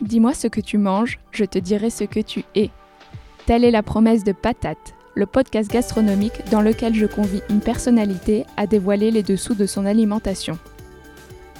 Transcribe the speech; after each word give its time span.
Dis-moi 0.00 0.32
ce 0.32 0.46
que 0.46 0.60
tu 0.60 0.78
manges, 0.78 1.18
je 1.30 1.44
te 1.44 1.58
dirai 1.58 1.90
ce 1.90 2.04
que 2.04 2.20
tu 2.20 2.44
es. 2.54 2.70
Telle 3.44 3.64
est 3.64 3.70
la 3.70 3.82
promesse 3.82 4.24
de 4.24 4.32
Patate, 4.32 4.94
le 5.14 5.26
podcast 5.26 5.70
gastronomique 5.70 6.48
dans 6.50 6.62
lequel 6.62 6.94
je 6.94 7.04
convie 7.04 7.42
une 7.50 7.60
personnalité 7.60 8.46
à 8.56 8.66
dévoiler 8.66 9.10
les 9.10 9.22
dessous 9.22 9.54
de 9.54 9.66
son 9.66 9.84
alimentation. 9.84 10.58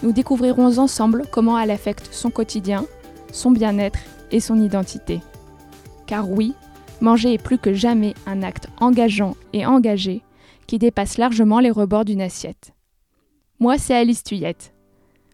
Nous 0.03 0.12
découvrirons 0.12 0.79
ensemble 0.79 1.24
comment 1.30 1.58
elle 1.58 1.71
affecte 1.71 2.08
son 2.12 2.30
quotidien, 2.30 2.86
son 3.30 3.50
bien-être 3.50 3.98
et 4.30 4.41
son 4.41 4.59
identité. 4.59 5.20
Car 6.07 6.30
oui, 6.30 6.54
manger 7.02 7.34
est 7.34 7.43
plus 7.43 7.59
que 7.59 7.75
jamais 7.75 8.14
un 8.27 8.43
acte 8.43 8.68
engageant 8.80 9.36
et 9.52 9.66
engagé 9.66 10.22
qui 10.66 10.79
dépasse 10.79 11.18
largement 11.18 11.61
les 11.61 11.70
rebords 11.70 12.07
d'une 12.07 12.22
assiette. 12.22 12.72
Moi, 13.59 13.77
c'est 13.77 13.95
Alice 13.95 14.25
Tuyette. 14.25 14.72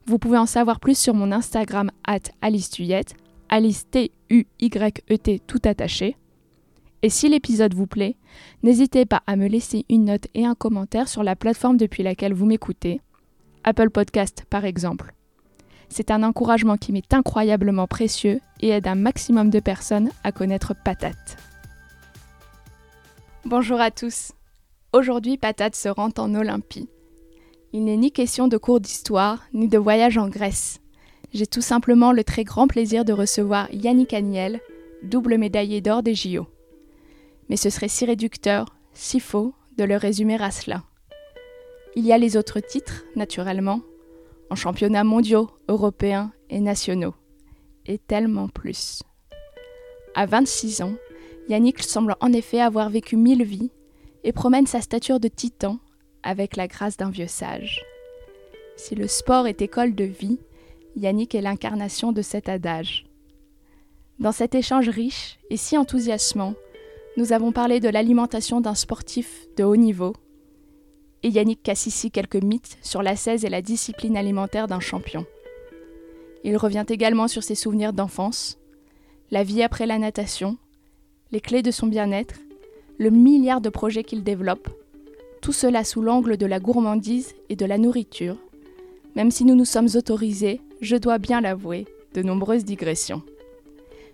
Vous 0.06 0.20
pouvez 0.20 0.38
en 0.38 0.46
savoir 0.46 0.78
plus 0.78 0.96
sur 0.96 1.14
mon 1.14 1.32
Instagram 1.32 1.90
at 2.06 2.30
Alice 2.40 2.70
Tuyette, 2.70 3.16
Alice 3.48 3.90
T-U-Y-E-T 3.90 5.40
tout 5.48 5.60
attaché. 5.64 6.16
Et 7.02 7.10
si 7.10 7.28
l'épisode 7.28 7.74
vous 7.74 7.88
plaît, 7.88 8.16
n'hésitez 8.62 9.04
pas 9.04 9.22
à 9.26 9.34
me 9.34 9.48
laisser 9.48 9.84
une 9.88 10.04
note 10.04 10.28
et 10.34 10.46
un 10.46 10.54
commentaire 10.54 11.08
sur 11.08 11.24
la 11.24 11.34
plateforme 11.34 11.76
depuis 11.76 12.04
laquelle 12.04 12.34
vous 12.34 12.46
m'écoutez, 12.46 13.00
Apple 13.64 13.90
Podcast 13.90 14.44
par 14.48 14.64
exemple. 14.64 15.12
C'est 15.88 16.12
un 16.12 16.22
encouragement 16.22 16.76
qui 16.76 16.92
m'est 16.92 17.12
incroyablement 17.12 17.88
précieux 17.88 18.40
et 18.60 18.68
aide 18.68 18.86
un 18.86 18.94
maximum 18.94 19.50
de 19.50 19.60
personnes 19.60 20.10
à 20.22 20.30
connaître 20.30 20.74
Patate. 20.84 21.36
Bonjour 23.44 23.80
à 23.80 23.90
tous. 23.90 24.32
Aujourd'hui, 24.92 25.36
Patate 25.36 25.74
se 25.76 25.88
rend 25.88 26.10
en 26.18 26.34
Olympie. 26.34 26.88
Il 27.76 27.84
n'est 27.84 27.98
ni 27.98 28.10
question 28.10 28.48
de 28.48 28.56
cours 28.56 28.80
d'histoire, 28.80 29.44
ni 29.52 29.68
de 29.68 29.76
voyage 29.76 30.16
en 30.16 30.30
Grèce. 30.30 30.80
J'ai 31.34 31.46
tout 31.46 31.60
simplement 31.60 32.10
le 32.10 32.24
très 32.24 32.42
grand 32.42 32.68
plaisir 32.68 33.04
de 33.04 33.12
recevoir 33.12 33.68
Yannick 33.70 34.14
Agniel, 34.14 34.62
double 35.02 35.36
médaillé 35.36 35.82
d'or 35.82 36.02
des 36.02 36.14
JO. 36.14 36.46
Mais 37.50 37.58
ce 37.58 37.68
serait 37.68 37.88
si 37.88 38.06
réducteur, 38.06 38.74
si 38.94 39.20
faux, 39.20 39.52
de 39.76 39.84
le 39.84 39.96
résumer 39.96 40.42
à 40.42 40.50
cela. 40.50 40.84
Il 41.96 42.06
y 42.06 42.14
a 42.14 42.16
les 42.16 42.38
autres 42.38 42.60
titres, 42.60 43.04
naturellement, 43.14 43.82
en 44.48 44.54
championnats 44.54 45.04
mondiaux, 45.04 45.50
européens 45.68 46.32
et 46.48 46.60
nationaux. 46.60 47.14
Et 47.84 47.98
tellement 47.98 48.48
plus. 48.48 49.02
À 50.14 50.24
26 50.24 50.80
ans, 50.80 50.94
Yannick 51.50 51.82
semble 51.82 52.16
en 52.20 52.32
effet 52.32 52.62
avoir 52.62 52.88
vécu 52.88 53.18
mille 53.18 53.44
vies 53.44 53.70
et 54.24 54.32
promène 54.32 54.66
sa 54.66 54.80
stature 54.80 55.20
de 55.20 55.28
titan 55.28 55.78
avec 56.26 56.56
la 56.56 56.66
grâce 56.66 56.96
d'un 56.96 57.10
vieux 57.10 57.28
sage. 57.28 57.84
Si 58.76 58.94
le 58.96 59.06
sport 59.06 59.46
est 59.46 59.62
école 59.62 59.94
de 59.94 60.04
vie, 60.04 60.38
Yannick 60.96 61.34
est 61.34 61.40
l'incarnation 61.40 62.10
de 62.10 62.20
cet 62.20 62.48
adage. 62.48 63.06
Dans 64.18 64.32
cet 64.32 64.54
échange 64.54 64.88
riche 64.88 65.38
et 65.50 65.56
si 65.56 65.78
enthousiasmant, 65.78 66.54
nous 67.16 67.32
avons 67.32 67.52
parlé 67.52 67.80
de 67.80 67.88
l'alimentation 67.88 68.60
d'un 68.60 68.74
sportif 68.74 69.46
de 69.56 69.62
haut 69.62 69.76
niveau, 69.76 70.14
et 71.22 71.28
Yannick 71.28 71.62
casse 71.62 71.86
ici 71.86 72.10
quelques 72.10 72.42
mythes 72.42 72.76
sur 72.82 73.02
l'ascèse 73.02 73.44
et 73.44 73.48
la 73.48 73.62
discipline 73.62 74.16
alimentaire 74.16 74.66
d'un 74.66 74.80
champion. 74.80 75.24
Il 76.44 76.56
revient 76.56 76.84
également 76.88 77.28
sur 77.28 77.42
ses 77.42 77.54
souvenirs 77.54 77.92
d'enfance, 77.92 78.58
la 79.30 79.42
vie 79.42 79.62
après 79.62 79.86
la 79.86 79.98
natation, 79.98 80.58
les 81.30 81.40
clés 81.40 81.62
de 81.62 81.70
son 81.70 81.86
bien-être, 81.86 82.34
le 82.98 83.10
milliard 83.10 83.60
de 83.60 83.68
projets 83.68 84.04
qu'il 84.04 84.24
développe, 84.24 84.68
tout 85.40 85.52
cela 85.52 85.84
sous 85.84 86.02
l'angle 86.02 86.36
de 86.36 86.46
la 86.46 86.60
gourmandise 86.60 87.34
et 87.48 87.56
de 87.56 87.66
la 87.66 87.78
nourriture, 87.78 88.36
même 89.14 89.30
si 89.30 89.44
nous 89.44 89.54
nous 89.54 89.64
sommes 89.64 89.88
autorisés, 89.94 90.60
je 90.80 90.96
dois 90.96 91.18
bien 91.18 91.40
l'avouer, 91.40 91.86
de 92.14 92.22
nombreuses 92.22 92.64
digressions. 92.64 93.22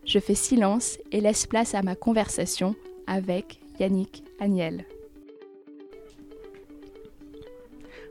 Je 0.04 0.18
fais 0.18 0.34
silence 0.34 0.98
et 1.10 1.20
laisse 1.20 1.46
place 1.46 1.74
à 1.74 1.82
ma 1.82 1.94
conversation 1.94 2.74
avec 3.06 3.60
Yannick 3.78 4.24
Agnel. 4.40 4.84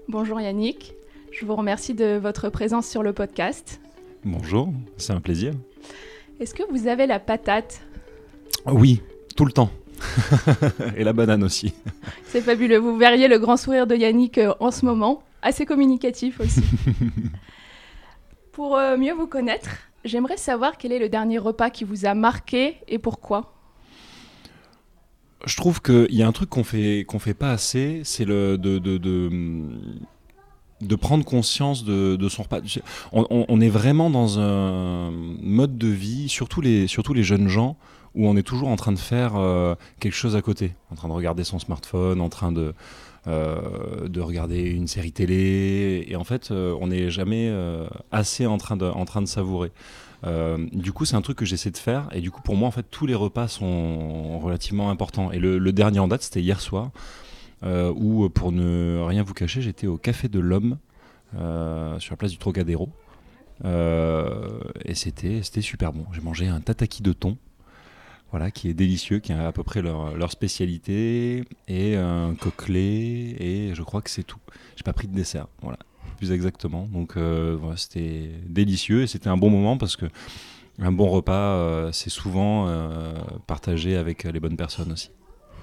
Bonjour 0.08 0.42
Yannick, 0.42 0.94
je 1.32 1.46
vous 1.46 1.56
remercie 1.56 1.94
de 1.94 2.18
votre 2.18 2.50
présence 2.50 2.88
sur 2.88 3.04
le 3.04 3.14
podcast. 3.14 3.80
Bonjour, 4.24 4.74
c'est 4.98 5.14
un 5.14 5.22
plaisir. 5.22 5.54
Est-ce 6.40 6.54
que 6.54 6.64
vous 6.70 6.88
avez 6.88 7.08
la 7.08 7.20
patate? 7.20 7.82
Oui, 8.66 9.02
tout 9.36 9.46
le 9.46 9.52
temps. 9.52 9.70
et 10.98 11.04
la 11.04 11.14
banane 11.14 11.44
aussi. 11.44 11.74
C'est 12.32 12.40
fabuleux. 12.40 12.78
Vous 12.78 12.96
verriez 12.96 13.28
le 13.28 13.40
grand 13.40 13.58
sourire 13.58 13.86
de 13.86 13.94
Yannick 13.94 14.38
euh, 14.38 14.54
en 14.62 14.72
ce 14.72 14.86
moment, 14.86 15.22
assez 15.42 15.66
communicatif 15.66 16.40
aussi. 16.40 16.62
Pour 18.54 18.78
euh, 18.78 18.96
mieux 18.96 19.12
vous 19.12 19.28
connaître, 19.28 19.70
j'aimerais 20.06 20.38
savoir 20.38 20.78
quel 20.78 20.94
est 20.94 21.00
le 21.00 21.10
dernier 21.10 21.40
repas 21.40 21.70
qui 21.70 21.84
vous 21.84 22.06
a 22.06 22.14
marqué 22.14 22.78
et 22.88 23.00
pourquoi. 23.00 23.54
Je 25.46 25.58
trouve 25.58 25.82
qu'il 25.82 26.16
y 26.16 26.24
a 26.24 26.28
un 26.28 26.32
truc 26.32 26.50
qu'on 26.50 26.64
fait 26.64 27.04
qu'on 27.06 27.20
fait 27.20 27.34
pas 27.34 27.52
assez, 27.52 28.00
c'est 28.06 28.24
le 28.24 28.58
de, 28.58 28.80
de, 28.80 28.98
de, 28.98 30.96
prendre 30.96 31.26
conscience 31.26 31.84
de, 31.84 32.30
son 32.30 32.44
repas. 32.44 32.62
On, 33.12 33.26
on, 33.30 33.60
est 33.60 33.70
vraiment 33.70 34.10
dans 34.10 34.40
un 34.40 35.12
mode 35.12 35.78
de 35.78 35.88
vie, 35.88 36.30
surtout 36.30 36.62
les, 36.62 36.88
surtout 36.88 37.14
les 37.14 37.24
jeunes 37.24 37.50
gens, 37.50 37.76
où 38.16 38.28
on 38.28 38.36
est 38.36 38.44
toujours 38.44 38.68
en 38.68 38.76
train 38.76 38.92
de 38.92 39.00
faire 39.00 39.36
euh, 39.36 39.76
quelque 40.00 40.14
chose 40.14 40.36
à 40.36 40.42
côté, 40.42 40.74
en 40.92 40.96
train 40.96 41.08
de 41.08 41.14
regarder 41.14 41.44
son 41.44 41.60
smartphone, 41.60 42.20
en 42.20 42.30
train 42.30 42.52
de, 42.52 42.74
euh, 43.28 44.08
de 44.08 44.20
regarder 44.20 44.62
une 44.64 44.88
série 44.88 45.12
télé, 45.12 46.06
et 46.08 46.16
en 46.16 46.24
fait, 46.24 46.52
euh, 46.52 46.76
on 46.82 46.88
n'est 46.88 47.10
jamais 47.10 47.52
assez 48.12 48.46
en 48.46 48.58
train 48.58 48.78
de, 48.78 48.86
en 48.86 49.06
train 49.06 49.22
de 49.22 49.28
savourer. 49.28 49.72
du 50.74 50.92
coup, 50.92 51.06
c'est 51.06 51.16
un 51.16 51.22
truc 51.22 51.38
que 51.38 51.46
j'essaie 51.46 51.72
de 51.72 51.78
faire, 51.78 52.10
et 52.12 52.22
du 52.22 52.32
coup, 52.32 52.42
pour 52.42 52.56
moi, 52.56 52.68
en 52.68 52.72
fait, 52.72 52.86
tous 52.90 53.06
les 53.06 53.16
repas 53.16 53.48
sont 53.48 54.40
relativement 54.40 54.90
importants. 54.90 55.32
Et 55.32 55.40
le, 55.40 55.72
dernier 55.72 56.00
en 56.00 56.08
date, 56.08 56.24
c'était 56.24 56.42
hier 56.42 56.60
soir, 56.60 56.92
où, 57.64 58.28
pour 58.30 58.52
ne 58.52 59.02
rien 59.08 59.24
vous 59.24 59.34
cacher, 59.34 59.62
j'étais 59.62 59.88
au 59.88 59.98
Café 59.98 60.28
de 60.28 60.40
l'Homme, 60.40 60.78
sur 61.34 62.12
la 62.12 62.18
place 62.18 62.32
du 62.32 62.38
Trocadéro. 62.38 62.90
et 63.64 64.96
c'était 64.96 65.42
super 65.62 65.94
bon. 65.94 66.06
J'ai 66.12 66.22
mangé 66.22 66.48
un 66.48 66.60
tataki 66.60 67.02
de 67.04 67.14
thon, 67.14 67.38
voilà, 68.32 68.50
qui 68.50 68.70
est 68.70 68.74
délicieux, 68.74 69.20
qui 69.20 69.34
a 69.34 69.48
à 69.48 69.52
peu 69.52 69.64
près 69.64 69.82
leur, 69.82 70.32
spécialité, 70.32 71.44
et 71.68 71.96
un 71.96 72.34
coquelet, 72.34 73.36
et 73.40 73.72
je 73.74 73.84
crois 73.84 74.02
que 74.02 74.10
c'est 74.10 74.24
tout. 74.24 74.40
J'ai 74.76 74.84
pas 74.84 74.94
pris 74.94 75.08
de 75.08 75.14
dessert, 75.14 75.48
voilà, 75.62 75.78
plus 76.18 76.32
exactement. 76.32 76.88
Donc 76.92 77.18
euh, 77.18 77.58
voilà, 77.60 77.78
c'était 77.78 78.32
délicieux, 78.48 79.04
et 79.04 79.08
c'était 79.08 79.30
un 79.30 79.38
bon 79.38 79.50
moment 79.50 79.78
parce 79.78 79.98
que 79.98 80.06
un 80.80 80.92
bon 80.92 81.10
repas, 81.10 81.34
euh, 81.34 81.92
c'est 81.92 82.10
souvent 82.10 82.68
euh, 82.68 83.14
partagé 83.48 83.98
avec 83.98 84.24
les 84.24 84.40
bonnes 84.40 84.58
personnes 84.58 84.94
aussi. 84.94 85.12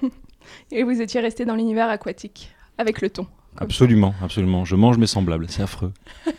et 0.71 0.83
vous 0.83 1.01
étiez 1.01 1.19
resté 1.19 1.45
dans 1.45 1.55
l'univers 1.55 1.89
aquatique, 1.89 2.51
avec 2.77 3.01
le 3.01 3.09
thon. 3.09 3.27
Absolument, 3.57 4.13
absolument. 4.21 4.63
Je 4.63 4.75
mange 4.75 4.97
mes 4.99 5.07
semblables, 5.07 5.47
c'est 5.49 5.63
affreux. 5.63 5.91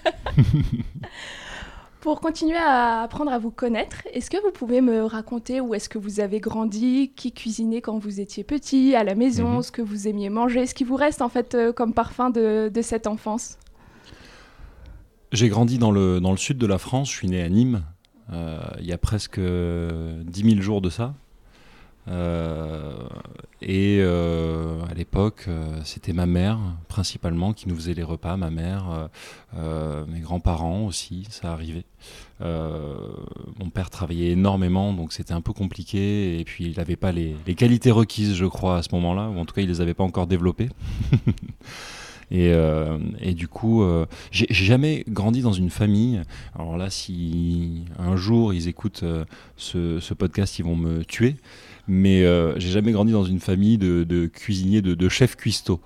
Pour 2.01 2.23
continuer 2.23 2.57
à 2.57 3.03
apprendre 3.03 3.31
à 3.31 3.39
vous 3.39 3.51
connaître, 3.51 3.99
est-ce 4.15 4.31
que 4.31 4.39
vous 4.43 4.53
pouvez 4.53 4.81
me 4.81 5.05
raconter 5.05 5.61
où 5.61 5.75
est-ce 5.75 5.91
que 5.91 5.99
vous 5.99 6.21
avez 6.21 6.41
grandi, 6.41 7.13
qui 7.15 7.31
cuisinait 7.31 7.83
quand 7.83 7.99
vous 7.99 8.21
étiez 8.21 8.43
petit, 8.43 8.95
à 8.95 9.05
la 9.05 9.15
maison, 9.15 9.57
mhm. 9.57 9.63
ce 9.63 9.71
que 9.71 9.83
vous 9.83 10.09
aimiez 10.09 10.31
manger, 10.31 10.67
ce 10.67 10.75
qui 10.75 10.85
vous 10.85 10.97
reste 10.97 11.21
en 11.21 11.29
fait 11.29 11.55
euh, 11.55 11.75
comme 11.75 11.93
parfum 11.93 12.31
de, 12.31 12.71
cette 12.81 13.07
enfance? 13.07 13.59
J'ai 15.33 15.51
grandi 15.51 15.77
dans 15.77 15.91
le, 15.91 16.21
dans 16.21 16.31
le 16.31 16.39
sud 16.39 16.57
de 16.57 16.67
la 16.67 16.79
France, 16.79 17.11
je 17.11 17.17
suis 17.17 17.29
né 17.29 17.43
à 17.43 17.49
Nîmes, 17.51 17.83
euh, 18.33 18.59
il 18.79 18.87
y 18.87 18.93
a 18.93 18.99
presque 18.99 19.39
10 19.39 20.25
000 20.43 20.63
jours 20.63 20.81
de 20.81 20.89
ça. 20.89 21.15
Euh, 22.11 22.93
et 23.63 23.99
euh, 24.01 24.83
à 24.91 24.95
l'époque, 24.95 25.45
euh, 25.47 25.79
c'était 25.85 26.13
ma 26.13 26.27
mère 26.27 26.59
principalement 26.89 27.53
qui 27.53 27.69
nous 27.69 27.77
faisait 27.77 27.95
les 27.95 28.03
repas, 28.03 28.37
ma 28.37 28.51
mère, 28.51 29.09
mes 30.09 30.21
grands-parents 30.21 30.87
aussi, 30.87 31.27
ça 31.31 31.53
arrivait. 31.53 31.85
mon 32.41 33.71
père 33.73 33.91
travaillait 33.91 34.31
énormément, 34.31 34.93
donc 34.93 35.13
c'était 35.13 35.35
un 35.35 35.41
peu 35.41 35.53
compliqué, 35.53 36.41
et 36.41 36.45
puis 36.45 36.67
il 36.67 36.77
n'avait 36.77 36.97
pas 36.97 37.13
les, 37.13 37.37
qualités 37.55 37.91
requises, 37.91 38.35
je 38.35 38.47
crois, 38.47 38.79
à 38.79 38.83
ce 38.83 38.89
moment-là, 38.95 39.29
ou 39.29 39.39
en 39.39 39.45
tout 39.45 39.55
cas, 39.55 39.63
il 39.63 39.69
les 39.69 39.81
avait 39.81 39.95
pas 39.95 40.05
encore 40.05 40.27
développées. 40.27 40.69
Et, 42.33 43.35
du 43.35 43.49
coup, 43.49 43.85
j'ai 44.31 44.47
jamais 44.51 45.05
grandi 45.09 45.43
dans 45.43 45.53
une 45.53 45.71
famille. 45.71 46.23
Alors 46.55 46.77
là, 46.77 46.89
si 46.89 47.83
un 47.99 48.15
jour 48.15 48.55
ils 48.55 48.69
écoutent 48.69 49.05
ce, 49.57 50.15
podcast, 50.15 50.59
ils 50.61 50.65
vont 50.65 50.77
me 50.77 51.05
tuer 51.05 51.37
mais 51.91 52.23
euh, 52.23 52.57
j'ai 52.57 52.69
jamais 52.71 52.93
grandi 52.93 53.11
dans 53.11 53.25
une 53.25 53.41
famille 53.41 53.77
de, 53.77 54.27
cuisiniers, 54.27 54.81
de, 54.81 55.09
chefs 55.09 55.35
cuistots. 55.35 55.81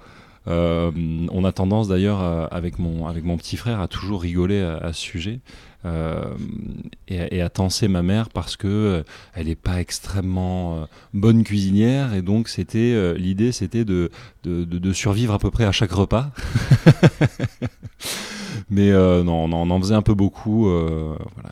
Euh, 0.47 0.91
on 1.33 1.45
a 1.45 1.53
tendance 1.53 1.89
d'ailleurs 1.89 2.21
avec 2.53 2.79
mon, 2.79 3.07
avec 3.07 3.25
mon 3.25 3.39
petit 3.39 3.57
frère 3.57 3.81
à 3.81 3.89
toujours 3.89 4.21
rigoler 4.21 4.61
à, 4.61 4.93
ce 4.93 5.01
sujet 5.01 5.41
euh, 5.87 6.35
et, 7.09 7.41
à 7.41 7.49
tenser 7.49 7.89
ma 7.89 8.03
mère 8.03 8.29
parce 8.29 8.59
que 8.59 9.03
elle 9.33 9.47
n'est 9.47 9.55
pas 9.55 9.81
extrêmement 9.81 10.87
bonne 11.15 11.43
cuisinière 11.43 12.13
et 12.13 12.21
donc 12.21 12.49
c'était 12.49 13.15
l'idée 13.17 13.53
c'était 13.53 13.87
de, 13.87 14.11
de, 14.43 14.65
de, 14.65 14.93
survivre 14.93 15.33
à 15.33 15.39
peu 15.39 15.51
près 15.51 15.65
à 15.65 15.73
chaque 15.73 15.93
repas. 15.93 16.31
Mais 18.69 18.93
non, 18.93 19.47
on 19.51 19.71
en, 19.71 19.81
faisait 19.81 19.95
un 19.95 20.03
peu 20.03 20.15
beaucoup. 20.15 20.71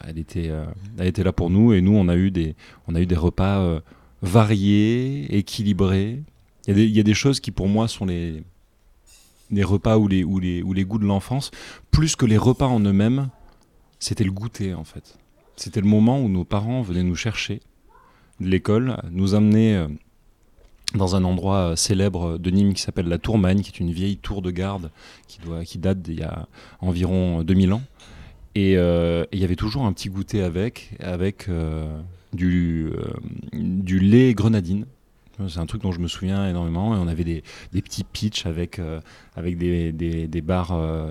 elle 0.06 0.18
était, 0.18 0.50
elle 0.98 1.06
était 1.06 1.24
là 1.24 1.32
pour 1.32 1.48
nous 1.48 1.72
et 1.72 1.80
nous, 1.80 1.96
on 1.96 2.08
a 2.08 2.16
eu 2.16 2.30
des, 2.30 2.54
on 2.86 2.94
a 2.94 3.00
eu 3.00 3.06
des 3.06 3.16
repas 3.16 3.80
variés, 4.22 5.36
équilibrés. 5.36 6.22
Il 6.68 6.78
y, 6.78 7.00
a 7.00 7.02
des 7.02 7.14
choses 7.14 7.40
qui 7.40 7.50
pour 7.50 7.66
moi 7.66 7.88
sont 7.88 8.06
les, 8.06 8.44
repas 9.64 9.98
ou 9.98 10.06
les, 10.06 10.84
goûts 10.84 10.98
de 10.98 11.04
l'enfance, 11.04 11.50
plus 11.90 12.14
que 12.14 12.24
les 12.24 12.38
repas 12.38 12.68
en 12.68 12.80
eux-mêmes, 12.80 13.30
c'était 13.98 14.24
le 14.24 14.30
goûter 14.30 14.72
en 14.74 14.84
fait. 14.84 15.18
C'était 15.56 15.80
le 15.80 15.88
moment 15.88 16.20
où 16.20 16.28
nos 16.28 16.44
parents 16.44 16.82
venaient 16.82 17.02
nous 17.02 17.16
chercher 17.16 17.60
de 18.40 18.46
l'école, 18.46 18.96
nous 19.10 19.34
amener 19.34 19.76
euh, 19.76 19.88
dans 20.94 21.16
un 21.16 21.24
endroit 21.24 21.56
euh, 21.72 21.76
célèbre 21.76 22.38
de 22.38 22.50
Nîmes 22.50 22.74
qui 22.74 22.82
s'appelle 22.82 23.08
la 23.08 23.18
Tourmagne, 23.18 23.60
qui 23.60 23.70
est 23.70 23.80
une 23.80 23.92
vieille 23.92 24.16
tour 24.16 24.40
de 24.40 24.50
garde 24.52 24.90
qui, 25.26 25.78
date 25.78 26.00
d'il 26.00 26.20
y 26.20 26.22
a 26.22 26.46
environ 26.80 27.42
2000 27.42 27.72
ans. 27.72 27.82
Et 28.54 28.72
il 28.74 29.38
y 29.38 29.44
avait 29.44 29.56
toujours 29.56 29.86
un 29.86 29.92
petit 29.92 30.10
goûter 30.10 30.42
avec 30.42 30.90
du, 32.32 32.90
du 33.52 33.98
lait 33.98 34.34
grenadine 34.34 34.86
c'est 35.48 35.58
un 35.58 35.66
truc 35.66 35.82
dont 35.82 35.92
je 35.92 36.00
me 36.00 36.08
souviens 36.08 36.48
énormément. 36.48 36.94
Et 36.94 36.98
on 36.98 37.08
avait 37.08 37.24
des, 37.24 37.42
petits 37.72 38.04
pitchs 38.04 38.46
avec, 38.46 38.78
euh, 38.78 39.00
avec 39.36 39.56
des, 39.58 39.92
des, 39.92 40.40
barres, 40.40 40.72
euh, 40.72 41.10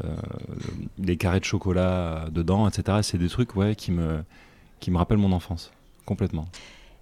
des 0.98 1.18
carrés 1.18 1.40
de 1.40 1.46
chocolat 1.46 2.28
dedans, 2.32 2.68
etc. 2.68 3.00
C'est 3.02 3.18
des 3.18 3.30
trucs 3.30 3.56
ouais, 3.56 3.76
qui, 3.76 3.92
me, 3.92 4.24
qui 4.80 4.92
me 4.92 4.98
rappellent 4.98 5.18
mon 5.18 5.32
enfance, 5.32 5.72
complètement. 6.06 6.46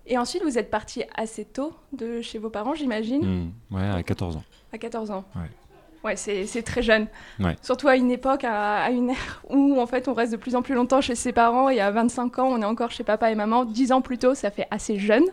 Et 0.05 0.17
ensuite, 0.17 0.43
vous 0.43 0.57
êtes 0.57 0.71
parti 0.71 1.03
assez 1.15 1.45
tôt 1.45 1.73
de 1.93 2.21
chez 2.21 2.39
vos 2.39 2.49
parents, 2.49 2.73
j'imagine 2.73 3.51
mmh. 3.71 3.75
Ouais, 3.75 3.87
à 3.87 4.01
14 4.01 4.37
ans. 4.37 4.43
À 4.73 4.77
14 4.77 5.11
ans 5.11 5.25
Ouais. 5.35 5.49
Ouais, 6.03 6.15
c'est 6.15 6.63
très 6.63 6.81
jeune. 6.81 7.07
Surtout 7.61 7.87
à 7.87 7.95
une 7.95 8.11
époque, 8.11 8.43
à, 8.43 8.89
une 8.89 9.09
ère 9.09 9.43
où 9.49 9.79
en 9.79 9.85
fait 9.85 10.07
on 10.07 10.13
reste 10.13 10.31
de 10.31 10.37
plus 10.37 10.55
en 10.55 10.61
plus 10.61 10.75
longtemps 10.75 11.01
chez 11.01 11.15
ses 11.15 11.33
parents 11.33 11.69
et 11.69 11.79
à 11.79 11.91
25 11.91 12.39
ans 12.39 12.47
on 12.47 12.61
est 12.61 12.65
encore 12.65 12.91
chez 12.91 13.03
papa 13.03 13.31
et 13.31 13.35
maman. 13.35 13.65
10 13.65 13.91
ans 13.91 14.01
plus 14.01 14.17
tôt, 14.17 14.33
ça 14.33 14.51
fait 14.51 14.67
assez 14.71 14.97
jeune. 14.97 15.25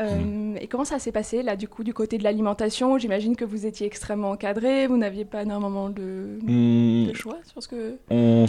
Euh, 0.00 0.54
et 0.60 0.68
comment 0.68 0.84
ça 0.84 1.00
s'est 1.00 1.10
passé 1.10 1.42
là 1.42 1.56
du 1.56 1.66
coup 1.66 1.82
du 1.82 1.92
côté 1.92 2.18
de 2.18 2.24
l'alimentation? 2.24 2.98
J'imagine 2.98 3.34
que 3.34 3.44
vous 3.44 3.66
étiez 3.66 3.86
extrêmement 3.86 4.30
encadré, 4.30 4.86
vous 4.86 4.96
n'aviez 4.96 5.24
pas 5.24 5.42
énormément 5.42 5.88
de, 5.88 6.38
hmm. 6.42 7.08
de, 7.08 7.14
choix 7.14 7.38
sur 7.44 7.62
ce 7.62 7.68
que. 7.68 7.96
On 8.10 8.46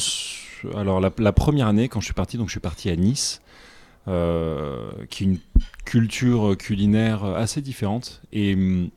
Alors 0.77 0.99
la, 0.99 1.31
première 1.31 1.67
année 1.67 1.87
quand 1.87 2.01
je 2.01 2.05
suis 2.05 2.13
parti, 2.13 2.37
donc 2.37 2.47
je 2.47 2.51
suis 2.51 2.59
parti 2.59 2.91
à 2.91 2.95
Nice, 2.95 3.41
euh, 4.07 4.91
qui 5.09 5.23
est 5.23 5.27
une 5.27 5.39
culture 5.85 6.55
culinaire 6.55 7.23
assez 7.23 7.61
différente 7.61 8.21
et 8.31 8.55
hmm, 8.55 8.89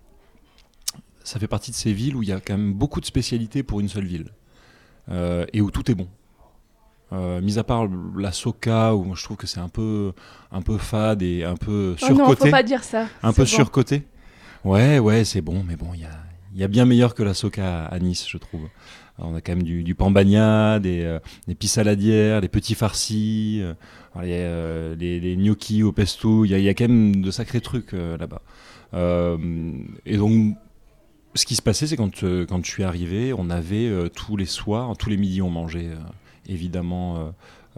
ça 1.25 1.39
fait 1.39 1.47
partie 1.47 1.71
de 1.71 1.77
ces 1.77 1.93
villes 1.93 2.17
où 2.17 2.23
il 2.23 2.29
y 2.29 2.33
a 2.33 2.41
quand 2.41 2.57
même 2.57 2.75
beaucoup 2.75 3.01
de 3.01 3.07
spécialités 3.07 3.63
pour 3.63 3.81
une 3.81 3.89
seule 3.89 4.05
ville 4.07 4.33
euh, 5.11 5.45
et 5.53 5.61
où 5.61 5.71
tout 5.71 5.91
est 5.91 5.95
bon. 5.95 6.09
Euh, 7.13 7.43
mis 7.43 7.59
à 7.59 7.65
part 7.65 7.89
la 8.17 8.33
soca 8.33 8.95
où 8.95 9.15
je 9.15 9.23
trouve 9.23 9.37
que 9.37 9.47
c'est 9.47 9.61
un 9.61 9.69
peu 9.69 10.13
un 10.51 10.63
peu 10.63 10.79
fade 10.79 11.23
et 11.23 11.45
un 11.45 11.57
peu 11.57 11.95
surcoté. 11.99 12.23
Oh 12.23 12.29
non, 12.29 12.35
faut 12.35 12.51
pas 12.51 12.63
dire 12.63 12.83
ça. 12.85 13.07
Un 13.23 13.33
peu 13.35 13.45
surcoté. 13.45 14.05
Ouais, 14.65 14.99
ouais, 14.99 15.25
c'est 15.25 15.43
bon, 15.43 15.63
mais 15.67 15.77
bon, 15.77 15.89
il 15.93 16.01
y 16.01 16.05
a, 16.05 16.11
y 16.55 16.65
a 16.65 16.69
bien 16.69 16.87
meilleur 16.87 17.15
que 17.15 17.23
la 17.23 17.35
soca 17.35 17.85
à, 17.85 17.99
Nice, 17.99 18.27
je 18.29 18.39
trouve. 18.39 18.63
on 19.19 19.35
a 19.35 19.41
quand 19.43 19.53
même 19.53 19.65
du, 19.65 19.83
du 19.83 19.95
pambagna, 19.95 20.79
des, 20.79 21.03
euh, 21.03 21.19
des 21.49 21.55
pissaladières, 21.55 22.41
des 22.41 22.49
petits 22.49 22.77
farcis, 22.77 23.61
euh, 24.17 24.95
les, 24.99 25.21
les, 25.21 25.37
gnocchis 25.37 25.83
au 25.83 25.93
pesto. 25.93 26.47
Il 26.47 26.57
y, 26.57 26.63
y, 26.63 26.69
a 26.69 26.75
quand 26.75 26.89
même 26.89 27.23
de 27.23 27.31
sacrés 27.31 27.61
trucs 27.61 27.93
là-bas. 27.93 28.41
et 30.07 30.17
donc, 30.17 30.57
ce 31.35 31.47
qui 31.47 31.57
se 31.57 31.63
passait, 31.63 31.87
c'est 31.87 31.97
quand, 31.97 32.23
quand 32.23 32.65
je 32.65 32.71
suis 32.71 32.85
arrivé, 32.85 33.33
on 33.33 33.51
avait 33.51 33.91
tous 34.11 34.37
les 34.37 34.47
soirs, 34.47 34.97
tous 34.97 35.09
les 35.09 35.17
midis, 35.17 35.43
on 35.43 35.51
mangeait 35.51 35.91
évidemment 36.49 37.17
euh, 37.17 37.31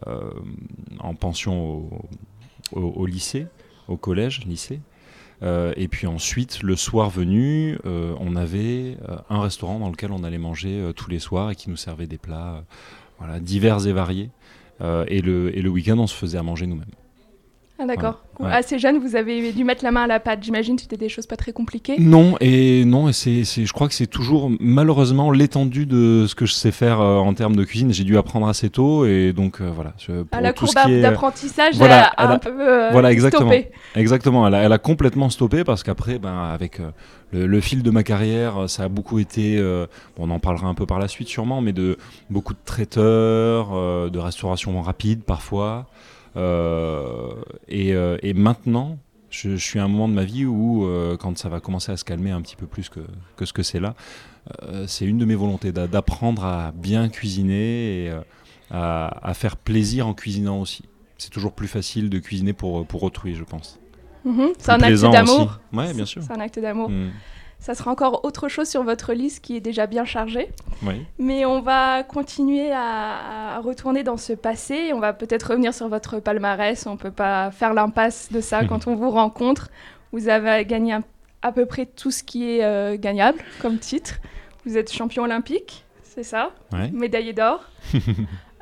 euh, 0.08 0.30
en 1.00 1.14
pension 1.14 1.88
au, 2.72 3.06
lycée, 3.06 3.46
au 3.88 3.96
collège, 3.96 4.44
lycée. 4.46 4.80
Euh, 5.42 5.72
et 5.76 5.88
puis 5.88 6.06
ensuite, 6.06 6.62
le 6.62 6.76
soir 6.76 7.10
venu, 7.10 7.78
on 7.84 8.36
avait 8.36 8.96
un 9.30 9.40
restaurant 9.40 9.78
dans 9.78 9.90
lequel 9.90 10.12
on 10.12 10.24
allait 10.24 10.38
manger 10.38 10.90
tous 10.96 11.10
les 11.10 11.18
soirs 11.18 11.50
et 11.50 11.56
qui 11.56 11.70
nous 11.70 11.76
servait 11.76 12.06
des 12.06 12.18
plats 12.18 12.64
divers 13.40 13.86
et 13.86 13.92
variés. 13.92 14.30
et 14.80 15.20
le, 15.20 15.56
et 15.56 15.62
le 15.62 15.70
week-end, 15.70 15.98
on 15.98 16.06
se 16.06 16.14
faisait 16.14 16.38
à 16.38 16.42
manger 16.42 16.66
nous-mêmes. 16.66 16.86
Ah 17.76 17.86
d'accord. 17.86 18.22
Assez 18.44 18.78
jeune, 18.78 18.98
vous 18.98 19.16
avez 19.16 19.52
dû 19.52 19.64
mettre 19.64 19.82
la 19.82 19.90
main 19.90 20.04
à 20.04 20.06
la 20.06 20.20
pâte. 20.20 20.42
J'imagine 20.42 20.78
c'était 20.78 20.96
des 20.96 21.08
choses 21.08 21.26
pas 21.26 21.36
très 21.36 21.52
compliquées. 21.52 21.96
Non, 21.98 22.36
et 22.40 22.84
non, 22.84 23.08
et 23.08 23.12
c'est, 23.12 23.42
je 23.44 23.72
crois 23.72 23.88
que 23.88 23.94
c'est 23.94 24.06
toujours 24.06 24.48
malheureusement 24.60 25.32
l'étendue 25.32 25.84
de 25.84 26.26
ce 26.28 26.36
que 26.36 26.46
je 26.46 26.52
sais 26.52 26.70
faire 26.70 27.00
euh, 27.00 27.18
en 27.18 27.34
termes 27.34 27.56
de 27.56 27.64
cuisine. 27.64 27.92
J'ai 27.92 28.04
dû 28.04 28.16
apprendre 28.16 28.46
assez 28.46 28.70
tôt, 28.70 29.06
et 29.06 29.32
donc 29.32 29.60
euh, 29.60 29.70
voilà. 29.74 29.94
à 30.30 30.40
la 30.40 30.52
courbe 30.52 30.72
d'apprentissage, 30.72 31.74
voilà, 31.74 32.12
elle 32.16 32.26
a 32.26 32.30
un 32.30 32.38
peu 32.38 32.52
euh, 32.60 32.90
voilà, 32.92 33.10
exactement, 33.10 33.50
stoppé. 33.50 33.72
Exactement, 33.96 34.46
elle 34.46 34.54
a, 34.54 34.62
elle 34.62 34.72
a, 34.72 34.78
complètement 34.78 35.28
stoppé 35.28 35.64
parce 35.64 35.82
qu'après, 35.82 36.20
ben, 36.20 36.50
avec 36.52 36.80
le, 37.32 37.60
fil 37.60 37.82
de 37.82 37.90
ma 37.90 38.04
carrière, 38.04 38.68
ça 38.70 38.84
a 38.84 38.88
beaucoup 38.88 39.18
été, 39.18 39.60
on 40.18 40.30
en 40.30 40.38
parlera 40.38 40.68
un 40.68 40.74
peu 40.74 40.86
par 40.86 41.00
la 41.00 41.08
suite 41.08 41.28
sûrement, 41.28 41.60
mais 41.60 41.72
de 41.72 41.98
beaucoup 42.30 42.52
de 42.52 42.58
traiteurs, 42.64 43.70
de 44.10 44.18
restauration 44.18 44.80
rapide 44.80 45.22
parfois. 45.24 45.86
Euh, 46.36 47.34
euh, 47.72 48.18
et, 48.22 48.34
maintenant, 48.34 48.98
je, 49.30 49.56
suis 49.56 49.78
à 49.78 49.84
un 49.84 49.88
moment 49.88 50.08
de 50.08 50.14
ma 50.14 50.24
vie 50.24 50.44
où, 50.44 50.84
euh, 50.84 51.16
quand 51.16 51.36
ça 51.38 51.48
va 51.48 51.60
commencer 51.60 51.92
à 51.92 51.96
se 51.96 52.04
calmer 52.04 52.30
un 52.30 52.42
petit 52.42 52.56
peu 52.56 52.66
plus 52.66 52.88
que, 52.88 53.00
que 53.36 53.44
ce 53.44 53.52
que 53.52 53.62
c'est 53.62 53.80
là, 53.80 53.94
c'est 54.86 55.06
une 55.06 55.16
de 55.16 55.24
mes 55.24 55.34
volontés 55.34 55.72
d'apprendre 55.72 56.44
à 56.44 56.72
bien 56.72 57.08
cuisiner 57.08 58.04
et 58.04 58.12
à, 58.70 59.32
faire 59.34 59.56
plaisir 59.56 60.06
en 60.06 60.14
cuisinant 60.14 60.60
aussi. 60.60 60.84
C'est 61.16 61.30
toujours 61.30 61.52
plus 61.52 61.68
facile 61.68 62.10
de 62.10 62.18
cuisiner 62.18 62.52
pour, 62.52 62.86
pour 62.86 63.02
autrui, 63.04 63.34
je 63.34 63.44
pense. 63.44 63.80
Mhm. 64.24 64.52
c'est 64.58 64.70
un 64.70 64.80
acte 64.80 65.00
d'amour. 65.00 65.60
Ouais, 65.72 65.92
bien 65.94 66.06
sûr. 66.06 66.22
C'est 66.22 66.32
un 66.32 66.40
acte 66.40 66.58
d'amour. 66.58 66.90
Mm. 66.90 67.10
Ça 67.64 67.74
sera 67.74 67.90
encore 67.90 68.26
autre 68.26 68.48
chose 68.48 68.68
sur 68.68 68.82
votre 68.82 69.14
liste 69.14 69.42
qui 69.42 69.56
est 69.56 69.60
déjà 69.60 69.86
bien 69.86 70.04
chargée. 70.04 70.50
Mais 71.18 71.46
on 71.46 71.62
va 71.62 72.02
continuer 72.02 72.70
à, 72.70 73.58
retourner 73.64 74.02
dans 74.02 74.18
ce 74.18 74.34
passé. 74.34 74.92
On 74.92 75.00
va 75.00 75.14
peut-être 75.14 75.44
revenir 75.44 75.72
sur 75.72 75.88
votre 75.88 76.20
palmarès. 76.20 76.86
On 76.86 76.92
ne 76.92 76.98
peut 76.98 77.10
pas 77.10 77.50
faire 77.52 77.72
l'impasse 77.72 78.30
de 78.30 78.42
ça 78.42 78.64
quand 78.68 78.86
on 78.86 78.94
vous 78.94 79.08
rencontre. 79.08 79.70
Vous 80.12 80.28
avez 80.28 80.66
gagné 80.66 80.94
à 81.40 81.52
peu 81.52 81.64
près 81.64 81.86
tout 81.86 82.10
ce 82.10 82.22
qui 82.22 82.50
est 82.50 82.62
euh, 82.62 82.98
gagnable 82.98 83.38
comme 83.62 83.78
titre. 83.78 84.16
Vous 84.66 84.76
êtes 84.76 84.92
champion 84.92 85.22
olympique, 85.22 85.86
c'est 86.02 86.22
ça? 86.22 86.50
Médaillé 86.92 87.32
d'or. 87.32 87.64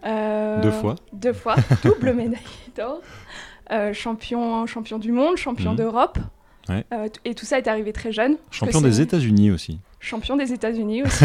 Euh, 0.04 0.60
deux 0.60 0.72
fois. 0.72 0.96
Deux 1.12 1.32
fois, 1.32 1.54
double 1.84 2.12
médaillé 2.12 2.42
d'or. 2.76 3.02
Euh, 3.70 3.92
champion, 3.92 4.66
champion 4.66 4.98
du 4.98 5.12
monde, 5.12 5.36
champion 5.36 5.70
mhm. 5.70 5.76
d'Europe. 5.76 6.18
Euh, 6.70 7.08
et 7.24 7.34
tout 7.34 7.44
ça 7.44 7.58
est 7.58 7.68
arrivé 7.68 7.92
très 7.92 8.12
jeune. 8.12 8.36
Champion 8.50 8.80
des 8.80 9.00
États-Unis 9.00 9.50
aussi. 9.50 9.78
Champion 10.00 10.36
des 10.36 10.52
États-Unis 10.52 11.02
aussi. 11.04 11.24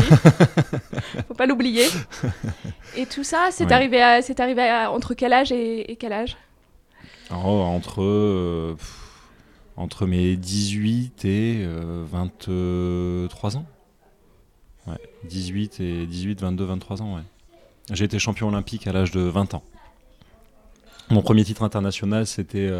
Faut 1.28 1.34
pas 1.34 1.46
l'oublier. 1.46 1.86
Et 2.96 3.06
tout 3.06 3.24
ça, 3.24 3.50
c'est 3.52 3.72
arrivé, 3.72 4.02
à, 4.02 4.92
entre 4.92 5.14
quel 5.14 5.34
âge 5.34 5.52
et, 5.52 5.98
quel 6.00 6.14
âge? 6.14 6.38
Oh, 7.32 7.36
Entre. 7.36 8.02
Euh, 8.02 8.76
entre 9.78 10.08
mes 10.08 10.36
18 10.36 11.24
et 11.26 11.68
23 12.12 12.50
euh, 12.50 13.28
ans. 13.56 13.66
Ouais, 14.88 14.98
18 15.26 15.80
et 15.80 16.06
18, 16.08 16.42
22, 16.42 16.66
23 16.66 17.02
ans, 17.02 17.16
ouais. 17.16 17.22
J'ai 17.92 18.06
été 18.06 18.20
champion 18.20 18.50
olympique 18.50 18.88
à 18.88 18.92
l'âge 18.92 19.12
de 19.12 19.22
20 19.22 19.54
ans. 19.54 19.64
Mon 21.10 21.22
premier 21.22 21.44
titre 21.44 21.64
international, 21.64 22.28
c'était 22.28 22.72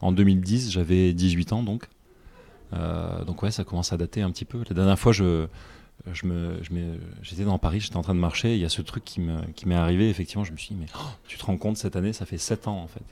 en 0.00 0.12
2010, 0.12 0.70
j'avais 0.72 1.12
18 1.12 1.52
ans 1.52 1.62
donc. 1.62 1.88
Euh, 2.72 3.24
donc 3.24 3.42
ouais, 3.42 3.50
ça 3.50 3.64
commence 3.64 3.92
à 3.92 3.96
dater 3.96 4.22
un 4.22 4.30
petit 4.30 4.44
peu. 4.44 4.62
La 4.68 4.74
dernière 4.74 4.98
fois, 4.98 5.12
je, 5.12 5.46
je 6.12 6.26
me, 6.26 6.60
j'étais 7.22 7.44
dans 7.44 7.58
Paris, 7.58 7.80
j'étais 7.80 7.96
en 7.96 8.02
train 8.02 8.14
de 8.14 8.20
marcher, 8.20 8.54
il 8.54 8.60
y 8.60 8.64
a 8.64 8.68
ce 8.68 8.82
truc 8.82 9.04
qui, 9.04 9.20
me, 9.20 9.40
qui 9.54 9.68
m'est 9.68 9.74
arrivé, 9.74 10.08
effectivement, 10.08 10.44
je 10.44 10.52
me 10.52 10.56
suis 10.56 10.74
dit, 10.74 10.80
mais 10.80 10.86
oh, 10.96 11.08
tu 11.26 11.38
te 11.38 11.44
rends 11.44 11.56
compte, 11.56 11.76
cette 11.76 11.96
année, 11.96 12.12
ça 12.12 12.26
fait 12.26 12.38
7 12.38 12.68
ans 12.68 12.78
en 12.78 12.86
fait 12.86 13.02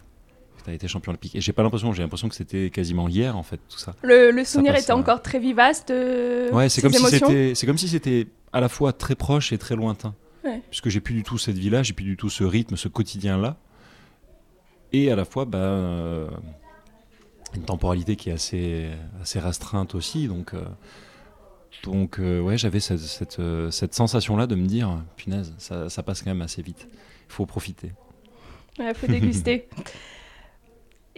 tu 0.65 0.71
as 0.71 0.75
été 0.75 0.89
champion 0.89 1.11
olympique. 1.11 1.35
Et 1.35 1.41
j'ai 1.41 1.53
pas 1.53 1.63
l'impression, 1.63 1.93
j'ai 1.93 2.03
l'impression 2.03 2.29
que 2.29 2.35
c'était 2.35 2.69
quasiment 2.71 3.09
hier 3.09 3.37
en 3.37 3.43
fait, 3.43 3.61
tout 3.69 3.79
ça. 3.79 3.95
Le, 4.03 4.31
le 4.31 4.45
souvenir 4.45 4.75
était 4.75 4.93
encore 4.93 5.23
très 5.23 5.39
vivace 5.39 5.87
de 5.87 6.53
Ouais, 6.53 6.69
c'est 6.69 6.83
comme, 6.83 6.93
si 6.93 7.05
c'était, 7.07 7.55
c'est 7.55 7.67
comme 7.67 7.79
si 7.79 7.89
c'était 7.89 8.27
à 8.53 8.61
la 8.61 8.69
fois 8.69 8.93
très 8.93 9.15
proche 9.15 9.53
et 9.53 9.59
très 9.59 9.77
lointain. 9.77 10.15
Puisque 10.71 10.89
j'ai 10.89 11.01
plus 11.01 11.15
du 11.15 11.23
tout 11.23 11.37
cette 11.37 11.59
vie-là, 11.59 11.83
j'ai 11.83 11.93
plus 11.93 12.05
du 12.05 12.17
tout 12.17 12.31
ce 12.31 12.43
rythme, 12.43 12.77
ce 12.77 12.89
quotidien-là. 12.89 13.57
Et 14.93 15.11
à 15.11 15.17
la 15.17 15.25
fois, 15.25 15.45
bah, 15.45 15.59
euh, 15.59 16.29
une 17.55 17.65
temporalité 17.65 18.17
qui 18.17 18.31
est 18.31 18.35
assez, 18.35 18.89
assez 19.21 19.39
restreinte 19.39 19.95
aussi. 19.95 20.29
Donc, 20.29 20.55
euh, 20.55 20.65
donc 21.85 22.19
euh, 22.19 22.41
ouais, 22.41 22.57
j'avais 22.57 22.81
cette, 22.81 22.99
cette, 22.99 23.41
cette 23.71 23.95
sensation-là 23.95 24.47
de 24.47 24.55
me 24.55 24.67
dire, 24.67 25.03
punaise, 25.17 25.55
ça, 25.59 25.89
ça, 25.89 26.03
passe 26.03 26.23
quand 26.23 26.31
même 26.31 26.43
assez 26.43 26.63
vite. 26.63 26.89
Il 27.29 27.33
faut 27.33 27.47
profiter. 27.47 27.93
Il 28.79 28.95
faut 28.95 29.07
déguster. 29.07 29.69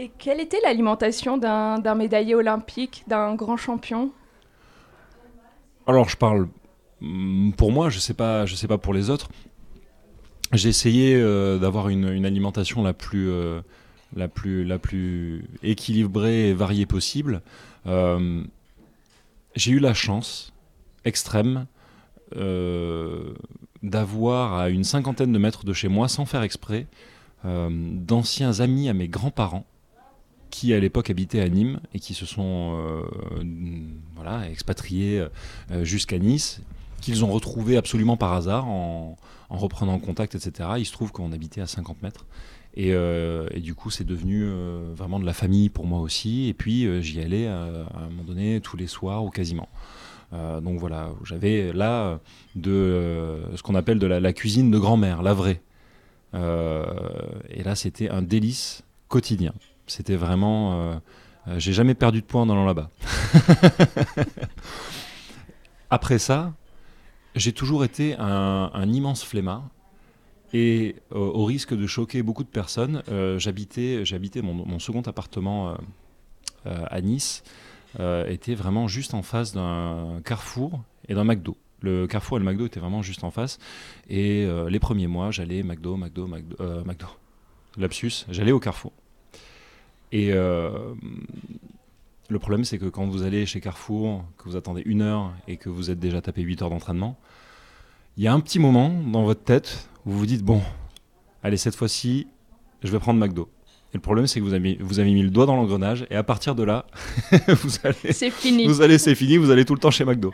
Et 0.00 0.10
quelle 0.16 0.40
était 0.40 0.60
l'alimentation 0.62 1.36
d'un 1.36 1.94
médaillé 1.94 2.34
olympique, 2.34 3.04
d'un 3.06 3.34
grand 3.34 3.58
champion? 3.58 4.10
Alors, 5.86 6.08
je 6.08 6.16
parle 6.16 6.48
mm, 7.02 7.52
pour 7.52 7.70
moi, 7.70 7.90
je 7.90 7.98
sais 7.98 8.14
pas, 8.14 8.46
je 8.46 8.54
sais 8.54 8.66
pas 8.66 8.78
pour 8.78 8.94
les 8.94 9.10
autres. 9.10 9.28
J'ai 10.52 10.68
essayé 10.68 11.20
d'avoir 11.60 11.88
une, 11.88 12.24
alimentation 12.24 12.82
la 12.82 12.92
plus, 12.92 13.30
la, 14.16 14.28
plus, 14.28 14.64
la 14.64 14.78
plus 14.78 15.44
équilibrée 15.62 16.50
et 16.50 16.54
variée 16.54 16.86
possible. 16.86 17.42
j'ai 17.86 19.72
eu 19.72 19.78
la 19.78 19.94
chance 19.94 20.52
extrême 21.04 21.66
d'avoir 23.82 24.54
à 24.54 24.68
une 24.70 24.84
cinquantaine 24.84 25.32
de 25.32 25.38
mètres 25.38 25.64
de 25.64 25.72
chez 25.72 25.88
moi, 25.88 26.08
sans 26.08 26.26
faire 26.26 26.42
exprès, 26.42 26.86
d'anciens 27.44 28.60
amis 28.60 28.88
à 28.88 28.94
mes 28.94 29.08
grands-parents 29.08 29.66
qui 30.50 30.74
à 30.74 30.80
l'époque 30.80 31.10
habitaient 31.10 31.40
à 31.40 31.48
Nîmes 31.48 31.80
et 31.94 32.00
qui 32.00 32.14
se 32.14 32.26
sont 32.26 32.76
euh, 32.76 33.02
voilà, 34.14 34.48
expatriés 34.50 35.24
euh, 35.70 35.84
jusqu'à 35.84 36.18
Nice, 36.18 36.60
qu'ils 37.00 37.24
ont 37.24 37.32
retrouvé 37.32 37.76
absolument 37.76 38.16
par 38.16 38.32
hasard 38.34 38.68
en, 38.68 39.16
reprenant 39.56 39.98
contact, 39.98 40.34
etc. 40.34 40.70
Il 40.78 40.86
se 40.86 40.92
trouve 40.92 41.12
qu'on 41.12 41.32
habitait 41.32 41.60
à 41.60 41.66
50 41.66 42.02
mètres. 42.02 42.26
Et, 42.74 42.92
euh, 42.94 43.48
et, 43.50 43.60
du 43.60 43.74
coup, 43.74 43.90
c'est 43.90 44.04
devenu 44.04 44.48
vraiment 44.94 45.18
de 45.18 45.26
la 45.26 45.32
famille 45.32 45.70
pour 45.70 45.86
moi 45.86 46.00
aussi. 46.00 46.48
Et 46.48 46.54
puis, 46.54 47.02
j'y 47.02 47.20
allais 47.20 47.48
à, 47.48 47.64
un 47.64 48.08
moment 48.10 48.24
donné 48.24 48.60
tous 48.60 48.76
les 48.76 48.86
soirs 48.86 49.24
ou 49.24 49.30
quasiment. 49.30 49.68
donc 50.32 50.78
voilà, 50.78 51.10
j'avais 51.24 51.72
là 51.72 52.20
de 52.54 53.40
ce 53.56 53.62
qu'on 53.62 53.74
appelle 53.74 53.98
de 53.98 54.06
la, 54.06 54.20
la 54.20 54.32
cuisine 54.32 54.70
de 54.70 54.78
grand-mère, 54.78 55.22
la 55.22 55.34
vraie. 55.34 55.60
et 56.34 57.62
là, 57.64 57.74
c'était 57.74 58.08
un 58.08 58.22
délice 58.22 58.84
quotidien. 59.10 59.52
C'était 59.90 60.16
vraiment. 60.16 60.72
Euh, 60.72 60.94
euh, 61.48 61.58
j'ai 61.58 61.74
jamais 61.74 61.94
perdu 61.94 62.22
de 62.22 62.26
poids 62.26 62.40
en 62.40 62.48
allant 62.48 62.64
là-bas. 62.64 62.88
Après 65.90 66.18
ça, 66.18 66.54
j'ai 67.34 67.52
toujours 67.52 67.84
été 67.84 68.14
un, 68.18 68.88
immense 68.92 69.24
flemmard. 69.24 69.68
Et 70.52 70.96
euh, 71.12 71.18
au 71.18 71.44
risque 71.44 71.76
de 71.76 71.86
choquer 71.86 72.24
beaucoup 72.24 72.42
de 72.42 72.48
personnes, 72.48 73.02
j'habitais, 73.38 74.04
j'habitais 74.04 74.42
mon, 74.42 74.78
second 74.78 75.02
appartement 75.02 75.76
à 76.64 77.00
Nice, 77.00 77.44
était 77.98 78.54
vraiment 78.54 78.88
juste 78.88 79.14
en 79.14 79.22
face 79.22 79.52
d'un 79.52 80.20
carrefour 80.24 80.82
et 81.08 81.14
d'un 81.14 81.24
McDo. 81.24 81.56
Le 81.82 82.06
carrefour 82.06 82.36
et 82.36 82.40
le 82.40 82.46
McDo 82.46 82.66
étaient 82.66 82.80
vraiment 82.80 83.02
juste 83.02 83.22
en 83.22 83.30
face. 83.30 83.58
Et 84.08 84.46
les 84.68 84.80
premiers 84.80 85.06
mois, 85.06 85.30
j'allais 85.30 85.62
McDo, 85.62 85.96
McDo, 85.96 86.26
McDo, 86.26 86.56
McDo. 86.84 87.06
Lapsus, 87.76 88.26
j'allais 88.28 88.52
au 88.52 88.60
carrefour. 88.60 88.92
Et 90.12 90.32
euh, 90.32 90.94
le 92.30 92.38
problème, 92.38 92.64
c'est 92.64 92.78
que 92.78 92.86
quand 92.86 93.06
vous 93.06 93.22
allez 93.22 93.44
chez 93.44 93.60
Carrefour, 93.60 94.24
que 94.38 94.44
vous 94.44 94.56
attendez 94.56 94.82
une 94.86 95.02
heure 95.02 95.32
et 95.48 95.56
que 95.56 95.68
vous 95.68 95.90
êtes 95.90 95.98
déjà 95.98 96.20
tapé 96.20 96.42
8 96.42 96.62
heures 96.62 96.70
d'entraînement, 96.70 97.18
il 98.16 98.22
y 98.22 98.28
a 98.28 98.32
un 98.32 98.40
petit 98.40 98.58
moment 98.58 98.88
dans 98.88 99.24
votre 99.24 99.42
tête 99.42 99.88
où 100.06 100.12
vous 100.12 100.18
vous 100.20 100.26
dites 100.26 100.42
Bon, 100.42 100.62
allez, 101.42 101.56
cette 101.56 101.74
fois-ci, 101.74 102.28
je 102.82 102.90
vais 102.90 102.98
prendre 102.98 103.18
McDo. 103.18 103.48
Et 103.92 103.96
le 103.96 104.00
problème, 104.00 104.28
c'est 104.28 104.38
que 104.38 104.44
vous 104.44 104.54
avez, 104.54 104.78
vous 104.80 105.00
avez 105.00 105.12
mis 105.12 105.22
le 105.22 105.30
doigt 105.30 105.46
dans 105.46 105.56
l'engrenage, 105.56 106.06
et 106.10 106.14
à 106.14 106.22
partir 106.22 106.54
de 106.54 106.62
là, 106.62 106.86
vous 107.48 107.72
allez. 107.82 108.12
C'est 108.12 108.30
fini. 108.30 108.66
Vous 108.66 108.82
allez, 108.82 108.98
c'est 108.98 109.16
fini, 109.16 109.36
vous 109.36 109.50
allez 109.50 109.64
tout 109.64 109.74
le 109.74 109.80
temps 109.80 109.90
chez 109.90 110.04
McDo. 110.04 110.32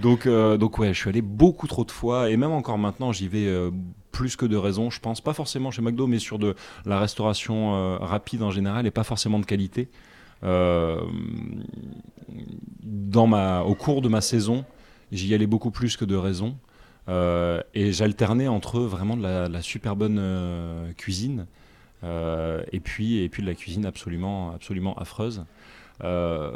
Donc, 0.00 0.24
euh, 0.24 0.56
donc 0.56 0.78
ouais, 0.78 0.94
je 0.94 0.98
suis 0.98 1.10
allé 1.10 1.20
beaucoup 1.20 1.66
trop 1.66 1.84
de 1.84 1.90
fois, 1.90 2.30
et 2.30 2.38
même 2.38 2.52
encore 2.52 2.78
maintenant, 2.78 3.12
j'y 3.12 3.28
vais 3.28 3.46
euh, 3.46 3.70
plus 4.10 4.36
que 4.36 4.46
de 4.46 4.56
raison, 4.56 4.88
je 4.88 5.00
pense. 5.00 5.20
Pas 5.20 5.34
forcément 5.34 5.70
chez 5.70 5.82
McDo, 5.82 6.06
mais 6.06 6.18
sur 6.18 6.38
de 6.38 6.54
la 6.86 6.98
restauration 6.98 7.74
euh, 7.74 7.98
rapide 7.98 8.42
en 8.42 8.50
général, 8.50 8.86
et 8.86 8.90
pas 8.90 9.04
forcément 9.04 9.38
de 9.38 9.44
qualité. 9.44 9.90
Dans 12.82 13.26
ma, 13.26 13.62
au 13.62 13.74
cours 13.74 14.02
de 14.02 14.08
ma 14.08 14.20
saison, 14.20 14.64
j'y 15.12 15.34
allais 15.34 15.46
beaucoup 15.46 15.70
plus 15.70 15.96
que 15.96 16.04
de 16.04 16.16
raison. 16.16 16.56
et 17.08 17.92
j'alternais 17.92 18.48
entre 18.48 18.80
vraiment 18.80 19.16
de 19.16 19.22
la, 19.22 19.62
super 19.62 19.96
bonne 19.96 20.92
cuisine 20.96 21.46
euh, 22.04 22.62
et, 22.72 22.80
puis, 22.80 23.18
et 23.18 23.28
puis 23.28 23.42
de 23.42 23.46
la 23.46 23.54
cuisine 23.54 23.86
absolument, 23.86 24.52
absolument 24.52 24.94
affreuse. 24.98 25.44
Euh, 26.02 26.52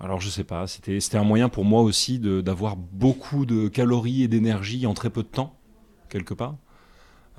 alors 0.00 0.20
je 0.20 0.28
sais 0.28 0.44
pas, 0.44 0.66
c'était 0.66 1.16
un 1.16 1.24
moyen 1.24 1.48
pour 1.48 1.64
moi 1.64 1.82
aussi 1.82 2.18
d'avoir 2.18 2.76
beaucoup 2.76 3.46
de 3.46 3.68
calories 3.68 4.22
et 4.22 4.28
d'énergie 4.28 4.86
en 4.86 4.94
très 4.94 5.10
peu 5.10 5.22
de 5.22 5.28
temps, 5.28 5.56
quelque 6.08 6.34
part. 6.34 6.56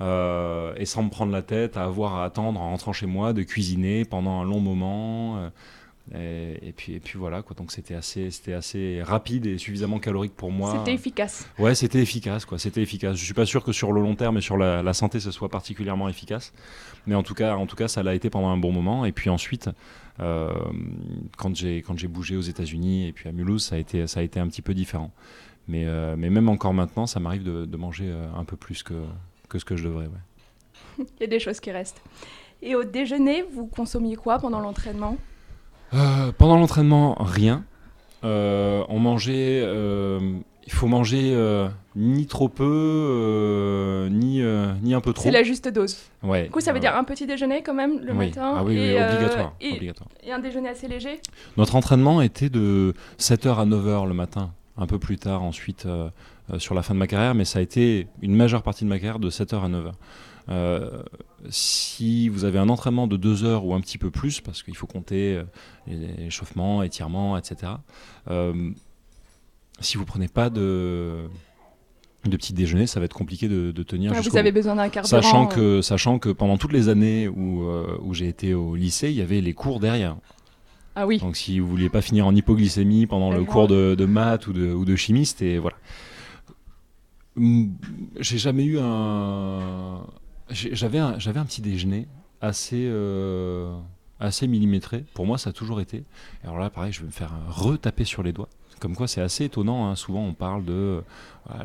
Euh, 0.00 0.72
et 0.76 0.86
sans 0.86 1.02
me 1.02 1.10
prendre 1.10 1.32
la 1.32 1.42
tête 1.42 1.76
à 1.76 1.84
avoir 1.84 2.16
à 2.16 2.24
attendre 2.24 2.60
en 2.60 2.70
rentrant 2.70 2.92
chez 2.92 3.06
moi 3.06 3.32
de 3.32 3.42
cuisiner 3.42 4.04
pendant 4.04 4.40
un 4.40 4.44
long 4.44 4.60
moment. 4.60 5.50
Et, 6.12 6.72
puis, 6.76 6.94
et 6.94 7.00
puis 7.00 7.18
voilà, 7.18 7.42
quoi. 7.42 7.54
donc 7.54 7.70
c'était 7.70 7.94
assez, 7.94 8.32
c'était 8.32 8.54
assez 8.54 9.00
rapide 9.00 9.46
et 9.46 9.58
suffisamment 9.58 10.00
calorique 10.00 10.34
pour 10.34 10.50
moi. 10.50 10.74
C'était 10.76 10.94
efficace. 10.94 11.48
Ouais, 11.56 11.76
c'était 11.76 12.00
efficace, 12.00 12.44
quoi. 12.44 12.58
C'était 12.58 12.82
efficace. 12.82 13.16
Je 13.16 13.24
suis 13.24 13.34
pas 13.34 13.46
sûr 13.46 13.62
que 13.62 13.70
sur 13.70 13.92
le 13.92 14.00
long 14.00 14.16
terme 14.16 14.38
et 14.38 14.40
sur 14.40 14.56
la, 14.56 14.92
santé, 14.92 15.20
ce 15.20 15.30
soit 15.30 15.48
particulièrement 15.48 16.08
efficace, 16.08 16.52
mais 17.06 17.14
en 17.14 17.22
tout 17.22 17.34
cas, 17.34 17.54
en 17.54 17.66
tout 17.66 17.76
cas, 17.76 17.86
ça 17.86 18.02
l'a 18.02 18.14
été 18.14 18.28
pendant 18.28 18.48
un 18.48 18.56
bon 18.56 18.72
moment. 18.72 19.04
Et 19.04 19.12
puis 19.12 19.30
ensuite, 19.30 19.70
euh, 20.18 20.50
quand 21.36 21.54
j'ai 21.54 21.78
quand 21.78 21.96
j'ai 21.96 22.08
bougé 22.08 22.36
aux 22.36 22.40
États-Unis 22.40 23.06
et 23.06 23.12
puis 23.12 23.28
à 23.28 23.32
Mulhouse, 23.32 23.64
ça 23.64 23.76
a 23.76 23.78
été 23.78 24.06
ça 24.06 24.20
a 24.20 24.22
été 24.22 24.40
un 24.40 24.48
petit 24.48 24.62
peu 24.62 24.74
différent. 24.74 25.12
Mais 25.68 25.84
euh, 25.86 26.16
mais 26.18 26.30
même 26.30 26.48
encore 26.48 26.74
maintenant, 26.74 27.06
ça 27.06 27.20
m'arrive 27.20 27.44
de, 27.44 27.76
manger 27.76 28.06
euh, 28.08 28.26
un 28.36 28.44
peu 28.44 28.56
plus 28.56 28.82
que 28.82 28.94
que 29.50 29.58
ce 29.58 29.66
que 29.66 29.76
je 29.76 29.84
devrais. 29.84 30.08
Il 30.98 31.04
y 31.20 31.24
a 31.24 31.26
des 31.26 31.40
choses 31.40 31.60
qui 31.60 31.70
restent. 31.70 32.00
Et 32.62 32.74
au 32.74 32.84
déjeuner, 32.84 33.42
vous 33.42 33.66
consommiez 33.66 34.16
quoi 34.16 34.38
pendant 34.38 34.60
l'entraînement? 34.60 35.16
Euh, 35.92 36.32
pendant 36.36 36.56
l'entraînement, 36.56 37.16
rien. 37.18 37.64
Euh, 38.24 38.84
on 38.88 38.98
mangeait. 38.98 39.60
Euh, 39.62 40.20
il 40.66 40.72
faut 40.72 40.86
manger 40.86 41.36
ni 41.96 42.26
trop 42.26 42.48
peu, 42.48 44.08
ni, 44.12 44.40
ni 44.82 44.94
un 44.94 45.00
peu 45.00 45.12
trop. 45.12 45.24
C'est 45.24 45.30
la 45.32 45.42
juste 45.42 45.66
dose. 45.68 45.96
Ouais. 46.22 46.44
Du 46.44 46.50
coup, 46.50 46.60
ça 46.60 46.72
veut 46.72 46.78
dire 46.78 46.94
un 46.94 47.02
petit 47.02 47.26
déjeuner 47.26 47.62
quand 47.62 47.74
même 47.74 47.98
le 48.04 48.14
matin. 48.14 48.54
Ah 48.58 48.62
oui, 48.62 48.76
et, 48.76 49.02
obligatoire, 49.02 49.54
et, 49.60 49.72
obligatoire. 49.72 50.08
Et 50.22 50.30
un 50.30 50.38
déjeuner 50.38 50.68
assez 50.68 50.86
léger? 50.86 51.20
Notre 51.56 51.74
entraînement 51.74 52.22
était 52.22 52.50
de 52.50 52.94
7h 53.18 53.58
à 53.58 53.66
9h 53.66 54.06
le 54.06 54.14
matin. 54.14 54.52
Un 54.80 54.86
peu 54.86 54.98
plus 54.98 55.18
tard, 55.18 55.42
ensuite, 55.42 55.86
sur 56.58 56.74
la 56.74 56.82
fin 56.82 56.94
de 56.94 56.98
ma 56.98 57.06
carrière, 57.06 57.34
mais 57.34 57.44
ça 57.44 57.58
a 57.58 57.62
été 57.62 58.08
une 58.22 58.34
majeure 58.34 58.62
partie 58.62 58.84
de 58.84 58.88
ma 58.88 58.98
carrière 58.98 59.18
de 59.18 59.30
7h 59.30 59.62
à 59.62 59.68
9h. 59.68 59.92
Euh, 60.50 61.02
si 61.48 62.28
vous 62.28 62.44
avez 62.44 62.58
un 62.58 62.68
entraînement 62.68 63.06
de 63.06 63.16
deux 63.16 63.44
heures 63.44 63.64
ou 63.64 63.74
un 63.74 63.80
petit 63.80 63.98
peu 63.98 64.10
plus, 64.10 64.40
parce 64.40 64.62
qu'il 64.62 64.76
faut 64.76 64.86
compter 64.86 65.36
euh, 65.36 65.44
l'échauffement, 66.18 66.82
étirement, 66.82 67.36
etc. 67.36 67.72
Euh, 68.30 68.70
si 69.80 69.96
vous 69.96 70.04
prenez 70.04 70.28
pas 70.28 70.50
de 70.50 71.28
de 72.26 72.36
petit 72.36 72.52
déjeuner, 72.52 72.86
ça 72.86 73.00
va 73.00 73.06
être 73.06 73.14
compliqué 73.14 73.48
de, 73.48 73.82
tenir. 73.82 74.12
Ah, 74.14 74.20
vous 74.20 74.36
avez 74.36 74.52
besoin 74.52 74.74
d'un 74.74 74.90
carburant. 74.90 75.22
Sachant 75.22 75.46
que, 75.46 75.80
sachant 75.80 76.18
que 76.18 76.28
pendant 76.28 76.58
toutes 76.58 76.74
les 76.74 76.90
années 76.90 77.28
où, 77.28 77.64
où 78.02 78.12
j'ai 78.12 78.28
été 78.28 78.52
au 78.52 78.74
lycée, 78.76 79.08
il 79.08 79.16
y 79.16 79.22
avait 79.22 79.40
les 79.40 79.54
cours 79.54 79.80
derrière. 79.80 80.16
Ah 81.00 81.06
oui. 81.06 81.16
Donc 81.16 81.34
si 81.34 81.58
vous 81.60 81.66
vouliez 81.66 81.88
pas 81.88 82.02
finir 82.02 82.26
en 82.26 82.34
hypoglycémie 82.34 83.06
pendant 83.06 83.32
le 83.32 83.42
cours 83.42 83.68
de, 83.68 83.94
de 83.94 84.04
maths 84.04 84.46
ou 84.48 84.52
de, 84.52 84.70
ou 84.70 84.84
de 84.84 84.96
chimie, 84.96 85.24
c'était 85.24 85.56
voilà. 85.56 85.78
Hum, 87.38 87.74
j'ai 88.18 88.36
jamais 88.36 88.64
eu 88.64 88.78
un, 88.78 90.02
j'avais 90.50 90.98
un, 90.98 91.18
j'avais 91.18 91.40
un 91.40 91.46
petit 91.46 91.62
déjeuner 91.62 92.06
assez, 92.42 92.84
euh, 92.86 93.74
assez 94.18 94.46
millimétré. 94.46 95.06
Pour 95.14 95.24
moi, 95.24 95.38
ça 95.38 95.50
a 95.50 95.52
toujours 95.54 95.80
été. 95.80 96.04
Alors 96.44 96.58
là, 96.58 96.68
pareil, 96.68 96.92
je 96.92 97.00
vais 97.00 97.06
me 97.06 97.12
faire 97.12 97.32
retaper 97.48 98.04
sur 98.04 98.22
les 98.22 98.34
doigts. 98.34 98.50
Comme 98.78 98.94
quoi, 98.94 99.08
c'est 99.08 99.22
assez 99.22 99.44
étonnant. 99.44 99.88
Hein. 99.88 99.96
Souvent, 99.96 100.22
on 100.22 100.34
parle 100.34 100.66
de 100.66 101.02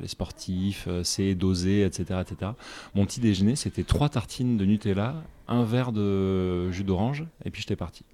les 0.01 0.07
sportifs, 0.07 0.85
euh, 0.87 1.03
c'est 1.03 1.35
dosé, 1.35 1.83
etc., 1.83 2.21
etc. 2.21 2.51
Mon 2.95 3.05
petit 3.05 3.19
déjeuner, 3.19 3.57
c'était 3.57 3.83
trois 3.83 4.07
tartines 4.07 4.55
de 4.55 4.63
Nutella, 4.63 5.15
un 5.49 5.65
verre 5.65 5.91
de 5.91 6.71
jus 6.71 6.85
d'orange, 6.85 7.25
et 7.43 7.51
puis 7.51 7.61
j'étais 7.61 7.75
parti. 7.75 8.05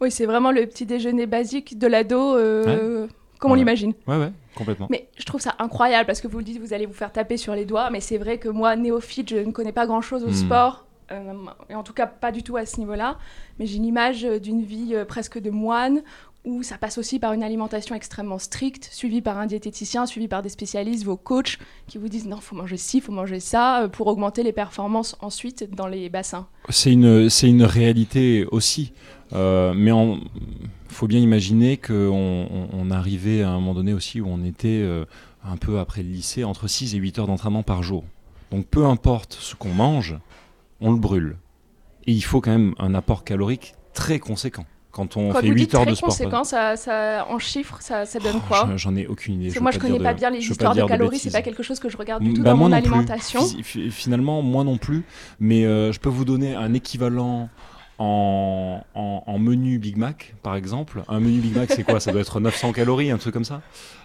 Oui, 0.00 0.10
c'est 0.10 0.26
vraiment 0.26 0.50
le 0.50 0.66
petit 0.66 0.86
déjeuner 0.86 1.26
basique 1.26 1.78
de 1.78 1.86
l'ado. 1.86 2.36
Euh, 2.36 3.06
comme 3.38 3.52
on 3.52 3.54
l'imagine. 3.54 3.94
Ouais, 4.06 4.18
ouais, 4.18 4.32
complètement. 4.54 4.86
Mais 4.90 5.08
je 5.16 5.24
trouve 5.24 5.40
ça 5.40 5.54
incroyable 5.58 6.06
parce 6.06 6.20
que 6.20 6.28
vous 6.28 6.38
le 6.38 6.44
dites, 6.44 6.60
vous 6.60 6.74
allez 6.74 6.86
vous 6.86 6.92
faire 6.92 7.10
taper 7.10 7.38
sur 7.38 7.54
les 7.54 7.64
doigts, 7.64 7.90
mais 7.90 8.00
c'est 8.00 8.18
vrai 8.18 8.38
que 8.38 8.48
moi, 8.48 8.76
néophyte, 8.76 9.30
je 9.30 9.36
ne 9.36 9.50
connais 9.50 9.72
pas 9.72 9.86
grand-chose 9.86 10.24
au 10.24 10.28
hmm. 10.28 10.34
sport, 10.34 10.86
euh, 11.10 11.32
et 11.70 11.74
en 11.74 11.82
tout 11.82 11.94
cas 11.94 12.06
pas 12.06 12.32
du 12.32 12.42
tout 12.42 12.56
à 12.56 12.66
ce 12.66 12.78
niveau-là, 12.78 13.16
mais 13.58 13.66
j'ai 13.66 13.76
une 13.76 13.86
image 13.86 14.22
d'une 14.22 14.62
vie 14.62 14.94
euh, 14.94 15.04
presque 15.06 15.38
de 15.38 15.50
moine 15.50 16.02
où 16.44 16.62
ça 16.62 16.78
passe 16.78 16.98
aussi 16.98 17.18
par 17.18 17.32
une 17.32 17.42
alimentation 17.42 17.94
extrêmement 17.94 18.38
stricte, 18.38 18.88
suivie 18.92 19.20
par 19.20 19.38
un 19.38 19.46
diététicien, 19.46 20.06
suivie 20.06 20.28
par 20.28 20.42
des 20.42 20.48
spécialistes, 20.48 21.04
vos 21.04 21.16
coachs, 21.16 21.58
qui 21.86 21.98
vous 21.98 22.08
disent 22.08 22.26
non, 22.26 22.38
faut 22.38 22.56
manger 22.56 22.76
ci, 22.76 23.00
faut 23.00 23.12
manger 23.12 23.40
ça, 23.40 23.82
euh, 23.82 23.88
pour 23.88 24.06
augmenter 24.06 24.42
les 24.42 24.52
performances 24.52 25.16
ensuite 25.20 25.74
dans 25.74 25.86
les 25.86 26.08
bassins. 26.08 26.46
C'est 26.68 26.92
une, 26.92 27.28
c'est 27.28 27.48
une 27.48 27.64
réalité 27.64 28.46
aussi, 28.50 28.92
mais 29.32 29.92
en 29.92 30.18
faut 30.90 31.06
bien 31.06 31.20
imaginer 31.20 31.76
qu'on 31.76 32.68
on, 32.72 32.90
arrivait 32.90 33.42
à 33.42 33.50
un 33.50 33.54
moment 33.54 33.74
donné 33.74 33.94
aussi 33.94 34.20
où 34.20 34.28
on 34.28 34.44
était 34.44 34.82
euh, 34.82 35.04
un 35.44 35.56
peu 35.56 35.78
après 35.78 36.02
le 36.02 36.10
lycée 36.10 36.44
entre 36.44 36.68
6 36.68 36.94
et 36.94 36.98
8 36.98 37.20
heures 37.20 37.26
d'entraînement 37.26 37.62
par 37.62 37.82
jour. 37.82 38.04
Donc 38.50 38.66
peu 38.66 38.84
importe 38.84 39.34
ce 39.40 39.54
qu'on 39.54 39.72
mange, 39.72 40.18
on 40.80 40.90
le 40.90 40.98
brûle. 40.98 41.36
Et 42.06 42.12
il 42.12 42.22
faut 42.22 42.40
quand 42.40 42.50
même 42.50 42.74
un 42.78 42.94
apport 42.94 43.24
calorique 43.24 43.74
très 43.94 44.18
conséquent. 44.18 44.66
Quand 44.92 45.16
on 45.16 45.30
Quand 45.30 45.40
fait 45.40 45.46
vous 45.48 45.52
8 45.54 45.60
dites 45.60 45.74
heures 45.76 45.82
très 45.82 45.90
de 45.92 45.96
sport. 45.96 46.08
conséquent, 46.08 46.42
ça, 46.44 46.76
ça, 46.76 47.24
en 47.30 47.38
chiffres, 47.38 47.78
ça, 47.80 48.06
ça 48.06 48.18
donne 48.18 48.36
Oh, 48.38 48.42
quoi 48.48 48.70
j'en- 48.76 48.96
ai 48.96 49.06
aucune 49.06 49.34
idée. 49.40 49.50
Je 49.50 49.60
moi, 49.60 49.70
je 49.70 49.78
pas 49.78 49.86
connais 49.86 50.00
pas 50.00 50.12
de- 50.14 50.18
bien 50.18 50.30
les 50.30 50.40
histoires 50.40 50.72
de 50.74 50.78
dire 50.80 50.86
calories, 50.86 51.18
c'est 51.20 51.30
pas 51.30 51.42
quelque 51.42 51.62
chose 51.62 51.78
que 51.78 51.88
je 51.88 51.96
regarde 51.96 52.22
du 52.24 52.32
tout 52.34 52.42
Bah, 52.42 52.50
dans 52.50 52.56
moi 52.56 52.68
mon 52.68 52.80
plus. 52.80 52.90
alimentation. 52.92 53.40
Fi- 53.62 53.90
Finalement, 53.92 54.42
moi 54.42 54.64
non 54.64 54.78
plus. 54.78 55.04
Mais 55.38 55.64
euh, 55.64 55.92
je 55.92 56.00
peux 56.00 56.08
vous 56.08 56.24
donner 56.24 56.54
un 56.56 56.74
équivalent 56.74 57.48
en, 57.98 58.82
en- 58.94 59.22
en 59.26 59.38
menu 59.38 59.78
Big 59.78 59.96
Mac, 59.96 60.34
par 60.42 60.56
exemple. 60.56 61.02
Un 61.08 61.20
menu 61.20 61.38
Big 61.38 61.54
Mac, 61.56 61.70
c'est 61.70 61.84
quoi? 61.84 62.00
Ça 62.00 62.10
doit 62.10 62.22
être 62.22 62.40
900 62.40 62.72
calories, 62.72 63.10
un 63.12 63.18
truc 63.18 63.32
comme 63.32 63.44
ça. 63.44 63.62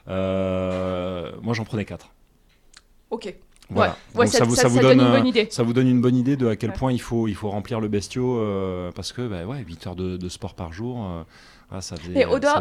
Euh, 0.08 1.32
moi, 1.42 1.54
j'en 1.54 1.64
prenais 1.66 1.86
4. 1.86 2.10
Ok. 3.10 3.34
Voilà. 3.70 3.98
Ouais, 4.14 4.20
ouais, 4.22 4.26
Donc 4.26 4.34
ça, 4.36 4.44
vous, 4.44 4.56
ça- 4.56 4.68
vous 4.68 4.76
ça 4.76 4.82
donne, 4.82 4.98
donne 4.98 5.08
une 5.08 5.14
un- 5.14 5.18
bonne 5.18 5.28
idée. 5.28 5.48
ça 5.50 5.64
vous 5.64 5.74
donne 5.74 5.88
une 5.88 6.02
bonne 6.02 6.16
idée 6.16 6.36
de 6.38 6.48
à 6.48 6.56
quel 6.56 6.70
Ouais. 6.70 6.76
point 6.76 6.92
il 6.92 7.02
faut, 7.02 7.28
il 7.28 7.34
faut 7.36 7.50
remplir 7.50 7.80
le 7.80 7.88
bestiau 7.88 8.38
euh, 8.38 8.92
parce 8.96 9.12
que 9.12 9.28
bah, 9.28 9.46
ouais, 9.46 9.64
8 9.68 9.88
heures 9.88 9.96
de, 9.96 10.18
de 10.18 10.30
sport 10.30 10.54
par 10.54 10.72
jour, 10.72 10.98
euh, 11.04 11.24
ah, 11.72 11.82
ça 11.82 11.96
faisait, 11.96 12.26
au-delà 12.26 12.60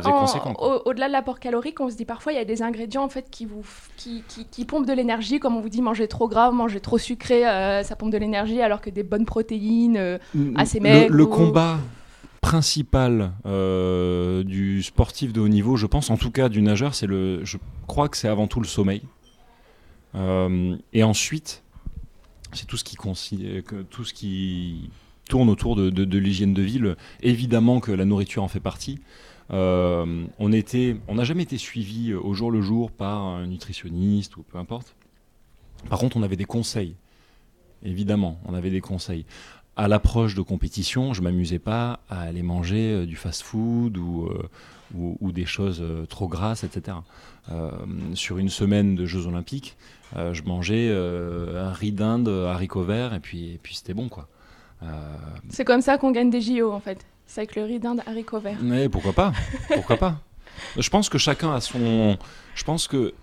au- 0.59 0.93
de 0.95 1.01
l'apport 1.13 1.39
calorique, 1.41 1.79
on 1.81 1.91
se 1.91 1.97
dit 1.97 2.07
parfois 2.07 2.33
il 2.33 2.37
y 2.37 2.39
a 2.39 2.47
des 2.47 2.63
ingrédients 2.63 3.05
en 3.05 3.11
fait 3.11 3.27
qui 3.31 3.45
vous 3.45 3.61
f- 3.61 3.91
qui, 3.99 4.25
qui, 4.29 4.47
qui 4.47 4.65
pompent 4.65 4.87
de 4.87 4.95
l'énergie, 4.95 5.41
comme 5.41 5.57
on 5.57 5.61
vous 5.61 5.69
dit 5.69 5.83
manger 5.83 6.09
trop 6.09 6.27
gras, 6.27 6.51
manger 6.51 6.81
trop 6.81 6.97
sucré, 6.97 7.47
euh, 7.47 7.83
ça 7.83 7.97
pompe 7.97 8.11
de 8.11 8.17
l'énergie, 8.19 8.63
alors 8.63 8.81
que 8.81 8.89
des 8.89 9.03
bonnes 9.03 9.27
protéines. 9.27 9.99
euh, 9.99 10.17
assez 10.57 10.79
le, 10.79 10.83
maigre 10.85 11.15
le 11.15 11.25
ou- 11.25 11.29
combat 11.29 11.79
principal 12.41 13.33
du 14.45 14.83
sportif 14.83 15.33
de 15.33 15.41
haut 15.41 15.49
niveau, 15.49 15.77
je 15.77 15.87
pense, 15.87 16.11
en 16.11 16.17
tout 16.17 16.31
cas 16.31 16.49
du 16.49 16.63
nageur, 16.63 16.95
c'est 16.95 17.07
le, 17.07 17.45
je 17.45 17.59
crois 17.87 18.09
que 18.09 18.17
c'est 18.17 18.29
avant 18.29 18.47
tout 18.47 18.61
le 18.61 18.67
sommeil. 18.67 19.03
Euh, 20.15 20.77
et 20.93 21.03
ensuite, 21.03 21.63
c'est 22.53 22.67
tout 22.67 22.77
ce 22.77 22.85
qui 22.85 22.97
tout 23.91 24.05
ce 24.05 24.15
qui 24.15 24.91
tourne 25.29 25.49
autour 25.49 25.77
de, 25.77 26.19
l'hygiène 26.19 26.55
de 26.55 26.63
vie. 26.63 26.79
Le- 26.79 26.97
Évidemment 27.23 27.81
que 27.81 27.91
la 27.93 28.05
nourriture 28.05 28.43
en 28.43 28.49
fait 28.49 28.61
partie. 28.61 29.01
Euh, 29.51 30.25
on 30.39 30.51
on 31.09 31.15
n'a 31.15 31.25
jamais 31.25 31.43
été 31.43 31.59
suivi 31.59 32.15
au 32.15 32.33
jour 32.33 32.51
le 32.51 32.63
jour 32.63 32.91
par 32.91 33.23
un 33.23 33.47
nutritionniste 33.47 34.37
ou 34.37 34.43
peu 34.43 34.59
importe. 34.59 34.95
Par 35.91 35.99
contre, 35.99 36.17
on 36.17 36.23
avait 36.23 36.37
des 36.37 36.47
conseils. 36.47 36.95
Évidemment, 37.83 38.41
on 38.47 38.55
avait 38.55 38.71
des 38.71 38.81
conseils. 38.81 39.27
À 39.77 39.89
l'approche 39.89 40.35
de 40.35 40.43
compétition, 40.43 41.15
je 41.15 41.23
m'amusais 41.23 41.59
pas 41.59 41.99
à 42.09 42.21
aller 42.21 42.43
manger 42.43 42.93
euh, 42.93 43.07
du 43.07 43.17
fast-food 43.17 43.99
ou, 43.99 44.27
euh, 44.27 44.49
ou, 44.97 45.17
ou 45.21 45.33
des 45.33 45.47
choses 45.47 45.81
euh, 45.83 46.07
trop 46.07 46.29
grasses, 46.29 46.63
etc. 46.65 46.99
Euh, 47.51 47.71
sur 48.15 48.39
une 48.39 48.49
semaine 48.49 48.95
de 48.95 49.05
Jeux 49.05 49.27
Olympiques, 49.27 49.77
euh, 50.17 50.33
je 50.33 50.45
mangeais 50.45 50.91
un 50.91 51.73
riz 51.73 51.93
d'Inde, 51.93 52.29
haricots 52.29 52.85
verts, 52.85 53.15
et 53.15 53.21
puis, 53.21 53.53
et 53.55 53.59
puis 53.63 53.75
c'était 53.75 53.95
bon, 53.95 54.09
quoi. 54.09 54.29
C'est 55.49 55.65
comme 55.65 55.81
ça 55.81 55.97
qu'on 55.97 56.11
gagne 56.11 56.29
des 56.29 56.43
JO 56.43 56.71
en 56.71 56.81
fait. 56.81 57.07
C'est 57.27 57.41
avec 57.41 57.57
le 57.57 57.65
riz 57.65 57.79
d'Inde 57.79 58.03
haricots 58.07 58.39
verts. 58.39 58.59
mais 58.61 58.91
pourquoi 58.91 59.15
pas? 59.15 59.33
Pourquoi 59.73 59.97
pas? 59.97 60.21
Je 60.79 60.91
pense 60.91 61.09
que 61.09 61.17
chacun 61.17 61.55
a 61.55 61.61
son. 61.63 62.19
Je 62.55 62.65
pense 62.65 62.87
que 62.87 63.15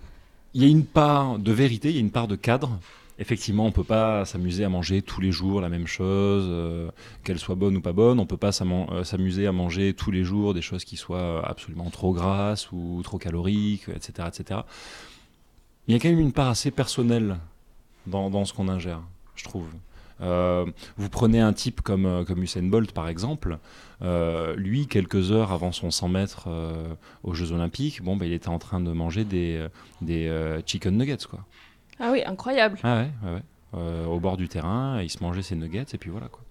il 0.54 0.62
y 0.62 0.66
a 0.66 0.68
une 0.68 0.84
part 0.84 1.38
de 1.38 1.52
vérité, 1.52 1.90
il 1.90 1.94
y 1.94 1.98
a 1.98 2.00
une 2.00 2.10
part 2.10 2.26
de 2.26 2.34
cadre. 2.34 2.78
Effectivement, 3.18 3.66
on 3.66 3.72
peut 3.72 3.84
pas 3.84 4.24
s'amuser 4.24 4.64
à 4.64 4.68
manger 4.68 5.02
tous 5.02 5.20
les 5.20 5.32
jours 5.32 5.60
la 5.60 5.68
même 5.68 5.86
chose, 5.86 6.46
euh, 6.48 6.90
qu'elle 7.24 7.38
soit 7.38 7.54
bonne 7.54 7.76
ou 7.76 7.80
pas 7.80 7.92
bonne. 7.92 8.18
On 8.18 8.26
peut 8.26 8.38
pas 8.38 8.50
euh, 8.62 9.04
s'amuser 9.04 9.46
à 9.46 9.52
manger 9.52 9.92
tous 9.92 10.10
les 10.10 10.24
jours 10.24 10.54
des 10.54 10.62
choses 10.62 10.84
qui 10.84 10.96
soient 10.96 11.46
absolument 11.46 11.90
trop 11.90 12.14
grasses 12.14 12.72
ou 12.72 13.00
trop 13.04 13.18
caloriques, 13.18 13.88
etc., 13.94 14.28
etc. 14.28 14.60
Il 15.88 15.94
y 15.94 15.96
a 15.96 16.00
quand 16.00 16.08
même 16.08 16.20
une 16.20 16.32
part 16.32 16.48
assez 16.48 16.70
personnelle 16.70 17.36
dans, 18.06 18.44
ce 18.44 18.52
qu'on 18.54 18.68
ingère, 18.68 19.02
je 19.36 19.44
trouve. 19.44 19.66
Euh, 20.20 20.64
vous 20.96 21.08
prenez 21.08 21.40
un 21.40 21.52
type 21.52 21.80
comme, 21.80 22.24
comme 22.24 22.42
Usain 22.42 22.62
Bolt, 22.62 22.92
par 22.92 23.08
exemple. 23.08 23.58
Lui, 24.56 24.86
quelques 24.86 25.30
heures 25.30 25.52
avant 25.52 25.70
son 25.70 25.90
100 25.90 26.08
mètres 26.08 26.48
aux 27.22 27.34
Jeux 27.34 27.52
Olympiques, 27.52 28.02
bon, 28.02 28.16
bah, 28.16 28.26
il 28.26 28.32
était 28.32 28.48
en 28.48 28.58
train 28.58 28.80
de 28.80 28.90
manger 28.90 29.24
des, 29.24 29.66
des 30.00 30.60
chicken 30.66 30.96
nuggets, 30.96 31.26
quoi. 31.28 31.44
Ah 31.98 32.10
oui, 32.12 32.22
incroyable. 32.24 32.78
Ah 32.82 33.04
ouais. 33.24 33.42
Euh, 33.74 34.04
au 34.04 34.20
bord 34.20 34.36
du 34.36 34.48
terrain, 34.48 35.00
il 35.02 35.08
se 35.08 35.22
mangeait 35.22 35.42
ses 35.42 35.56
nuggets, 35.56 35.86
et 35.92 35.98
puis 35.98 36.10
voilà, 36.10 36.28
quoi. 36.28 36.42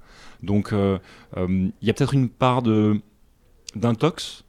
Donc, 0.41 0.73
euh, 0.73 0.97
euh, 1.37 1.69
il 1.81 1.87
y 1.87 1.89
a 1.89 1.93
peut-être 1.93 2.13
une 2.13 2.29
part 2.29 2.61
de 2.61 2.99
d'intox, 3.75 4.43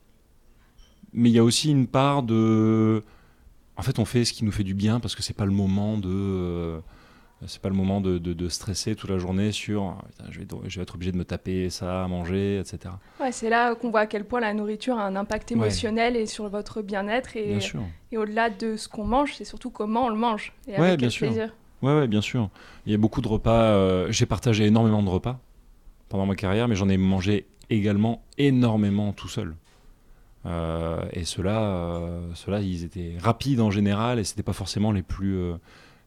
mais 1.13 1.29
il 1.31 1.33
y 1.33 1.39
a 1.39 1.45
aussi 1.45 1.71
une 1.71 1.87
part 1.87 2.23
de... 2.23 3.05
En 3.77 3.83
fait, 3.83 3.99
on 4.01 4.05
fait 4.05 4.25
ce 4.25 4.33
qui 4.33 4.45
nous 4.45 4.51
fait 4.51 4.65
du 4.65 4.75
bien, 4.75 4.99
parce 5.01 5.15
que 5.15 5.23
c'est 5.23 5.37
pas 5.37 5.45
le 5.45 5.53
moment 5.53 5.97
de... 5.97 6.81
c'est 7.47 7.61
pas 7.61 7.69
le 7.69 7.75
moment 7.75 8.01
de, 8.01 8.19
de- 8.19 8.33
de 8.33 8.49
stresser 8.49 8.95
toute 8.95 9.11
la 9.11 9.19
journée 9.19 9.53
sur 9.53 9.97
Ah, 9.99 10.05
putain, 10.09 10.25
je, 10.31 10.39
vais, 10.41 10.47
je 10.69 10.77
vais 10.79 10.83
être 10.83 10.95
obligé 10.95 11.13
de 11.13 11.17
me 11.17 11.25
taper 11.25 11.71
ça 11.71 12.05
à 12.05 12.09
manger, 12.09 12.59
etc. 12.59 12.95
Ouais, 13.21 13.33
c'est 13.33 13.49
là 13.51 13.75
qu'on 13.75 13.91
voit 13.91 14.01
à 14.01 14.07
quel 14.07 14.25
point 14.25 14.41
la 14.41 14.55
nourriture 14.55 14.99
a 14.99 15.05
un 15.07 15.17
impact 15.17 15.51
Ouais. 15.51 15.57
émotionnel 15.57 16.17
et 16.17 16.27
sur 16.27 16.49
votre 16.49 16.83
bien-être. 16.83 17.37
Et, 17.37 17.57
Bien 17.57 17.81
et 18.13 18.19
au-delà 18.19 18.51
de 18.51 18.77
ce 18.77 18.89
qu'on 18.89 19.05
mange, 19.05 19.35
c'est 19.35 19.45
surtout 19.45 19.71
comment 19.71 20.07
on 20.07 20.09
le 20.09 20.17
mange. 20.17 20.53
Et 20.69 20.73
Ouais, 20.73 20.89
avec 20.89 20.99
bien 20.99 21.07
quel 21.09 21.11
sûr. 21.11 21.27
plaisir. 21.29 21.55
Ouais, 21.83 21.95
ouais, 21.99 22.07
bien 22.09 22.21
sûr. 22.21 22.49
Il 22.87 22.93
y 22.93 22.95
a 22.95 22.99
beaucoup 22.99 23.21
de 23.21 23.29
repas. 23.29 23.63
euh, 23.73 24.07
J'ai 24.11 24.27
partagé 24.27 24.65
énormément 24.67 25.03
de 25.03 25.09
repas 25.09 25.41
pendant 26.09 26.27
ma 26.27 26.37
carrière, 26.37 26.69
mais 26.69 26.77
j'en 26.77 26.89
ai 26.89 26.97
mangé 26.97 27.47
également 27.71 28.23
énormément 28.39 29.13
tout 29.13 29.29
seul. 29.29 29.57
Euh, 30.45 31.01
et 31.13 31.25
ceux-là, 31.25 31.61
euh, 31.61 32.61
ils 32.63 32.85
étaient 32.85 33.15
rapides 33.21 33.61
en 33.61 33.71
général 33.71 34.19
et 34.19 34.25
c'était 34.25 34.43
pas 34.43 34.53
forcément 34.53 34.91
les 34.93 35.03
plus, 35.03 35.37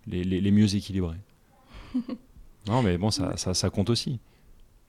les, 0.07 0.23
les- 0.23 0.41
les 0.41 0.51
mieux 0.51 0.75
équilibrés. 0.75 1.17
non, 2.67 2.81
mais 2.81 2.97
bon, 2.97 3.11
ça, 3.11 3.37
ça, 3.37 3.53
ça 3.53 3.69
compte 3.69 3.89
aussi. 3.89 4.19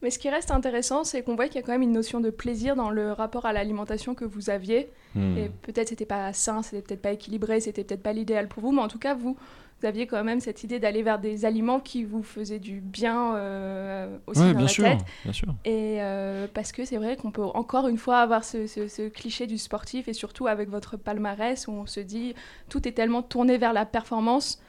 Mais 0.03 0.11
ce 0.11 0.19
qui 0.19 0.29
reste 0.29 0.51
intéressant, 0.51 1.05
c'est 1.05 1.23
qu'on 1.23 1.37
voit 1.37 1.47
qu'il 1.47 1.57
y 1.57 1.59
a 1.59 1.63
quand 1.63 1.73
même 1.73 1.83
une 1.83 1.93
notion 1.93 2.21
de 2.21 2.31
plaisir 2.31 2.77
dans 2.77 2.91
le 2.91 3.13
rapport 3.13 3.47
à 3.47 3.53
l'alimentation 3.53 4.15
que 4.15 4.25
vous 4.27 4.51
aviez. 4.51 4.91
Hmm. 5.15 5.37
Et 5.39 5.51
peut-être 5.63 5.89
c'était 5.89 6.05
pas 6.05 6.33
sain, 6.33 6.63
c'était 6.63 6.83
peut-être 6.83 7.03
pas 7.03 7.13
équilibré, 7.13 7.61
c'était 7.61 7.83
peut-être 7.83 8.03
pas 8.03 8.13
l'idéal 8.13 8.47
pour 8.49 8.63
vous, 8.63 8.73
mais 8.73 8.83
en 8.83 8.89
tout 8.89 8.99
cas, 8.99 9.15
vous, 9.15 9.37
vous 9.81 9.87
aviez 9.87 10.07
quand 10.07 10.23
même 10.23 10.41
cette 10.41 10.63
idée 10.65 10.79
d'aller 10.79 11.03
vers 11.03 11.19
des 11.19 11.47
aliments 11.47 11.81
qui 11.81 12.05
vous 12.05 12.23
faisaient 12.23 12.59
du 12.59 12.81
bien 12.81 13.37
euh, 13.37 14.19
aussi 14.27 14.41
Ouais, 14.41 14.49
dans 14.49 14.53
bien 14.53 14.63
la 14.63 14.69
sûr, 14.69 14.85
tête. 14.85 14.99
bien 15.25 15.33
sûr. 15.33 15.49
Et 15.65 15.97
euh, 16.03 16.47
parce 16.53 16.73
que 16.73 16.85
c'est 16.85 16.99
vrai 16.99 17.17
qu'on 17.17 17.31
peut 17.31 17.43
encore 17.43 17.89
une 17.89 17.99
fois 17.99 18.19
avoir 18.19 18.45
ce, 18.45 18.67
ce- 18.67 18.89
ce 18.89 19.09
cliché 19.09 19.47
du 19.47 19.57
sportif 19.57 20.09
et 20.09 20.13
surtout 20.13 20.47
avec 20.47 20.69
votre 20.69 20.99
palmarès 20.99 21.67
où 21.69 21.73
on 21.73 21.87
se 21.87 22.01
dit 22.01 22.35
tout 22.69 22.87
est 22.87 22.93
tellement 22.93 23.23
tourné 23.23 23.57
vers 23.57 23.73
la 23.73 23.87
performance. 23.87 24.61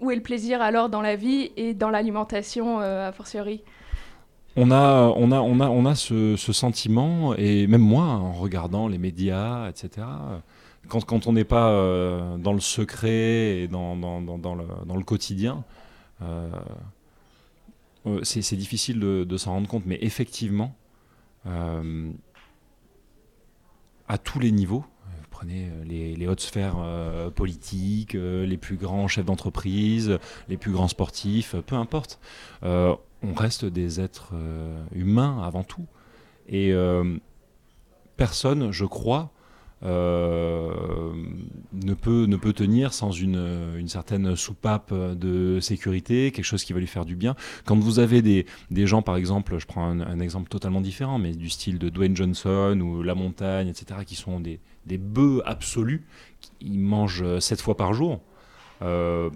Où 0.00 0.10
est 0.10 0.16
le 0.16 0.22
plaisir 0.22 0.62
alors 0.62 0.88
dans 0.88 1.02
la 1.02 1.16
vie 1.16 1.50
et 1.56 1.74
dans 1.74 1.90
l'alimentation 1.90 2.80
euh, 2.80 3.08
a 3.08 3.12
fortiori? 3.12 3.62
On 4.56 4.70
a, 4.70 5.12
on 5.16 5.30
a, 5.32 5.40
on 5.40 5.60
a, 5.60 5.68
on 5.68 5.84
a 5.86 5.94
ce, 5.94 6.36
sentiment, 6.36 7.34
et 7.34 7.66
même 7.66 7.82
moi, 7.82 8.04
en 8.04 8.32
regardant 8.32 8.88
les 8.88 8.98
médias, 8.98 9.68
etc., 9.68 10.06
quand, 10.88 11.04
quand 11.04 11.26
on 11.26 11.32
n'est 11.32 11.44
pas 11.44 11.70
euh, 11.70 12.36
dans 12.38 12.52
le 12.52 12.60
secret 12.60 13.60
et 13.60 13.68
dans, 13.68 13.94
dans, 13.96 14.20
dans, 14.20 14.54
le, 14.54 15.04
quotidien, 15.04 15.64
euh, 16.22 16.48
c'est 18.22 18.56
difficile 18.56 18.98
de, 18.98 19.36
s'en 19.36 19.52
rendre 19.52 19.68
compte, 19.68 19.84
mais 19.86 19.98
effectivement, 20.00 20.74
à 24.08 24.18
tous 24.18 24.40
les 24.40 24.50
niveaux, 24.50 24.84
prenez 25.38 25.66
euh, 25.66 25.84
les, 25.84 26.16
les 26.16 26.26
hautes 26.26 26.40
sphères 26.40 26.78
euh, 26.80 27.30
politiques, 27.30 28.16
euh, 28.16 28.44
les 28.44 28.56
plus 28.56 28.76
grands 28.76 29.06
chefs 29.06 29.24
d'entreprise, 29.24 30.18
les 30.48 30.56
plus 30.56 30.72
grands 30.72 30.88
sportifs, 30.88 31.54
peu 31.66 31.76
importe, 31.76 32.18
on 32.62 33.34
reste 33.34 33.64
des 33.64 34.00
êtres 34.00 34.32
humains 34.92 35.42
avant 35.44 35.64
tout. 35.64 35.86
Et 36.48 36.72
personne, 38.16 38.70
je 38.70 38.84
crois, 38.84 39.32
ne, 39.82 41.94
peut, 41.94 42.26
ne 42.26 42.36
peut 42.36 42.52
tenir 42.52 42.92
sans 42.92 43.10
une, 43.10 43.74
une 43.76 43.88
certaine 43.88 44.36
soupape 44.36 44.94
de 44.94 45.58
sécurité, 45.60 46.30
quelque 46.30 46.44
chose 46.44 46.62
qui 46.62 46.72
va 46.72 46.78
lui 46.78 46.86
faire 46.86 47.04
du 47.04 47.16
bien. 47.16 47.34
Quand 47.64 47.76
vous 47.76 47.98
avez 47.98 48.22
des, 48.22 48.46
des 48.70 48.86
gens, 48.86 49.02
par 49.02 49.16
exemple, 49.16 49.58
je 49.58 49.66
prends 49.66 49.84
un 49.84 50.20
exemple 50.20 50.48
totalement 50.48 50.80
différent, 50.80 51.18
mais 51.18 51.32
du 51.32 51.50
style 51.50 51.78
de 51.78 51.88
Dwayne 51.88 52.16
Johnson 52.16 52.78
ou 52.80 53.02
La 53.02 53.16
Montagne, 53.16 53.68
etc., 53.68 54.00
qui 54.06 54.14
sont 54.14 54.38
des, 54.38 54.60
des 54.88 54.98
bœufs 54.98 55.42
absolus, 55.46 56.04
ils 56.60 56.80
mangent 56.80 57.38
sept 57.38 57.60
fois 57.60 57.76
par 57.76 57.94
jour, 57.94 58.20
euh, 58.82 59.30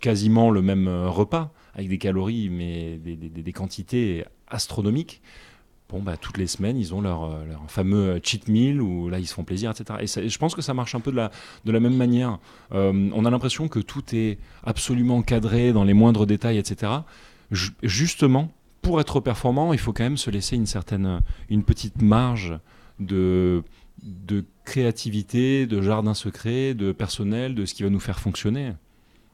quasiment 0.00 0.50
le 0.50 0.62
même 0.62 0.88
euh, 0.88 1.08
repas, 1.08 1.52
avec 1.74 1.88
des 1.88 1.98
calories, 1.98 2.48
mais 2.50 2.98
des, 2.98 3.52
quantités 3.52 4.24
astronomiques. 4.48 5.22
Bon, 5.88 6.00
bah, 6.00 6.16
toutes 6.16 6.38
les 6.38 6.46
semaines, 6.46 6.76
ils 6.76 6.94
ont 6.94 7.00
leur, 7.00 7.24
euh, 7.24 7.44
fameux 7.68 8.20
cheat 8.22 8.48
meal 8.48 8.80
où 8.80 9.08
là, 9.08 9.18
ils 9.18 9.26
se 9.26 9.34
font 9.34 9.44
plaisir, 9.44 9.70
etc. 9.70 9.98
Et, 10.00 10.28
je 10.28 10.38
pense 10.38 10.54
que 10.54 10.62
ça 10.62 10.74
marche 10.74 10.94
un 10.94 11.00
peu 11.00 11.10
de 11.10 11.16
la, 11.16 11.80
même 11.80 11.96
manière. 11.96 12.38
Euh, 12.72 13.10
on 13.12 13.24
a 13.24 13.30
l'impression 13.30 13.68
que 13.68 13.80
tout 13.80 14.02
est 14.12 14.38
absolument 14.62 15.22
cadré 15.22 15.72
dans 15.72 15.84
les 15.84 15.94
moindres 15.94 16.26
détails, 16.26 16.58
etc. 16.58 16.92
Ju- 17.50 17.72
justement, 17.82 18.52
pour 18.82 19.00
être 19.00 19.20
performant, 19.20 19.72
il 19.72 19.78
faut 19.78 19.92
quand 19.92 20.04
même 20.04 20.16
se 20.16 20.30
laisser 20.30 20.56
une 20.56 20.66
certaine, 20.66 21.20
une 21.48 21.64
petite 21.64 22.02
marge 22.02 22.58
de, 23.00 23.62
de 24.02 24.44
créativité, 24.64 25.66
de 25.66 25.80
jardin 25.82 26.14
secret, 26.14 26.74
de 26.74 26.92
personnel, 26.92 27.54
de 27.54 27.64
ce 27.66 27.74
qui 27.74 27.82
va 27.82 27.90
nous 27.90 28.00
faire 28.00 28.18
fonctionner. 28.20 28.72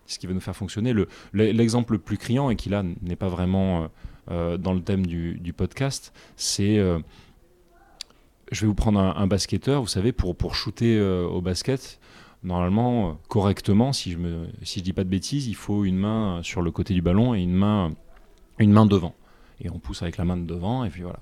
Ce 0.07 0.19
qui 0.19 0.27
va 0.27 0.35
nous 0.35 0.41
faire 0.41 0.57
fonctionner. 0.57 0.93
Le- 0.93 1.09
le- 1.33 1.51
L'exemple 1.53 1.95
le 1.95 1.99
plus 1.99 2.17
criant, 2.19 2.51
et 2.51 2.57
qui 2.57 2.69
là 2.69 2.83
n'est 3.03 3.17
pas 3.17 3.29
vraiment 3.29 3.83
euh, 3.83 3.89
euh, 4.31 4.57
dans 4.57 4.73
le 4.75 4.81
thème 4.81 5.05
du, 5.07 5.35
du 5.35 5.53
podcast, 5.53 6.13
c'est 6.37 6.79
euh, 6.79 6.99
je 8.53 8.61
vais 8.61 8.67
vous 8.69 8.75
prendre 8.75 9.01
un, 9.01 9.27
basketteur, 9.27 9.81
vous 9.81 9.89
savez, 9.89 10.13
pour, 10.13 10.37
pour 10.37 10.55
shooter 10.55 11.01
au 11.01 11.41
basket, 11.41 11.99
normalement, 12.45 13.19
correctement, 13.29 13.93
si 13.93 14.13
je 14.13 14.19
ne 14.19 14.47
si 14.63 14.83
dis 14.83 14.93
pas 14.93 15.03
de 15.03 15.09
bêtises, 15.09 15.49
il 15.49 15.57
faut 15.57 15.85
une 15.85 15.97
main 15.97 16.41
sur 16.45 16.63
le 16.63 16.71
côté 16.71 16.95
du 16.95 17.03
ballon 17.03 17.35
et 17.35 17.41
une 17.43 17.55
main, 17.55 17.93
une 18.61 18.71
main 18.73 18.87
devant. 18.87 19.17
Et 19.61 19.69
on 19.71 19.81
pousse 19.81 20.03
avec 20.03 20.17
la 20.17 20.25
main 20.25 20.37
de 20.37 20.45
devant, 20.47 20.85
et 20.85 20.91
puis 20.91 21.03
voilà. 21.03 21.19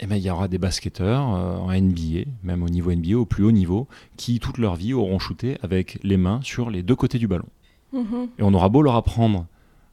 Euh, 0.00 0.04
et 0.04 0.06
ben, 0.06 0.16
il 0.16 0.22
y 0.22 0.30
aura 0.30 0.48
des 0.48 0.58
basketteurs 0.58 1.34
euh, 1.34 1.56
en 1.56 1.72
NBA, 1.72 2.30
même 2.42 2.62
au 2.62 2.68
niveau 2.68 2.92
NBA, 2.92 3.16
au 3.16 3.24
plus 3.24 3.44
haut 3.44 3.52
niveau, 3.52 3.88
qui 4.16 4.40
toute 4.40 4.58
leur 4.58 4.76
vie 4.76 4.92
auront 4.92 5.18
shooté 5.18 5.58
avec 5.62 5.98
les 6.02 6.16
mains 6.16 6.40
sur 6.42 6.70
les 6.70 6.82
deux 6.82 6.96
côtés 6.96 7.18
du 7.18 7.28
ballon. 7.28 7.48
Mm-hmm. 7.94 8.28
Et 8.38 8.42
on 8.42 8.54
aura 8.54 8.68
beau 8.68 8.82
leur 8.82 8.94
apprendre 8.94 9.46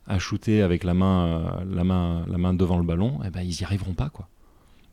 à 0.08 0.20
shooter 0.20 0.62
avec 0.62 0.84
la 0.84 0.94
main, 0.94 1.26
euh, 1.26 1.66
la 1.70 1.84
main, 1.84 2.26
la 2.28 2.38
main 2.38 2.54
devant 2.54 2.78
le 2.78 2.86
ballon, 2.86 3.20
et 3.26 3.30
ben, 3.30 3.42
ils 3.42 3.58
n'y 3.60 3.64
arriveront 3.64 3.94
pas. 3.94 4.10
quoi. 4.10 4.28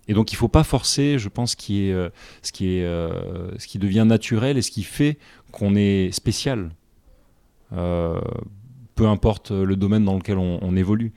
Et 0.07 0.15
donc 0.15 0.33
il 0.33 0.35
ne 0.35 0.39
faut 0.39 0.49
pas 0.49 0.65
forcer, 0.65 1.19
je 1.19 1.29
pense, 1.29 1.55
qui 1.55 1.87
est, 1.87 1.93
euh, 1.93 2.11
ce, 2.43 2.53
qui 2.53 2.77
est, 2.77 2.83
ce 2.83 3.67
qui 3.67 3.79
devient 3.79 4.05
naturel 4.07 4.59
et 4.59 4.63
ce 4.63 4.71
qui 4.71 4.83
fait 4.83 5.19
qu'on 5.51 5.77
est 5.77 6.13
spécial, 6.13 6.71
peu 7.71 9.09
importe 9.09 9.51
le 9.51 9.77
domaine 9.77 10.05
dans 10.05 10.15
lequel 10.15 10.39
on 10.39 10.77
évolue. 10.77 11.13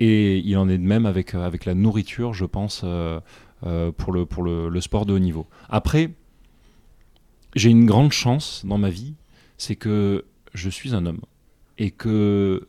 Et 0.00 0.38
il 0.38 0.56
en 0.56 0.68
est 0.68 0.78
de 0.78 0.82
même 0.82 1.04
avec, 1.04 1.34
euh, 1.34 1.44
avec 1.44 1.66
la 1.66 1.74
nourriture, 1.74 2.32
je 2.32 2.46
pense, 2.46 2.80
euh, 2.84 3.20
euh, 3.64 3.92
pour, 3.92 4.12
le, 4.12 4.24
pour 4.24 4.42
le, 4.42 4.80
sport 4.80 5.04
de 5.04 5.12
haut 5.12 5.18
niveau. 5.18 5.46
Après, 5.68 6.10
j'ai 7.54 7.68
une 7.68 7.84
grande 7.84 8.10
chance 8.10 8.64
dans 8.64 8.78
ma 8.78 8.88
vie, 8.88 9.14
c'est 9.58 9.76
que 9.76 10.24
je 10.54 10.70
suis 10.70 10.94
un 10.94 11.04
homme 11.04 11.20
et 11.76 11.90
que 11.90 12.66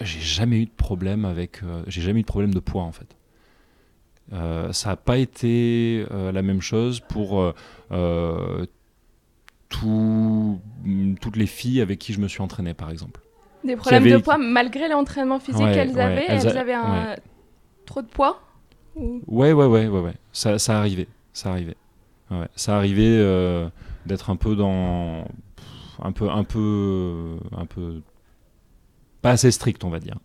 j'ai 0.00 0.20
jamais 0.20 0.60
eu 0.60 0.66
de 0.66 0.70
problème 0.70 1.24
avec, 1.24 1.60
j'ai 1.88 2.02
jamais 2.02 2.20
eu 2.20 2.22
de 2.22 2.28
problème 2.28 2.54
de 2.54 2.60
poids 2.60 2.82
en 2.82 2.92
fait. 2.92 3.16
ça 4.72 4.88
n'a 4.90 4.96
pas 4.96 5.18
été 5.18 6.04
la 6.10 6.42
même 6.42 6.60
chose 6.60 7.00
pour 7.00 7.54
tout, 9.68 10.60
toutes 11.20 11.36
les 11.36 11.46
filles 11.46 11.80
avec 11.80 11.98
qui 11.98 12.12
je 12.12 12.20
me 12.20 12.28
suis 12.28 12.42
entraîné, 12.42 12.74
par 12.74 12.90
exemple. 12.90 13.23
Des 13.64 13.76
problèmes 13.76 14.04
de 14.04 14.18
poids 14.18 14.38
malgré 14.38 14.88
l'entraînement 14.88 15.40
physique 15.40 15.72
qu'elles 15.72 15.98
avaient 15.98 16.26
elles, 16.28 16.58
avaient 16.58 16.74
un... 16.74 17.16
trop 17.86 18.02
de 18.02 18.06
poids 18.06 18.40
Ouais, 18.96 19.52
ouais, 19.52 19.66
ouais, 19.66 19.88
ouais, 19.88 20.00
ouais. 20.00 20.14
Ça, 20.32 20.58
ça 20.58 20.78
arrivait. 20.78 21.08
Ça 21.32 21.50
arrivait. 21.50 21.76
Ouais. 22.30 22.48
Ça 22.54 22.76
arrivait 22.76 23.18
euh, 23.18 23.68
d'être 24.06 24.30
un 24.30 24.36
peu 24.36 24.54
dans. 24.54 25.24
Un 26.02 26.12
peu, 26.12 26.30
un 26.30 26.44
peu. 26.44 27.36
Un 27.56 27.66
peu. 27.66 28.00
Pas 29.22 29.30
assez 29.30 29.50
strict, 29.50 29.84
on 29.84 29.90
va 29.90 30.00
dire. 30.00 30.18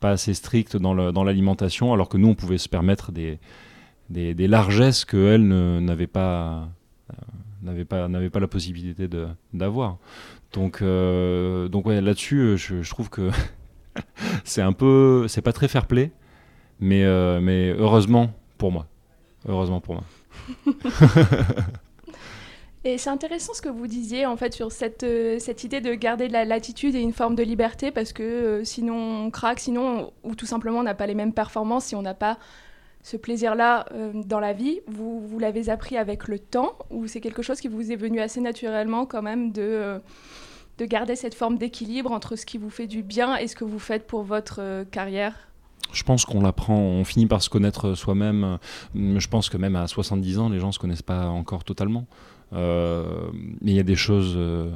Pas 0.00 0.10
assez 0.10 0.34
strict 0.34 0.76
dans 0.76 0.94
l'alimentation, 0.94 1.88
dans 1.88 1.94
alors 1.94 2.08
que 2.08 2.16
nous, 2.16 2.28
on 2.28 2.34
pouvait 2.34 2.58
se 2.58 2.68
permettre 2.68 3.12
des, 3.12 3.38
des, 4.08 4.34
des 4.34 4.48
largesses 4.48 5.04
qu'elles 5.04 5.46
n'avaient 5.46 6.06
pas. 6.06 6.68
Euh, 7.10 7.14
n'avaient 7.62 7.84
pas, 7.84 8.08
pas 8.08 8.40
la 8.40 8.48
possibilité 8.48 9.08
d'avoir. 9.52 9.98
Donc, 10.52 10.82
euh, 10.82 11.68
donc 11.68 11.86
ouais, 11.86 12.00
là-dessus, 12.00 12.38
euh, 12.38 12.56
je, 12.56 12.90
trouve 12.90 13.08
que 13.08 13.30
c'est 14.44 14.62
un 14.62 14.72
peu, 14.72 15.26
c'est 15.28 15.42
pas 15.42 15.52
très 15.52 15.68
fair 15.68 15.86
play, 15.86 16.10
mais, 16.80 17.04
euh, 17.04 17.40
mais 17.40 17.70
heureusement 17.70 18.32
pour 18.58 18.72
moi. 18.72 18.86
Heureusement 19.48 19.80
pour 19.80 19.94
moi. 19.94 20.04
Et 22.84 22.96
c'est 22.96 23.10
intéressant 23.10 23.52
ce 23.52 23.60
que 23.60 23.68
vous 23.68 23.86
disiez 23.86 24.24
en 24.24 24.36
fait 24.36 24.54
sur 24.54 24.72
cette, 24.72 25.04
cette 25.38 25.64
idée 25.64 25.82
de 25.82 25.92
garder 25.94 26.28
de 26.28 26.32
la 26.32 26.46
latitude 26.46 26.94
et 26.94 27.00
une 27.00 27.12
forme 27.12 27.34
de 27.34 27.42
liberté 27.42 27.90
parce 27.90 28.14
que 28.14 28.62
sinon 28.64 29.26
on 29.26 29.30
craque, 29.30 29.60
sinon 29.60 30.14
ou 30.22 30.34
tout 30.34 30.46
simplement 30.46 30.78
on 30.78 30.82
n'a 30.82 30.94
pas 30.94 31.06
les 31.06 31.14
mêmes 31.14 31.34
performances 31.34 31.84
si 31.86 31.94
on 31.94 32.00
n'a 32.00 32.14
pas 32.14 32.38
ce 33.02 33.16
plaisir-là 33.16 33.86
dans 34.14 34.40
la 34.40 34.52
vie. 34.52 34.80
Vous, 34.86 35.20
vous 35.20 35.38
l'avez 35.38 35.70
appris 35.70 35.96
avec 35.96 36.28
le 36.28 36.38
temps 36.38 36.76
ou 36.90 37.06
c'est 37.06 37.20
quelque 37.20 37.42
chose 37.42 37.60
qui 37.60 37.68
vous 37.68 37.92
est 37.92 37.96
venu 37.96 38.20
assez 38.20 38.40
naturellement 38.40 39.06
quand 39.06 39.22
même 39.22 39.52
de 39.52 40.00
de 40.80 40.86
garder 40.86 41.14
cette 41.14 41.34
forme 41.34 41.58
d'équilibre 41.58 42.10
entre 42.10 42.36
ce 42.36 42.46
qui 42.46 42.58
vous 42.58 42.70
fait 42.70 42.86
du 42.86 43.02
bien 43.02 43.36
et 43.36 43.46
ce 43.46 43.54
que 43.54 43.64
vous 43.64 43.78
faites 43.78 44.06
pour 44.06 44.22
votre 44.22 44.60
euh, 44.60 44.84
carrière? 44.84 45.34
Je 45.92 46.02
pense 46.04 46.24
qu'on 46.24 46.40
l'apprend, 46.40 46.78
on 46.78 47.04
finit 47.04 47.26
par 47.26 47.42
se 47.42 47.50
connaître 47.50 47.94
soi-même. 47.94 48.58
Je 48.94 49.28
pense 49.28 49.48
que 49.48 49.56
même 49.56 49.74
à 49.74 49.88
70 49.88 50.38
ans, 50.38 50.48
les 50.48 50.60
gens 50.60 50.68
ne 50.68 50.72
se 50.72 50.78
connaissent 50.78 51.02
pas 51.02 51.26
encore 51.26 51.64
totalement. 51.64 52.06
Euh, 52.52 53.30
mais 53.60 53.72
il 53.72 53.76
y 53.76 53.80
a 53.80 53.84
des 53.84 53.96
choses 53.96 54.34
euh, 54.36 54.70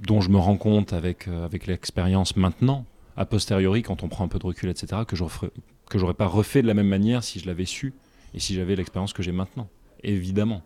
dont 0.00 0.22
je 0.22 0.30
me 0.30 0.38
rends 0.38 0.56
compte 0.56 0.94
avec, 0.94 1.28
avec 1.28 1.66
l'expérience 1.66 2.36
maintenant, 2.36 2.86
a 3.16 3.26
posteriori, 3.26 3.82
quand 3.82 4.02
on 4.02 4.08
prend 4.08 4.24
un 4.24 4.28
peu 4.28 4.38
de 4.38 4.46
recul, 4.46 4.68
etc., 4.68 5.02
que 5.06 5.16
je 5.16 5.24
que 5.90 5.98
j'aurais 5.98 6.14
pas 6.14 6.26
refait 6.26 6.62
de 6.62 6.66
la 6.66 6.74
même 6.74 6.88
manière 6.88 7.22
si 7.22 7.38
je 7.38 7.46
l'avais 7.46 7.66
su 7.66 7.92
et 8.32 8.40
si 8.40 8.54
j'avais 8.54 8.74
l'expérience 8.74 9.12
que 9.12 9.22
j'ai 9.22 9.32
maintenant. 9.32 9.68
Évidemment, 10.02 10.62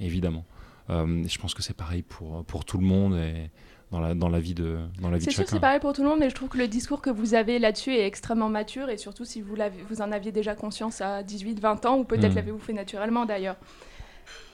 évidemment. 0.00 0.44
Euh, 0.90 1.24
je 1.28 1.38
pense 1.38 1.54
que 1.54 1.62
c'est 1.62 1.76
pareil 1.76 2.02
pour, 2.02 2.44
pour 2.44 2.64
tout 2.64 2.78
le 2.78 2.84
monde 2.84 3.16
et 3.16 3.50
dans 3.90 4.00
la, 4.00 4.14
dans 4.14 4.28
la 4.28 4.40
vie 4.40 4.54
de, 4.54 4.78
dans 5.00 5.10
la 5.10 5.18
vie 5.18 5.26
de 5.26 5.30
chacun. 5.30 5.42
C'est 5.42 5.48
sûr 5.48 5.56
c'est 5.56 5.60
pareil 5.60 5.80
pour 5.80 5.92
tout 5.92 6.02
le 6.02 6.08
monde, 6.08 6.18
mais 6.18 6.30
je 6.30 6.34
trouve 6.34 6.48
que 6.48 6.58
le 6.58 6.68
discours 6.68 7.00
que 7.00 7.10
vous 7.10 7.34
avez 7.34 7.58
là-dessus 7.58 7.94
est 7.94 8.06
extrêmement 8.06 8.48
mature 8.48 8.90
et 8.90 8.98
surtout 8.98 9.24
si 9.24 9.40
vous, 9.40 9.56
vous 9.88 10.02
en 10.02 10.12
aviez 10.12 10.32
déjà 10.32 10.54
conscience 10.54 11.00
à 11.00 11.22
18, 11.22 11.60
20 11.60 11.86
ans 11.86 11.98
ou 11.98 12.04
peut-être 12.04 12.32
hmm. 12.32 12.36
l'avez-vous 12.36 12.58
fait 12.58 12.72
naturellement 12.72 13.24
d'ailleurs. 13.26 13.56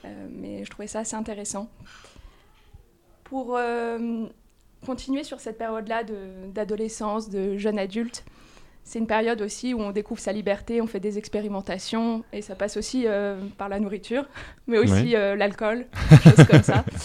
Euh, 0.05 0.27
mais 0.31 0.63
je 0.63 0.69
trouvais 0.69 0.87
ça 0.87 0.99
assez 0.99 1.15
intéressant. 1.15 1.69
Pour 3.23 3.57
euh, 3.57 4.27
continuer 4.85 5.23
sur 5.23 5.39
cette 5.39 5.57
période-là 5.57 6.03
d'adolescence, 6.53 7.29
de, 7.29 7.53
de 7.53 7.57
jeune 7.57 7.79
adulte, 7.79 8.23
c'est 8.85 8.99
une 8.99 9.07
période 9.07 9.41
aussi 9.41 9.73
où 9.73 9.81
on 9.81 9.91
découvre 9.91 10.21
sa 10.21 10.31
liberté, 10.31 10.79
on 10.79 10.85
fait 10.85 10.99
des 10.99 11.17
expérimentations, 11.17 12.23
et 12.31 12.43
ça 12.43 12.53
passe 12.53 12.77
aussi 12.77 13.05
euh, 13.07 13.35
par 13.57 13.67
la 13.67 13.79
nourriture, 13.79 14.25
mais 14.67 14.77
aussi 14.77 15.15
euh, 15.15 15.35
l'alcool, 15.35 15.87
choses 16.23 16.47
comme 16.49 16.63
ça. 16.63 16.85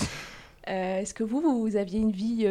Euh, 0.69 1.01
est-ce 1.01 1.15
que 1.15 1.25
vous, 1.25 1.41
vous 1.41 1.77
aviez 1.77 1.99
une 1.99 2.13
vie 2.13 2.47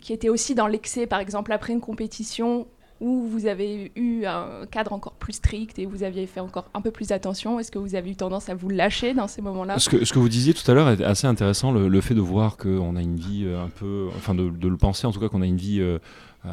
qui 0.00 0.12
était 0.14 0.28
aussi 0.30 0.54
dans 0.54 0.68
l'excès, 0.68 1.06
par 1.06 1.18
exemple 1.18 1.52
après 1.52 1.74
une 1.74 1.80
compétition, 1.80 2.68
où 3.00 3.26
vous 3.26 3.46
avez 3.46 3.92
eu 3.96 4.24
un 4.24 4.66
cadre 4.70 4.92
encore 4.92 5.12
plus 5.14 5.34
strict 5.34 5.78
et 5.78 5.86
vous 5.86 6.02
aviez 6.02 6.26
fait 6.26 6.40
encore 6.40 6.70
un 6.74 6.80
peu 6.80 6.90
plus 6.90 7.12
attention 7.12 7.60
Est-ce 7.60 7.70
que 7.70 7.78
vous 7.78 7.94
avez 7.94 8.10
eu 8.10 8.16
tendance 8.16 8.48
à 8.48 8.54
vous 8.54 8.68
lâcher 8.68 9.14
dans 9.14 9.28
ces 9.28 9.42
moments-là? 9.42 9.78
Ce 9.78 9.88
que, 9.88 10.18
vous 10.18 10.28
disiez 10.28 10.54
tout 10.54 10.68
à 10.70 10.74
l'heure 10.74 10.88
est 10.88 11.02
assez 11.02 11.26
intéressant, 11.26 11.72
le, 11.72 12.00
fait 12.00 12.14
de 12.14 12.20
voir 12.20 12.56
qu'on 12.56 12.96
a 12.96 13.02
une 13.02 13.16
vie 13.16 13.46
un 13.46 13.68
peu, 13.68 14.08
enfin 14.16 14.34
de, 14.34 14.42
le 14.44 14.76
penser 14.76 15.06
en 15.06 15.12
tout 15.12 15.20
cas 15.20 15.28
qu'on 15.28 15.42
a 15.42 15.46
une 15.46 15.58
vie 15.58 15.82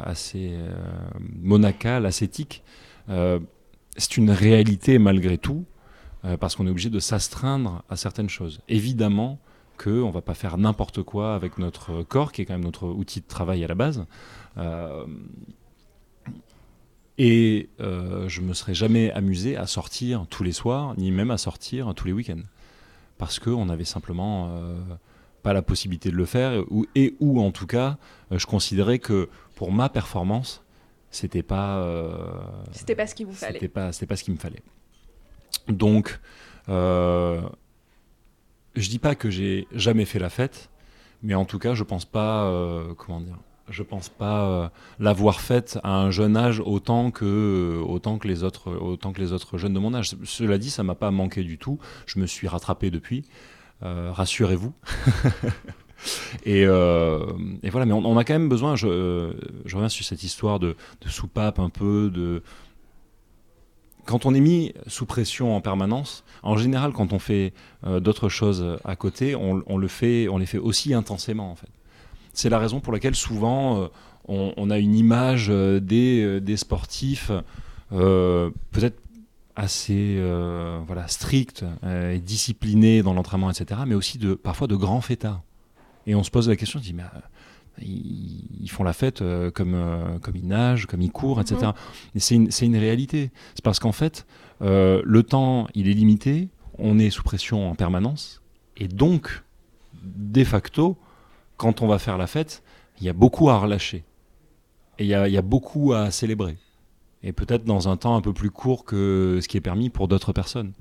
assez 0.03 0.51
euh, 0.53 0.73
monacale, 1.41 2.05
ascétique, 2.05 2.63
euh, 3.09 3.39
c'est 3.97 4.17
une 4.17 4.31
réalité 4.31 4.97
malgré 4.97 5.37
tout, 5.37 5.65
euh, 6.25 6.37
parce 6.37 6.55
qu'on 6.55 6.67
est 6.67 6.71
obligé 6.71 6.89
de 6.89 6.99
s'astreindre 6.99 7.83
à 7.89 7.95
certaines 7.95 8.29
choses. 8.29 8.61
Évidemment 8.67 9.39
qu'on 9.77 10.07
ne 10.07 10.11
va 10.11 10.21
pas 10.21 10.33
faire 10.33 10.57
n'importe 10.57 11.03
quoi 11.03 11.35
avec 11.35 11.57
notre 11.57 12.03
corps, 12.03 12.31
qui 12.31 12.41
est 12.41 12.45
quand 12.45 12.53
même 12.53 12.63
notre 12.63 12.87
outil 12.87 13.21
de 13.21 13.27
travail 13.27 13.63
à 13.63 13.67
la 13.67 13.75
base. 13.75 14.05
Et 17.17 17.69
je 17.79 18.41
me 18.41 18.53
serais 18.53 18.73
jamais 18.73 19.11
amusé 19.11 19.55
à 19.55 19.67
sortir 19.67 20.25
tous 20.29 20.43
les 20.43 20.51
soirs, 20.51 20.95
ni 20.97 21.11
même 21.11 21.31
à 21.31 21.37
sortir 21.37 21.93
tous 21.95 22.07
les 22.07 22.13
week-ends. 22.13 22.43
Parce 23.17 23.39
qu'on 23.39 23.69
avait 23.69 23.85
simplement 23.85 24.51
pas 25.43 25.53
la 25.53 25.61
possibilité 25.61 26.09
de 26.09 26.15
le 26.15 26.25
faire, 26.25 26.63
ou, 26.69 26.85
et 26.95 27.15
ou 27.19 27.41
en 27.41 27.51
tout 27.51 27.67
cas, 27.67 27.97
je 28.31 28.45
considérais 28.45 28.99
que 28.99 29.29
pour 29.55 29.71
ma 29.71 29.89
performance, 29.89 30.63
c'était 31.13 31.43
pas. 31.43 31.77
Euh, 31.77 32.41
c'était 32.71 32.95
pas 32.95 33.05
ce 33.05 33.13
qu'il 33.13 33.27
vous 33.27 33.33
fallait. 33.33 33.53
C'était 33.53 33.67
pas, 33.67 33.91
c'était 33.91 34.07
pas 34.07 34.15
ce 34.15 34.23
qu'il 34.23 34.33
me 34.33 34.39
fallait. 34.39 34.63
Donc, 35.67 36.19
euh, 36.69 37.41
je 38.75 38.89
dis 38.89 38.99
pas 38.99 39.13
que 39.13 39.29
j'ai 39.29 39.67
jamais 39.71 40.05
fait 40.05 40.19
la 40.19 40.29
fête, 40.29 40.69
mais 41.21 41.35
en 41.35 41.45
tout 41.45 41.59
cas, 41.59 41.75
je 41.75 41.83
pense 41.83 42.05
pas. 42.05 42.45
Euh, 42.45 42.93
comment 42.95 43.21
dire 43.21 43.37
Je 43.69 43.81
pense 43.81 44.09
pas 44.09 44.45
euh, 44.45 44.69
l'avoir 44.99 45.39
faite 45.39 45.79
à 45.83 45.95
un 45.95 46.11
jeune 46.11 46.35
âge 46.35 46.61
autant 46.65 47.11
que 47.11 47.81
autant 47.87 48.17
que 48.17 48.27
les 48.27 48.43
autres 48.43 48.71
autant 48.71 49.13
que 49.13 49.21
les 49.21 49.31
autres 49.31 49.57
jeunes 49.57 49.73
de 49.73 49.79
mon 49.79 49.93
âge. 49.93 50.15
Cela 50.25 50.57
dit, 50.57 50.69
ça 50.69 50.83
m'a 50.83 50.95
pas 50.95 51.11
manqué 51.11 51.43
du 51.43 51.57
tout. 51.57 51.79
Je 52.05 52.19
me 52.19 52.27
suis 52.27 52.47
rattrapé 52.47 52.91
depuis. 52.91 53.23
rassurez-vous. 53.81 54.73
Euh, 56.47 57.33
et, 57.61 57.69
voilà, 57.69 57.85
mais 57.85 57.93
on, 57.93 58.17
a 58.17 58.23
quand 58.23 58.33
même 58.33 58.49
besoin, 58.49 58.75
je, 58.75 59.33
reviens 59.73 59.89
sur 59.89 60.05
cette 60.05 60.23
histoire 60.23 60.59
de, 60.59 60.75
soupape 61.07 61.59
un 61.59 61.69
peu, 61.69 62.11
de... 62.13 62.43
Quand 64.05 64.25
on 64.25 64.33
est 64.33 64.41
mis 64.41 64.73
sous 64.87 65.05
pression 65.05 65.55
en 65.55 65.61
permanence, 65.61 66.25
en 66.41 66.57
général, 66.57 66.91
quand 66.91 67.13
on 67.13 67.19
fait 67.19 67.53
euh, 67.85 68.01
d'autres 68.01 68.27
choses 68.27 68.77
à 68.83 68.95
côté, 68.97 69.35
on, 69.35 69.77
le 69.77 69.87
fait, 69.87 70.27
on 70.27 70.37
les 70.37 70.45
fait 70.45 70.57
aussi 70.57 70.93
intensément, 70.93 71.51
en 71.51 71.55
fait. 71.55 71.69
C'est 72.33 72.49
la 72.49 72.59
raison 72.59 72.79
pour 72.79 72.93
laquelle 72.93 73.15
souvent 73.15 73.83
euh, 73.83 73.87
on, 74.27 74.69
a 74.69 74.79
une 74.79 74.95
image 74.95 75.49
des, 75.49 76.39
des 76.39 76.57
sportifs 76.57 77.31
peut-être 77.89 78.99
assez 79.55 80.17
voilà, 80.87 81.07
stricts 81.07 81.65
et 81.85 82.19
disciplinés 82.19 83.03
dans 83.03 83.13
l'entraînement, 83.13 83.51
etc., 83.51 83.81
mais 83.85 83.95
aussi 83.95 84.17
de, 84.17 84.33
parfois 84.33 84.67
de 84.67 84.75
grands 84.75 85.01
fêtards. 85.01 85.41
Et 86.07 86.15
on 86.15 86.23
se 86.23 86.31
pose 86.31 86.47
la 86.49 86.55
question, 86.55 86.79
on 86.79 86.81
se 86.81 86.87
dit, 86.87 86.93
mais 86.93 87.03
euh, 87.03 87.81
Ils, 87.81 88.69
font 88.69 88.83
la 88.83 88.93
fête 88.93 89.21
comme, 89.53 90.19
comme 90.21 90.35
ils 90.35 90.47
nagent, 90.47 90.85
comme 90.85 91.01
ils 91.01 91.11
courent, 91.11 91.41
etc. 91.41 91.71
Et 92.15 92.19
c'est 92.19 92.35
une, 92.35 92.49
une, 92.61 92.77
réalité. 92.77 93.29
C'est 93.55 93.63
parce 93.63 93.79
qu'en 93.79 93.91
fait, 93.91 94.25
le 94.61 95.21
temps, 95.21 95.67
il 95.75 95.89
est 95.89 95.93
limité, 95.93 96.47
on 96.79 96.97
est 96.97 97.09
sous 97.09 97.23
pression 97.23 97.69
en 97.69 97.75
permanence, 97.75 98.41
et 98.77 98.87
donc, 98.87 99.43
de 100.03 100.43
facto, 100.43 100.97
quand 101.63 101.81
on 101.81 101.87
va 101.87 101.97
faire 101.97 102.17
la 102.17 102.27
fête, 102.27 102.61
il 102.99 103.05
y 103.05 103.09
a 103.09 103.13
beaucoup 103.13 103.49
à 103.49 103.57
relâcher. 103.57 104.03
Et 104.99 105.05
il 105.05 105.07
y, 105.07 105.31
y 105.31 105.37
a, 105.37 105.41
beaucoup 105.41 105.93
à 105.93 106.11
célébrer. 106.11 106.57
Et 107.23 107.31
peut-être 107.31 107.63
dans 107.63 107.87
un 107.87 107.95
temps 107.95 108.15
un 108.17 108.21
peu 108.21 108.33
plus 108.33 108.51
court 108.51 108.83
que 108.83 109.39
ce 109.41 109.47
qui 109.47 109.55
est 109.55 109.61
permis 109.61 109.89
pour 109.89 110.09
d'autres 110.09 110.33
personnes. 110.33 110.73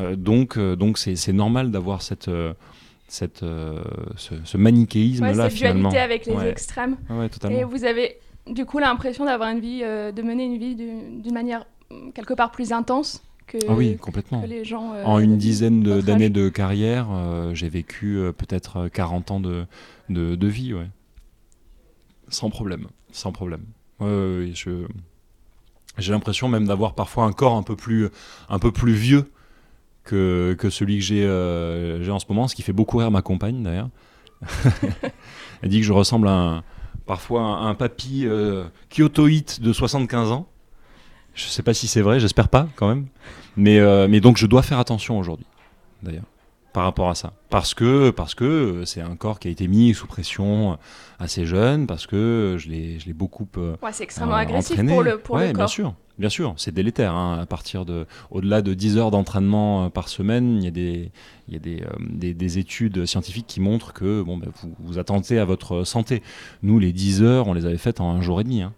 Euh, 0.00 0.16
donc, 0.16 0.58
euh, 0.58 0.74
donc 0.74 0.98
c'est 0.98 1.32
normal 1.32 1.70
d'avoir 1.70 2.02
cette, 2.02 2.26
euh, 2.26 2.54
cette, 3.06 3.44
ce, 4.16 4.56
manichéisme-là, 4.56 5.48
cette 5.48 5.58
dualité 5.58 5.98
avec 5.98 6.26
les 6.26 6.44
extrêmes. 6.44 6.96
Et 7.48 7.62
vous 7.62 7.84
avez 7.84 8.18
du 8.48 8.66
coup 8.66 8.80
l'impression 8.80 9.24
d'avoir 9.24 9.50
une 9.50 9.60
vie, 9.60 9.82
de 9.82 10.22
mener 10.22 10.44
une 10.44 10.58
vie 10.58 10.74
d'une 10.74 11.34
manière 11.34 11.66
quelque 12.14 12.34
part 12.34 12.50
plus 12.50 12.72
intense 12.72 13.22
que, 13.46 13.58
ah 13.68 13.74
oui, 13.74 13.96
complètement. 13.96 14.44
les 14.46 14.64
gens. 14.64 14.92
en 15.04 15.18
une 15.18 15.38
dizaine 15.38 16.00
d'années 16.00 16.30
de, 16.30 16.48
carrière, 16.48 17.08
j'ai 17.54 17.68
vécu 17.68 18.20
peut-être 18.36 18.88
40 18.88 19.30
ans 19.30 19.40
de, 19.40 19.66
de, 20.08 20.34
de 20.34 20.46
vie, 20.46 20.74
ouais. 20.74 20.88
Sans 22.28 22.50
problème, 22.50 22.88
sans 23.12 23.30
problème. 23.30 23.62
Ouais, 24.00 24.50
je 24.52 24.86
j'ai 25.98 26.12
l'impression 26.12 26.48
même 26.48 26.66
d'avoir 26.66 26.94
parfois 26.94 27.24
un 27.24 27.32
corps 27.32 27.56
un 27.56 27.62
peu 27.62 27.76
plus, 27.76 28.08
un 28.48 28.58
peu 28.58 28.70
plus 28.70 28.92
vieux 28.92 29.30
que, 30.04 30.54
que 30.58 30.70
celui 30.70 30.98
que 30.98 31.04
j'ai 31.04 31.24
euh, 31.24 32.08
en 32.10 32.18
ce 32.18 32.26
moment, 32.28 32.48
ce 32.48 32.54
qui 32.54 32.62
fait 32.62 32.72
beaucoup 32.72 32.98
rire 32.98 33.10
ma 33.10 33.22
compagne 33.22 33.62
d'ailleurs. 33.62 33.88
Elle 35.62 35.70
dit 35.70 35.80
que 35.80 35.86
je 35.86 35.92
ressemble 35.92 36.28
à 36.28 36.32
un, 36.32 36.64
parfois 37.06 37.42
à 37.42 37.62
un 37.62 37.74
papy 37.74 38.26
euh, 38.26 38.66
kyotoïte 38.90 39.60
de 39.60 39.72
75 39.72 40.32
ans. 40.32 40.48
Je 41.36 41.44
sais 41.44 41.62
pas 41.62 41.74
si 41.74 41.86
c'est 41.86 42.00
vrai, 42.00 42.18
j'espère 42.18 42.48
pas 42.48 42.68
quand 42.74 42.88
même. 42.88 43.06
Mais, 43.56 43.78
euh, 43.78 44.08
mais 44.08 44.20
donc 44.20 44.36
je 44.36 44.46
dois 44.46 44.62
faire 44.62 44.80
attention 44.80 45.18
aujourd'hui, 45.18 45.46
d'ailleurs 46.02 46.24
par 46.76 46.84
rapport 46.84 47.08
à 47.08 47.14
ça. 47.14 47.32
Parce 47.48 47.72
que 47.72 48.10
parce 48.10 48.34
que 48.34 48.82
c'est 48.84 49.00
un 49.00 49.16
corps 49.16 49.38
qui 49.38 49.48
a 49.48 49.50
été 49.50 49.66
mis 49.66 49.94
sous 49.94 50.06
pression 50.06 50.76
assez 51.18 51.46
jeune, 51.46 51.86
parce 51.86 52.06
que 52.06 52.56
je 52.58 52.68
l'ai 52.68 52.98
je 52.98 53.06
l'ai 53.06 53.14
beaucoup 53.14 53.48
euh, 53.56 53.76
ouais, 53.82 53.92
c'est 53.92 54.04
extrêmement 54.04 54.34
agressif 54.34 54.76
pour 54.86 55.02
le 55.02 55.16
pour 55.16 55.38
le 55.38 55.46
corps. 55.46 55.54
bien 55.54 55.66
sûr. 55.68 55.94
Bien 56.18 56.28
sûr, 56.28 56.52
c'est 56.58 56.72
délétère. 56.74 57.14
Hein, 57.14 57.38
à 57.40 57.46
partir 57.46 57.86
de, 57.86 58.06
au-delà 58.30 58.60
de 58.60 58.74
10 58.74 58.98
heures 58.98 59.10
d'entraînement 59.10 59.86
euh, 59.86 59.88
par 59.88 60.08
semaine, 60.08 60.58
il 60.58 60.64
y 60.64 60.66
a 60.66 60.70
des, 60.70 61.12
il 61.48 61.54
y 61.54 61.56
a 61.56 61.60
des, 61.60 61.82
euh, 61.82 62.32
des, 62.32 62.58
études 62.58 63.06
scientifiques 63.06 63.46
qui 63.46 63.60
montrent 63.60 63.92
que 63.94 64.22
bon, 64.22 64.38
ben, 64.38 64.48
vous, 64.62 64.74
vous 64.80 64.98
attentez 64.98 65.38
à 65.38 65.44
votre 65.44 65.84
santé. 65.84 66.22
Nous, 66.62 66.78
les 66.78 66.92
10 66.92 67.22
heures, 67.22 67.48
on 67.48 67.54
les 67.54 67.66
avait 67.66 67.76
faites 67.76 68.00
en 68.00 68.10
un 68.10 68.22
jour 68.22 68.40
et 68.40 68.44
demi. 68.44 68.62
Hein. 68.62 68.72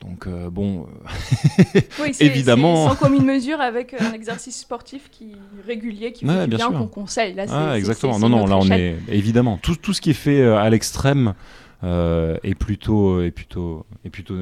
Donc 0.00 0.26
euh, 0.26 0.48
bon, 0.48 0.86
euh, 0.86 1.80
oui, 2.02 2.16
évidemment, 2.20 2.88
sans 2.88 2.96
commune 2.96 3.24
mesure 3.24 3.60
avec 3.60 3.94
un 4.00 4.12
exercice 4.12 4.58
sportif 4.58 5.10
qui 5.10 5.32
régulier, 5.66 6.12
qui 6.12 6.24
fait 6.24 6.46
bien, 6.46 6.70
qu'on 6.70 6.86
conseille. 6.86 7.34
Là, 7.34 7.44
ah, 7.50 7.76
exactement. 7.76 8.18
non, 8.18 8.30
non, 8.30 8.46
là 8.46 8.56
on 8.56 8.70
est 8.70 8.96
évidemment 9.08 9.58
tout, 9.62 9.76
tout 9.76 9.92
ce 9.92 10.00
qui 10.00 10.10
est 10.10 10.14
fait 10.14 10.40
euh, 10.40 10.56
à 10.56 10.70
l'extrême 10.70 11.34
est 11.82 12.54
plutôt 12.58 13.22
est 13.22 13.30
plutôt 13.30 13.84
est 14.04 14.10
plutôt 14.10 14.36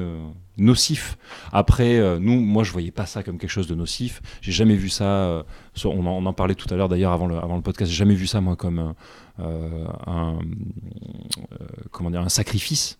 nocif. 0.57 1.17
Après, 1.51 2.19
nous, 2.19 2.39
moi, 2.39 2.63
je 2.63 2.71
voyais 2.73 2.91
pas 2.91 3.05
ça 3.05 3.23
comme 3.23 3.37
quelque 3.37 3.49
chose 3.49 3.67
de 3.67 3.75
nocif. 3.75 4.21
J'ai 4.41 4.51
jamais 4.51 4.75
vu 4.75 4.89
ça. 4.89 5.45
On 5.85 6.05
en, 6.05 6.07
on, 6.07 6.25
en, 6.25 6.33
parlait 6.33 6.55
tout 6.55 6.67
à 6.73 6.75
l'heure 6.75 6.89
d'ailleurs 6.89 7.13
avant 7.13 7.27
le, 7.27 7.37
avant 7.37 7.55
le 7.55 7.61
podcast. 7.61 7.89
J'ai 7.89 7.97
jamais 7.97 8.15
vu 8.15 8.27
ça 8.27 8.41
moi 8.41 8.55
comme 8.55 8.93
un 9.37 10.39
comment 11.91 12.11
dire 12.11 12.21
un 12.21 12.29
sacrifice 12.29 12.98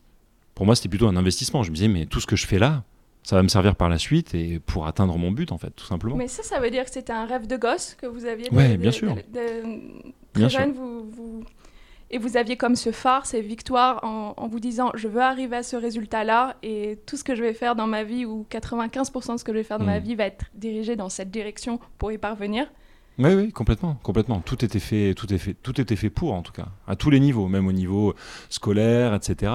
pour 0.60 0.66
moi, 0.66 0.76
c'était 0.76 0.90
plutôt 0.90 1.08
un 1.08 1.16
investissement. 1.16 1.64
Je 1.64 1.70
me 1.70 1.76
disais, 1.76 1.88
mais 1.88 2.06
tout 2.06 2.20
ce 2.20 2.28
que 2.28 2.36
je 2.36 2.46
fais 2.46 2.60
là, 2.60 2.84
ça 3.24 3.38
va 3.38 3.44
me 3.44 3.48
servir 3.48 3.78
par 3.78 3.88
la 3.88 3.98
suite 3.98 4.36
et 4.36 4.60
pour 4.60 4.88
atteindre 4.88 5.18
mon 5.18 5.32
but, 5.32 5.54
en 5.54 5.58
fait, 5.58 5.70
tout 5.70 5.86
simplement. 5.86 6.18
Mais 6.18 6.28
ça, 6.28 6.44
ça 6.44 6.60
veut 6.60 6.70
dire 6.70 6.84
que 6.84 6.92
c'était 6.92 7.14
un 7.14 7.26
rêve 7.26 7.48
de 7.48 7.56
gosse 7.56 7.96
que 7.96 8.06
vous 8.06 8.26
aviez 8.26 8.50
Oui, 8.52 8.76
bien 8.76 8.92
sûr. 8.92 9.16
très 10.34 10.50
jeune, 10.50 10.74
Vous, 10.74 11.46
et 12.12 12.18
vous 12.18 12.36
aviez 12.36 12.58
comme 12.58 12.76
ce 12.76 12.92
phare, 12.92 13.26
ces 13.26 13.40
victoires, 13.40 14.04
en, 14.04 14.48
vous 14.50 14.60
disant, 14.60 14.92
je 14.96 15.08
veux 15.08 15.22
arriver 15.22 15.56
à 15.56 15.64
ce 15.64 15.78
résultat-là 15.78 16.58
et 16.62 17.00
tout 17.06 17.16
ce 17.16 17.24
que 17.24 17.36
je 17.36 17.42
vais 17.42 17.54
faire 17.54 17.78
dans 17.78 17.88
ma 17.88 18.04
vie, 18.04 18.26
ou 18.26 18.46
95% 18.52 19.32
de 19.32 19.38
ce 19.38 19.46
que 19.46 19.54
je 19.54 19.60
vais 19.60 19.64
faire 19.64 19.80
dans 19.80 19.86
ma 19.86 20.02
hmm. 20.02 20.04
vie, 20.04 20.16
va 20.16 20.26
être 20.26 20.44
dirigé 20.56 20.98
dans 20.98 21.08
cette 21.08 21.32
direction 21.32 21.80
pour 21.98 22.12
y 22.12 22.18
parvenir. 22.18 22.68
Oui, 23.18 23.34
oui, 23.34 23.52
complètement, 23.52 23.98
complètement. 24.02 24.40
Tout 24.40 24.64
était 24.64 24.80
fait, 24.80 25.14
tout 25.14 25.34
est 25.34 25.38
fait, 25.38 25.54
tout 25.54 25.80
était 25.80 25.96
fait 25.98 26.10
pour, 26.10 26.34
en 26.34 26.42
tout 26.42 26.54
cas, 26.54 26.68
à 26.86 26.98
tous 26.98 27.10
les 27.10 27.22
niveaux, 27.22 27.48
même 27.48 27.68
au 27.68 27.74
niveau 27.74 28.14
scolaire, 28.50 29.14
etc. 29.14 29.52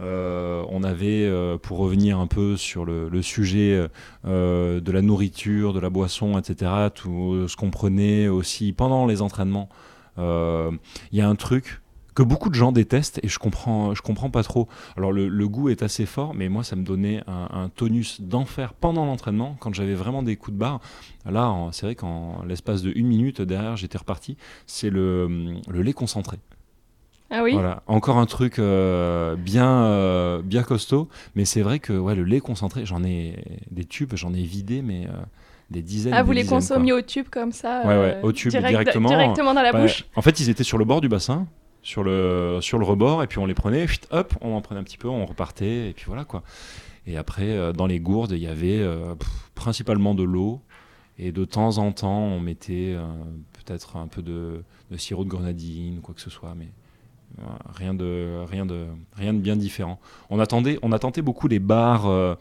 Euh, 0.00 0.64
on 0.70 0.82
avait, 0.82 1.24
euh, 1.24 1.56
pour 1.56 1.78
revenir 1.78 2.18
un 2.18 2.26
peu 2.26 2.56
sur 2.56 2.84
le, 2.84 3.22
sujet 3.22 3.88
euh, 4.24 4.80
de 4.80 4.92
la 4.92 5.02
nourriture, 5.02 5.72
de 5.72 5.80
la 5.80 5.90
boisson, 5.90 6.38
etc., 6.38 6.70
tout 6.94 7.48
ce 7.48 7.56
qu'on 7.56 7.70
prenait 7.70 8.28
aussi 8.28 8.72
pendant 8.72 9.06
les 9.06 9.22
entraînements, 9.22 9.68
il 10.18 10.78
y 11.12 11.20
a 11.20 11.28
un 11.28 11.34
truc 11.34 11.80
que 12.14 12.22
beaucoup 12.22 12.48
de 12.48 12.54
gens 12.54 12.70
détestent 12.70 13.18
et 13.24 13.28
je 13.28 13.38
comprends, 13.38 13.94
je 13.94 14.02
comprends 14.02 14.30
pas 14.30 14.42
trop. 14.42 14.68
Alors 14.96 15.12
le, 15.12 15.48
goût 15.48 15.68
est 15.68 15.82
assez 15.82 16.06
fort, 16.06 16.34
mais 16.34 16.48
moi 16.48 16.62
ça 16.62 16.76
me 16.76 16.84
donnait 16.84 17.22
un, 17.26 17.68
tonus 17.74 18.20
d'enfer 18.20 18.72
pendant 18.74 19.04
l'entraînement 19.04 19.56
quand 19.58 19.74
j'avais 19.74 19.94
vraiment 19.94 20.22
des 20.22 20.36
coups 20.36 20.54
de 20.54 20.58
barre. 20.58 20.80
Là, 21.26 21.52
c'est 21.72 21.86
vrai 21.86 21.94
qu'en 21.94 22.44
l'espace 22.44 22.82
de 22.82 22.92
une 22.94 23.06
minute 23.06 23.40
derrière, 23.40 23.76
j'étais 23.76 23.98
reparti. 23.98 24.36
C'est 24.66 24.90
le, 24.90 25.60
lait 25.72 25.92
concentré. 25.92 26.38
Ah 27.36 27.42
oui. 27.42 27.54
Voilà, 27.54 27.82
encore 27.88 28.18
un 28.18 28.26
truc 28.26 28.60
euh, 28.60 29.34
bien, 29.34 29.68
euh, 29.86 30.40
bien 30.40 30.62
costaud, 30.62 31.08
mais 31.34 31.44
c'est 31.44 31.62
vrai 31.62 31.80
que 31.80 31.92
ouais, 31.92 32.14
le 32.14 32.22
lait 32.22 32.38
concentré, 32.38 32.86
j'en 32.86 33.02
ai 33.02 33.34
des 33.72 33.84
tubes, 33.84 34.14
j'en 34.14 34.32
ai 34.32 34.42
vidé, 34.42 34.82
mais 34.82 35.06
euh, 35.06 35.12
des 35.68 35.82
dizaines. 35.82 36.14
Ah, 36.14 36.22
vous 36.22 36.30
les 36.30 36.44
consommiez 36.44 36.92
au 36.92 37.02
tube 37.02 37.26
comme 37.28 37.50
ça 37.50 37.82
Ouais, 37.84 37.98
ouais, 37.98 38.20
au 38.22 38.30
tube 38.30 38.52
directement. 38.52 39.08
Directement 39.08 39.52
dans 39.52 39.62
la 39.62 39.72
bouche? 39.72 40.04
En 40.14 40.22
fait, 40.22 40.38
ils 40.38 40.48
étaient 40.48 40.62
sur 40.62 40.78
le 40.78 40.84
bord 40.84 41.00
du 41.00 41.08
bassin, 41.08 41.48
sur 41.82 42.04
le, 42.04 42.58
sur 42.60 42.78
le 42.78 42.84
rebord, 42.84 43.24
et 43.24 43.26
puis 43.26 43.38
on 43.38 43.46
les 43.46 43.54
prenait, 43.54 43.86
hop, 44.12 44.34
on 44.40 44.54
en 44.54 44.60
prenait 44.60 44.78
un 44.78 44.84
petit 44.84 44.98
peu, 44.98 45.08
on 45.08 45.26
repartait, 45.26 45.88
et 45.88 45.92
puis 45.92 46.04
voilà 46.06 46.24
quoi. 46.24 46.44
Et 47.08 47.16
après, 47.16 47.72
dans 47.72 47.86
les 47.86 47.98
gourdes, 47.98 48.30
il 48.30 48.38
y 48.38 48.46
avait 48.46 48.80
principalement 49.56 50.14
de 50.14 50.22
l'eau, 50.22 50.60
et 51.18 51.32
de 51.32 51.44
temps 51.44 51.78
en 51.78 51.90
temps, 51.90 52.20
on 52.20 52.38
mettait 52.38 52.96
peut-être 53.64 53.96
un 53.96 54.06
peu 54.06 54.22
de, 54.22 54.62
de 54.92 54.96
sirop 54.96 55.24
de 55.24 55.30
grenadine, 55.30 56.00
quoi 56.00 56.14
que 56.14 56.20
ce 56.20 56.30
soit, 56.30 56.54
mais 56.56 56.68
Rien 57.74 57.94
de, 57.94 58.44
rien, 58.48 58.66
de, 58.66 58.86
rien 59.16 59.34
de 59.34 59.38
bien 59.38 59.56
différent. 59.56 59.98
On, 60.30 60.38
attendait, 60.38 60.78
on 60.82 60.92
a 60.92 60.98
tenté 60.98 61.22
beaucoup 61.22 61.48
les 61.48 61.58
bars 61.58 62.06
euh, 62.06 62.34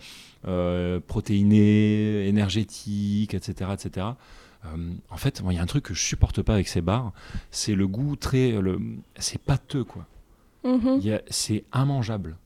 euh, 0.48 1.00
protéinés, 1.00 2.28
énergétiques, 2.28 3.34
etc. 3.34 3.72
etc. 3.74 4.08
Euh, 4.66 4.94
en 5.10 5.18
fait, 5.18 5.42
il 5.50 5.56
y 5.56 5.58
a 5.58 5.62
un 5.62 5.66
truc 5.66 5.86
que 5.86 5.94
je 5.94 6.02
supporte 6.02 6.42
pas 6.42 6.54
avec 6.54 6.68
ces 6.68 6.82
bars, 6.82 7.12
c'est 7.52 7.76
le 7.76 7.88
goût 7.88 8.16
très. 8.16 8.52
Le, 8.52 8.80
c'est 9.18 9.42
pâteux, 9.42 9.84
quoi. 9.84 10.06
Mm-hmm. 10.64 11.22
C'est 11.30 11.66
immangeable. 11.74 12.38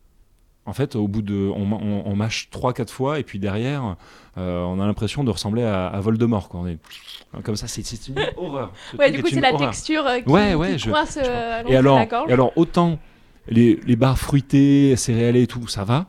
En 0.68 0.74
fait, 0.74 0.98
au 0.98 1.08
bout 1.08 1.22
de, 1.22 1.50
on, 1.56 2.16
mâche 2.16 2.50
3-4 2.52 2.90
fois 2.90 3.20
et 3.20 3.24
puis 3.24 3.40
derrière, 3.40 3.96
euh, 4.38 4.62
on 4.64 4.82
a 4.82 4.86
l'impression 4.86 5.24
de 5.24 5.32
ressembler 5.32 5.64
à, 5.64 5.98
Voldemort. 6.02 6.50
Quoi. 6.50 6.60
On 6.60 6.68
est, 6.68 6.78
comme 7.44 7.56
ça, 7.56 7.68
c'est 7.68 7.90
une 8.10 8.16
horreur. 8.36 8.74
ouais, 9.00 9.10
du 9.10 9.24
coup, 9.24 9.30
c'est 9.32 9.40
la 9.40 9.54
texture 9.54 10.06
euh, 10.06 10.20
qui, 10.20 10.30
ouais, 10.30 10.56
ouais, 10.56 10.78
je, 10.78 10.90
euh, 10.90 11.64
et 11.68 11.78
alors, 11.78 12.02
et 12.28 12.34
alors, 12.34 12.52
autant 12.58 13.00
les, 13.48 13.80
les 13.86 13.96
barres 13.96 14.20
fruitées, 14.20 14.98
céréales 14.98 15.38
et 15.38 15.48
tout, 15.48 15.70
ça 15.70 15.86
va. 15.86 16.08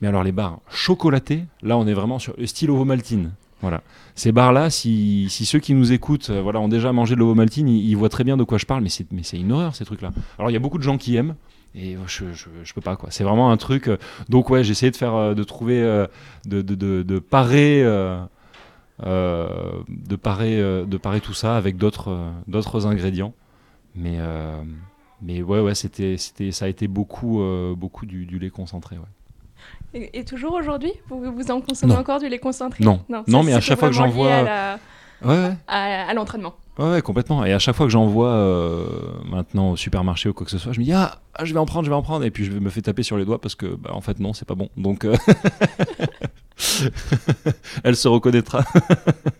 Mais 0.00 0.06
alors 0.06 0.22
les 0.22 0.32
barres 0.32 0.60
chocolatées, 0.70 1.42
là, 1.62 1.76
on 1.76 1.88
est 1.88 1.94
vraiment 1.94 2.20
sur 2.20 2.34
le 2.38 2.46
style 2.46 2.70
Ovomaltine. 2.70 3.32
Voilà. 3.62 3.82
Ces 4.14 4.30
bars-là, 4.30 4.70
si, 4.70 5.26
si, 5.28 5.44
ceux 5.44 5.58
qui 5.58 5.74
nous 5.74 5.90
écoutent 5.90 6.30
voilà, 6.30 6.60
ont 6.60 6.68
déjà 6.68 6.92
mangé 6.92 7.16
de 7.16 7.20
l'Ovomaltine, 7.20 7.68
ils, 7.68 7.88
ils 7.88 7.96
voient 7.96 8.10
très 8.10 8.22
bien 8.22 8.36
de 8.36 8.44
quoi 8.44 8.58
je 8.58 8.66
parle, 8.66 8.84
mais 8.84 9.22
c'est 9.22 9.36
une 9.40 9.50
horreur 9.50 9.74
ces 9.74 9.84
trucs-là. 9.84 10.12
Alors 10.38 10.50
il 10.50 10.54
y 10.54 10.56
a 10.56 10.60
beaucoup 10.60 10.78
de 10.78 10.84
gens 10.84 10.98
qui 10.98 11.16
aiment, 11.16 11.34
et 11.74 11.96
je, 12.06 12.24
je, 12.32 12.74
peux 12.74 12.80
pas 12.80 12.96
quoi. 12.96 13.10
C'est 13.10 13.24
vraiment 13.24 13.50
un 13.50 13.56
truc 13.56 13.88
euh, 13.88 13.98
donc 14.28 14.48
ouais 14.50 14.64
j'ai 14.64 14.72
essayé 14.72 14.90
de 14.90 14.96
faire 14.96 15.14
euh, 15.14 15.34
de 15.34 15.44
trouver 15.44 15.82
euh, 15.82 16.06
de, 16.46 16.62
de, 16.62 16.74
de, 16.74 17.02
de, 17.02 17.18
parer 17.18 17.82
de 19.02 20.16
parer 20.16 20.56
de 20.86 20.96
parer 20.96 21.20
tout 21.20 21.34
ça 21.34 21.56
avec 21.56 21.76
d'autres 21.76 22.32
d'autres 22.46 22.86
ingrédients. 22.86 23.34
Mais 23.94 24.18
mais 25.22 25.42
ouais 25.42 25.60
ouais 25.60 25.74
c'était 25.74 26.16
c'était 26.16 26.50
ça 26.50 26.64
a 26.64 26.68
été 26.68 26.88
beaucoup 26.88 27.42
beaucoup 27.76 28.06
du, 28.06 28.26
du, 28.26 28.38
lait 28.38 28.50
concentré 28.50 28.96
ouais. 28.96 30.10
Et, 30.12 30.24
toujours 30.24 30.52
aujourd'hui 30.52 30.92
vous, 31.08 31.32
vous 31.32 31.50
en 31.50 31.60
consommez 31.60 31.96
encore 31.96 32.20
du 32.20 32.28
lait 32.28 32.38
concentré? 32.38 32.84
Non. 32.84 33.02
Non, 33.08 33.24
non 33.26 33.42
mais 33.42 33.52
à 33.52 33.60
chaque 33.60 33.78
fois 33.78 33.88
que 33.88 33.94
j'en 33.94 34.08
vois 34.08 34.34
à, 34.34 34.78
ouais. 35.24 35.52
à 35.66 36.12
l'entraînement 36.14 36.54
Ouais, 36.78 37.00
complètement. 37.00 37.42
Et 37.44 37.52
à 37.54 37.58
chaque 37.58 37.74
fois 37.74 37.86
que 37.86 37.92
j'en 37.92 38.06
vois 38.06 38.28
euh, 38.32 38.86
maintenant 39.24 39.70
au 39.70 39.76
supermarché 39.76 40.28
ou 40.28 40.34
quoi 40.34 40.44
que 40.44 40.50
ce 40.50 40.58
soit, 40.58 40.72
je 40.72 40.80
me 40.80 40.84
dis 40.84 40.92
ah, 40.92 41.20
ah, 41.34 41.44
je 41.46 41.54
vais 41.54 41.58
en 41.58 41.64
prendre, 41.64 41.84
je 41.86 41.90
vais 41.90 41.96
en 41.96 42.02
prendre, 42.02 42.22
et 42.24 42.30
puis 42.30 42.44
je 42.44 42.52
me 42.52 42.68
fais 42.68 42.82
taper 42.82 43.02
sur 43.02 43.16
les 43.16 43.24
doigts 43.24 43.40
parce 43.40 43.54
que 43.54 43.66
bah, 43.76 43.90
en 43.94 44.02
fait 44.02 44.20
non, 44.20 44.34
c'est 44.34 44.44
pas 44.46 44.54
bon. 44.54 44.68
Donc 44.76 45.04
euh, 45.06 45.16
elle 47.84 47.96
se 47.96 48.08
reconnaîtra. 48.08 48.62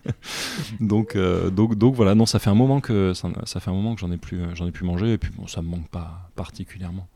donc, 0.79 1.15
euh, 1.15 1.49
donc 1.49 1.75
donc 1.75 1.95
voilà, 1.95 2.15
non, 2.15 2.25
ça 2.25 2.39
fait 2.39 2.49
un 2.49 2.55
moment 2.55 2.79
que 2.81 3.13
ça, 3.13 3.59
fait 3.59 3.69
un 3.69 3.73
moment 3.73 3.93
que 3.95 4.01
j'en 4.01 4.11
ai 4.11 4.17
plus 4.17 4.39
j'en 4.55 4.67
ai 4.67 4.71
plus 4.71 4.85
mangé 4.85 5.13
et 5.13 5.17
puis 5.17 5.31
bon, 5.37 5.47
ça 5.47 5.61
me 5.61 5.67
manque 5.69 5.89
pas 5.89 6.29
particulièrement. 6.35 7.07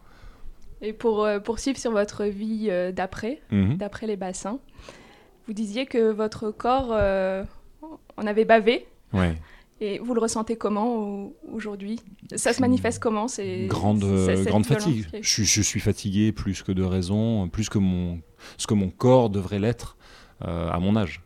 Et 0.84 0.93
pour 0.93 1.27
poursuivre 1.43 1.77
sur 1.77 1.91
votre 1.91 2.25
vie 2.25 2.69
d'après, 2.93 3.41
Mhm. 3.51 3.77
d'après 3.77 4.07
les 4.07 4.17
bassins, 4.17 4.60
vous 5.47 5.53
disiez 5.53 5.86
que 5.86 6.12
votre 6.12 6.49
corps 6.51 6.91
en 8.17 8.27
avait 8.27 8.45
bavé. 8.45 8.88
Ouais. 9.13 9.36
Et 9.84 9.98
vous 10.00 10.13
le 10.13 10.22
ressentez 10.22 10.56
comment 10.58 10.96
au- 10.96 11.36
aujourd'hui? 11.52 12.00
Ça 12.36 12.54
se 12.54 12.62
manifeste 12.62 13.00
comment? 13.00 13.28
C'est 13.28 13.65
grande, 13.65 14.04
grande 14.46 14.65
fatigue. 14.65 15.08
Je, 15.22 15.28
suis- 15.28 15.44
je 15.46 15.62
suis 15.62 15.80
fatigué 15.80 16.32
plus 16.32 16.62
que 16.62 16.72
de 16.72 16.84
raison, 16.84 17.50
plus 17.50 17.67
que 17.67 17.80
mon, 17.80 18.22
ce 18.58 18.67
que 18.67 18.76
mon 18.76 18.89
corps 18.89 19.30
devrait 19.32 19.58
l'être 19.60 19.98
euh, 20.46 20.70
à 20.70 20.80
mon 20.80 20.96
âge. 20.96 21.24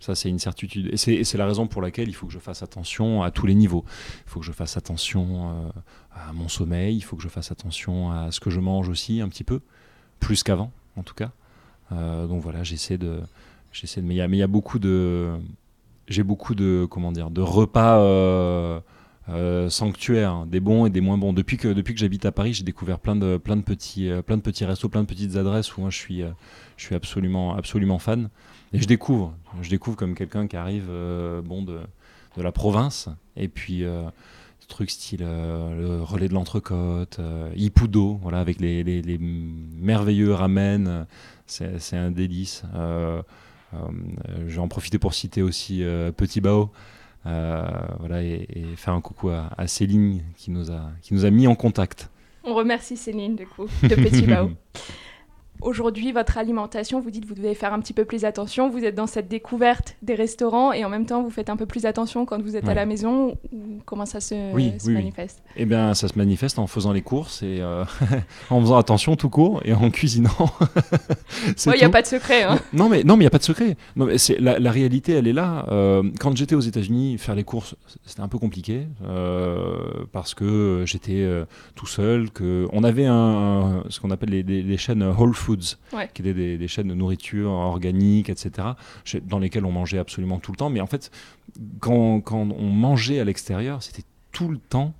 Ça, 0.00 0.14
c'est 0.16 0.28
une 0.28 0.38
certitude. 0.40 0.90
Et 0.92 0.96
c'est 1.24 1.38
la 1.38 1.46
raison 1.46 1.66
pour 1.68 1.80
laquelle 1.80 2.08
il 2.08 2.12
faut 2.14 2.26
que 2.26 2.32
je 2.32 2.38
fasse 2.40 2.62
attention 2.62 3.22
à 3.22 3.30
tous 3.30 3.46
les 3.46 3.54
niveaux. 3.54 3.84
Il 4.26 4.30
faut 4.30 4.40
que 4.40 4.46
je 4.46 4.52
fasse 4.52 4.76
attention 4.76 5.50
euh, 5.50 5.68
à 6.12 6.32
mon 6.32 6.48
sommeil, 6.48 6.96
il 6.96 7.00
faut 7.02 7.16
que 7.16 7.22
je 7.22 7.28
fasse 7.28 7.50
attention 7.52 8.10
à 8.10 8.30
ce 8.32 8.40
que 8.40 8.50
je 8.50 8.60
mange 8.60 8.88
aussi, 8.88 9.20
un 9.20 9.28
petit 9.28 9.44
peu, 9.44 9.60
plus 10.20 10.42
qu'avant, 10.42 10.70
en 10.96 11.02
tout 11.02 11.14
cas. 11.14 11.30
Euh, 11.92 12.26
donc 12.26 12.42
voilà, 12.42 12.62
j'essaie 12.64 12.98
de, 12.98 13.20
j'essaie 13.72 14.02
de. 14.02 14.06
Mais 14.06 14.14
il 14.14 14.18
y 14.18 14.20
a, 14.20 14.28
mais 14.28 14.36
il 14.36 14.40
y 14.40 14.44
a 14.44 14.48
beaucoup 14.48 14.78
de, 14.78 15.30
j'ai 16.08 16.22
beaucoup 16.22 16.54
de, 16.54 16.86
comment 16.90 17.12
dire, 17.12 17.30
de 17.30 17.40
repas 17.40 17.98
euh, 18.00 18.80
euh, 19.28 19.68
sanctuaires, 19.68 20.32
hein, 20.32 20.46
des 20.48 20.60
bons 20.60 20.86
et 20.86 20.90
des 20.90 21.00
moins 21.00 21.18
bons. 21.18 21.32
Depuis 21.32 21.56
que, 21.56 21.68
depuis 21.68 21.94
que 21.94 22.00
j'habite 22.00 22.24
à 22.26 22.32
Paris, 22.32 22.54
j'ai 22.54 22.64
découvert 22.64 22.98
plein 22.98 23.16
de, 23.16 23.36
plein 23.36 23.56
de 23.56 23.62
petits, 23.62 24.08
euh, 24.08 24.22
plein 24.22 24.36
de 24.36 24.42
petits 24.42 24.64
restos, 24.64 24.88
plein 24.88 25.02
de 25.02 25.06
petites 25.08 25.36
adresses 25.36 25.76
où 25.76 25.90
je 25.90 25.96
suis, 25.96 26.22
euh, 26.22 26.30
je 26.76 26.84
suis 26.86 26.94
absolument, 26.94 27.56
absolument 27.56 27.98
fan. 27.98 28.28
Et 28.72 28.80
je 28.80 28.86
découvre, 28.86 29.34
je 29.62 29.70
découvre 29.70 29.96
comme 29.96 30.14
quelqu'un 30.14 30.46
qui 30.46 30.56
arrive, 30.56 30.90
bon, 31.44 31.62
de, 31.62 31.78
de 32.36 32.42
la 32.42 32.52
province, 32.52 33.08
et 33.36 33.48
puis. 33.48 33.84
trucs 34.68 34.90
style 34.90 35.20
le 35.20 36.02
relais 36.02 36.26
de 36.26 36.34
l'entrecôte, 36.34 37.18
euh, 37.20 37.52
Ipudo, 37.54 38.18
voilà, 38.20 38.40
avec 38.40 38.58
les, 38.60 38.82
les- 38.82 39.18
merveilleux 39.20 40.32
ramen, 40.34 41.06
c'est 41.46 41.96
un 41.96 42.10
délice. 42.10 42.64
Euh, 43.74 43.78
je 44.46 44.54
vais 44.54 44.60
en 44.60 44.68
profiter 44.68 44.98
pour 44.98 45.14
citer 45.14 45.42
aussi 45.42 45.82
euh, 45.82 46.12
Petit 46.12 46.40
Bao, 46.40 46.70
euh, 47.26 47.66
voilà, 48.00 48.22
et, 48.22 48.46
et 48.50 48.64
faire 48.76 48.94
un 48.94 49.00
coucou 49.00 49.30
à, 49.30 49.50
à 49.56 49.66
Céline 49.66 50.22
qui 50.36 50.50
nous, 50.50 50.70
a, 50.70 50.90
qui 51.02 51.14
nous 51.14 51.24
a 51.24 51.30
mis 51.30 51.46
en 51.46 51.54
contact. 51.54 52.10
On 52.44 52.54
remercie 52.54 52.96
Céline, 52.96 53.34
du 53.34 53.46
coup, 53.46 53.66
de 53.82 53.94
Petit 53.94 54.22
Bao. 54.22 54.50
Aujourd'hui, 55.62 56.12
votre 56.12 56.38
alimentation, 56.38 57.00
vous 57.00 57.10
dites 57.10 57.24
que 57.24 57.28
vous 57.28 57.34
devez 57.34 57.54
faire 57.54 57.72
un 57.72 57.80
petit 57.80 57.92
peu 57.92 58.04
plus 58.04 58.24
attention. 58.24 58.68
Vous 58.70 58.84
êtes 58.84 58.94
dans 58.94 59.06
cette 59.06 59.28
découverte 59.28 59.96
des 60.02 60.14
restaurants 60.14 60.72
et 60.72 60.84
en 60.84 60.88
même 60.88 61.06
temps, 61.06 61.22
vous 61.22 61.30
faites 61.30 61.50
un 61.50 61.56
peu 61.56 61.66
plus 61.66 61.86
attention 61.86 62.24
quand 62.26 62.40
vous 62.42 62.56
êtes 62.56 62.68
à 62.68 62.74
la 62.74 62.86
maison. 62.86 63.36
Ou 63.52 63.80
comment 63.84 64.06
ça 64.06 64.20
se, 64.20 64.52
Oui, 64.54 64.72
se 64.78 64.86
oui, 64.86 64.88
oui. 64.88 64.94
manifeste? 64.94 65.42
Eh 65.56 65.64
bien, 65.64 65.94
ça 65.94 66.08
se 66.08 66.16
manifeste 66.18 66.58
en 66.58 66.66
faisant 66.66 66.92
les 66.92 67.02
courses 67.02 67.42
et 67.42 67.60
euh, 67.60 67.84
en 68.50 68.60
faisant 68.60 68.76
attention 68.76 69.16
tout 69.16 69.30
court 69.30 69.60
et 69.64 69.72
en 69.72 69.90
cuisinant. 69.90 70.30
Il 71.66 71.72
n'y 71.72 71.82
a 71.82 71.86
tout. 71.86 71.90
pas 71.90 72.02
de 72.02 72.06
secret. 72.06 72.42
Hein. 72.44 72.58
Non 72.72 72.88
mais 72.88 73.02
non 73.02 73.16
mais 73.16 73.22
il 73.22 73.26
y 73.26 73.28
a 73.28 73.30
pas 73.30 73.38
de 73.38 73.42
secret. 73.42 73.76
Non 73.96 74.06
mais 74.06 74.18
c'est 74.18 74.38
la, 74.40 74.58
la 74.58 74.70
réalité 74.70 75.12
elle 75.12 75.26
est 75.26 75.32
là. 75.32 75.66
Euh, 75.70 76.02
quand 76.20 76.36
j'étais 76.36 76.54
aux 76.54 76.60
États-Unis 76.60 77.18
faire 77.18 77.34
les 77.34 77.44
courses 77.44 77.74
c'était 78.04 78.20
un 78.20 78.28
peu 78.28 78.38
compliqué 78.38 78.86
euh, 79.04 79.76
parce 80.12 80.34
que 80.34 80.82
j'étais 80.86 81.26
tout 81.74 81.86
seul 81.86 82.30
que 82.30 82.66
on 82.72 82.84
avait 82.84 83.06
un, 83.06 83.14
un- 83.14 83.84
ce 83.88 84.00
qu'on 84.00 84.10
appelle 84.10 84.30
les, 84.30 84.42
les- 84.42 84.62
les 84.62 84.76
chaînes 84.76 85.02
Whole 85.02 85.34
Foods 85.34 85.45
Ouais. 85.92 86.08
qui 86.14 86.22
étaient 86.22 86.34
des, 86.34 86.58
des 86.58 86.68
chaînes 86.68 86.88
de 86.88 86.94
nourriture 86.94 87.50
organique 87.50 88.28
etc 88.30 88.68
dans 89.24 89.38
lesquelles 89.38 89.64
on 89.64 89.72
mangeait 89.72 89.98
absolument 89.98 90.38
tout 90.38 90.52
le 90.52 90.56
temps 90.56 90.70
mais 90.70 90.80
en 90.80 90.86
fait 90.86 91.10
quand, 91.80 92.20
quand 92.20 92.48
on 92.58 92.68
mangeait 92.70 93.20
à 93.20 93.24
l'extérieur 93.24 93.82
c'était 93.82 94.04
tout 94.32 94.48
le 94.48 94.58
temps 94.58 94.92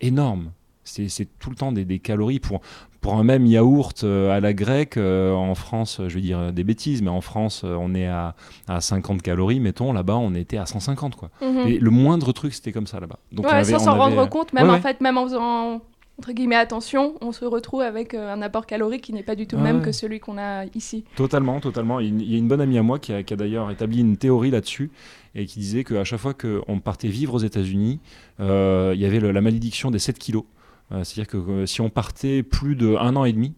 énorme. 0.00 0.52
C'est 0.82 1.28
tout 1.38 1.50
le 1.50 1.56
temps 1.56 1.70
des, 1.70 1.84
des 1.84 2.00
calories 2.00 2.40
pour, 2.40 2.60
pour 3.00 3.14
un 3.14 3.22
même 3.22 3.46
yaourt 3.46 4.02
euh, 4.02 4.32
à 4.36 4.40
la 4.40 4.52
grecque. 4.52 4.96
euh, 4.96 5.32
en 5.32 5.54
France, 5.54 6.00
je 6.08 6.14
vais 6.14 6.20
dire 6.20 6.52
des 6.52 6.64
bêtises, 6.64 7.00
mais 7.02 7.10
en 7.10 7.20
France, 7.20 7.62
euh, 7.64 7.76
on 7.78 7.94
est 7.94 8.08
à, 8.08 8.34
à 8.66 8.80
50 8.80 9.22
calories, 9.22 9.60
mettons. 9.60 9.92
Là-bas, 9.92 10.16
on 10.16 10.34
était 10.34 10.56
à 10.56 10.66
150. 10.66 11.14
Quoi. 11.14 11.30
Mhm. 11.42 11.68
Et 11.68 11.78
le 11.78 11.90
moindre 11.90 12.32
truc, 12.32 12.54
c'était 12.54 12.72
comme 12.72 12.88
ça 12.88 12.98
là-bas. 12.98 13.20
Donc, 13.30 13.46
on 13.46 13.48
avait- 13.50 13.62
sans 13.70 13.78
s'en 13.78 13.96
rendre 13.96 14.28
compte, 14.28 14.52
même 14.52 14.64
ouais, 14.64 14.70
en 14.70 14.74
ouais. 14.74 14.80
fait, 14.80 15.00
même 15.00 15.16
en 15.18 15.24
faisant 15.26 15.80
entre 16.20 16.32
guillemets 16.32 16.56
attention, 16.56 17.14
on 17.22 17.32
se 17.32 17.46
retrouve 17.46 17.80
avec 17.80 18.12
euh, 18.12 18.30
un 18.30 18.42
apport 18.42 18.66
calorique 18.66 19.00
qui 19.04 19.14
n'est 19.14 19.22
pas 19.22 19.34
du 19.34 19.46
tout 19.46 19.56
le 19.56 19.62
Ouais, 19.62 19.72
même 19.72 19.80
que 19.80 19.90
celui 19.90 20.20
qu'on 20.20 20.36
a 20.36 20.66
ici. 20.74 21.02
Totalement, 21.16 21.60
totalement. 21.60 21.98
Il 21.98 22.22
y 22.30 22.34
a 22.34 22.36
une- 22.38 22.46
bonne 22.46 22.60
amie 22.60 22.76
à 22.76 22.82
moi 22.82 22.98
qui 22.98 23.14
a, 23.14 23.22
qui 23.22 23.32
a 23.32 23.36
d'ailleurs 23.38 23.70
établi 23.70 24.00
une 24.00 24.18
théorie 24.18 24.50
là-dessus 24.50 24.90
et 25.34 25.46
qui 25.46 25.60
disait 25.60 25.82
qu'à 25.82 26.04
chaque 26.04 26.20
fois 26.20 26.34
qu'on 26.34 26.78
partait 26.78 27.08
vivre 27.08 27.32
aux 27.32 27.38
États-Unis, 27.38 28.00
euh, 28.38 28.92
il 28.94 29.00
y 29.00 29.06
avait 29.06 29.18
le- 29.18 29.30
la 29.30 29.40
malédiction 29.40 29.90
des 29.90 29.98
7 29.98 30.18
kilos. 30.18 30.44
Euh, 30.92 31.04
C'est-à-dire 31.04 31.26
que 31.26 31.64
si 31.64 31.80
on 31.80 31.88
partait 31.88 32.42
plus 32.42 32.76
de 32.76 32.96
un 32.96 33.16
an 33.16 33.24
et 33.24 33.32
demi, 33.32 33.54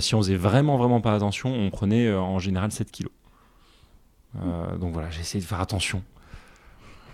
si 0.00 0.14
on 0.16 0.18
faisait 0.18 0.34
vraiment, 0.34 0.76
vraiment 0.76 1.00
pas 1.00 1.14
attention, 1.14 1.54
on 1.54 1.70
prenait 1.70 2.12
en 2.12 2.40
général 2.40 2.72
7 2.72 2.90
kilos. 2.90 3.12
Donc 4.80 4.92
voilà, 4.92 5.08
j'ai 5.10 5.20
essayé 5.20 5.40
de 5.40 5.46
faire 5.48 5.60
attention 5.60 6.02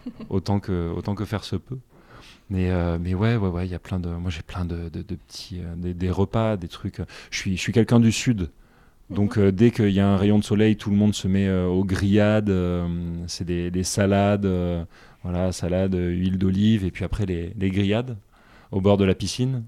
autant 0.31 0.61
que, 0.61 0.91
autant 0.97 1.15
que 1.15 1.27
faire 1.27 1.45
se 1.45 1.57
peut. 1.57 1.79
Mais, 2.51 2.71
euh, 2.71 2.99
mais 3.01 3.15
ouais, 3.15 3.37
ouais, 3.37 3.49
ouais, 3.49 3.67
il 3.67 3.71
y 3.73 3.75
a 3.75 3.79
plein 3.79 3.99
de. 4.01 4.09
Moi, 4.09 4.31
j'ai 4.31 4.43
plein 4.43 4.65
de, 4.65 4.89
de- 4.91 5.03
de 5.03 5.15
petits. 5.17 5.61
euh, 5.63 5.75
des, 5.77 5.95
des 5.95 6.11
repas, 6.11 6.57
des 6.57 6.69
trucs. 6.69 6.99
Je 7.31 7.39
suis, 7.39 7.57
je 7.57 7.61
suis 7.61 7.73
quelqu'un 7.73 8.01
du 8.01 8.13
Sud. 8.13 8.51
Donc, 9.11 9.39
euh, 9.39 9.53
dès 9.53 9.71
qu'il 9.73 9.91
y 9.91 10.01
a 10.01 10.09
un 10.09 10.17
rayon 10.19 10.39
de 10.41 10.45
soleil, 10.45 10.77
tout 10.77 10.91
le 10.91 10.97
monde 10.97 11.15
se 11.15 11.29
met 11.29 11.49
euh, 11.49 11.67
aux 11.67 11.85
grillades. 11.85 12.51
euh, 12.51 12.89
c'est 13.29 13.45
des, 13.45 13.71
des 13.71 13.85
salades. 13.85 14.47
euh, 14.47 14.85
voilà, 15.25 15.53
salade, 15.53 15.95
euh, 15.97 16.11
huile 16.11 16.39
d'olive. 16.39 16.85
Et 16.85 16.91
puis 16.93 17.05
après, 17.05 17.27
les, 17.27 17.55
les 17.59 17.71
grillades 17.71 18.17
au 18.73 18.81
bord 18.83 18.97
de 18.99 19.05
la 19.05 19.15
piscine. 19.15 19.65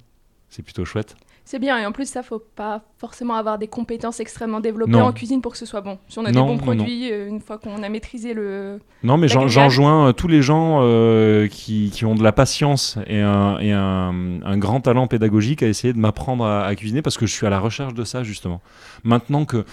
C'est 0.51 0.63
plutôt 0.65 0.85
chouette. 0.87 1.17
C'est 1.49 1.61
bien, 1.61 1.79
et 1.79 1.87
en 1.87 1.93
plus, 1.93 2.09
ça, 2.09 2.25
faut 2.25 2.41
pas 2.41 2.83
forcément 2.99 3.35
avoir 3.35 3.57
des 3.57 3.69
compétences 3.69 4.19
extrêmement 4.19 4.59
développées 4.59 4.91
Non. 4.91 5.05
en 5.05 5.13
cuisine 5.13 5.41
pour 5.41 5.53
que 5.53 5.59
ce 5.59 5.65
soit 5.65 5.81
bon. 5.81 5.97
Si 6.09 6.19
on 6.19 6.25
a 6.25 6.33
Non, 6.33 6.41
des 6.43 6.47
bons 6.49 6.57
non. 6.57 6.77
produits, 6.77 7.13
euh, 7.13 7.29
une 7.29 7.41
fois 7.41 7.57
qu'on 7.59 7.85
a 7.85 7.89
maîtrisé 7.89 8.35
le. 8.35 8.81
Non, 9.05 9.17
mais 9.17 9.29
j'enjoins 9.29 10.09
euh, 10.09 10.13
tous 10.13 10.27
les 10.27 10.43
gens 10.43 10.81
euh, 10.83 11.47
qui, 11.47 11.91
qui 11.93 12.05
ont 12.05 12.17
de 12.17 12.25
la 12.25 12.33
patience 12.33 12.99
et, 13.07 13.21
un, 13.21 13.59
et 13.61 13.71
un, 13.71 14.43
un 14.45 14.59
grand 14.59 14.81
talent 14.81 15.07
pédagogique 15.07 15.63
à 15.63 15.69
essayer 15.69 15.93
de 15.93 15.99
m'apprendre 16.01 16.45
à, 16.45 16.65
à 16.67 16.75
cuisiner 16.75 17.01
parce 17.01 17.17
que 17.17 17.27
je 17.27 17.33
suis 17.33 17.47
à 17.47 17.51
la 17.51 17.61
recherche 17.61 17.95
de 17.95 18.03
ça, 18.03 18.25
justement. 18.25 18.61
Maintenant 19.05 19.45
que. 19.45 19.65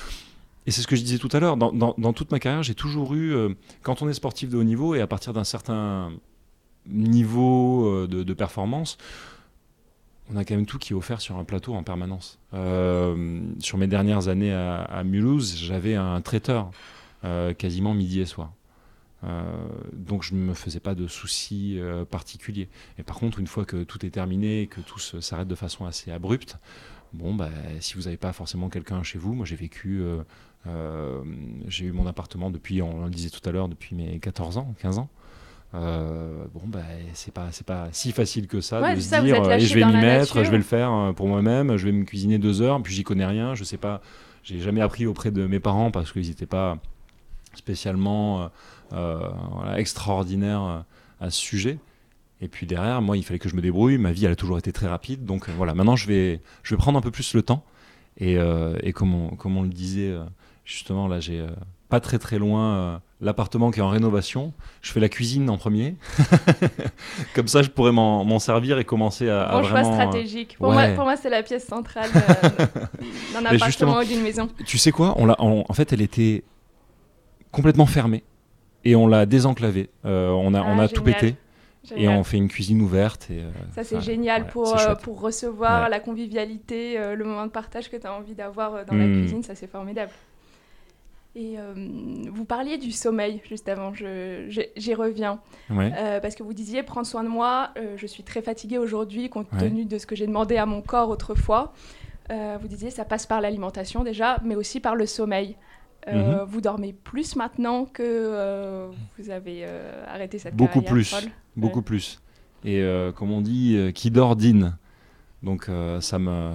Et 0.68 0.72
c'est 0.72 0.82
ce 0.82 0.88
que 0.88 0.96
je 0.96 1.02
disais 1.02 1.18
tout 1.18 1.30
à 1.34 1.40
l'heure, 1.40 1.58
dans, 1.58 1.72
dans- 1.74 1.96
dans 1.98 2.14
toute 2.14 2.32
ma 2.32 2.38
carrière, 2.38 2.62
j'ai 2.62 2.76
toujours 2.76 3.16
eu, 3.16 3.34
euh, 3.34 3.50
quand 3.82 4.04
on 4.04 4.08
est 4.10 4.14
sportif 4.14 4.48
de 4.50 4.58
haut 4.58 4.64
niveau 4.64 4.94
et 4.94 5.02
à 5.02 5.08
partir 5.08 5.34
d'un 5.34 5.44
certain 5.44 6.12
niveau 6.88 8.08
de, 8.08 8.24
de 8.24 8.34
performance, 8.34 8.98
on 10.32 10.38
a 10.38 10.46
quand 10.46 10.56
même 10.56 10.66
tout 10.66 10.80
qui 10.80 10.94
est 10.94 10.96
offert 10.96 11.22
sur 11.22 11.38
un 11.38 11.44
plateau 11.44 11.74
en 11.74 11.84
permanence. 11.84 12.40
Euh, 12.54 13.42
sur 13.60 13.78
mes 13.78 13.88
dernières 13.88 14.28
années 14.28 14.54
à, 14.54 15.04
Mulhouse, 15.04 15.58
j'avais 15.58 15.96
un 15.96 16.22
traiteur 16.22 16.72
euh, 17.26 17.54
quasiment 17.54 17.94
midi 17.94 18.22
et 18.22 18.26
soir. 18.26 18.54
Euh, 19.26 19.44
donc 19.94 20.24
je 20.24 20.34
ne 20.34 20.40
me 20.40 20.54
faisais 20.54 20.80
pas 20.80 20.96
de 20.96 21.08
soucis 21.08 21.80
particuliers. 22.10 22.70
Et 22.98 23.04
par 23.04 23.18
contre, 23.18 23.40
une 23.40 23.48
fois 23.48 23.66
que 23.66 23.84
tout 23.84 24.06
est 24.06 24.12
terminé 24.12 24.62
et 24.62 24.68
que 24.68 24.82
tout 24.82 25.00
s'arrête 25.00 25.48
de 25.48 25.56
façon 25.56 25.86
assez 25.86 26.12
abrupte, 26.12 26.58
bon, 27.14 27.34
bah, 27.34 27.50
si 27.80 27.96
vous 27.96 28.04
n'avez 28.04 28.18
pas 28.18 28.34
forcément 28.34 28.70
quelqu'un 28.70 29.04
chez 29.04 29.20
vous, 29.20 29.34
moi 29.34 29.46
j'ai 29.46 29.56
vécu, 29.58 30.02
j'ai 31.68 31.86
eu 31.86 31.92
mon 31.92 32.08
appartement 32.08 32.50
depuis, 32.50 32.82
on 32.82 33.06
le 33.06 33.12
disait 33.12 33.30
tout 33.30 33.48
à 33.48 33.52
l'heure, 33.52 33.68
depuis 33.68 33.96
mes 33.96 34.20
14 34.20 34.58
ans, 34.58 34.74
15 34.80 35.00
ans. 35.00 35.10
Euh, 35.76 36.46
bon, 36.54 36.62
bah, 36.68 36.82
c'est 37.14 37.34
pas, 37.34 37.48
c'est 37.52 37.66
pas 37.66 37.88
si 37.92 38.12
facile 38.12 38.48
que 38.48 38.62
ça 38.62 38.80
Ouais, 38.80 38.96
de 38.96 39.02
se 39.02 39.10
ça, 39.10 39.22
dire, 39.22 39.42
euh, 39.44 39.58
je 39.58 39.74
vais 39.74 39.84
m'y 39.86 39.94
mettre, 39.94 40.36
nature. 40.36 40.44
je 40.44 40.52
vais 40.52 40.58
le 40.58 40.64
faire 40.64 40.92
euh, 40.94 41.14
pour 41.14 41.28
moi-même, 41.28 41.78
je 41.78 41.86
vais 41.86 41.92
me 41.92 42.04
cuisiner 42.04 42.38
deux 42.38 42.62
heures, 42.62 42.82
puis 42.84 42.94
j'y 42.94 43.04
connais 43.04 43.26
rien, 43.26 43.56
je 43.56 43.64
sais 43.64 43.78
pas, 43.78 44.02
j'ai 44.44 44.60
jamais 44.60 44.82
appris 44.82 45.08
auprès 45.08 45.32
de 45.32 45.48
mes 45.48 45.60
parents 45.60 45.90
parce 45.90 46.12
qu'ils 46.12 46.28
n'étaient 46.28 46.46
pas 46.46 46.78
spécialement 47.56 48.50
euh, 48.94 49.30
voilà, 49.52 49.80
extraordinaires 49.80 50.84
à 51.20 51.30
ce 51.32 51.40
sujet. 51.40 51.80
Et 52.42 52.48
puis 52.48 52.66
derrière, 52.68 53.02
moi, 53.02 53.16
il 53.18 53.24
fallait 53.24 53.40
que 53.40 53.48
je 53.50 53.56
me 53.56 53.62
débrouille. 53.62 53.98
Ma 53.98 54.12
vie, 54.12 54.26
elle 54.26 54.32
a 54.34 54.36
toujours 54.36 54.58
été 54.58 54.74
très 54.74 54.88
rapide. 54.88 55.24
Donc 55.26 55.50
voilà, 55.50 55.74
maintenant, 55.74 55.96
je 55.96 56.08
vais, 56.08 56.42
je 56.62 56.76
vais 56.76 56.78
prendre 56.78 56.98
un 56.98 57.02
peu 57.02 57.12
plus 57.12 57.34
le 57.36 57.42
temps. 57.42 57.64
Et, 58.18 58.38
euh, 58.38 58.78
et 58.84 58.92
comme, 58.92 59.16
on, 59.16 59.30
comme 59.30 59.56
on 59.56 59.64
le 59.64 59.70
disait, 59.70 60.14
justement, 60.66 61.08
là, 61.08 61.20
j'ai 61.20 61.46
pas 61.90 62.00
très 62.00 62.20
très 62.20 62.38
loin 62.38 63.02
l'appartement 63.24 63.72
qui 63.72 63.80
est 63.80 63.84
en 63.84 63.90
rénovation. 63.90 64.54
Je 64.82 64.92
fais 64.92 65.00
la 65.00 65.10
cuisine 65.10 65.50
en 65.50 65.58
premier. 65.58 65.96
comme 67.36 67.48
ça, 67.48 67.62
je 67.62 67.70
pourrais 67.70 67.92
m'en 67.92 68.40
servir 68.40 68.78
et 68.80 68.86
commencer 68.86 69.30
à, 69.30 69.44
à 69.44 69.52
Bon 69.62 69.64
choix 69.68 69.82
vraiment. 69.82 69.90
euh, 69.90 70.02
stratégique. 70.02 70.58
Pour 70.60 70.72
moi, 70.72 70.82
ouais. 70.84 70.96
pour 70.96 71.06
moi 71.06 71.16
c'est 71.16 71.30
la 71.30 71.42
pièce 71.44 71.66
centrale 71.66 72.10
euh, 72.16 72.20
d'un 73.34 73.40
appartement 73.40 73.66
justement, 73.66 73.98
ou 74.00 74.04
d'une 74.04 74.22
maison. 74.22 74.48
Tu 74.66 74.78
sais 74.78 74.92
quoi 74.92 75.16
on 75.18 75.26
l'a, 75.26 75.36
on- 75.40 75.64
En 75.68 75.74
fait, 75.74 75.94
elle 75.94 76.02
était 76.02 76.44
complètement 77.52 77.86
fermée 77.86 78.24
et 78.86 78.96
on 78.96 79.08
l'a 79.08 79.26
désenclavée. 79.26 79.90
Euh, 80.06 80.30
on 80.32 80.54
a, 80.54 80.62
on 80.62 80.80
Ah, 80.80 80.84
a 80.84 80.88
tout 80.88 81.04
génial. 81.06 81.20
pété 81.22 81.36
et 81.96 82.08
on 82.08 82.24
fait 82.24 82.38
une 82.38 82.48
cuisine 82.48 82.82
ouverte. 82.82 83.28
Et, 83.30 83.40
euh, 83.40 83.52
Ça, 83.76 83.84
c'est 83.84 84.02
génial 84.02 84.44
ouais, 84.44 84.48
pour, 84.50 84.78
euh, 84.80 84.96
pour 84.96 85.20
recevoir 85.22 85.84
Ouais. 85.84 85.90
la 85.90 86.00
convivialité, 86.00 86.98
euh, 86.98 87.16
le 87.16 87.26
moment 87.26 87.46
de 87.46 87.52
partage 87.52 87.90
que 87.90 87.98
tu 87.98 88.08
as 88.08 88.14
envie 88.14 88.36
d'avoir 88.36 88.86
dans 88.86 88.96
la 88.96 89.06
Mm. 89.06 89.20
cuisine. 89.22 89.44
Ça, 89.44 89.54
c'est 89.56 89.68
formidable. 89.70 90.12
Et 91.36 91.56
euh, 91.58 91.74
vous 92.32 92.46
parliez 92.46 92.78
du 92.78 92.92
sommeil 92.92 93.42
juste 93.50 93.68
avant, 93.68 93.92
j'y 93.94 94.94
reviens. 94.94 95.40
Euh, 95.72 96.20
parce 96.20 96.36
que 96.36 96.44
vous 96.44 96.54
disiez 96.54 96.84
prendre 96.84 97.08
soin 97.08 97.24
de 97.24 97.30
moi, 97.30 97.72
euh, 97.78 97.96
je 97.98 98.06
suis 98.06 98.22
très 98.22 98.44
fatiguée 98.44 98.78
aujourd'hui 98.78 99.30
compte 99.30 99.48
tenu 99.58 99.86
de 99.86 99.98
ce 99.98 100.06
que 100.06 100.16
j'ai 100.16 100.28
demandé 100.28 100.58
à 100.58 100.68
mon 100.68 100.82
corps 100.82 101.10
autrefois. 101.10 101.74
vous 102.30 102.68
disiez 102.68 102.92
ça 102.92 103.04
passe 103.04 103.26
par 103.26 103.42
l'alimentation 103.42 104.04
déjà, 104.04 104.40
mais 104.44 104.56
aussi 104.56 104.80
par 104.80 104.96
le 104.96 105.08
sommeil. 105.08 105.58
Mhm. 106.06 106.44
Vous 106.46 106.62
dormez 106.62 106.94
plus 106.94 107.36
maintenant 107.36 107.86
que 107.86 108.90
vous 109.18 109.30
avez 109.32 109.66
arrêté 110.08 110.38
cette 110.38 110.56
Beaucoup 110.56 110.84
plus, 110.84 111.16
beaucoup 111.56 111.82
plus. 111.82 112.22
Et 112.64 112.86
comme 113.16 113.32
on 113.32 113.42
dit, 113.42 113.92
qui 113.96 114.12
dort 114.12 114.36
dîne. 114.36 114.78
Donc 115.42 115.68
ça 116.00 116.20
me 116.20 116.52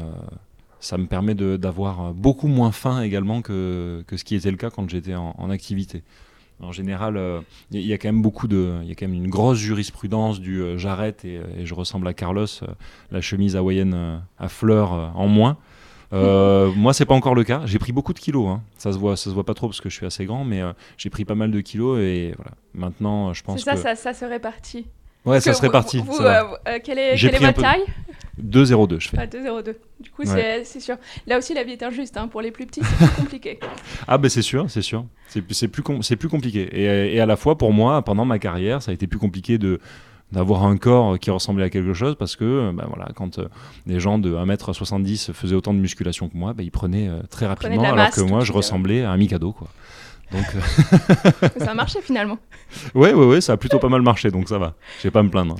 ça 0.80 0.98
me 0.98 1.06
permet 1.06 1.34
d'avoir 1.34 2.12
beaucoup 2.14 2.48
moins 2.48 2.72
faim 2.72 3.02
également 3.02 3.42
que, 3.42 4.04
que, 4.06 4.16
ce 4.16 4.24
qui 4.24 4.34
était 4.34 4.50
le 4.50 4.56
cas 4.56 4.70
quand 4.70 4.88
j'étais 4.88 5.14
en, 5.14 5.50
activité. 5.50 6.02
En 6.60 6.72
général, 6.72 7.14
il 7.70 7.78
euh, 7.78 7.82
y, 7.82 7.92
a 7.92 7.98
quand 7.98 8.08
même 8.08 8.22
beaucoup 8.22 8.48
de, 8.48 8.74
il 8.82 8.88
y 8.88 8.92
a 8.92 8.94
quand 8.96 9.06
même 9.06 9.14
une 9.14 9.30
grosse 9.30 9.58
jurisprudence 9.58 10.40
du 10.40 10.60
euh, 10.60 10.76
j'arrête 10.76 11.24
et, 11.24 11.40
je 11.62 11.74
ressemble 11.74 12.08
à 12.08 12.14
Carlos, 12.14 12.46
euh, 12.62 12.66
la 13.12 13.20
chemise 13.20 13.54
hawaïenne 13.54 14.22
à 14.38 14.48
fleurs 14.48 14.90
en 15.14 15.28
moins. 15.28 15.56
moi, 16.12 16.94
c'est 16.94 17.04
pas 17.04 17.14
encore 17.14 17.34
le 17.34 17.44
cas. 17.44 17.62
J'ai 17.66 17.78
pris 17.78 17.92
beaucoup 17.92 18.12
de 18.12 18.18
kilos. 18.18 18.48
Hein. 18.48 18.62
Ça 18.76 18.92
se 18.92 18.98
voit, 18.98 19.16
ça 19.16 19.24
se 19.24 19.34
voit 19.34 19.44
pas 19.44 19.54
trop 19.54 19.68
parce 19.68 19.80
que 19.80 19.88
je 19.88 19.94
suis 19.94 20.06
assez 20.06 20.24
grand, 20.24 20.44
mais 20.44 20.62
j'ai 20.96 21.10
pris 21.10 21.24
pas 21.24 21.34
mal 21.34 21.50
de 21.50 21.60
kilos 21.60 22.00
et 22.00 22.32
voilà. 22.36 22.52
Maintenant, 22.74 23.32
je 23.34 23.42
pense 23.42 23.62
ça, 23.62 23.74
que 23.74 23.80
ça, 23.80 23.94
ça 23.94 24.14
se 24.14 24.24
répartit. 24.24 24.86
Ouais, 25.24 25.40
ça 25.40 25.52
serait 25.52 25.70
parti. 25.70 25.98
Vous, 25.98 26.18
quelle 26.82 26.98
est, 26.98 27.16
quelle 27.16 27.34
est 27.34 27.38
votre 27.38 27.60
taille? 27.60 27.84
2,02 28.42 29.00
je 29.00 29.08
fais. 29.08 29.16
Ah, 29.18 29.26
2,02. 29.26 29.74
Du 30.00 30.10
coup, 30.10 30.22
c'est 30.24 30.80
sûr. 30.80 30.96
Là 31.26 31.38
aussi, 31.38 31.54
la 31.54 31.64
vie 31.64 31.72
est 31.72 31.82
injuste. 31.82 32.16
Hein. 32.16 32.28
Pour 32.28 32.40
les 32.40 32.50
plus 32.50 32.66
petits, 32.66 32.82
c'est 32.82 33.06
plus 33.06 33.22
compliqué. 33.22 33.60
ah, 34.08 34.18
ben 34.18 34.28
c'est 34.28 34.42
sûr, 34.42 34.70
c'est 34.70 34.82
sûr. 34.82 35.04
C'est 35.28 35.42
plus, 35.68 35.84
plus 36.16 36.28
compliqué. 36.28 36.68
Et, 36.72 37.14
et, 37.14 37.20
à 37.20 37.26
la 37.26 37.36
fois, 37.36 37.58
pour 37.58 37.72
moi, 37.72 38.02
pendant 38.02 38.24
ma 38.24 38.38
carrière, 38.38 38.82
ça 38.82 38.90
a 38.90 38.94
été 38.94 39.06
plus 39.06 39.18
compliqué 39.18 39.58
de 39.58 39.80
d'avoir 40.32 40.64
un 40.64 40.76
corps 40.76 41.18
qui 41.18 41.30
ressemblait 41.30 41.64
à 41.64 41.70
quelque 41.70 41.94
chose 41.94 42.14
parce 42.18 42.36
que 42.36 42.70
ben 42.72 42.84
voilà, 42.88 43.08
quand 43.14 43.38
euh, 43.38 43.48
des 43.86 43.98
gens 43.98 44.18
de 44.18 44.34
1m70 44.34 45.32
faisaient 45.32 45.54
autant 45.54 45.72
de 45.72 45.78
musculation 45.78 46.28
que 46.28 46.36
moi, 46.36 46.52
ben, 46.52 46.62
ils 46.62 46.70
prenaient 46.70 47.08
euh, 47.08 47.22
très 47.30 47.46
rapidement 47.46 47.82
alors 47.82 48.10
que 48.10 48.20
moi 48.20 48.44
je 48.44 48.52
ressemblais 48.52 49.04
à 49.04 49.10
un 49.10 49.16
Mikado 49.16 49.52
quoi. 49.52 49.68
Donc 50.32 50.44
euh, 50.54 51.48
ça 51.58 51.70
a 51.70 51.74
marché 51.74 52.00
finalement. 52.02 52.38
Ouais 52.94 53.14
ouais 53.14 53.24
ouais, 53.24 53.40
ça 53.40 53.54
a 53.54 53.56
plutôt 53.56 53.78
pas 53.78 53.88
mal 53.88 54.02
marché 54.02 54.30
donc 54.30 54.48
ça 54.48 54.58
va. 54.58 54.74
Je 54.98 55.04
vais 55.04 55.10
pas 55.10 55.22
me 55.22 55.30
plaindre. 55.30 55.56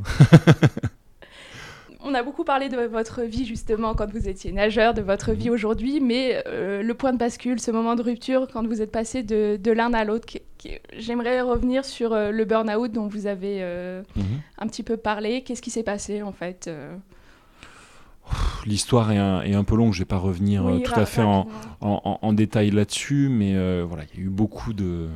On 2.09 2.15
a 2.15 2.23
beaucoup 2.23 2.45
parlé 2.45 2.69
de 2.69 2.77
votre 2.87 3.23
vie 3.23 3.45
justement 3.45 3.95
quand 3.95 4.11
vous 4.11 4.29
étiez 4.29 4.53
nageur, 4.53 4.95
de 4.95 5.03
votre 5.03 5.33
vie 5.33 5.51
aujourd'hui, 5.51 6.01
mais 6.01 6.43
euh, 6.47 6.83
le 6.83 6.95
point 6.95 7.13
de 7.13 7.19
bascule, 7.19 7.61
ce 7.61 7.71
moment 7.71 7.95
de 7.95 8.03
rupture, 8.03 8.49
quand 8.53 8.67
vous 8.67 8.81
êtes 8.81 8.91
passé 8.91 9.23
de, 9.23 9.71
l'un 9.71 9.93
à 9.93 10.05
l'autre, 10.05 10.27
j'aimerais 10.97 11.41
revenir 11.41 11.85
sur 11.85 12.13
euh, 12.13 12.31
le 12.31 12.45
burn-out 12.45 12.91
dont 12.91 13.07
vous 13.07 13.27
avez 13.27 13.59
euh, 13.61 14.03
mhm. 14.17 14.25
un 14.59 14.67
petit 14.67 14.83
peu 14.83 14.97
parlé. 14.97 15.43
Qu'est-ce 15.43 15.63
qui 15.63 15.71
s'est 15.71 15.83
passé 15.83 16.23
en 16.23 16.33
fait 16.33 16.71
L'histoire 18.67 19.11
est, 19.11 19.55
un, 19.55 19.65
peu 19.65 19.75
longue, 19.75 19.95
je 19.95 19.99
ne 19.99 20.03
vais 20.03 20.09
pas 20.09 20.19
revenir 20.19 20.65
tout 20.85 21.01
à 21.01 21.07
fait 21.07 21.23
en, 21.81 22.33
détail 22.33 22.71
là-dessus, 22.71 23.29
mais 23.31 23.55
voilà, 23.85 24.05
il 24.13 24.21
y 24.21 24.23
a 24.23 24.27
eu 24.27 24.31
beaucoup 24.31 24.73
de 24.73 25.09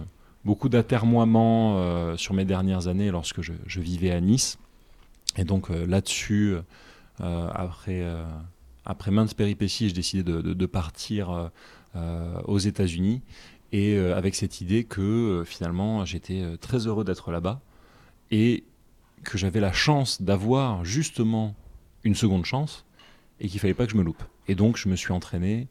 beaucoup 0.45 0.69
d'atermoiements 0.69 2.17
sur 2.17 2.33
mes 2.35 2.45
dernières 2.47 2.89
années 2.89 3.11
lorsque 3.11 3.43
je 3.43 3.81
vivais 3.81 4.13
à 4.13 4.21
Nice. 4.21 4.59
Et 5.37 5.45
donc 5.45 5.71
euh, 5.71 5.87
là-dessus, 5.87 6.57
après, 7.21 8.01
euh, 8.03 8.25
après 8.85 9.11
maintes 9.11 9.35
péripéties, 9.35 9.89
j'ai 9.89 9.95
décidé 9.95 10.23
de, 10.23 10.67
partir 10.67 11.51
aux 11.95 12.59
États-Unis. 12.59 13.23
Et 13.73 13.97
avec 13.97 14.35
cette 14.35 14.61
idée 14.61 14.85
que 14.85 15.45
finalement, 15.47 16.05
j'étais 16.05 16.45
très 16.61 16.87
heureux 16.87 17.05
d'être 17.05 17.31
là-bas. 17.31 17.61
Et 18.31 18.65
que 19.25 19.39
j'avais 19.39 19.61
la 19.61 19.73
chance 19.73 20.21
d'avoir 20.21 20.85
justement 20.85 21.55
une 22.03 22.15
seconde 22.15 22.45
chance 22.45 22.85
et 23.41 23.49
qu'il 23.49 23.61
fallait 23.61 23.75
pas 23.75 23.87
que 23.87 23.93
je 23.93 23.97
me 23.97 24.03
loupe. 24.03 24.23
Et 24.49 24.55
donc 24.55 24.77
je 24.77 24.89
me 24.89 24.97
suis 24.97 25.13
entraîné 25.13 25.69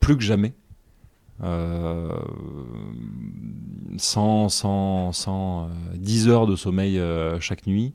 plus 0.00 0.16
que 0.16 0.22
jamais, 0.22 0.54
sans, 3.98 4.48
sans, 4.48 5.12
sans 5.12 5.70
10 5.94 6.28
heures 6.28 6.46
de 6.46 6.56
sommeil 6.56 7.00
chaque 7.40 7.66
nuit, 7.66 7.92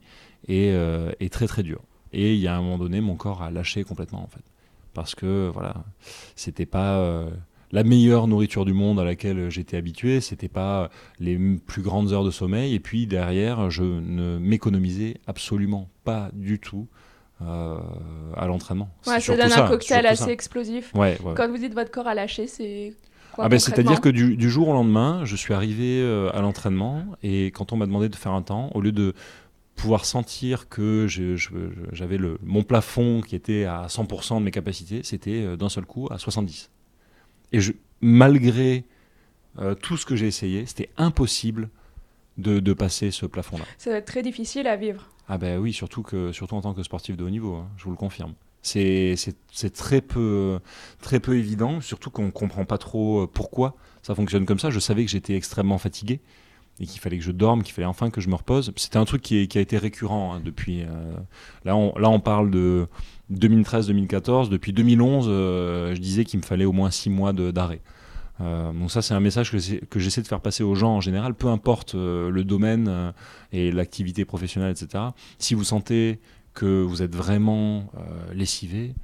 euh, 0.50 1.12
et, 1.20 1.30
très 1.30 1.46
très 1.46 1.62
dur. 1.62 1.80
Et 2.14 2.34
il 2.34 2.40
y 2.40 2.48
a 2.48 2.56
un 2.56 2.62
moment 2.62 2.78
donné, 2.78 3.00
mon 3.00 3.16
corps 3.16 3.42
a 3.42 3.50
lâché 3.50 3.84
complètement 3.84 4.22
en 4.22 4.28
fait. 4.28 4.44
Parce 4.94 5.14
que 5.14 5.50
voilà, 5.52 5.74
c'était 6.36 6.66
pas 6.66 6.98
euh, 6.98 7.28
la 7.72 7.82
meilleure 7.82 8.28
nourriture 8.28 8.64
du 8.64 8.72
monde 8.72 9.00
à 9.00 9.04
laquelle 9.04 9.50
j'étais 9.50 9.76
habitué, 9.76 10.20
c'était 10.20 10.48
pas 10.48 10.88
les 11.18 11.36
plus 11.66 11.82
grandes 11.82 12.12
heures 12.12 12.24
de 12.24 12.30
sommeil. 12.30 12.74
Et 12.74 12.80
puis 12.80 13.06
derrière, 13.06 13.70
je 13.70 13.82
ne 13.82 14.38
m'économisais 14.38 15.16
absolument 15.26 15.90
pas 16.04 16.30
du 16.32 16.60
tout 16.60 16.86
euh, 17.42 17.78
à 18.36 18.46
l'entraînement. 18.46 18.88
Ouais, 19.08 19.18
ça 19.18 19.36
donne 19.36 19.52
un 19.52 19.68
cocktail 19.68 20.06
assez 20.06 20.30
explosif. 20.30 20.92
Quand 21.34 21.48
vous 21.48 21.58
dites 21.58 21.74
votre 21.74 21.90
corps 21.90 22.06
a 22.06 22.14
lâché, 22.14 22.46
c'est 22.46 22.94
ah 23.36 23.48
ben, 23.48 23.58
C'est-à-dire 23.58 24.00
que 24.00 24.08
du, 24.08 24.36
du, 24.36 24.48
jour 24.48 24.68
au 24.68 24.72
lendemain, 24.72 25.24
je 25.24 25.34
suis 25.34 25.52
arrivé 25.52 26.08
à 26.32 26.40
l'entraînement 26.40 27.04
et 27.24 27.46
quand 27.46 27.72
on 27.72 27.76
m'a 27.76 27.86
demandé 27.86 28.08
de 28.08 28.14
faire 28.14 28.30
un 28.30 28.42
temps, 28.42 28.70
au 28.74 28.80
lieu 28.80 28.92
de 28.92 29.12
pouvoir 29.74 30.04
sentir 30.04 30.68
que 30.68 31.06
j'avais 31.92 32.18
mon 32.42 32.62
plafond 32.62 33.20
qui 33.20 33.34
était 33.34 33.64
à 33.64 33.86
100% 33.86 34.38
de 34.38 34.44
mes 34.44 34.50
capacités, 34.50 35.02
c'était 35.02 35.42
euh, 35.42 35.56
d'un 35.56 35.68
seul 35.68 35.84
coup 35.84 36.08
à 36.10 36.18
70. 36.18 36.70
Et 37.52 37.60
je, 37.60 37.72
malgré 38.00 38.84
euh, 39.58 39.74
tout 39.74 39.96
ce 39.96 40.06
que 40.06 40.16
j'ai 40.16 40.26
essayé, 40.26 40.66
c'était 40.66 40.90
impossible 40.96 41.68
de, 42.36 42.72
passer 42.72 43.12
ce 43.12 43.26
plafond-là. 43.26 43.64
Ça 43.78 43.90
va 43.90 43.96
être 43.98 44.06
très 44.06 44.22
difficile 44.22 44.66
à 44.66 44.76
vivre. 44.76 45.08
Ah 45.28 45.38
ben 45.38 45.58
oui, 45.58 45.72
surtout, 45.72 46.02
que, 46.02 46.32
surtout 46.32 46.56
en 46.56 46.62
tant 46.62 46.74
que 46.74 46.82
sportif 46.82 47.16
de 47.16 47.24
haut 47.24 47.30
niveau, 47.30 47.54
hein, 47.54 47.68
je 47.76 47.84
vous 47.84 47.90
le 47.90 47.96
confirme. 47.96 48.34
C'est 48.62 49.16
très 49.74 50.00
peu, 50.00 50.58
très 51.00 51.20
peu 51.20 51.36
évident, 51.36 51.80
surtout 51.80 52.10
qu'on 52.10 52.26
ne 52.26 52.30
comprend 52.30 52.64
pas 52.64 52.78
trop 52.78 53.22
euh, 53.22 53.26
pourquoi 53.26 53.76
ça 54.02 54.14
fonctionne 54.14 54.46
comme 54.46 54.58
ça. 54.58 54.70
Je 54.70 54.80
savais 54.80 55.04
que 55.04 55.10
j'étais 55.10 55.36
extrêmement 55.36 55.78
fatigué 55.78 56.20
et 56.80 56.86
qu'il 56.86 57.00
fallait 57.00 57.18
que 57.18 57.24
je 57.24 57.30
dorme, 57.30 57.62
qu'il 57.62 57.72
fallait 57.72 57.86
enfin 57.86 58.10
que 58.10 58.20
je 58.20 58.28
me 58.28 58.34
repose. 58.34 58.72
C'était 58.76 58.96
un 58.96 59.04
truc 59.04 59.22
qui, 59.22 59.36
a 59.36 59.60
été 59.60 59.78
récurrent 59.78 60.34
hein, 60.34 60.42
depuis. 60.44 60.82
Euh, 60.82 61.14
là, 61.64 61.76
on, 61.76 62.20
parle 62.20 62.50
de 62.50 62.88
2013-2014. 63.32 64.48
Depuis 64.48 64.72
2011, 64.72 65.26
euh, 65.28 65.94
je 65.94 66.00
disais 66.00 66.24
qu'il 66.24 66.40
me 66.40 66.44
fallait 66.44 66.64
au 66.64 66.72
moins 66.72 66.90
six 66.90 67.10
mois 67.10 67.32
d'arrêt. 67.32 67.80
Euh, 68.40 68.72
donc 68.72 68.90
ça, 68.90 69.02
c'est 69.02 69.14
un 69.14 69.20
message 69.20 69.52
que 69.52 70.00
j'essaie 70.00 70.22
de 70.22 70.26
faire 70.26 70.40
passer 70.40 70.64
aux 70.64 70.74
gens 70.74 70.96
en 70.96 71.00
général, 71.00 71.34
peu 71.34 71.46
importe 71.46 71.94
le 71.94 72.42
domaine 72.42 73.12
et 73.52 73.70
l'activité 73.70 74.24
professionnelle, 74.24 74.72
etc. 74.72 75.04
Si 75.38 75.54
vous 75.54 75.64
sentez 75.64 76.18
que 76.54 76.82
vous 76.82 77.02
êtes 77.02 77.14
vraiment 77.14 77.90
lessivé, 78.32 78.94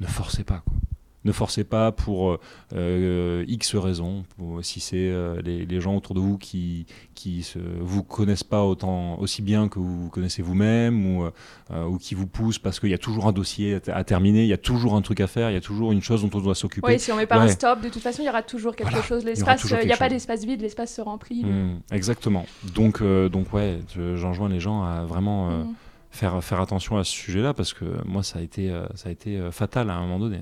ne 0.00 0.06
forcez 0.06 0.42
pas. 0.42 0.64
Ne 1.24 1.32
forcez 1.32 1.64
pas 1.64 1.92
pour 1.92 2.38
euh, 2.74 3.44
X 3.46 3.76
raisons. 3.76 4.24
si 4.62 4.80
c'est 4.80 4.96
euh, 4.96 5.40
les, 5.42 5.80
gens 5.80 5.96
autour 5.96 6.14
de 6.14 6.20
vous 6.20 6.38
qui 6.38 6.86
qui 7.14 7.42
se, 7.42 7.58
vous 7.80 8.02
connaissent 8.02 8.44
pas 8.44 8.64
autant 8.64 9.18
aussi 9.18 9.42
bien 9.42 9.68
que 9.68 9.78
vous, 9.78 10.08
connaissez 10.10 10.42
vous-même 10.42 11.06
ou 11.06 11.24
euh, 11.70 11.84
ou 11.84 11.98
qui 11.98 12.14
vous 12.14 12.26
poussent 12.26 12.58
parce 12.58 12.80
qu'il 12.80 12.90
y 12.90 12.94
a 12.94 12.98
toujours 12.98 13.26
un 13.26 13.32
dossier 13.32 13.78
à, 13.88 14.04
terminer, 14.04 14.42
il 14.42 14.48
y 14.48 14.52
a 14.52 14.58
toujours 14.58 14.94
un 14.94 15.02
truc 15.02 15.20
à 15.20 15.26
faire, 15.26 15.50
il 15.50 15.54
y 15.54 15.56
a 15.56 15.60
toujours 15.60 15.92
une 15.92 16.02
chose 16.02 16.22
dont 16.22 16.38
on 16.38 16.42
doit 16.42 16.54
s'occuper. 16.54 16.86
Oui, 16.86 16.98
si 16.98 17.12
on 17.12 17.16
met 17.16 17.26
pas 17.26 17.40
un 17.40 17.48
stop, 17.48 17.80
de 17.80 17.88
toute 17.88 18.02
façon, 18.02 18.22
il 18.22 18.26
y 18.26 18.28
aura 18.28 18.42
toujours 18.42 18.74
quelque 18.74 19.02
chose. 19.02 19.24
L'espace, 19.24 19.64
il 19.80 19.86
n'y 19.86 19.92
a, 19.92 19.96
pas 19.96 20.08
d'espace 20.08 20.44
vide, 20.44 20.60
l'espace 20.60 20.94
se 20.94 21.00
remplit. 21.00 21.44
Mmh, 21.44 21.82
exactement. 21.92 22.46
Donc 22.74 23.02
donc 23.02 23.52
ouais, 23.52 23.80
j'enjoins 24.16 24.48
les 24.48 24.60
gens 24.60 24.82
à 24.82 25.04
vraiment 25.04 25.50
mmh. 25.50 25.74
faire 26.10 26.42
faire 26.42 26.60
attention 26.60 26.98
à 26.98 27.04
ce 27.04 27.12
sujet-là 27.12 27.54
parce 27.54 27.72
que 27.72 27.84
moi 28.04 28.22
ça 28.22 28.40
a 28.40 28.42
été 28.42 28.72
ça 28.94 29.08
a 29.08 29.12
été 29.12 29.40
fatal 29.50 29.90
à 29.90 29.94
un 29.94 30.00
moment 30.00 30.18
donné. 30.18 30.40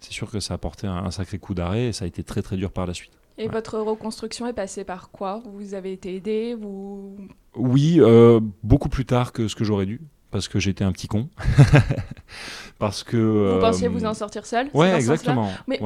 C'est 0.00 0.12
sûr 0.12 0.30
que 0.30 0.40
ça 0.40 0.54
a 0.54 0.56
apporté 0.56 0.86
un, 0.86 1.10
sacré 1.10 1.38
coup 1.38 1.54
d'arrêt 1.54 1.86
et 1.86 1.92
ça 1.92 2.04
a 2.04 2.08
été 2.08 2.24
très 2.24 2.42
très 2.42 2.56
dur 2.56 2.72
par 2.72 2.86
la 2.86 2.94
suite. 2.94 3.12
Et 3.38 3.48
votre 3.48 3.78
reconstruction 3.78 4.46
est 4.46 4.52
passée 4.52 4.84
par 4.84 5.10
quoi? 5.10 5.42
Vous 5.46 5.74
avez 5.74 5.92
été 5.92 6.14
aidé 6.14 6.54
vous... 6.54 7.16
Oui, 7.54 7.96
euh, 7.98 8.40
beaucoup 8.62 8.88
plus 8.88 9.06
tard 9.06 9.32
que 9.32 9.48
ce 9.48 9.56
que 9.56 9.64
j'aurais 9.64 9.86
dû, 9.86 10.00
parce 10.30 10.46
que 10.46 10.58
j'étais 10.58 10.84
un 10.84 10.92
petit 10.92 11.08
con. 11.08 11.28
parce 12.78 13.02
que... 13.02 13.54
Vous 13.54 13.60
pensiez 13.60 13.88
vous 13.88 14.04
en 14.04 14.14
sortir 14.14 14.44
seul? 14.44 14.68
Ouais, 14.74 14.94
exactement. 14.94 15.50
Mais 15.66 15.80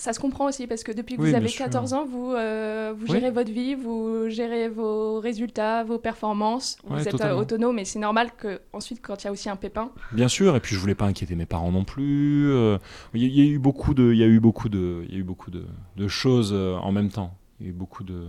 ça 0.00 0.14
se 0.14 0.18
comprend 0.18 0.46
aussi 0.46 0.66
parce 0.66 0.82
que 0.82 0.92
depuis 0.92 1.16
que 1.16 1.20
vous 1.20 1.34
avez 1.34 1.50
14 1.50 1.92
ans, 1.92 2.06
vous, 2.06 2.32
euh, 2.32 2.94
vous 2.96 3.06
gérez 3.06 3.30
votre 3.30 3.52
vie, 3.52 3.74
vous 3.74 4.30
gérez 4.30 4.68
vos 4.68 5.20
résultats, 5.20 5.84
vos 5.84 5.98
performances, 5.98 6.78
vous 6.84 7.06
êtes 7.06 7.20
euh, 7.20 7.36
autonome 7.36 7.78
et 7.78 7.84
c'est 7.84 7.98
normal 7.98 8.30
que 8.34 8.62
ensuite 8.72 9.00
quand 9.02 9.22
il 9.22 9.26
y 9.26 9.28
a 9.28 9.32
aussi 9.32 9.50
un 9.50 9.56
pépin. 9.56 9.90
Bien 10.12 10.28
sûr, 10.28 10.56
et 10.56 10.60
puis 10.60 10.74
je 10.74 10.80
voulais 10.80 10.94
pas 10.94 11.04
inquiéter 11.04 11.34
mes 11.34 11.44
parents 11.44 11.70
non 11.70 11.84
plus. 11.84 12.50
Euh, 12.50 12.78
il 13.12 13.26
y, 13.26 13.42
a 13.42 13.44
eu 13.44 13.58
beaucoup 13.58 13.92
de, 13.92 14.12
il 14.14 14.18
y 14.18 14.22
a 14.22 14.26
eu 14.26 14.40
beaucoup 14.40 14.70
de, 14.70 15.04
il 15.06 15.12
y 15.12 15.16
a 15.16 15.20
eu 15.20 15.22
beaucoup 15.22 15.50
de, 15.50 15.66
choses 16.08 16.54
en 16.54 16.92
même 16.92 17.10
temps. 17.10 17.36
Il 17.60 17.66
y 17.66 17.68
a 17.68 17.72
eu 17.72 17.74
beaucoup 17.74 18.02
de, 18.02 18.24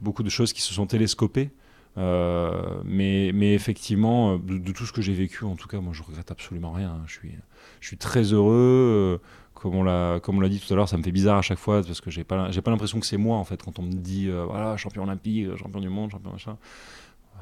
beaucoup 0.00 0.24
de 0.24 0.30
choses 0.30 0.52
qui 0.52 0.60
se 0.60 0.74
sont 0.74 0.86
télescopées 0.86 1.50
mais, 1.96 3.30
mais 3.34 3.54
effectivement, 3.54 4.38
de, 4.38 4.72
tout 4.72 4.86
ce 4.86 4.92
que 4.92 5.02
j'ai 5.02 5.14
vécu, 5.14 5.44
en 5.44 5.56
tout 5.56 5.68
cas, 5.68 5.80
moi, 5.80 5.92
je 5.92 6.02
regrette 6.02 6.30
absolument 6.30 6.72
rien. 6.72 6.90
Hein. 6.90 7.04
Je 7.06 7.18
suis, 7.80 7.96
très 7.96 8.32
heureux. 8.32 9.20
comme 9.54 9.74
on 9.74 9.84
l'a, 9.84 10.20
comme 10.20 10.38
on 10.38 10.40
l'a 10.40 10.48
dit 10.48 10.60
tout 10.60 10.72
à 10.72 10.76
l'heure, 10.76 10.88
ça 10.88 10.96
me 10.96 11.02
fait 11.02 11.12
bizarre 11.12 11.38
à 11.38 11.42
chaque 11.42 11.58
fois 11.58 11.82
parce 11.82 12.00
que 12.00 12.10
j'ai 12.10 12.24
pas, 12.24 12.50
pas 12.50 12.70
l'impression 12.70 13.00
que 13.00 13.06
c'est 13.06 13.16
moi 13.16 13.36
en 13.38 13.44
fait 13.44 13.62
quand 13.62 13.78
on 13.78 13.82
me 13.82 13.92
dit 13.92 14.28
voilà 14.28 14.76
champion 14.76 15.04
olympique, 15.04 15.56
champion 15.56 15.80
du 15.80 15.88
monde, 15.88 16.10
champion 16.10 16.32
machin 16.32 16.56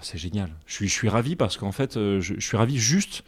c'est 0.03 0.19
génial. 0.19 0.51
Je 0.67 0.85
suis, 0.87 1.09
ravi 1.09 1.37
parce 1.37 1.57
qu'en 1.57 1.73
fait, 1.73 1.97
euh, 1.97 2.21
je, 2.21 2.39
suis 2.41 2.57
ravi 2.57 2.79
juste. 2.79 3.25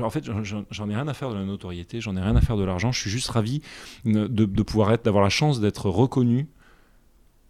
En 0.00 0.10
fait, 0.10 0.24
j'en 0.70 0.90
ai 0.90 0.94
rien 0.94 1.08
à 1.08 1.14
faire 1.14 1.30
de 1.30 1.34
la 1.34 1.44
notoriété, 1.44 2.00
j'en 2.00 2.16
ai 2.16 2.20
rien 2.20 2.36
à 2.36 2.40
faire 2.40 2.56
de 2.56 2.64
l'argent. 2.64 2.92
Je 2.92 3.00
suis 3.00 3.10
juste 3.10 3.30
ravi 3.30 3.62
de, 4.04 4.62
pouvoir 4.62 4.92
être, 4.92 5.04
d'avoir 5.04 5.22
la 5.22 5.30
chance 5.30 5.60
d'être 5.60 5.88
reconnu 5.88 6.48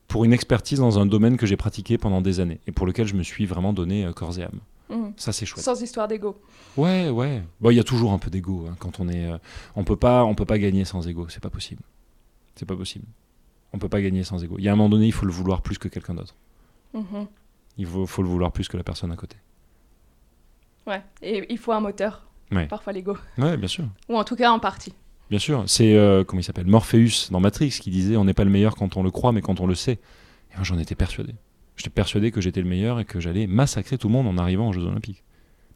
pour 0.08 0.24
une 0.24 0.32
expertise 0.32 0.80
dans 0.80 0.98
un 0.98 1.06
domaine 1.06 1.36
que 1.36 1.46
j'ai 1.46 1.56
pratiqué 1.56 1.98
pendant 1.98 2.20
des 2.20 2.40
années 2.40 2.60
et 2.66 2.72
pour 2.72 2.86
lequel 2.86 3.06
je 3.06 3.14
me 3.14 3.22
suis 3.22 3.46
vraiment 3.46 3.72
donné 3.72 4.04
euh, 4.04 4.12
corps 4.12 4.38
et 4.38 4.42
âme. 4.42 4.60
Mmh. 4.88 5.10
Ça, 5.16 5.32
c'est 5.32 5.44
chouette. 5.44 5.64
Sans 5.64 5.80
histoire 5.82 6.08
d'ego. 6.08 6.40
Ouais, 6.78 7.10
ouais. 7.10 7.42
Bon, 7.60 7.70
il 7.70 7.76
y 7.76 7.80
a 7.80 7.84
toujours 7.84 8.12
un 8.12 8.18
peu 8.18 8.30
d'ego 8.30 8.66
hein, 8.68 8.74
quand 8.78 9.00
on 9.00 9.08
est. 9.08 9.30
Euh, 9.30 9.38
on 9.76 9.84
peut 9.84 9.96
pas, 9.96 10.24
on 10.24 10.34
peut 10.34 10.46
pas 10.46 10.58
gagner 10.58 10.86
sans 10.86 11.06
ego. 11.06 11.26
C'est 11.28 11.42
pas 11.42 11.50
possible. 11.50 11.82
C'est 12.54 12.66
pas 12.66 12.76
possible. 12.76 13.04
On 13.74 13.78
peut 13.78 13.90
pas 13.90 14.00
gagner 14.00 14.24
sans 14.24 14.42
ego. 14.42 14.56
Il 14.58 14.64
y 14.64 14.68
a 14.68 14.72
un 14.72 14.76
moment 14.76 14.88
donné, 14.88 15.06
il 15.06 15.12
faut 15.12 15.26
le 15.26 15.32
vouloir 15.32 15.60
plus 15.60 15.76
que 15.78 15.88
quelqu'un 15.88 16.14
d'autre. 16.14 16.34
Mmh 16.94 17.24
il 17.76 17.86
faut, 17.86 18.22
le 18.22 18.28
vouloir 18.28 18.50
plus 18.50 18.66
que 18.66 18.76
la 18.76 18.82
personne 18.82 19.12
à 19.12 19.16
côté. 19.16 19.36
Ouais, 20.84 21.00
et 21.22 21.46
il 21.48 21.58
faut 21.58 21.70
un 21.70 21.78
moteur. 21.78 22.26
Parfois 22.68 22.92
l'ego. 22.92 23.16
Ouais, 23.36 23.56
bien 23.56 23.68
sûr. 23.68 23.84
Ou 24.08 24.16
en 24.16 24.24
tout 24.24 24.34
cas 24.34 24.50
en 24.50 24.58
partie. 24.58 24.94
Bien 25.30 25.38
sûr. 25.38 25.64
C'est, 25.66 25.94
euh, 25.94 26.24
comment 26.24 26.40
il 26.40 26.44
s'appelle 26.44 26.66
Morpheus 26.66 27.30
dans 27.30 27.40
Matrix 27.40 27.70
qui 27.80 27.90
disait 27.90 28.16
on 28.16 28.24
n'est 28.24 28.34
pas 28.34 28.44
le 28.44 28.50
meilleur 28.50 28.76
quand 28.76 28.96
on 28.96 29.02
le 29.02 29.10
croit, 29.10 29.32
mais 29.32 29.42
quand 29.42 29.60
on 29.60 29.66
le 29.66 29.74
sait. 29.74 29.98
Et 30.52 30.56
moi 30.56 30.64
j'en 30.64 30.78
étais 30.78 30.94
persuadé. 30.94 31.34
J'étais 31.76 31.90
persuadé 31.90 32.30
que 32.30 32.40
j'étais 32.40 32.60
le 32.60 32.68
meilleur 32.68 32.98
et 32.98 33.04
que 33.04 33.20
j'allais 33.20 33.46
massacrer 33.46 33.98
tout 33.98 34.08
le 34.08 34.14
monde 34.14 34.26
en 34.26 34.38
arrivant 34.38 34.68
aux 34.68 34.72
Jeux 34.72 34.84
Olympiques. 34.84 35.22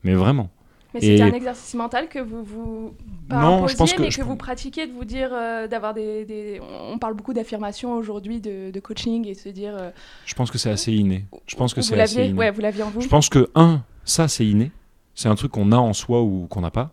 Mais 0.02 0.14
vraiment. 0.14 0.50
Mais 0.94 1.00
c'était 1.00 1.22
un 1.22 1.32
exercice 1.32 1.74
mental 1.74 2.08
que 2.08 2.18
vous 2.18 2.44
vous 2.44 2.94
non, 3.30 3.66
je 3.66 3.76
pense 3.76 3.94
que, 3.94 4.02
mais 4.02 4.10
que 4.10 4.22
vous 4.22 4.36
pratiquiez 4.36 4.86
de 4.86 4.92
vous 4.92 5.06
dire 5.06 5.30
euh, 5.32 5.66
d'avoir 5.66 5.94
des, 5.94 6.60
On 6.60 6.98
parle 6.98 7.14
beaucoup 7.14 7.32
d'affirmation 7.32 7.94
aujourd'hui, 7.94 8.40
de, 8.40 8.78
coaching 8.80 9.26
et 9.26 9.32
de 9.32 9.38
se 9.38 9.48
dire. 9.48 9.74
Euh, 9.74 9.90
je 10.26 10.34
pense 10.34 10.50
que 10.50 10.58
c'est 10.58 10.70
assez 10.70 10.92
inné. 10.92 11.24
Je 11.46 11.56
pense 11.56 11.72
que 11.72 11.80
c'est 11.80 11.98
assez 11.98 12.26
inné. 12.26 12.38
Ouais, 12.38 12.50
vous 12.50 12.60
l'aviez 12.60 12.82
en 12.82 12.90
vous. 12.90 13.00
Je 13.00 13.08
pense 13.08 13.28
que 13.28 13.48
un, 13.54 13.82
ça 14.04 14.28
c'est 14.28 14.46
inné. 14.46 14.70
C'est 15.14 15.28
un 15.28 15.34
truc 15.34 15.52
qu'on 15.52 15.72
a 15.72 15.76
en 15.76 15.92
soi 15.92 16.22
ou 16.22 16.46
qu'on 16.48 16.60
n'a 16.60 16.70
pas. 16.70 16.90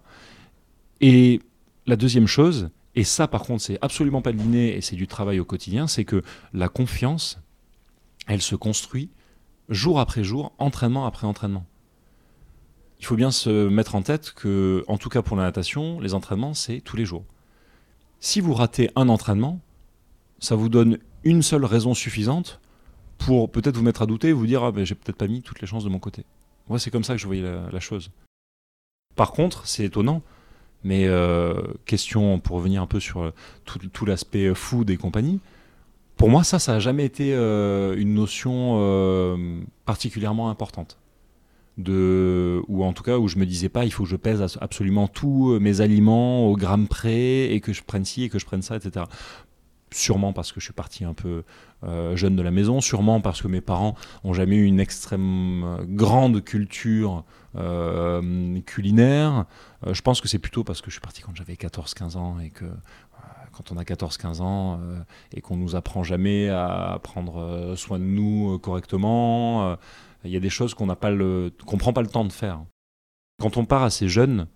Et 1.01 1.41
la 1.89 1.95
deuxième 1.95 2.27
chose, 2.27 2.69
et 2.95 3.03
ça 3.03 3.27
par 3.27 3.43
contre 3.43 3.63
c'est 3.63 3.77
absolument 3.81 4.21
pas 4.21 4.31
l'inné 4.31 4.75
et 4.75 4.81
c'est 4.81 4.95
du 4.95 5.07
travail 5.07 5.39
au 5.39 5.45
quotidien, 5.45 5.87
c'est 5.87 6.05
que 6.05 6.23
la 6.53 6.69
confiance, 6.69 7.39
elle 8.27 8.41
se 8.41 8.55
construit 8.55 9.09
jour 9.67 9.99
après 9.99 10.23
jour, 10.23 10.53
entraînement 10.57 11.05
après 11.05 11.27
entraînement 11.27 11.65
il 12.99 13.05
faut 13.05 13.15
bien 13.15 13.31
se 13.31 13.69
mettre 13.69 13.95
en 13.95 14.01
tête 14.01 14.33
que, 14.33 14.83
en 14.87 14.97
tout 14.97 15.09
cas 15.09 15.21
pour 15.21 15.37
la 15.37 15.43
natation, 15.43 15.99
les 15.99 16.13
entraînements, 16.13 16.53
c'est 16.53 16.81
tous 16.81 16.97
les 16.97 17.05
jours. 17.05 17.23
Si 18.19 18.41
vous 18.41 18.53
ratez 18.53 18.91
un 18.95 19.07
entraînement, 19.07 19.61
ça 20.39 20.55
vous 20.55 20.69
donne 20.69 20.99
une 21.23 21.41
seule 21.41 21.65
raison 21.65 21.93
suffisante 21.93 22.59
pour 23.17 23.49
peut-être 23.51 23.77
vous 23.77 23.83
mettre 23.83 24.01
à 24.01 24.05
douter 24.05 24.29
et 24.29 24.33
vous 24.33 24.47
dire 24.47 24.63
ah 24.63 24.71
ben 24.71 24.85
j'ai 24.85 24.95
peut-être 24.95 25.17
pas 25.17 25.27
mis 25.27 25.41
toutes 25.41 25.61
les 25.61 25.67
chances 25.67 25.83
de 25.83 25.89
mon 25.89 25.99
côté. 25.99 26.25
Moi 26.67 26.79
c'est 26.79 26.91
comme 26.91 27.03
ça 27.03 27.13
que 27.13 27.19
je 27.19 27.25
voyais 27.25 27.41
la, 27.41 27.79
chose. 27.79 28.11
Par 29.15 29.31
contre, 29.31 29.65
c'est 29.65 29.85
étonnant, 29.85 30.21
mais 30.83 31.05
euh, 31.07 31.61
question 31.85 32.39
pour 32.39 32.57
revenir 32.57 32.81
un 32.81 32.87
peu 32.87 32.99
sur 32.99 33.31
tout, 33.65 34.05
l'aspect 34.05 34.53
food 34.53 34.89
et 34.89 34.97
compagnie. 34.97 35.39
Pour 36.19 36.29
moi, 36.29 36.43
ça, 36.43 36.59
ça 36.59 36.73
n'a 36.73 36.79
jamais 36.79 37.05
été 37.05 37.33
euh, 37.33 37.95
une 37.95 38.13
notion 38.13 38.77
euh, 38.81 39.61
particulièrement 39.85 40.49
importante 40.49 40.97
de 41.77 42.61
ou 42.67 42.83
en 42.83 42.91
tout 42.91 43.03
cas 43.03 43.17
où 43.17 43.29
je 43.29 43.37
me 43.37 43.45
disais 43.45 43.69
pas 43.69 43.85
il 43.85 43.91
faut 43.93 44.03
que 44.03 44.09
je 44.09 44.17
pèse 44.17 44.57
absolument 44.59 45.07
tous 45.07 45.53
euh, 45.53 45.59
mes 45.59 45.79
aliments 45.79 46.45
au 46.45 46.57
gramme 46.57 46.87
près 46.89 47.53
et 47.53 47.61
que 47.61 47.71
je 47.71 47.83
prenne 47.83 48.03
ci 48.03 48.23
et 48.23 48.29
que 48.29 48.37
je 48.37 48.45
prenne 48.45 48.61
ça 48.61 48.75
etc 48.75 49.05
sûrement 49.91 50.33
parce 50.33 50.51
que 50.51 50.59
je 50.59 50.65
suis 50.65 50.73
parti 50.73 51.03
un 51.03 51.13
peu 51.13 51.43
euh, 51.83 52.15
jeune 52.15 52.35
de 52.35 52.41
la 52.41 52.51
maison 52.51 52.81
sûrement 52.81 53.21
parce 53.21 53.41
que 53.41 53.47
mes 53.47 53.61
parents 53.61 53.95
ont 54.23 54.33
jamais 54.33 54.55
eu 54.57 54.65
une 54.65 54.79
extrême 54.79 55.63
euh, 55.63 55.77
grande 55.87 56.43
culture 56.43 57.23
culinaire 58.67 59.45
je 59.91 60.01
pense 60.01 60.21
que 60.21 60.27
c'est 60.27 60.37
plutôt 60.37 60.63
parce 60.63 60.81
que 60.81 60.91
je 60.91 60.93
suis 60.93 61.01
parti 61.01 61.23
quand 61.23 61.35
j'avais 61.35 61.55
14-15 61.55 62.15
ans 62.15 62.39
et 62.39 62.51
que 62.51 62.65
quand 63.53 63.71
on 63.71 63.77
a 63.77 63.83
14-15 63.83 64.41
ans 64.41 64.79
et 65.33 65.41
qu'on 65.41 65.57
nous 65.57 65.75
apprend 65.75 66.03
jamais 66.03 66.49
à 66.49 66.99
prendre 67.01 67.73
soin 67.75 67.97
de 67.97 68.03
nous 68.03 68.59
correctement 68.59 69.75
il 70.23 70.31
y 70.31 70.37
a 70.37 70.39
des 70.39 70.49
choses 70.49 70.73
qu'on 70.73 70.85
n'a 70.85 70.95
pas 70.95 71.11
prend 71.77 71.93
pas 71.93 72.01
le 72.01 72.07
temps 72.07 72.25
de 72.25 72.31
faire. 72.31 72.63
Quand 73.39 73.57
on 73.57 73.65
part 73.65 73.83
assez 73.83 74.09
jeune 74.09 74.47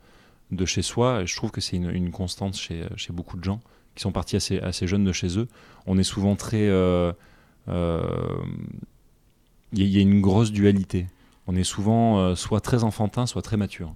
de 0.51 0.65
chez 0.65 0.81
soi, 0.81 1.25
je 1.25 1.35
trouve 1.35 1.51
que 1.51 1.61
c'est 1.61 1.77
une, 1.77 2.11
constante 2.11 2.55
chez, 2.55 2.87
beaucoup 3.09 3.37
de 3.37 3.43
gens 3.43 3.61
qui 3.95 4.01
sont 4.01 4.11
partis 4.11 4.35
assez, 4.35 4.59
assez 4.59 4.87
jeunes 4.87 5.03
de 5.03 5.11
chez 5.11 5.37
eux, 5.37 5.47
on 5.85 5.97
est 5.97 6.03
souvent 6.03 6.35
très. 6.35 6.67
Euh, 6.67 7.11
euh, 7.67 8.01
il 9.71 9.87
y, 9.87 9.97
a 9.97 10.01
une 10.01 10.21
grosse 10.21 10.51
dualité. 10.51 11.07
On 11.47 11.55
est 11.55 11.63
souvent 11.63 12.19
euh, 12.19 12.35
soit 12.35 12.61
très 12.61 12.83
enfantin, 12.83 13.25
soit 13.25 13.41
très 13.41 13.57
mature. 13.57 13.95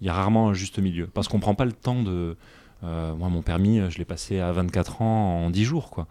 Il 0.00 0.06
y 0.06 0.10
a 0.10 0.14
rarement 0.14 0.48
un 0.48 0.54
juste 0.54 0.78
milieu. 0.78 1.06
Parce 1.06 1.28
qu'on 1.28 1.36
ne 1.36 1.42
prend 1.42 1.54
pas 1.54 1.66
le 1.66 1.72
temps 1.72 2.02
de. 2.02 2.36
moi, 2.82 3.28
mon 3.28 3.42
permis, 3.42 3.80
je 3.90 3.98
l'ai 3.98 4.04
passé 4.04 4.40
à 4.40 4.52
24 4.52 5.02
ans 5.02 5.44
en 5.44 5.50
10 5.50 5.64
jours. 5.64 5.90
quoi. 5.90 6.06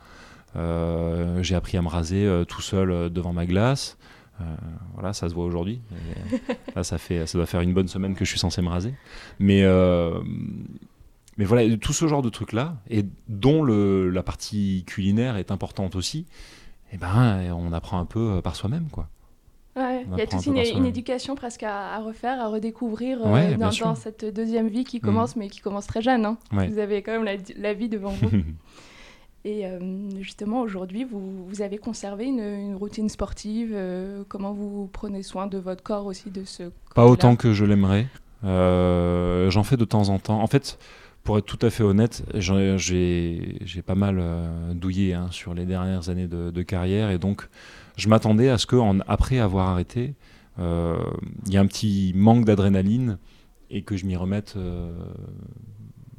J'ai 1.41 1.55
appris 1.55 1.77
à 1.77 1.81
me 1.81 1.87
raser 1.87 2.43
tout 2.47 2.61
seul 2.61 3.11
devant 3.11 3.33
ma 3.33 3.45
glace. 3.45 3.97
Voilà, 4.93 5.13
ça 5.13 5.29
se 5.29 5.33
voit 5.33 5.45
aujourd'hui. 5.45 5.81
là, 6.75 6.83
ça, 6.83 6.97
fait, 6.97 7.25
ça 7.25 7.37
doit 7.37 7.47
faire 7.47 7.61
une 7.61 7.73
bonne 7.73 7.87
semaine 7.87 8.13
que 8.15 8.23
je 8.23 8.29
suis 8.29 8.39
censé 8.39 8.61
me 8.61 8.69
raser. 8.69 8.93
Mais, 9.39 9.63
mais 11.37 11.45
voilà, 11.45 11.77
tout 11.77 11.93
ce 11.93 12.07
genre 12.07 12.21
de 12.21 12.29
trucs-là, 12.29 12.77
et 12.89 13.05
dont 13.27 13.63
le, 13.63 14.09
la 14.09 14.23
partie 14.23 14.83
culinaire 14.87 15.37
est 15.37 15.51
importante 15.51 15.95
aussi, 15.95 16.25
eh 16.91 16.97
ben, 16.97 17.53
on 17.53 17.73
apprend 17.73 17.99
un 17.99 18.05
peu 18.05 18.37
euh, 18.37 18.41
par 18.41 18.55
soi-même. 18.55 18.87
quoi. 18.91 19.09
il 19.75 20.17
y 20.17 20.21
a 20.21 20.27
toute 20.27 20.45
une, 20.45 20.57
éducation 20.57 21.35
presque 21.35 21.63
à, 21.63 21.99
refaire, 21.99 22.39
à 22.39 22.47
redécouvrir 22.47 23.19
dans, 23.57 23.95
cette 23.95 24.25
deuxième 24.25 24.67
vie 24.67 24.83
qui 24.83 24.99
commence, 24.99 25.35
mm. 25.35 25.39
mais 25.39 25.49
qui 25.49 25.59
commence 25.59 25.87
très 25.87 26.01
jeune. 26.01 26.25
Hein. 26.25 26.37
Vous 26.51 26.79
avez 26.79 27.01
quand 27.01 27.11
même 27.11 27.25
la, 27.25 27.35
la 27.57 27.73
vie 27.73 27.89
devant 27.89 28.11
vous. 28.11 28.29
Et 29.45 29.67
euh, 29.67 29.79
justement, 30.21 30.61
aujourd'hui, 30.61 31.03
vous, 31.03 31.45
vous, 31.45 31.61
avez 31.61 31.77
conservé 31.77 32.25
une, 32.25 32.75
routine 32.75 33.09
sportive. 33.09 33.73
Euh, 33.73 34.23
comment 34.27 34.53
vous 34.53 34.89
prenez 34.91 35.21
soin 35.21 35.45
de 35.45 35.59
votre 35.59 35.83
corps 35.83 36.07
aussi 36.07 36.31
de 36.31 36.43
ce 36.45 36.71
Pas 36.95 37.05
autant 37.05 37.35
que 37.35 37.53
je 37.53 37.63
l'aimerais. 37.63 38.07
Euh, 38.43 39.51
j'en 39.51 39.63
fais 39.63 39.77
de 39.77 39.85
temps 39.85 40.09
en 40.09 40.17
temps. 40.17 40.41
En 40.41 40.47
fait, 40.47 40.79
pour 41.25 41.37
être 41.37 41.45
tout 41.45 41.59
à 41.61 41.69
fait 41.69 41.83
honnête, 41.83 42.23
j'ai 42.35 43.81
pas 43.85 43.95
mal 43.95 44.23
douillé 44.73 45.13
hein, 45.13 45.27
sur 45.31 45.53
les 45.53 45.65
dernières 45.65 46.07
années 46.09 46.27
de, 46.27 46.61
carrière. 46.61 47.09
Et 47.09 47.17
donc, 47.17 47.49
je 47.97 48.07
m'attendais 48.07 48.49
à 48.49 48.57
ce 48.57 48.65
qu'après 48.67 49.39
avoir 49.39 49.67
arrêté, 49.67 50.15
il 50.57 50.63
y 51.51 51.55
ait 51.55 51.59
un 51.59 51.67
petit 51.67 52.13
manque 52.15 52.45
d'adrénaline 52.45 53.17
et 53.69 53.81
que 53.81 53.97
je 53.97 54.05
m'y 54.05 54.15
remette 54.15 54.55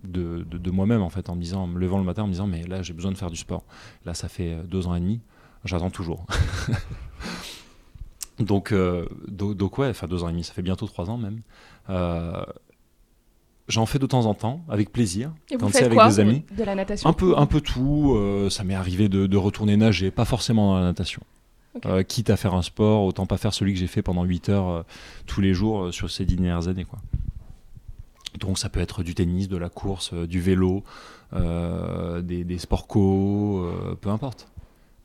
de, 0.07 0.71
moi-même 0.71 1.03
en 1.03 1.11
fait 1.11 1.29
en 1.29 1.37
me 1.37 1.41
disant, 1.41 1.67
me 1.67 1.79
levant 1.79 1.99
le 1.99 2.05
matin 2.05 2.23
en 2.23 2.27
me 2.27 2.33
disant 2.33 2.47
mais 2.47 2.63
là 2.67 2.83
j'ai 2.83 2.93
besoin 2.93 3.13
de 3.13 3.17
faire 3.17 3.31
du 3.31 3.37
sport. 3.37 3.65
Là 4.05 4.15
ça 4.15 4.29
fait 4.29 4.55
euh, 4.55 4.63
deux 4.63 4.87
ans 4.87 4.95
et 4.95 5.01
demi, 5.01 5.21
j'attends 5.65 5.91
toujours. 5.91 6.27
donc, 8.39 8.73
euh, 8.73 9.07
donc, 9.29 9.79
ouais, 9.79 9.89
enfin 9.89 10.07
deux 10.07 10.23
ans 10.23 10.29
et 10.29 10.33
demi, 10.33 10.45
ça 10.45 10.53
fait 10.53 10.63
bientôt 10.63 10.87
trois 10.87 11.11
ans 11.11 11.19
même. 11.19 11.43
Euh, 13.69 13.73
j'en 13.73 13.87
fais 13.87 13.99
de 13.99 14.07
temps 14.07 14.27
en 14.27 14.35
temps, 14.35 14.65
avec 14.69 14.93
plaisir, 14.93 15.33
quand 15.59 15.73
c'est 15.73 15.85
avec 15.85 15.99
des 15.99 16.21
amis. 16.21 16.45
De 16.57 16.65
la 16.65 16.75
natation 16.75 17.09
Un 17.09 17.13
peu, 17.13 17.37
un 17.37 17.47
peu 17.47 17.61
tout. 17.61 18.17
ça 18.51 18.65
m'est 18.65 18.75
arrivé 18.75 19.09
de, 19.09 19.37
retourner 19.37 19.77
nager, 19.77 20.11
pas 20.11 20.25
forcément 20.25 20.73
dans 20.73 20.79
la 20.79 20.85
natation. 20.85 21.23
quitte 22.09 22.31
à 22.31 22.37
faire 22.37 22.55
un 22.55 22.63
sport, 22.63 23.05
autant 23.05 23.27
pas 23.27 23.37
faire 23.37 23.55
celui 23.55 23.73
que 23.73 23.79
j'ai 23.79 23.87
fait 23.87 24.03
pendant 24.03 24.25
8 24.25 24.49
heures 24.49 24.85
tous 25.27 25.41
les 25.41 25.55
jours 25.55 25.93
sur 25.93 26.11
ces 26.11 26.25
dernières 26.25 26.69
années. 26.69 26.85
Quoi. 26.85 27.01
Donc 28.39 28.59
ça 28.59 28.69
peut 28.69 28.81
être 28.81 29.03
du 29.03 29.15
tennis, 29.15 29.49
de 29.49 29.57
la 29.57 29.69
course, 29.69 30.11
euh, 30.13 30.27
du 30.27 30.41
vélo, 30.41 30.85
euh, 31.33 32.21
des, 32.23 32.59
sports 32.59 32.87
co, 32.87 33.65
euh, 33.65 33.95
peu 34.01 34.11
importe. 34.11 34.49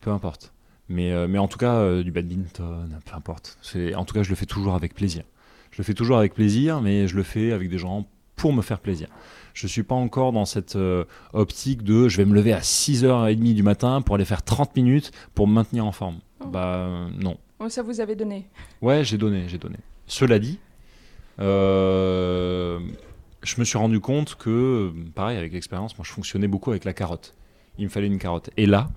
Peu 0.01 0.12
importe. 0.12 0.53
Mais, 0.89 1.28
mais 1.28 1.38
en 1.38 1.47
tout 1.47 1.59
cas, 1.59 2.01
du 2.01 2.12
badminton, 2.12 2.99
peu 3.05 3.16
importe. 3.16 3.57
En 3.95 4.03
tout 4.03 4.14
cas, 4.14 4.24
je 4.24 4.30
le 4.30 4.36
fais 4.36 4.47
toujours 4.47 4.74
avec 4.74 4.93
plaisir. 4.93 5.24
Je 5.70 5.78
le 5.78 5.86
fais 5.86 5.93
toujours 5.93 6.18
avec 6.18 6.34
plaisir, 6.34 6.82
mais 6.82 7.07
je 7.07 7.16
le 7.16 7.24
fais 7.24 7.53
avec 7.53 7.70
des 7.70 7.78
gens 7.78 8.05
pour 8.41 8.53
me 8.53 8.61
faire 8.61 8.79
plaisir. 8.79 9.07
Je 9.53 9.67
ne 9.67 9.69
suis 9.69 9.83
pas 9.83 9.95
encore 9.95 10.31
dans 10.31 10.45
cette 10.45 10.77
optique 11.33 11.83
de 11.83 12.07
je 12.07 12.17
vais 12.17 12.25
me 12.25 12.33
lever 12.33 12.53
à 12.53 12.59
6h30 12.59 13.53
du 13.53 13.63
matin 13.63 14.01
pour 14.01 14.15
aller 14.15 14.25
faire 14.25 14.41
30 14.41 14.75
minutes 14.75 15.11
pour 15.35 15.47
me 15.47 15.53
maintenir 15.53 15.85
en 15.85 15.91
forme. 15.91 16.17
Oh. 16.39 16.47
Bah 16.47 16.89
non. 17.19 17.37
Oh, 17.59 17.69
ça 17.69 17.83
vous 17.83 18.01
avez 18.01 18.15
donné 18.15 18.47
Ouais, 18.81 19.03
j'ai 19.03 19.19
donné, 19.19 19.43
j'ai 19.47 19.59
donné. 19.59 19.77
Cela 20.07 20.39
dit, 20.39 20.57
euh, 21.39 22.79
je 23.43 23.59
me 23.59 23.63
suis 23.63 23.77
rendu 23.77 23.99
compte 23.99 24.35
que, 24.35 24.91
pareil, 25.13 25.37
avec 25.37 25.53
l'expérience, 25.53 25.97
moi 25.97 26.05
je 26.07 26.11
fonctionnais 26.11 26.47
beaucoup 26.47 26.71
avec 26.71 26.83
la 26.83 26.93
carotte. 26.93 27.35
Il 27.77 27.85
me 27.85 27.89
fallait 27.89 28.07
une 28.07 28.17
carotte. 28.17 28.49
Et 28.57 28.65
là, 28.65 28.89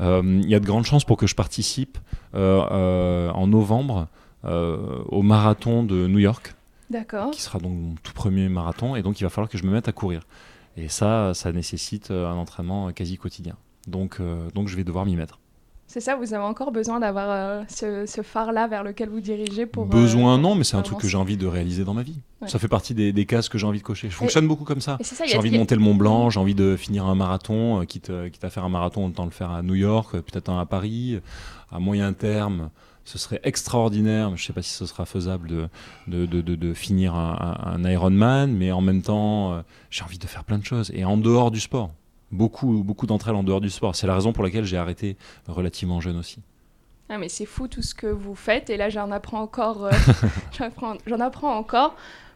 euh, 0.00 0.22
il 0.24 0.48
y 0.48 0.54
a 0.54 0.60
de 0.60 0.66
grandes 0.66 0.84
chances 0.86 1.04
pour 1.04 1.16
que 1.16 1.26
je 1.26 1.34
participe 1.34 1.98
euh, 2.34 2.62
euh, 2.70 3.30
en 3.30 3.46
novembre 3.46 4.08
au 4.44 5.22
marathon 5.22 5.84
de 5.84 6.08
New 6.08 6.18
York. 6.18 6.54
D'accord. 6.92 7.30
Qui 7.30 7.42
sera 7.42 7.58
donc 7.58 7.72
mon 7.72 7.94
tout 8.02 8.12
premier 8.12 8.48
marathon. 8.48 8.94
Et 8.94 9.02
donc, 9.02 9.20
il 9.20 9.24
va 9.24 9.30
falloir 9.30 9.48
que 9.48 9.58
je 9.58 9.64
me 9.64 9.72
mette 9.72 9.88
à 9.88 9.92
courir. 9.92 10.22
Et 10.76 10.88
ça, 10.88 11.34
ça 11.34 11.50
nécessite 11.52 12.10
un 12.10 12.34
entraînement 12.34 12.92
quasi 12.92 13.18
quotidien. 13.18 13.56
Donc, 13.86 14.20
donc 14.54 14.68
je 14.68 14.76
vais 14.76 14.84
devoir 14.84 15.04
m'y 15.04 15.16
mettre. 15.16 15.40
C'est 15.92 16.00
ça, 16.00 16.16
vous 16.16 16.32
avez 16.32 16.42
encore 16.42 16.72
besoin 16.72 17.00
d'avoir 17.00 17.26
euh, 17.28 17.64
ce, 18.06 18.22
phare-là 18.22 18.66
vers 18.66 18.82
lequel 18.82 19.10
vous 19.10 19.20
dirigez 19.20 19.66
pour... 19.66 19.84
Besoin, 19.84 20.36
euh, 20.36 20.40
non, 20.40 20.54
mais 20.54 20.64
c'est 20.64 20.78
un 20.78 20.80
truc 20.80 20.96
que 20.96 21.06
j'ai 21.06 21.18
envie 21.18 21.36
de 21.36 21.46
réaliser 21.46 21.84
dans 21.84 21.92
ma 21.92 22.02
vie. 22.02 22.18
Ça 22.46 22.58
fait 22.58 22.66
partie 22.66 22.94
des, 22.94 23.26
cases 23.26 23.50
que 23.50 23.58
j'ai 23.58 23.66
envie 23.66 23.80
de 23.80 23.84
cocher. 23.84 24.08
Je 24.08 24.14
fonctionne 24.14 24.48
beaucoup 24.48 24.64
comme 24.64 24.80
ça. 24.80 24.96
J'ai 25.26 25.36
envie 25.36 25.50
de 25.50 25.58
monter 25.58 25.74
le 25.74 25.82
Mont 25.82 25.94
Blanc, 25.94 26.30
j'ai 26.30 26.40
envie 26.40 26.54
de 26.54 26.76
finir 26.76 27.04
un 27.04 27.14
marathon, 27.14 27.82
euh, 27.82 27.84
quitte, 27.84 28.10
quitte, 28.32 28.42
à 28.42 28.48
faire 28.48 28.64
un 28.64 28.70
marathon, 28.70 29.04
autant 29.04 29.26
le 29.26 29.32
faire 29.32 29.50
à 29.50 29.60
New 29.60 29.74
York, 29.74 30.12
peut-être 30.12 30.48
un 30.48 30.58
à 30.58 30.64
Paris, 30.64 31.20
à 31.70 31.78
moyen 31.78 32.14
terme. 32.14 32.70
Ce 33.04 33.18
serait 33.18 33.40
extraordinaire, 33.42 34.28
je 34.36 34.42
ne 34.42 34.46
sais 34.46 34.52
pas 34.52 34.62
si 34.62 34.70
ce 34.70 34.86
sera 34.86 35.04
faisable 35.06 35.48
de, 35.48 35.68
de, 36.06 36.26
de, 36.26 36.40
de 36.40 36.74
finir 36.74 37.14
un, 37.14 37.58
un, 37.64 37.90
Ironman, 37.90 38.52
mais 38.52 38.70
en 38.70 38.80
même 38.80 39.02
temps, 39.02 39.62
j'ai 39.90 40.04
envie 40.04 40.18
de 40.18 40.26
faire 40.26 40.44
plein 40.44 40.58
de 40.58 40.64
choses. 40.64 40.90
Et 40.94 41.04
en 41.04 41.16
dehors 41.16 41.50
du 41.50 41.58
sport 41.58 41.90
beaucoup, 42.32 42.82
beaucoup 42.82 43.06
d'entre 43.06 43.28
elles 43.28 43.36
en 43.36 43.44
dehors 43.44 43.60
du 43.60 43.70
sport. 43.70 43.94
C'est 43.94 44.06
la 44.06 44.14
raison 44.14 44.32
pour 44.32 44.42
laquelle 44.42 44.64
j'ai 44.64 44.78
arrêté 44.78 45.16
relativement 45.46 46.00
jeune 46.00 46.16
aussi. 46.16 46.40
Ah 47.08 47.18
mais 47.18 47.28
c'est 47.28 47.44
fou 47.46 47.68
tout 47.68 47.82
ce 47.82 47.94
que 47.94 48.06
vous 48.06 48.34
faites 48.34 48.70
et 48.70 48.78
là 48.78 48.88
j'en 48.88 49.10
apprends 49.10 49.42
encore, 49.42 49.84
euh, 49.84 49.90
j'en 51.06 51.20
apprends, 51.20 51.54
encore 51.54 51.94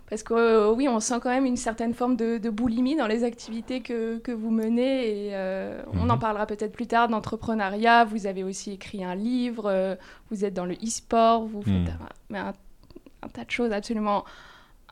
parce 0.08 0.22
que 0.22 0.34
euh, 0.34 0.72
oui 0.72 0.88
on 0.88 1.00
sent 1.00 1.16
quand 1.22 1.30
même 1.30 1.46
une 1.46 1.56
certaine 1.56 1.94
forme 1.94 2.16
de, 2.16 2.38
boulimie 2.50 2.96
dans 2.96 3.06
les 3.06 3.24
activités 3.24 3.80
que, 3.80 4.18
que 4.18 4.32
vous 4.32 4.50
menez 4.50 5.08
et 5.08 5.30
euh, 5.32 5.82
on 5.92 6.08
en 6.08 6.14
mhm. 6.14 6.20
parlera 6.20 6.46
peut-être 6.46 6.72
plus 6.72 6.86
tard 6.86 7.08
d'entrepreneuriat. 7.08 8.04
Vous 8.04 8.26
avez 8.26 8.44
aussi 8.44 8.72
écrit 8.72 9.04
un 9.04 9.14
livre, 9.14 9.96
vous 10.30 10.44
êtes 10.44 10.54
dans 10.54 10.66
le 10.66 10.74
e-sport, 10.74 11.44
vous 11.46 11.62
faites 11.62 11.72
mhm. 12.30 12.36
un, 12.36 12.52
un, 13.22 13.28
tas 13.28 13.44
de 13.44 13.50
choses 13.50 13.72
absolument 13.72 14.24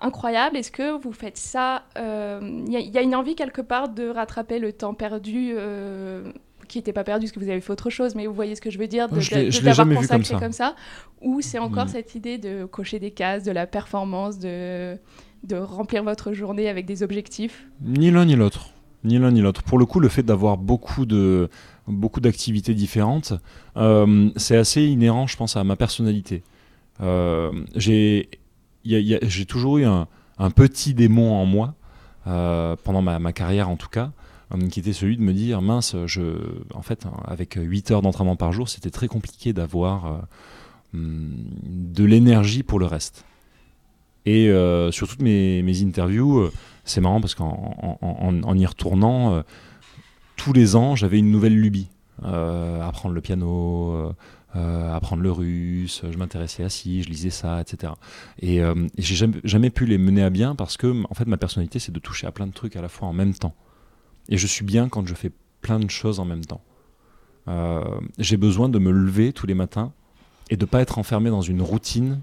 incroyable. 0.00 0.56
Est-ce 0.56 0.70
que 0.70 0.98
vous 0.98 1.12
faites 1.12 1.36
ça 1.36 1.84
Il 1.96 2.02
euh, 2.02 2.64
y, 2.68 2.98
a 2.98 3.02
une 3.02 3.14
envie 3.14 3.34
quelque 3.34 3.60
part 3.60 3.88
de 3.88 4.08
rattraper 4.08 4.58
le 4.58 4.72
temps 4.72 4.94
perdu 4.94 5.52
euh, 5.54 6.32
qui 6.74 6.78
n'était 6.80 6.92
pas 6.92 7.04
perdu 7.04 7.26
parce 7.26 7.32
que 7.32 7.38
vous 7.38 7.48
avez 7.48 7.60
fait 7.60 7.72
autre 7.72 7.88
chose, 7.88 8.16
mais 8.16 8.26
vous 8.26 8.34
voyez 8.34 8.56
ce 8.56 8.60
que 8.60 8.70
je 8.70 8.78
veux 8.78 8.88
dire, 8.88 9.08
de, 9.08 9.14
de, 9.14 9.94
consacré 9.94 10.34
comme 10.40 10.52
ça. 10.52 10.74
Ou 11.22 11.40
c'est 11.40 11.58
encore 11.58 11.86
mm. 11.86 11.88
cette 11.88 12.14
idée 12.16 12.36
de 12.36 12.64
cocher 12.64 12.98
des 12.98 13.12
cases, 13.12 13.44
de 13.44 13.52
la 13.52 13.66
performance, 13.66 14.40
de, 14.40 14.96
de 15.44 15.56
remplir 15.56 16.02
votre 16.02 16.32
journée 16.32 16.68
avec 16.68 16.84
des 16.84 17.04
objectifs? 17.04 17.68
Ni 17.80 18.10
l'un 18.10 18.24
ni 18.24 18.34
l'autre. 18.34 18.70
Ni 19.04 19.18
l'un 19.18 19.30
ni 19.30 19.40
l'autre. 19.40 19.62
Pour 19.62 19.78
le 19.78 19.86
coup, 19.86 20.00
le 20.00 20.08
fait 20.08 20.24
d'avoir 20.24 20.56
beaucoup 20.56 21.06
de 21.06 21.48
beaucoup 21.86 22.20
d'activités 22.20 22.74
différentes, 22.74 23.34
euh, 23.76 24.30
c'est 24.36 24.56
assez 24.56 24.82
inhérent, 24.82 25.26
je 25.28 25.36
pense, 25.36 25.56
à 25.56 25.62
ma 25.62 25.76
personnalité. 25.76 26.42
j'ai 27.76 28.28
j'ai 28.84 29.46
toujours 29.46 29.78
eu 29.78 29.84
un, 29.84 30.06
petit 30.50 30.92
démon 30.94 31.34
en 31.34 31.44
moi, 31.44 31.74
euh, 32.26 32.74
pendant 32.82 33.02
ma, 33.02 33.32
carrière 33.32 33.70
en 33.70 33.76
tout 33.76 33.88
cas, 33.88 34.06
euh, 34.06 34.23
qui 34.70 34.80
était 34.80 34.92
celui 34.92 35.16
de 35.16 35.22
me 35.22 35.32
dire 35.32 35.62
mince, 35.62 35.96
je, 36.06 36.22
en 36.74 36.82
fait, 36.82 37.06
avec 37.26 37.58
8 37.60 37.90
heures 37.90 38.02
d'entraînement 38.02 38.36
par 38.36 38.52
jour, 38.52 38.68
c'était 38.68 38.90
très 38.90 39.08
compliqué 39.08 39.52
d'avoir 39.52 40.06
euh, 40.06 40.18
hmm, 40.92 41.32
de 41.64 42.04
l'énergie 42.04 42.62
pour 42.62 42.78
le 42.78 42.86
reste. 42.86 43.24
Et 44.26 44.50
sur 44.90 45.06
toutes 45.06 45.20
mes, 45.20 45.82
interviews, 45.82 46.48
c'est 46.84 47.02
marrant 47.02 47.20
parce 47.20 47.34
qu'en 47.34 47.98
en, 48.00 48.56
y 48.56 48.64
retournant, 48.64 49.42
tous 50.36 50.54
les 50.54 50.76
ans, 50.76 50.96
j'avais 50.96 51.18
une 51.18 51.30
nouvelle 51.30 51.60
lubie. 51.60 51.88
apprendre 52.22 53.14
le 53.14 53.20
piano, 53.20 54.14
euh, 54.56 54.94
apprendre 54.94 55.22
le 55.22 55.32
russe, 55.32 56.02
je 56.08 56.16
m'intéressais 56.16 56.62
à 56.62 56.68
ci, 56.68 57.02
je 57.02 57.08
lisais 57.08 57.30
ça, 57.30 57.60
etc. 57.60 57.92
Et, 58.38 58.62
euh, 58.62 58.86
j'ai 58.96 59.28
jamais, 59.42 59.70
pu 59.70 59.84
les 59.84 59.98
mener 59.98 60.22
à 60.22 60.30
bien 60.30 60.54
parce 60.54 60.76
que 60.76 61.02
en 61.10 61.14
fait 61.14 61.26
ma 61.26 61.36
personnalité 61.36 61.80
c'est 61.80 61.90
de 61.90 61.98
toucher 61.98 62.28
à 62.28 62.30
plein 62.30 62.46
de 62.46 62.52
trucs 62.52 62.76
à 62.76 62.82
la 62.82 62.88
fois 62.88 63.08
en 63.08 63.12
même 63.12 63.34
temps. 63.34 63.54
Et 64.28 64.36
je 64.36 64.46
suis 64.46 64.64
bien 64.64 64.88
quand 64.88 65.06
je 65.06 65.14
fais 65.14 65.30
plein 65.60 65.78
de 65.78 65.90
choses 65.90 66.20
en 66.20 66.24
même 66.24 66.44
temps. 66.44 66.62
Euh, 67.48 67.82
j'ai 68.18 68.36
besoin 68.36 68.68
de 68.68 68.78
me 68.78 68.90
lever 68.90 69.32
tous 69.32 69.46
les 69.46 69.54
matins 69.54 69.92
et 70.50 70.56
de 70.56 70.64
pas 70.64 70.80
être 70.80 70.98
enfermé 70.98 71.30
dans 71.30 71.42
une 71.42 71.62
routine 71.62 72.20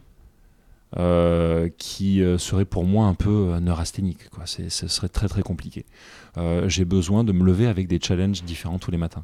qui 1.78 2.22
serait 2.38 2.66
pour 2.66 2.84
moi 2.84 3.06
un 3.06 3.14
peu 3.14 3.58
neurasthénique. 3.62 4.30
Quoi. 4.30 4.46
Ce 4.46 4.88
serait 4.88 5.08
très 5.08 5.30
très 5.30 5.42
compliqué. 5.42 5.86
j'ai 6.66 6.84
besoin 6.84 7.24
de 7.24 7.32
me 7.32 7.46
lever 7.46 7.68
avec 7.68 7.88
des 7.88 7.98
challenges 8.02 8.44
différents 8.44 8.78
tous 8.78 8.92
les 8.92 8.98
matins 8.98 9.24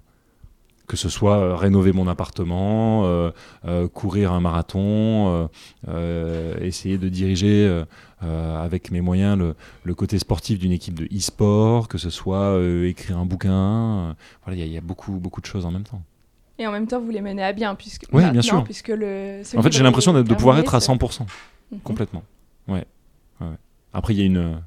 que 0.87 0.95
ce 0.95 1.09
soit 1.09 1.37
euh, 1.37 1.55
rénover 1.55 1.91
mon 1.91 2.07
appartement, 2.07 3.03
euh, 3.05 3.31
euh, 3.65 3.87
courir 3.87 4.31
un 4.31 4.39
marathon, 4.39 5.49
essayer 6.61 6.97
de 6.97 7.09
diriger 7.09 7.83
avec 8.21 8.91
mes 8.91 9.01
moyens 9.01 9.37
le, 9.83 9.93
côté 9.95 10.17
sportif 10.17 10.59
d'une 10.59 10.71
équipe 10.71 10.95
de 10.95 11.05
e-sport, 11.05 11.87
que 11.87 11.97
ce 11.97 12.09
soit 12.09 12.59
écrire 12.85 13.17
un 13.17 13.25
bouquin. 13.25 14.15
voilà, 14.45 14.59
il 14.59 14.71
y, 14.71 14.77
a 14.77 14.81
beaucoup, 14.81 15.13
beaucoup 15.13 15.41
de 15.41 15.45
choses 15.45 15.65
en 15.65 15.71
même 15.71 15.83
temps. 15.83 16.01
Et 16.59 16.65
en 16.65 16.71
même 16.71 16.87
temps, 16.87 16.99
vous 16.99 17.11
les 17.11 17.21
menez 17.21 17.43
à 17.43 17.53
bien, 17.53 17.75
puisque, 17.75 18.05
oui, 18.11 18.27
bien 18.31 18.41
sûr. 18.41 18.63
puisque 18.63 18.87
le. 18.87 19.43
En 19.55 19.61
fait, 19.61 19.71
j'ai 19.71 19.83
l'impression 19.83 20.13
de, 20.13 20.33
pouvoir 20.33 20.57
être 20.57 20.73
à 20.73 20.79
100%, 20.79 21.21
mhm. 21.71 21.79
complètement. 21.81 22.23
Ouais. 22.67 22.85
Après, 23.93 24.13
il 24.13 24.19
y 24.19 24.23
a 24.23 24.25
une, 24.25 24.61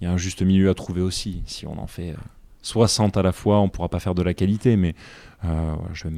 y 0.00 0.06
a 0.06 0.10
un 0.10 0.16
juste 0.16 0.42
milieu 0.42 0.70
à 0.70 0.74
trouver 0.74 1.02
aussi. 1.02 1.42
Si 1.46 1.66
on 1.66 1.78
en 1.78 1.86
fait 1.86 2.14
60 2.66 3.16
à 3.16 3.22
la 3.22 3.32
fois, 3.32 3.60
on 3.60 3.68
pourra 3.68 3.88
pas 3.88 4.00
faire 4.00 4.14
de 4.14 4.22
la 4.22 4.34
qualité, 4.34 4.76
mais 4.76 4.94
euh, 5.46 5.74
je 5.92 6.08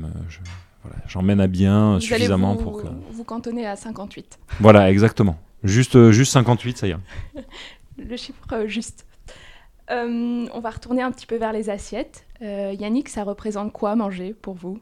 j'emmène 1.07 1.41
à 1.41 1.47
bien 1.47 1.99
suffisamment 2.01 2.57
pour 2.57 2.83
que. 2.83 2.89
Vous 3.12 3.24
cantonnez 3.24 3.66
à 3.66 3.76
58. 3.76 4.39
Voilà, 4.61 4.91
exactement. 4.91 5.39
Juste, 5.64 5.97
euh, 5.97 6.12
juste 6.12 6.33
58, 6.33 6.79
ça 6.79 6.87
y 6.87 6.91
est. 6.93 6.97
Le 7.99 8.16
chiffre 8.16 8.41
euh, 8.53 8.68
juste. 8.68 9.07
on 9.91 10.61
va 10.62 10.70
retourner 10.70 11.03
un 11.03 11.11
petit 11.11 11.26
peu 11.26 11.37
vers 11.37 11.53
les 11.53 11.70
assiettes. 11.70 12.24
Yannick, 12.41 13.09
ça 13.09 13.24
représente 13.24 13.72
quoi 13.72 13.97
manger 13.97 14.33
pour 14.33 14.55
vous? 14.55 14.79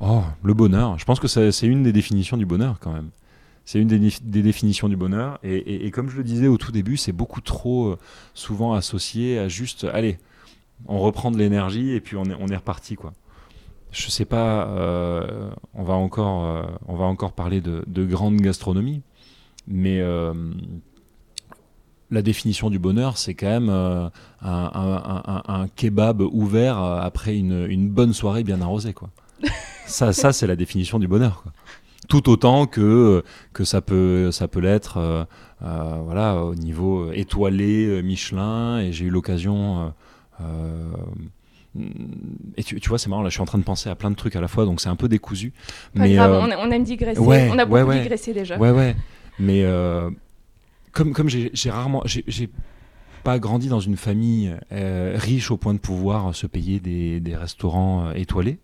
Oh, 0.00 0.22
le 0.42 0.52
bonheur. 0.52 0.98
Je 0.98 1.04
pense 1.04 1.20
que 1.20 1.28
c'est 1.28 1.66
une 1.66 1.82
des 1.82 1.92
définitions 1.92 2.36
du 2.36 2.44
bonheur 2.44 2.78
quand 2.80 2.92
même. 2.92 3.10
C'est 3.64 3.80
une 3.80 3.88
des, 3.88 4.42
définitions 4.42 4.90
du 4.90 4.96
bonheur. 4.96 5.38
Et, 5.42 5.86
et, 5.86 5.90
comme 5.90 6.10
je 6.10 6.18
le 6.18 6.24
disais 6.24 6.48
au 6.48 6.58
tout 6.58 6.70
début, 6.70 6.98
c'est 6.98 7.12
beaucoup 7.12 7.40
trop 7.40 7.96
souvent 8.34 8.74
associé 8.74 9.38
à 9.38 9.48
juste, 9.48 9.84
allez, 9.84 10.18
on 10.86 10.98
reprend 10.98 11.30
de 11.30 11.38
l'énergie 11.38 11.92
et 11.92 12.00
puis 12.00 12.16
on 12.16 12.24
est, 12.24 12.36
on 12.38 12.48
est 12.48 12.56
reparti 12.56 12.96
quoi. 12.96 13.12
Je 13.94 14.10
sais 14.10 14.24
pas, 14.24 14.66
euh, 14.66 15.50
on 15.72 15.84
va 15.84 15.94
encore, 15.94 16.44
euh, 16.44 16.62
on 16.88 16.96
va 16.96 17.04
encore 17.04 17.32
parler 17.32 17.60
de, 17.60 18.04
grande 18.04 18.36
gastronomie, 18.40 19.02
mais 19.68 20.00
euh, 20.00 20.34
la 22.10 22.20
définition 22.20 22.70
du 22.70 22.80
bonheur, 22.80 23.16
c'est 23.18 23.34
quand 23.34 23.60
même 23.60 24.10
un, 24.42 25.66
kebab 25.76 26.22
ouvert 26.22 26.76
après 26.78 27.36
une, 27.38 27.88
bonne 27.88 28.12
soirée 28.12 28.42
bien 28.42 28.60
arrosée 28.60 28.94
quoi. 28.94 29.10
ça, 29.86 30.12
ça 30.12 30.32
c'est 30.32 30.48
la 30.48 30.56
définition 30.56 30.98
du 30.98 31.06
bonheur 31.06 31.42
quoi. 31.42 31.52
Tout 32.08 32.28
autant 32.28 32.66
que, 32.66 33.24
que 33.54 33.64
ça 33.64 33.80
peut, 33.80 34.30
ça 34.32 34.48
peut 34.48 34.60
l'être, 34.60 35.26
voilà, 35.60 36.44
au 36.44 36.56
niveau 36.56 37.12
étoilé 37.12 38.02
Michelin. 38.02 38.80
Et 38.80 38.92
j'ai 38.92 39.06
eu 39.06 39.10
l'occasion 39.10 39.94
euh, 40.40 40.92
et 42.56 42.62
tu, 42.62 42.88
vois, 42.88 42.98
c'est 42.98 43.08
marrant, 43.08 43.22
là 43.22 43.28
je 43.28 43.34
suis 43.34 43.42
en 43.42 43.46
train 43.46 43.58
de 43.58 43.64
penser 43.64 43.88
à 43.88 43.94
plein 43.94 44.10
de 44.10 44.16
trucs 44.16 44.36
à 44.36 44.40
la 44.40 44.48
fois, 44.48 44.64
donc 44.64 44.80
c'est 44.80 44.88
un 44.88 44.96
peu 44.96 45.08
décousu. 45.08 45.52
mais 45.94 46.18
euh, 46.18 46.40
on, 46.40 46.70
aime 46.70 46.84
digresser, 46.84 47.20
on 47.20 47.58
a 47.58 47.64
beaucoup 47.64 47.92
digressé 47.92 48.32
déjà. 48.32 48.56
Ouais, 48.58 48.70
ouais. 48.70 48.94
Mais 49.38 49.62
euh, 49.64 50.10
comme, 50.92 51.12
comme 51.12 51.28
j'ai 51.28 51.70
rarement. 51.70 52.02
J'ai 52.04 52.50
pas 53.24 53.38
grandi 53.38 53.68
dans 53.68 53.80
une 53.80 53.96
famille 53.96 54.54
riche 54.70 55.50
au 55.50 55.56
point 55.56 55.74
de 55.74 55.78
pouvoir 55.78 56.34
se 56.34 56.46
payer 56.46 56.78
des, 56.78 57.20
des 57.20 57.36
restaurants 57.36 58.12
étoilés, 58.12 58.58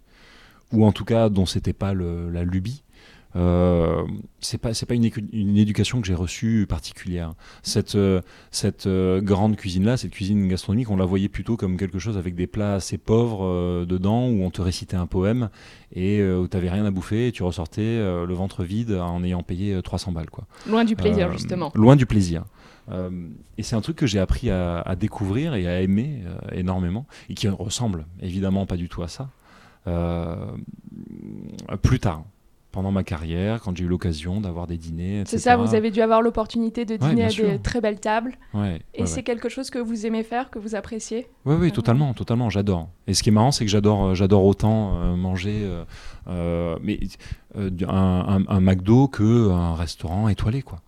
ou 0.73 0.85
en 0.85 0.93
tout 0.93 1.05
cas 1.05 1.29
dont 1.29 1.47
c'était 1.47 1.73
pas 1.73 1.95
le, 1.95 2.31
la 2.31 2.45
lubie. 2.45 2.83
Euh, 3.37 4.05
c'est 4.41 4.59
pas 4.59 4.75
c'est 4.75 4.87
pas 4.87 4.95
une, 4.95 5.09
une, 5.33 5.57
éducation 5.57 6.01
que 6.01 6.07
j'ai 6.07 6.15
reçue 6.15 6.67
particulière. 6.69 7.35
Cette 7.63 7.95
euh, 7.95 8.23
cette 8.51 8.87
euh, 8.87 9.21
grande 9.21 9.57
cuisine 9.57 9.85
là, 9.85 9.97
cette 9.97 10.11
cuisine 10.11 10.49
gastronomique, 10.49 10.91
on 10.91 10.97
la 10.97 11.05
voyait 11.05 11.29
plutôt 11.29 11.57
comme 11.57 11.77
quelque 11.77 12.01
chose 12.01 12.19
avec 12.19 12.35
des 12.35 12.49
plats 12.49 12.75
assez 12.75 12.99
pauvres 12.99 13.85
dedans 13.87 14.27
où 14.27 14.43
on 14.43 14.51
te 14.51 14.61
récitait 14.61 14.97
un 14.97 15.07
poème 15.07 15.49
et 15.95 16.23
où 16.23 16.49
tu 16.49 16.57
n'avais 16.57 16.71
rien 16.71 16.85
à 16.85 16.91
bouffer 16.91 17.29
et 17.29 17.33
tu 17.33 17.43
ressortais 17.43 17.99
le 17.99 18.35
ventre 18.35 18.65
vide 18.65 18.93
en 18.93 19.23
ayant 19.23 19.43
payé 19.43 19.81
300 19.83 20.13
balles 20.13 20.31
quoi. 20.31 20.47
Loin 20.69 20.85
du 20.85 20.97
plaisir 20.97 21.31
justement. 21.33 21.71
Loin 21.75 21.97
du 21.97 22.07
plaisir. 22.07 22.45
et 22.91 23.63
c'est 23.63 23.77
un 23.77 23.81
truc 23.81 23.97
que 23.97 24.07
j'ai 24.07 24.19
appris 24.19 24.51
à, 24.51 24.81
à, 24.81 24.97
découvrir 24.97 25.55
et 25.55 25.69
à 25.69 25.81
aimer 25.81 26.23
énormément 26.53 27.07
et 27.29 27.35
qui 27.35 27.49
ressemble 27.49 28.07
évidemment 28.21 28.67
pas 28.67 28.77
du 28.77 28.89
tout 28.89 29.03
à 29.03 29.09
ça. 29.09 29.31
plus 31.83 32.01
tard 32.01 32.25
pendant 32.73 32.93
ma 32.93 33.03
carrière, 33.03 33.61
quand 33.61 33.77
j'ai 33.77 33.85
eu 33.85 33.89
l'occasion 33.89 34.41
d'avoir 34.41 34.67
des 34.69 34.77
dîners. 34.77 35.25
C'est 35.27 35.39
ça, 35.39 35.57
vous 35.57 35.75
avez 35.75 35.91
dû 35.91 36.01
avoir 36.03 36.23
l'opportunité 36.23 36.85
de 36.85 36.97
dîner 36.97 37.25
à 37.25 37.29
sûr. 37.31 37.49
des 37.49 37.59
très 37.59 37.81
belles 37.81 37.99
tables. 38.01 38.35
Ouais, 38.55 38.81
Et 38.95 39.01
ouais, 39.03 39.07
c'est 39.07 39.23
quelque 39.25 39.49
chose 39.49 39.71
que 39.71 39.79
vous 39.81 40.07
aimez 40.07 40.23
faire, 40.23 40.51
que 40.51 40.59
vous 40.61 40.75
appréciez 40.77 41.27
Oui, 41.45 41.57
oui, 41.59 41.73
totalement, 41.73 42.15
totalement, 42.15 42.49
j'adore. 42.49 42.89
Et 43.09 43.15
ce 43.15 43.23
qui 43.25 43.31
est 43.31 43.33
marrant, 43.33 43.51
c'est 43.51 43.65
que 43.65 43.71
j'adore, 43.71 44.05
euh, 44.07 44.15
j'adore 44.15 44.45
autant 44.45 44.95
euh, 45.03 45.17
manger 45.17 45.69
euh, 46.29 46.77
mais, 46.83 47.01
euh, 47.57 47.71
un, 47.89 48.45
un- 48.47 48.47
un 48.49 48.61
McDo 48.61 49.09
que 49.09 49.51
un 49.51 49.75
restaurant 49.75 50.29
étoilé, 50.29 50.63
quoi. 50.63 50.81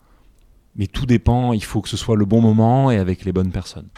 Mais 0.76 0.86
tout 0.86 1.04
dépend, 1.04 1.52
il 1.52 1.64
faut 1.64 1.80
que 1.82 1.88
ce 1.88 1.96
soit 1.96 2.16
le 2.16 2.24
bon 2.24 2.40
moment 2.40 2.90
et 2.90 2.96
avec 2.98 3.24
les 3.24 3.32
bonnes 3.32 3.50
personnes. 3.52 3.88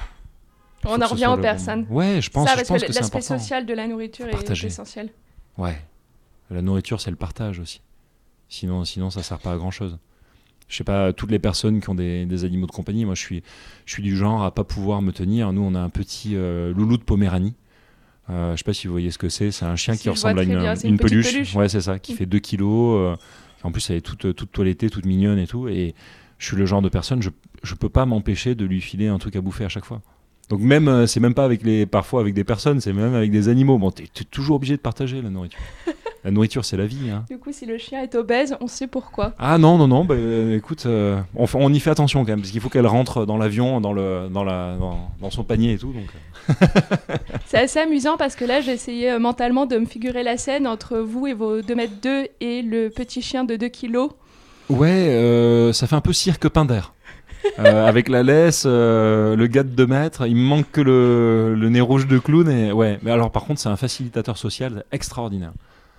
On 0.87 1.01
en 1.01 1.07
revient 1.07 1.27
aux 1.27 1.37
bon 1.37 1.43
personnes. 1.43 1.83
moment. 1.89 1.95
Ouais, 1.97 2.21
je 2.21 2.31
pense, 2.31 2.47
ça, 2.47 2.53
je 2.53 2.57
parce 2.59 2.69
pense 2.69 2.83
que 2.83 2.87
que 2.89 2.93
l'aspect 2.95 3.21
social 3.21 3.65
de 3.67 3.73
la 3.75 3.87
nourriture 3.87 4.27
est 4.29 4.65
essentiel. 4.65 5.11
Ouais. 5.57 5.77
La 6.51 6.63
nourriture, 6.63 7.01
c'est 7.01 7.11
le 7.11 7.17
partage 7.17 7.59
aussi. 7.61 7.81
Sinon, 8.49 8.85
sinon 8.85 9.11
ça 9.11 9.23
sert 9.23 9.39
pas 9.39 9.53
à 9.53 9.57
grand 9.57 9.71
chose. 9.71 9.99
Je 10.69 10.77
sais 10.77 10.85
pas, 10.85 11.13
toutes 11.13 11.31
les 11.31 11.39
personnes 11.39 11.81
qui 11.81 11.91
ont 11.91 11.95
des, 11.95 12.25
des 12.27 12.45
animaux 12.45 12.67
de 12.67 12.73
compagnie, 12.73 13.05
moi 13.05 13.15
je 13.15 13.21
suis, 13.21 13.43
je 13.87 13.93
suis 13.93 14.03
du 14.03 14.17
genre 14.17 14.43
à 14.45 14.51
pas 14.55 14.65
pouvoir 14.65 15.03
me 15.03 15.13
tenir. 15.13 15.53
Nous, 15.53 15.63
on 15.63 15.75
a 15.75 15.81
un 15.81 15.91
petit 15.91 16.37
euh, 16.37 16.73
loulou 16.73 16.97
de 16.97 17.03
Poméranie. 17.03 17.55
Euh, 18.31 18.53
je 18.53 18.59
sais 18.59 18.65
pas 18.65 18.73
si 18.73 18.87
vous 18.87 18.93
voyez 18.95 19.11
ce 19.11 19.19
que 19.19 19.29
c'est. 19.29 19.51
C'est 19.51 19.67
un 19.67 19.77
chien 19.77 19.95
Si, 19.95 20.03
qui 20.03 20.09
ressemble 20.09 20.39
à 20.39 20.43
une, 20.43 20.59
bien, 20.59 20.75
une 20.77 20.91
une 20.91 20.97
peluche. 20.99 21.33
peluche. 21.33 21.55
Ouais, 21.55 21.69
c'est 21.69 21.83
ça, 21.83 21.99
qui 21.99 22.13
Mm. 22.13 22.17
fait 22.17 22.27
2 22.27 22.39
kilos. 22.39 22.97
euh, 22.99 23.17
en 23.63 23.73
plus, 23.73 23.89
elle 23.91 23.97
est 23.97 24.01
toute, 24.01 24.35
toute 24.35 24.53
toilettée, 24.53 24.89
toute 24.91 25.05
mignonne 25.07 25.39
et 25.39 25.47
tout. 25.47 25.69
Et 25.69 25.95
je 26.39 26.47
suis 26.47 26.57
le 26.57 26.65
genre 26.67 26.83
de 26.83 26.89
personne, 26.89 27.21
je, 27.23 27.31
je 27.63 27.75
peux 27.75 27.89
pas 27.91 28.07
m'empêcher 28.07 28.55
de 28.55 28.65
lui 28.65 28.81
filer 28.81 29.09
un 29.09 29.19
truc 29.19 29.37
à 29.37 29.41
bouffer 29.43 29.65
à 29.65 29.69
chaque 29.71 29.85
fois. 29.85 30.01
Donc 30.51 30.61
même, 30.61 30.89
euh, 30.89 31.07
c'est 31.07 31.21
même 31.21 31.35
pas 31.35 31.45
avec 31.45 31.63
les, 31.63 31.85
parfois 31.87 32.21
avec 32.21 32.35
des 32.35 32.45
personnes, 32.45 32.81
c'est 32.81 32.93
même 32.93 33.15
avec 33.15 33.31
des 33.31 33.49
animaux. 33.49 33.79
Bon, 33.79 33.91
t'es 33.91 34.07
toujours 34.31 34.57
obligé 34.57 34.77
de 34.77 34.81
partager 34.83 35.21
la 35.23 35.31
nourriture. 35.31 35.61
la 36.25 36.31
nourriture, 36.31 36.65
c'est 36.65 36.77
la 36.77 36.87
vie. 36.87 37.11
Hein. 37.11 37.25
Du 37.29 37.39
coup, 37.39 37.53
si 37.53 37.67
le 37.67 37.77
chien 37.79 38.03
est 38.03 38.15
obèse, 38.15 38.57
on 38.61 38.67
sait 38.67 38.87
pourquoi. 38.87 39.35
Ah 39.39 39.59
non, 39.59 39.77
non, 39.77 39.87
non, 39.87 40.05
bah, 40.05 40.15
écoute, 40.53 40.85
euh, 40.87 41.21
on, 41.37 41.73
y 41.73 41.81
fait 41.81 41.91
attention 41.91 42.25
quand 42.25 42.31
même, 42.31 42.41
parce 42.41 42.51
qu'il 42.51 42.61
faut 42.61 42.71
qu'elle 42.71 42.87
rentre 42.87 43.27
dans 43.27 43.37
l'avion, 43.37 43.81
dans, 43.81 43.93
le, 43.93 44.29
dans, 44.33 44.43
la, 44.43 44.77
dans, 44.77 45.11
dans 45.21 45.31
son 45.31 45.45
panier 45.45 45.75
et 45.75 45.79
tout. 45.79 45.93
Donc, 45.93 46.09
euh. 46.09 47.17
C'est 47.47 47.59
assez 47.59 47.79
amusant 47.79 48.17
parce 48.17 48.37
que 48.37 48.45
là, 48.45 48.61
j'ai 48.61 48.73
essayé 48.73 49.13
euh, 49.13 49.19
mentalement 49.19 49.67
de 49.67 49.77
me 49.77 49.87
figurer 49.87 50.23
la 50.23 50.37
scène 50.37 50.67
entre 50.67 50.99
vous 50.99 51.27
et 51.27 51.35
vos 51.35 51.61
2 51.61 51.75
mètres 51.75 52.01
2 52.03 52.29
et 52.41 52.63
le 52.63 52.89
petit 52.89 53.23
chien 53.23 53.45
de 53.45 53.57
2 53.57 53.69
kilos. 53.69 54.11
Ouais, 54.71 54.89
euh, 54.89 55.73
ça 55.73 55.87
fait 55.87 55.97
un 55.97 56.01
peu 56.01 56.13
cirque 56.13 56.49
Pinder. 56.49 56.81
Euh, 57.59 57.87
avec 57.87 58.09
la 58.09 58.23
laisse, 58.23 58.65
euh, 58.67 59.37
le 59.37 59.47
gars 59.47 59.65
de 59.65 59.69
2 59.69 59.87
mètres, 59.87 60.27
il 60.27 60.35
me 60.35 60.41
manque 60.41 60.71
que 60.73 60.81
le, 60.81 61.55
le 61.55 61.69
nez 61.69 61.83
rouge 61.83 62.07
de 62.07 62.19
clown. 62.19 62.49
Et, 62.49 62.73
ouais, 62.73 62.99
mais 63.03 63.11
alors 63.11 63.31
par 63.31 63.45
contre, 63.45 63.61
c'est 63.61 63.69
un 63.69 63.77
facilitateur 63.77 64.39
social 64.39 64.85
extraordinaire. 64.93 65.53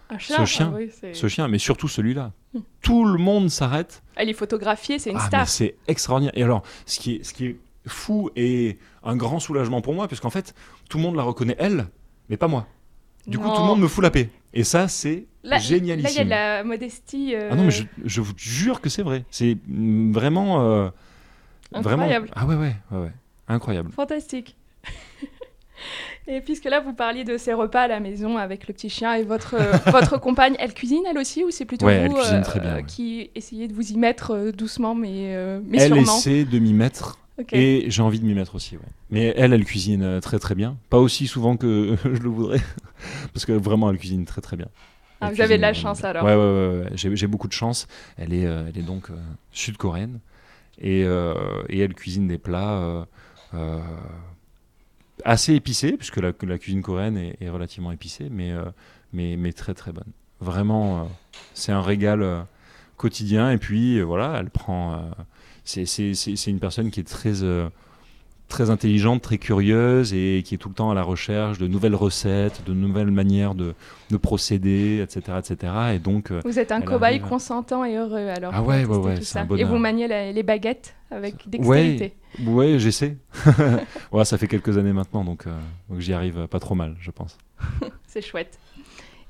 Un 0.09 0.17
chien. 0.19 0.45
chien, 0.45 0.71
ah 0.73 0.77
oui, 0.77 0.91
Ce 1.13 1.27
chien, 1.27 1.47
mais 1.47 1.57
surtout 1.57 1.87
celui-là. 1.87 2.31
Hmm. 2.53 2.59
Tout 2.81 3.05
le 3.05 3.17
monde 3.17 3.49
s'arrête 3.49 4.03
Elle 4.15 4.29
est 4.29 4.33
photographiée, 4.33 4.99
c'est 4.99 5.09
une 5.11 5.17
Ah, 5.19 5.27
star. 5.27 5.47
c'est 5.49 5.75
extraordinaire. 5.87 6.33
Et 6.37 6.43
alors, 6.43 6.61
ce 6.85 6.99
qui 6.99 7.15
est, 7.15 7.23
ce 7.23 7.33
qui 7.33 7.45
est 7.47 7.57
fou 7.87 8.29
et 8.35 8.77
un 9.03 9.15
grand 9.15 9.39
soulagement 9.39 9.81
pour 9.81 9.93
moi, 9.93 10.07
puisqu'en 10.07 10.29
fait, 10.29 10.53
tout 10.89 10.97
le 10.97 11.03
monde 11.03 11.15
la 11.15 11.23
reconnaît 11.23 11.55
elle, 11.59 11.87
mais 12.29 12.37
pas 12.37 12.47
moi. 12.47 12.67
Du 13.27 13.39
coup, 13.39 13.49
tout 13.49 13.61
le 13.61 13.67
monde 13.67 13.79
me 13.79 13.87
fout 13.87 14.03
la 14.03 14.11
paix. 14.11 14.29
Et 14.53 14.63
ça, 14.63 14.87
c'est 14.87 15.25
génialissime. 15.59 16.03
Là, 16.03 16.09
il 16.11 16.15
y 16.15 16.19
a 16.19 16.23
de 16.23 16.29
la 16.29 16.63
modestie. 16.63 17.33
euh, 17.35 17.49
Ah 17.51 17.55
non, 17.55 17.63
mais 17.65 17.71
je, 17.71 17.83
je 18.03 18.21
vous 18.21 18.33
jure 18.37 18.81
que 18.81 18.89
c'est 18.89 19.01
vrai. 19.01 19.25
C'est 19.31 19.57
vraiment, 19.67 20.61
euh, 20.61 20.89
vraiment. 21.71 22.03
Incroyable. 22.03 22.29
Ah 22.35 22.45
ouais, 22.45 22.55
ouais, 22.55 22.75
ouais, 22.91 22.97
ouais. 22.99 23.11
incroyable. 23.47 23.91
Fantastique. 23.91 24.55
Et 26.27 26.41
puisque 26.41 26.65
là, 26.65 26.79
vous 26.79 26.93
parliez 26.93 27.23
de 27.23 27.37
ces 27.37 27.53
repas 27.53 27.81
à 27.81 27.87
la 27.87 27.99
maison 27.99 28.37
avec 28.37 28.67
le 28.67 28.73
petit 28.73 28.89
chien 28.89 29.13
et 29.13 29.23
votre, 29.23 29.55
euh, 29.55 29.77
votre 29.91 30.19
compagne, 30.19 30.55
elle 30.59 30.73
cuisine 30.73 31.03
elle 31.09 31.17
aussi 31.17 31.43
ou 31.43 31.51
c'est 31.51 31.65
plutôt 31.65 31.85
Ouais, 31.85 31.93
elle 31.93 32.09
vous 32.09 32.17
cuisine 32.17 32.41
très 32.41 32.59
bien, 32.59 32.75
ouais. 32.75 32.83
qui 32.83 33.29
essayez 33.35 33.67
de 33.67 33.73
vous 33.73 33.91
y 33.91 33.97
mettre 33.97 34.31
euh, 34.31 34.51
doucement 34.51 34.95
mais, 34.95 35.35
euh, 35.35 35.59
mais 35.65 35.77
elle 35.79 35.93
sûrement 35.93 36.17
essaie 36.17 36.45
de 36.45 36.59
m'y 36.59 36.73
mettre. 36.73 37.19
Et 37.51 37.85
j'ai 37.89 38.01
envie 38.01 38.19
de 38.19 38.25
m'y 38.25 38.33
mettre 38.33 38.55
aussi, 38.55 38.77
ouais. 38.77 38.83
Mais 39.09 39.33
elle, 39.35 39.51
elle 39.51 39.65
cuisine 39.65 40.03
euh, 40.03 40.19
très 40.21 40.39
très 40.39 40.55
bien. 40.55 40.77
Pas 40.89 40.99
aussi 40.99 41.27
souvent 41.27 41.57
que 41.57 41.97
je 42.03 42.21
le 42.21 42.29
voudrais. 42.29 42.61
Parce 43.33 43.45
que 43.45 43.51
vraiment, 43.51 43.91
elle 43.91 43.97
cuisine 43.97 44.25
très 44.25 44.41
très 44.41 44.55
bien. 44.55 44.67
Ah, 45.19 45.27
Elle 45.27 45.35
vous 45.35 45.41
avez 45.41 45.57
de 45.57 45.61
la 45.61 45.73
chance, 45.73 46.03
alors. 46.03 46.23
Ouais, 46.23 46.35
ouais, 46.35 46.37
ouais. 46.37 46.89
ouais. 46.91 47.15
J'ai, 47.15 47.27
beaucoup 47.27 47.47
de 47.47 47.53
chance. 47.53 47.87
Elle 48.17 48.33
est, 48.33 48.45
euh, 48.45 48.63
elle 48.69 48.77
est 48.77 48.85
donc 48.85 49.09
euh, 49.09 49.15
sud-coréenne. 49.51 50.19
Et, 50.79 51.03
euh, 51.05 51.33
et 51.69 51.79
elle 51.79 51.93
cuisine 51.93 52.27
des 52.27 52.37
plats 52.37 52.79
euh, 52.79 53.05
euh, 53.53 53.79
assez 55.23 55.53
épicés, 55.53 55.93
puisque 55.93 56.17
la, 56.17 56.33
cuisine 56.33 56.81
coréenne 56.81 57.17
est, 57.17 57.49
relativement 57.49 57.91
épicée, 57.91 58.27
mais, 58.29 58.51
euh, 58.51 58.63
mais, 59.13 59.37
mais 59.37 59.53
très 59.53 59.73
très 59.73 59.91
bonne. 59.91 60.11
Vraiment, 60.41 60.99
euh, 60.99 61.03
c'est 61.53 61.71
un 61.71 61.81
régal 61.81 62.21
euh, 62.21 62.41
quotidien. 62.97 63.51
Et 63.51 63.57
puis, 63.57 64.01
voilà, 64.01 64.37
elle 64.39 64.49
prend. 64.49 65.09
c'est 65.63 66.47
une 66.47 66.59
personne 66.59 66.91
qui 66.91 66.99
est 66.99 67.07
très. 67.07 67.33
Très 68.47 68.69
intelligente, 68.69 69.21
très 69.21 69.37
curieuse 69.37 70.13
et 70.13 70.43
qui 70.45 70.55
est 70.55 70.57
tout 70.57 70.69
le 70.69 70.75
temps 70.75 70.91
à 70.91 70.93
la 70.93 71.01
recherche 71.03 71.57
de 71.57 71.67
nouvelles 71.67 71.95
recettes, 71.95 72.63
de 72.65 72.73
nouvelles 72.73 73.11
manières 73.11 73.55
de, 73.55 73.73
de 74.11 74.17
procéder, 74.17 75.01
etc., 75.03 75.37
etc. 75.39 75.73
Et 75.95 75.99
donc, 75.99 76.31
euh, 76.31 76.41
Vous 76.45 76.59
êtes 76.59 76.71
un 76.71 76.81
cobaye 76.81 77.15
arrive. 77.17 77.27
consentant 77.27 77.83
et 77.85 77.95
heureux 77.95 78.27
alors. 78.29 78.51
Ah 78.53 78.61
ouais, 78.61 78.85
ouais, 78.85 78.97
ouais, 78.97 79.21
c'est 79.21 79.39
un. 79.39 79.47
Et 79.57 79.63
vous 79.63 79.77
maniez 79.77 80.07
la- 80.07 80.31
les 80.31 80.43
baguettes 80.43 80.95
avec 81.11 81.47
dextérité. 81.49 82.13
ouais, 82.45 82.77
j'essaie. 82.79 83.17
ouais, 84.11 84.25
ça 84.25 84.37
fait 84.37 84.47
quelques 84.47 84.77
années 84.77 84.93
maintenant, 84.93 85.23
donc, 85.23 85.47
euh, 85.47 85.57
donc 85.89 85.99
j'y 85.99 86.13
arrive 86.13 86.47
pas 86.47 86.59
trop 86.59 86.75
mal, 86.75 86.95
je 86.99 87.11
pense. 87.11 87.37
C'est 88.07 88.21
chouette. 88.21 88.59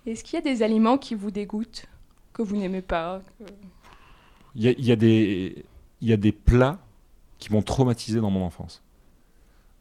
Est-ce 0.05 0.23
qu'il 0.23 0.35
y 0.35 0.39
a 0.39 0.41
des 0.41 0.61
aliments 0.61 0.97
qui 0.97 1.15
vous 1.15 1.31
dégoûtent, 1.31 1.85
que 2.33 2.41
vous 2.41 2.55
n'aimez 2.57 2.81
pas 2.81 3.21
que- 3.39 3.45
Il 4.55 4.63
y 4.63 4.67
a, 4.67 4.71
il 4.77 4.85
y 4.85 4.91
a 4.91 4.95
des, 4.95 5.65
il 6.01 6.09
y 6.09 6.13
a 6.13 6.17
des 6.17 6.31
plats 6.31 6.77
qui 7.39 7.51
m'ont 7.51 7.61
traumatisé 7.61 8.19
dans 8.21 8.29
mon 8.29 8.43
enfance. 8.45 8.81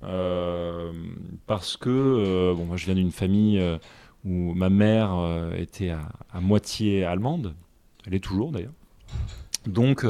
Euh, 0.05 0.93
parce 1.47 1.77
que 1.77 1.91
euh, 1.91 2.55
bon, 2.55 2.77
je 2.77 2.85
viens 2.87 2.95
d'une 2.95 3.13
famille 3.13 3.59
euh, 3.59 3.79
où 4.25 4.55
ma 4.55 4.71
mère 4.71 5.13
était 5.57 5.91
à, 5.91 6.41
moitié 6.41 7.05
allemande. 7.05 7.55
Elle 8.07 8.15
est 8.15 8.21
toujours 8.21 8.53
d'ailleurs. 8.53 8.73
Donc, 9.67 10.07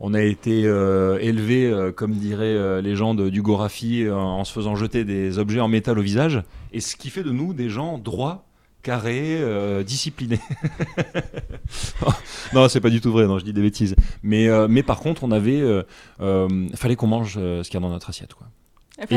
on 0.00 0.14
a 0.14 0.22
été 0.22 0.62
euh, 0.64 1.18
élevés, 1.20 1.66
euh, 1.66 1.92
comme 1.92 2.12
diraient 2.12 2.46
euh, 2.46 2.80
les 2.80 2.96
gens 2.96 3.14
de, 3.14 3.28
du 3.28 3.42
Gorafi, 3.42 4.08
en 4.10 4.44
se 4.44 4.52
faisant 4.52 4.74
jeter 4.74 5.04
des 5.04 5.38
objets 5.38 5.60
en 5.60 5.68
métal 5.68 5.98
au 5.98 6.02
visage. 6.02 6.42
Et 6.72 6.80
ce 6.80 6.96
qui 6.96 7.10
fait 7.10 7.22
de 7.22 7.30
nous 7.30 7.54
des 7.54 7.68
gens 7.68 7.98
droits, 7.98 8.44
carrés, 8.82 9.42
disciplinés. 9.84 10.40
non, 12.54 12.68
c'est 12.68 12.80
pas 12.80 12.90
du 12.90 13.00
tout 13.00 13.12
vrai, 13.12 13.26
non, 13.26 13.38
je 13.38 13.44
dis 13.44 13.52
des 13.52 13.60
bêtises. 13.60 13.96
Mais, 14.22 14.48
mais 14.68 14.82
par 14.82 15.00
contre, 15.00 15.24
on 15.24 15.30
avait. 15.30 15.62
fallait 16.74 16.96
qu'on 16.96 17.08
mange 17.08 17.34
ce 17.34 17.62
qu'il 17.62 17.74
y 17.74 17.76
a 17.76 17.80
dans 17.80 17.90
notre 17.90 18.10
assiette. 18.10 18.34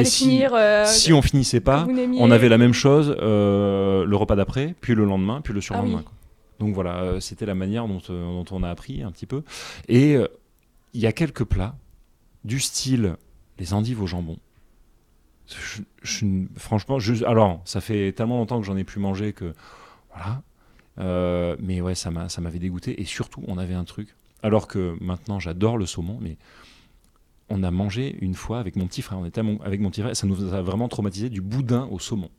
Si- 0.06 0.26
finir. 0.26 0.52
euh, 0.54 0.86
si 0.86 1.12
on 1.14 1.22
finissait 1.22 1.60
pas, 1.60 1.88
on 2.18 2.30
avait 2.32 2.50
la 2.50 2.58
même 2.58 2.74
chose 2.74 3.16
euh, 3.20 4.06
le 4.06 4.16
repas 4.16 4.36
d'après, 4.36 4.76
puis 4.82 4.94
le 4.96 5.06
lendemain, 5.06 5.42
puis 5.42 5.54
le 5.54 5.62
surlendemain. 5.62 6.04
Ah 6.06 6.10
oui. 6.10 6.18
Donc 6.60 6.76
voilà, 6.76 6.98
euh, 7.02 7.20
c'était 7.20 7.48
la 7.48 7.56
manière 7.56 7.88
dont, 7.88 8.00
dont 8.08 8.46
on 8.52 8.62
a 8.64 8.70
appris 8.70 9.02
un 9.02 9.12
petit 9.12 9.26
peu. 9.26 9.44
Et 9.88 10.16
il 10.94 11.00
y 11.02 11.08
a 11.08 11.12
quelques 11.12 11.44
plats 11.46 11.76
du 12.46 12.60
style 12.60 13.16
les 13.58 13.74
endives 13.74 14.02
au 14.02 14.08
jambon. 14.08 14.38
Je- 15.48 15.82
je- 16.04 16.26
franchement, 16.58 17.00
je- 17.00 17.26
alors 17.26 17.62
ça 17.66 17.82
fait 17.82 18.12
tellement 18.14 18.38
longtemps 18.38 18.60
que 18.62 18.66
j'en 18.66 18.78
ai 18.78 18.84
plus 18.84 19.00
mangé 19.00 19.34
que 19.34 19.54
voilà. 20.14 20.42
Euh, 21.00 21.56
mais 21.60 21.82
ouais, 21.82 21.96
ça 21.96 22.12
m'avait 22.12 22.60
dégoûté. 22.60 23.02
Et 23.02 23.06
surtout, 23.06 23.42
on 23.48 23.58
avait 23.58 23.74
un 23.74 23.84
truc. 23.84 24.10
Alors 24.44 24.68
que 24.68 24.96
maintenant, 25.02 25.40
j'adore 25.40 25.78
le 25.78 25.86
saumon, 25.86 26.18
mais 26.22 26.38
on 27.52 27.64
a 27.64 27.70
mangé 27.72 28.18
une 28.22 28.34
fois 28.34 28.60
avec 28.60 28.76
mon 28.76 28.88
petit 28.88 29.02
frère. 29.02 29.20
On 29.20 29.26
était 29.26 29.42
avec 29.64 29.80
mon 29.82 29.90
petit 29.90 30.02
frère. 30.02 30.16
Ça 30.16 30.26
nous 30.28 30.54
a 30.54 30.62
vraiment 30.62 30.88
traumatisé 30.88 31.30
du 31.30 31.42
boudin 31.42 31.88
au 31.92 32.00
saumon, 32.00 32.30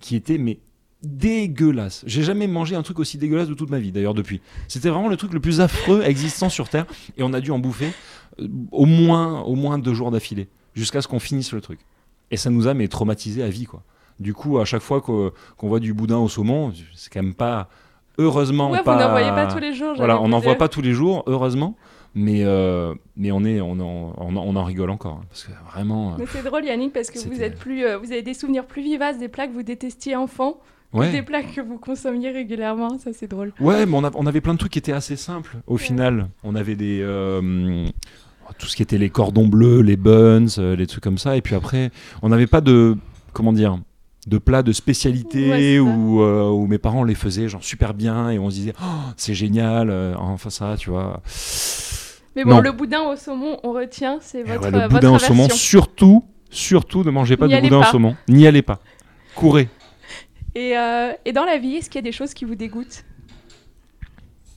qui 0.00 0.16
était 0.16 0.38
mais 0.38 0.60
dégueulasse. 1.02 2.02
J'ai 2.06 2.22
jamais 2.22 2.46
mangé 2.46 2.76
un 2.76 2.82
truc 2.82 2.98
aussi 2.98 3.18
dégueulasse 3.18 3.48
de 3.48 3.54
toute 3.54 3.70
ma 3.70 3.78
vie. 3.78 3.92
D'ailleurs, 3.92 4.14
depuis, 4.14 4.40
c'était 4.68 4.88
vraiment 4.88 5.08
le 5.08 5.16
truc 5.16 5.32
le 5.32 5.40
plus 5.40 5.60
affreux 5.60 6.02
existant 6.02 6.48
sur 6.48 6.68
terre. 6.68 6.86
Et 7.16 7.22
on 7.22 7.32
a 7.32 7.40
dû 7.40 7.50
en 7.50 7.58
bouffer 7.58 7.90
euh, 8.40 8.48
au 8.72 8.86
moins, 8.86 9.42
au 9.42 9.54
moins 9.54 9.78
deux 9.78 9.94
jours 9.94 10.10
d'affilée, 10.10 10.48
jusqu'à 10.74 11.02
ce 11.02 11.08
qu'on 11.08 11.18
finisse 11.20 11.52
le 11.52 11.60
truc. 11.60 11.80
Et 12.30 12.36
ça 12.36 12.50
nous 12.50 12.66
a 12.68 12.74
mais 12.74 12.88
traumatisé 12.88 13.42
à 13.42 13.48
vie, 13.48 13.64
quoi. 13.66 13.82
Du 14.20 14.32
coup, 14.32 14.58
à 14.58 14.64
chaque 14.64 14.82
fois 14.82 15.00
qu'o- 15.00 15.32
qu'on 15.56 15.68
voit 15.68 15.80
du 15.80 15.92
boudin 15.92 16.18
au 16.18 16.28
saumon, 16.28 16.72
c'est 16.94 17.12
quand 17.12 17.22
même 17.22 17.34
pas. 17.34 17.68
Heureusement, 18.16 18.70
Ouais, 18.70 18.82
pas. 18.82 18.94
vous 18.96 19.02
n'en 19.02 19.10
voyez 19.10 19.28
pas 19.30 19.46
tous 19.52 19.58
les 19.58 19.74
jours. 19.74 19.94
Voilà, 19.96 20.20
on 20.20 20.28
n'en 20.28 20.38
voit 20.38 20.54
pas 20.54 20.68
tous 20.68 20.80
les 20.80 20.92
jours, 20.92 21.24
heureusement, 21.26 21.76
mais, 22.14 22.44
euh, 22.44 22.94
mais 23.16 23.32
on, 23.32 23.44
est, 23.44 23.60
on, 23.60 23.72
en, 23.80 24.14
on, 24.18 24.36
en- 24.36 24.44
on 24.46 24.56
en 24.56 24.64
rigole 24.64 24.90
encore. 24.90 25.20
hein, 25.22 25.26
parce 25.28 25.44
que 25.44 25.52
vraiment. 25.72 26.14
euh, 26.18 26.24
c'est 26.28 26.42
drôle 26.44 26.64
Yannick 26.64 26.92
parce 26.92 27.10
que 27.10 27.18
vous 27.18 27.42
êtes 27.42 27.58
plus, 27.58 27.84
euh, 27.84 27.98
vous 27.98 28.12
avez 28.12 28.22
des 28.22 28.34
souvenirs 28.34 28.66
plus 28.66 28.82
vivaces 28.82 29.18
des 29.18 29.28
plats 29.28 29.46
que 29.48 29.52
vous 29.52 29.62
détestiez 29.62 30.14
enfant, 30.16 30.58
que 30.92 30.98
ouais. 30.98 31.10
des 31.12 31.22
plats 31.22 31.42
que 31.42 31.60
vous 31.60 31.78
consommiez 31.78 32.30
régulièrement. 32.30 32.98
Ça 32.98 33.12
c'est 33.12 33.26
drôle. 33.28 33.52
Ouais, 33.60 33.84
mais 33.86 33.96
on, 33.96 34.04
a- 34.04 34.12
on 34.14 34.26
avait 34.26 34.40
plein 34.40 34.54
de 34.54 34.58
trucs 34.58 34.72
qui 34.72 34.78
étaient 34.78 34.92
assez 34.92 35.16
simples 35.16 35.56
au 35.66 35.76
final. 35.76 36.28
On 36.44 36.54
avait 36.54 36.76
des. 36.76 37.00
euh, 37.02 37.86
tout 38.58 38.66
ce 38.66 38.76
qui 38.76 38.82
était 38.82 38.98
les 38.98 39.10
cordons 39.10 39.48
bleus, 39.48 39.80
les 39.80 39.96
buns, 39.96 40.46
les 40.58 40.86
trucs 40.86 41.02
comme 41.02 41.18
ça. 41.18 41.36
Et 41.36 41.42
puis 41.42 41.54
après, 41.56 41.90
on 42.22 42.28
n'avait 42.28 42.46
pas 42.46 42.60
de. 42.60 42.96
Comment 43.32 43.52
dire 43.52 43.78
de 44.26 44.38
plats 44.38 44.62
de 44.62 44.72
spécialité 44.72 45.50
Ouais, 45.50 45.78
où, 45.78 46.22
euh, 46.22 46.48
où 46.48 46.66
mes 46.66 46.78
parents 46.78 47.04
les 47.04 47.14
faisaient 47.14 47.46
genre 47.48 47.62
super 47.62 47.92
bien 47.92 48.30
et 48.30 48.38
on 48.38 48.48
se 48.48 48.54
disait 48.54 48.72
oh, 48.80 48.86
c'est 49.18 49.34
génial 49.34 49.90
euh, 49.90 50.14
enfin 50.16 50.48
ça 50.48 50.76
tu 50.78 50.88
vois 50.88 51.20
Mais 52.36 52.44
bon, 52.44 52.50
Non. 52.50 52.60
le 52.60 52.72
boudin 52.72 53.02
au 53.02 53.16
saumon, 53.16 53.58
on 53.62 53.72
retient, 53.72 54.18
c'est 54.20 54.40
Et 54.40 54.42
votre, 54.42 54.62
ouais, 54.64 54.70
le 54.70 54.78
votre 54.78 54.88
boudin 54.94 55.12
au 55.12 55.18
saumon 55.18 55.48
surtout 55.48 56.24
surtout 56.50 57.02
ne 57.04 57.10
mangez 57.10 57.36
pas 57.36 57.48
de 57.48 57.60
boudin 57.60 57.80
pas. 57.80 57.88
au 57.88 57.90
saumon. 57.92 58.16
N'y 58.28 58.46
allez 58.46 58.62
pas. 58.62 58.80
Courez. 59.34 59.68
Et, 60.54 60.76
euh, 60.78 61.12
et 61.24 61.32
dans 61.32 61.44
la 61.44 61.58
vie, 61.58 61.76
est-ce 61.76 61.90
qu'il 61.90 61.98
y 61.98 62.04
a 62.04 62.08
des 62.08 62.12
choses 62.12 62.32
qui 62.34 62.44
vous 62.44 62.54
dégoûtent? 62.54 63.04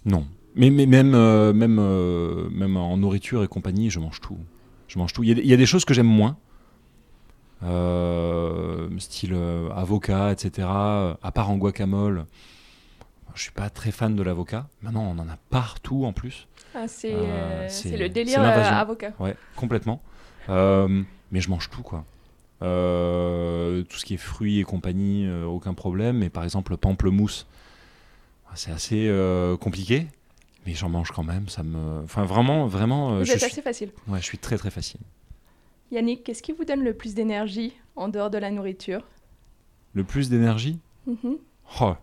Non. 0.05 0.25
Mais, 0.55 0.69
mais 0.69 0.85
même 0.85 1.13
euh, 1.15 1.53
même 1.53 1.77
euh, 1.79 2.49
même 2.51 2.77
en 2.77 2.97
nourriture 2.97 3.43
et 3.43 3.47
compagnie 3.47 3.89
je 3.89 3.99
mange 3.99 4.21
tout. 4.21 4.37
Je 4.87 4.97
mange 4.99 5.13
tout. 5.13 5.23
Il 5.23 5.29
y 5.29 5.31
a, 5.33 5.35
il 5.41 5.47
y 5.47 5.53
a 5.53 5.57
des 5.57 5.65
choses 5.65 5.85
que 5.85 5.93
j'aime 5.93 6.07
moins. 6.07 6.37
Style 8.99 9.35
avocat 9.75 10.31
etc 10.31 10.67
à 10.67 11.31
part 11.33 11.49
en 11.49 11.57
guacamole 11.57 12.25
je 13.37 13.43
suis 13.43 13.51
pas 13.51 13.69
très 13.69 13.91
fan 13.91 14.15
de 14.15 14.23
l'avocat 14.23 14.67
maintenant 14.81 15.03
on 15.03 15.17
en 15.19 15.29
a 15.29 15.37
partout 15.49 16.05
en 16.05 16.13
plus 16.13 16.47
Ah, 16.75 16.87
C'est 16.87 17.13
Euh, 17.13 17.17
euh, 17.25 17.67
c'est- 17.69 17.95
le 17.97 18.09
délire 18.09 18.41
euh, 18.41 18.61
avocat. 18.61 19.13
Ouais, 19.19 19.35
complètement. 19.55 20.01
Euh, 20.49 21.03
mais 21.31 21.41
je 21.41 21.49
mange 21.49 21.69
tout, 21.69 21.81
quoi. 21.83 22.03
Euh, 22.61 23.83
tout 23.83 23.97
ce 23.97 24.05
qui 24.05 24.13
est 24.15 24.17
fruits 24.17 24.59
et 24.59 24.63
compagnie, 24.63 25.29
aucun 25.45 25.73
problème. 25.73 26.17
Mais 26.19 26.29
par 26.29 26.43
exemple, 26.43 26.71
le 26.71 26.77
pamplemousse, 26.77 27.47
c'est 28.55 28.71
assez 28.71 29.11
compliqué. 29.59 30.07
Mais 30.65 30.73
j'en 30.73 30.89
mange 30.89 31.11
quand 31.11 31.23
même. 31.23 31.47
Ça 31.49 31.63
me... 31.63 32.01
Enfin, 32.03 32.25
vraiment, 32.25 32.67
vraiment, 32.67 33.17
Vous 33.19 33.25
je, 33.25 33.31
êtes 33.31 33.37
suis... 33.39 33.45
assez 33.47 33.61
facile. 33.61 33.91
ouais, 34.07 34.19
je 34.19 34.25
suis 34.25 34.37
très, 34.37 34.57
très 34.57 34.69
facile. 34.71 34.99
Yannick, 35.91 36.23
qu'est-ce 36.23 36.43
qui 36.43 36.51
vous 36.51 36.65
donne 36.65 36.83
le 36.83 36.93
plus 36.93 37.13
d'énergie 37.15 37.73
en 37.95 38.09
dehors 38.09 38.29
de 38.29 38.37
la 38.37 38.51
nourriture? 38.51 39.01
Le 39.93 40.03
plus 40.03 40.29
d'énergie? 40.29 40.79
Mhm. 41.05 41.37
Oh, 41.81 41.95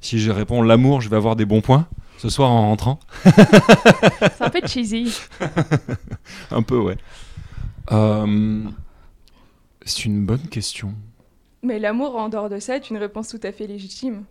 Si 0.00 0.18
je 0.18 0.30
réponds 0.30 0.62
l'amour, 0.62 1.00
je 1.00 1.08
vais 1.08 1.16
avoir 1.16 1.36
des 1.36 1.44
bons 1.44 1.60
points 1.60 1.88
ce 2.18 2.28
soir 2.28 2.50
en 2.50 2.62
rentrant. 2.62 2.98
C'est 3.24 4.42
un 4.42 4.50
peu 4.50 4.60
cheesy. 4.66 5.12
Un 6.50 6.62
peu, 6.62 6.78
ouais. 6.78 6.96
Euh, 7.92 8.64
C'est 9.84 10.04
une 10.04 10.24
bonne 10.26 10.46
question. 10.48 10.94
Mais 11.62 11.78
l'amour 11.78 12.16
en 12.16 12.28
dehors 12.28 12.48
de 12.48 12.58
ça 12.58 12.76
est 12.76 12.90
une 12.90 12.96
réponse 12.98 13.28
tout 13.28 13.40
à 13.42 13.52
fait 13.52 13.66
légitime. 13.66 14.24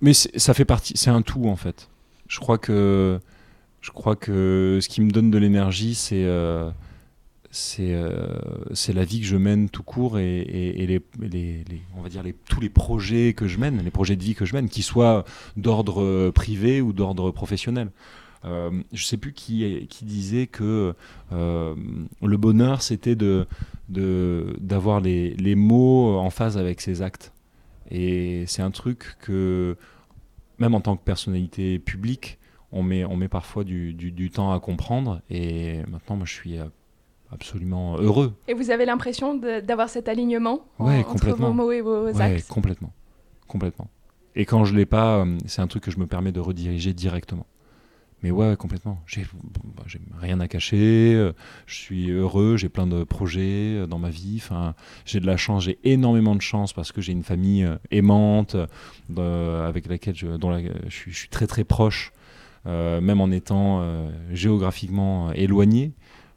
Mais 0.00 0.12
ça 0.12 0.54
fait 0.54 0.64
partie, 0.64 0.94
c'est 0.96 1.10
un 1.10 1.22
tout 1.22 1.46
en 1.48 1.56
fait. 1.56 1.88
Je 2.28 2.40
crois 2.40 2.58
que, 2.58 3.20
je 3.80 3.90
crois 3.90 4.16
que 4.16 4.78
ce 4.82 4.88
qui 4.88 5.00
me 5.00 5.10
donne 5.10 5.30
de 5.30 5.38
l'énergie, 5.38 5.94
c'est 5.94 6.24
euh, 6.24 6.70
c'est 7.56 7.94
euh, 7.94 8.36
c'est 8.72 8.92
la 8.92 9.04
vie 9.04 9.20
que 9.20 9.26
je 9.26 9.36
mène 9.36 9.68
tout 9.68 9.84
court 9.84 10.18
et, 10.18 10.42
les, 10.88 11.00
on 11.96 12.02
va 12.02 12.08
dire 12.08 12.24
tous 12.48 12.60
les 12.60 12.68
projets 12.68 13.32
que 13.32 13.46
je 13.46 13.58
mène, 13.58 13.80
les 13.82 13.90
projets 13.92 14.16
de 14.16 14.22
vie 14.24 14.34
que 14.34 14.44
je 14.44 14.54
mène, 14.54 14.68
qu'ils 14.68 14.82
soient 14.82 15.24
d'ordre 15.56 16.30
privé 16.30 16.80
ou 16.80 16.92
d'ordre 16.92 17.30
professionnel. 17.30 17.90
Euh, 18.44 18.70
je 18.92 19.04
sais 19.04 19.16
plus 19.16 19.32
qui, 19.32 19.86
qui 19.88 20.04
disait 20.04 20.48
que 20.48 20.94
euh, 21.32 21.74
le 22.22 22.36
bonheur 22.36 22.82
c'était 22.82 23.14
de 23.16 23.46
de- 23.88 24.56
d'avoir 24.60 25.00
les, 25.00 25.34
les 25.34 25.54
mots 25.54 26.18
en 26.18 26.30
phase 26.30 26.58
avec 26.58 26.80
ses 26.80 27.02
actes. 27.02 27.32
Et 27.90 28.44
c'est 28.46 28.62
un 28.62 28.70
truc 28.70 29.16
que, 29.20 29.76
même 30.58 30.74
en 30.74 30.80
tant 30.80 30.96
que 30.96 31.04
personnalité 31.04 31.78
publique, 31.78 32.38
on 32.72 32.82
met, 32.82 33.04
on 33.04 33.16
met 33.16 33.28
parfois 33.28 33.62
du, 33.62 33.92
du- 33.94 34.10
du 34.10 34.30
temps 34.30 34.52
à 34.52 34.58
comprendre. 34.60 35.20
Et 35.30 35.78
maintenant, 35.88 36.16
moi, 36.16 36.24
je 36.26 36.32
suis 36.32 36.56
absolument 37.34 37.96
heureux. 37.98 38.32
Et 38.48 38.54
vous 38.54 38.70
avez 38.70 38.84
l'impression 38.86 39.34
d'avoir 39.36 39.88
cet 39.88 40.08
alignement 40.08 40.64
en- 40.78 40.86
Ouais, 40.86 40.98
entre 41.00 41.12
complètement. 41.12 41.48
vos 41.48 41.52
mots 41.54 41.72
et 41.72 41.80
vos 41.80 42.06
Ouais, 42.06 42.20
actes 42.22 42.48
complètement. 42.48 42.92
Complètement. 43.48 43.88
Et 44.36 44.44
quand 44.46 44.64
je 44.64 44.74
l'ai 44.74 44.86
pas, 44.86 45.18
euh, 45.18 45.38
c'est 45.46 45.60
un 45.62 45.66
truc 45.66 45.82
que 45.84 45.90
je 45.90 45.98
me 45.98 46.06
permets 46.06 46.32
de 46.32 46.40
rediriger 46.40 46.92
directement. 46.92 47.46
Mais 48.22 48.30
ouais, 48.30 48.56
complètement. 48.56 49.02
J'ai 49.06 49.26
bah, 49.76 49.82
j'ai 49.86 50.00
rien 50.18 50.40
à 50.40 50.48
cacher. 50.48 51.12
euh, 51.14 51.32
Je 51.66 51.74
suis 51.74 52.10
heureux. 52.10 52.56
J'ai 52.56 52.70
plein 52.70 52.86
de 52.86 53.04
projets 53.04 53.76
euh, 53.82 53.86
dans 53.86 53.98
ma 53.98 54.08
vie. 54.08 54.36
Enfin, 54.38 54.74
j'ai 55.04 55.20
de 55.20 55.26
la 55.26 55.36
chance. 55.36 55.64
J'ai 55.64 55.78
énormément 55.84 56.34
de 56.34 56.40
chance 56.40 56.72
parce 56.72 56.90
que 56.90 57.02
j'ai 57.02 57.12
une 57.12 57.22
famille 57.22 57.68
aimante 57.90 58.56
euh, 59.18 59.68
avec 59.68 59.86
laquelle 59.88 60.14
je, 60.16 60.26
dont 60.38 60.48
la- 60.50 60.62
je, 60.62 60.90
suis, 60.94 61.12
je 61.12 61.18
suis 61.18 61.28
très 61.28 61.46
très 61.46 61.64
proche, 61.64 62.12
euh, 62.66 63.00
même 63.02 63.20
en 63.20 63.30
étant 63.30 63.80
euh, 63.82 64.08
géographiquement 64.32 65.30
éloigné. 65.32 65.92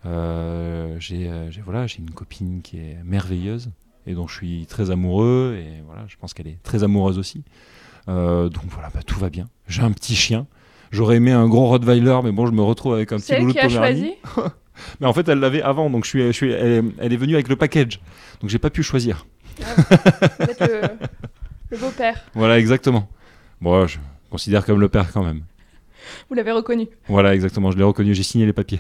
Euh, 0.05 0.95
j'ai 0.99 1.27
euh, 1.27 1.49
j'ai- 1.51 1.61
voilà, 1.61 1.85
une 1.97 2.11
copine 2.11 2.61
qui 2.61 2.77
est 2.77 2.97
merveilleuse 3.03 3.71
et 4.05 4.13
dont 4.13 4.27
je 4.27 4.35
suis 4.35 4.65
très 4.67 4.89
amoureux 4.91 5.57
et 5.59 5.81
voilà, 5.85 6.03
je 6.07 6.15
pense 6.17 6.33
qu'elle 6.33 6.47
est 6.47 6.61
très 6.63 6.83
amoureuse 6.83 7.17
aussi. 7.19 7.43
Euh, 8.07 8.47
donc 8.49 8.63
voilà, 8.69 8.89
bah, 8.93 9.01
tout 9.05 9.19
va 9.19 9.29
bien. 9.29 9.47
J'ai 9.67 9.81
un 9.81 9.91
petit 9.91 10.15
chien. 10.15 10.47
J'aurais 10.91 11.17
aimé 11.17 11.31
un 11.33 11.47
gros 11.49 11.67
Rottweiler, 11.67 12.17
mais 12.23 12.31
bon, 12.31 12.45
je 12.45 12.51
me 12.53 12.61
retrouve 12.61 12.93
avec 12.93 13.11
un 13.11 13.17
petit 13.17 13.25
C'est 13.25 13.33
elle 13.35 13.41
boulot 13.41 13.53
qui 13.53 13.61
de 13.65 13.69
choisi 13.69 14.13
Mais 15.01 15.07
en 15.07 15.11
fait, 15.13 15.27
elle 15.27 15.39
l'avait 15.39 15.61
avant, 15.63 15.89
donc 15.89 16.05
je 16.05 16.09
suis, 16.09 16.21
je 16.27 16.31
suis, 16.31 16.51
elle, 16.51 16.71
est- 16.71 16.83
elle 16.99 17.11
est 17.11 17.17
venue 17.17 17.33
avec 17.33 17.49
le 17.49 17.55
package. 17.57 17.99
Donc 18.39 18.49
j'ai 18.49 18.59
pas 18.59 18.69
pu 18.69 18.83
choisir. 18.83 19.25
Êtes 20.39 20.59
le, 20.61 20.81
le 21.71 21.77
beau-père. 21.77 22.23
Voilà, 22.35 22.59
exactement. 22.59 23.09
Bon, 23.59 23.87
je 23.87 23.97
considère 24.29 24.63
comme 24.65 24.79
le 24.79 24.87
père 24.87 25.11
quand 25.11 25.23
même. 25.23 25.41
Vous 26.29 26.35
l'avez 26.35 26.51
reconnu. 26.51 26.87
Voilà, 27.09 27.33
exactement. 27.35 27.71
Je 27.71 27.77
l'ai 27.77 27.83
reconnu. 27.83 28.13
J'ai 28.13 28.23
signé 28.23 28.45
les 28.45 28.53
papiers. 28.53 28.79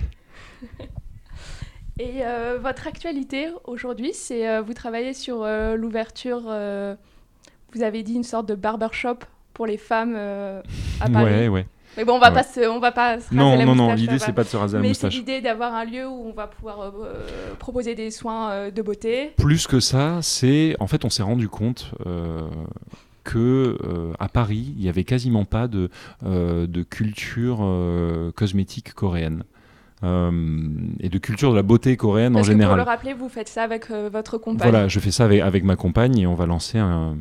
Et 1.99 2.23
euh, 2.23 2.59
votre 2.61 2.87
actualité 2.87 3.47
aujourd'hui, 3.65 4.11
c'est 4.13 4.47
euh, 4.47 4.61
vous 4.61 4.73
travaillez 4.73 5.13
sur 5.13 5.41
euh, 5.41 5.75
l'ouverture, 5.75 6.43
euh, 6.47 6.95
vous 7.73 7.81
avez 7.81 8.03
dit 8.03 8.13
une 8.13 8.23
sorte 8.23 8.47
de 8.47 8.55
barbershop 8.55 9.17
pour 9.53 9.65
les 9.65 9.77
femmes 9.77 10.15
à 10.15 11.09
Paris. 11.09 11.25
Ouais, 11.25 11.47
ouais. 11.47 11.65
Mais 11.97 12.05
bon, 12.05 12.13
on 12.17 12.19
va 12.19 12.27
Ouais. 12.27 12.35
pas 12.35 12.43
se, 12.43 12.67
on 12.69 12.79
va 12.79 12.91
pas 12.91 13.19
se 13.19 13.23
raser 13.29 13.35
Non, 13.35 13.57
la 13.57 13.65
non, 13.65 13.73
non. 13.73 13.83
moustache, 13.85 13.99
L'idée, 14.01 14.19
c'est 14.19 14.33
pas 14.33 14.43
de 14.43 14.49
se 14.49 14.57
raser 14.57 14.77
la 14.77 14.83
Mais 14.83 14.93
c'est 14.93 15.09
l'idée 15.09 15.41
d'avoir 15.41 15.73
un 15.73 15.83
lieu 15.83 16.07
où 16.07 16.27
on 16.27 16.31
va 16.31 16.45
pouvoir 16.45 16.93
proposer 17.57 17.95
des 17.95 18.11
soins 18.11 18.69
de 18.69 18.81
beauté. 18.83 19.33
Plus 19.37 19.65
que 19.65 19.79
ça, 19.79 20.19
c'est 20.21 20.75
en 20.79 20.85
fait, 20.85 21.05
on 21.05 21.09
s'est 21.09 21.23
rendu 21.23 21.49
compte 21.49 21.91
que 23.27 23.77
euh, 23.83 24.13
à 24.19 24.29
Paris, 24.29 24.73
il 24.77 24.83
y 24.83 24.89
avait 24.89 25.03
quasiment 25.03 25.43
pas 25.43 25.67
de, 25.67 25.89
euh, 26.25 26.65
de 26.65 26.81
culture 26.81 27.59
euh, 27.61 28.31
cosmétique 28.31 28.93
coréenne 28.93 29.43
et 30.03 31.09
de 31.09 31.17
culture 31.17 31.51
de 31.51 31.55
la 31.55 31.63
beauté 31.63 31.97
coréenne 31.97 32.33
Parce 32.33 32.47
en 32.47 32.51
que 32.51 32.53
pour 32.53 32.59
général. 32.61 32.77
le 32.77 32.83
rappeler, 32.83 33.13
vous 33.13 33.29
faites 33.29 33.47
ça 33.49 33.63
avec 33.63 33.89
euh, 33.89 34.09
votre 34.11 34.37
compagne. 34.37 34.69
Voilà, 34.69 34.87
je 34.87 34.99
fais 34.99 35.11
ça 35.11 35.25
avec, 35.25 35.41
avec 35.41 35.63
ma 35.63 35.75
compagne 35.75 36.17
et 36.19 36.27
on 36.27 36.35
va 36.35 36.45
lancer 36.45 36.77
un, 36.77 37.17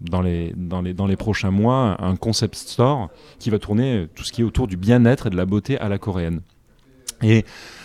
dans, 0.00 0.20
les, 0.20 0.52
dans, 0.56 0.82
les, 0.82 0.92
dans 0.94 1.06
les 1.06 1.16
prochains 1.16 1.50
mois 1.50 1.96
un 2.04 2.16
concept 2.16 2.54
store 2.54 3.08
qui 3.38 3.50
va 3.50 3.58
tourner 3.58 4.08
tout 4.14 4.24
ce 4.24 4.32
qui 4.32 4.42
est 4.42 4.44
autour 4.44 4.66
du 4.66 4.76
bien-être 4.76 5.28
et 5.28 5.30
de 5.30 5.36
la 5.36 5.46
beauté 5.46 5.78
à 5.78 5.88
la 5.88 5.98
coréenne. 5.98 6.40
Et 7.22 7.44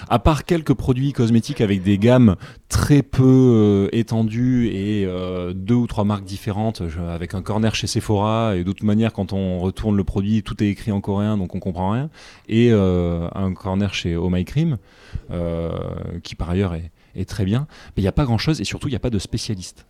à 0.10 0.20
part 0.20 0.46
quelques 0.46 0.74
produits 0.74 1.12
cosmétiques 1.12 1.62
avec 1.62 1.84
des 1.84 1.98
gammes 1.98 2.36
très 2.70 3.04
peu 3.04 3.24
euh, 3.24 3.90
étendues 3.92 4.68
et 4.68 5.06
euh, 5.06 5.54
deux 5.54 5.76
ou 5.76 5.88
trois 5.88 6.06
marques 6.06 6.24
différentes, 6.24 6.82
avec 7.10 7.34
un 7.34 7.42
corner 7.42 7.76
chez 7.76 7.88
Sephora 7.88 8.56
et 8.56 8.64
de 8.64 8.72
toute 8.72 8.84
manière 8.84 9.12
quand 9.12 9.34
on 9.34 9.60
retourne 9.60 9.98
le 9.98 10.04
produit 10.04 10.44
tout 10.44 10.62
est 10.64 10.68
écrit 10.68 10.92
en 10.92 11.02
coréen 11.02 11.38
donc 11.38 11.56
on 11.56 11.60
comprend 11.60 11.92
rien, 11.92 12.10
et 12.48 12.70
euh, 12.72 13.28
un 13.34 13.54
corner 13.54 13.94
chez 13.94 14.16
Oh 14.16 14.30
My 14.30 14.46
Cream 14.46 14.78
qui 16.24 16.36
par 16.36 16.50
ailleurs 16.50 16.74
est, 16.76 16.92
est 17.16 17.28
très 17.28 17.46
bien, 17.46 17.68
mais 17.96 18.02
il 18.02 18.04
n'y 18.04 18.10
a 18.10 18.14
pas 18.14 18.26
grand 18.26 18.38
chose 18.38 18.62
et 18.62 18.64
surtout 18.64 18.88
il 18.88 18.92
n'y 18.92 18.98
a 18.98 19.00
pas 19.00 19.10
de 19.10 19.20
spécialiste. 19.20 19.86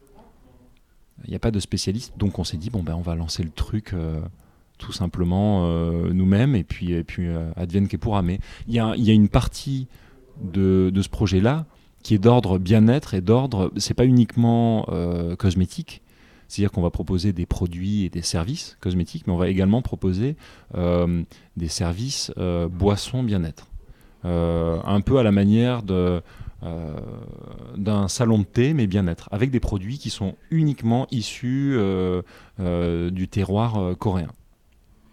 Il 1.24 1.30
n'y 1.30 1.36
a 1.36 1.40
pas 1.40 1.52
de 1.52 1.60
spécialiste 1.60 2.14
donc 2.18 2.40
on 2.40 2.44
s'est 2.44 2.58
dit 2.58 2.70
bon 2.70 2.84
ben 2.84 2.96
on 2.96 3.02
va 3.02 3.16
lancer 3.16 3.44
le 3.44 3.52
truc. 3.52 3.94
Tout 4.78 4.92
simplement 4.92 5.66
euh, 5.66 6.12
nous-mêmes 6.12 6.56
et 6.56 6.64
puis, 6.64 6.94
et 6.94 7.04
puis 7.04 7.28
euh, 7.28 7.52
advienne 7.56 7.88
que 7.88 7.98
pourra. 7.98 8.22
Mais 8.22 8.40
il 8.68 8.74
y 8.74 8.78
y 8.78 9.10
a 9.10 9.14
une 9.14 9.30
partie 9.30 9.88
de, 10.42 10.92
de 10.94 11.02
ce 11.02 11.10
projet-là 11.10 11.66
qui 12.04 12.14
est 12.14 12.20
d'ordre 12.20 12.60
bien-être 12.60 13.14
et 13.14 13.22
d'ordre, 13.22 13.72
c'est 13.78 13.94
pas 13.94 14.06
uniquement 14.06 14.86
euh, 14.90 15.36
cosmétique, 15.36 16.02
c'est-à-dire 16.48 16.72
qu'on 16.72 16.82
va 16.82 16.92
proposer 16.92 17.34
des 17.34 17.48
produits 17.48 18.04
et 18.04 18.10
des 18.10 18.22
services 18.22 18.78
cosmétiques, 18.80 19.26
mais 19.26 19.34
on 19.34 19.38
va 19.38 19.50
également 19.50 19.82
proposer 19.82 20.36
des 20.76 21.68
services 21.68 22.32
boissons 22.70 23.24
bien-être. 23.24 23.72
Un 24.24 25.02
peu 25.04 25.18
à 25.18 25.24
la 25.24 25.32
manière 25.32 25.82
de, 25.82 26.22
d'un 27.76 28.08
salon 28.08 28.38
de 28.38 28.44
thé, 28.44 28.76
mais 28.76 28.86
bien-être, 28.86 29.28
avec 29.32 29.50
des 29.50 29.60
produits 29.60 29.98
qui 29.98 30.12
sont 30.12 30.36
uniquement 30.52 31.08
issus 31.10 31.80
du 32.60 33.28
terroir 33.28 33.98
coréen. 33.98 34.30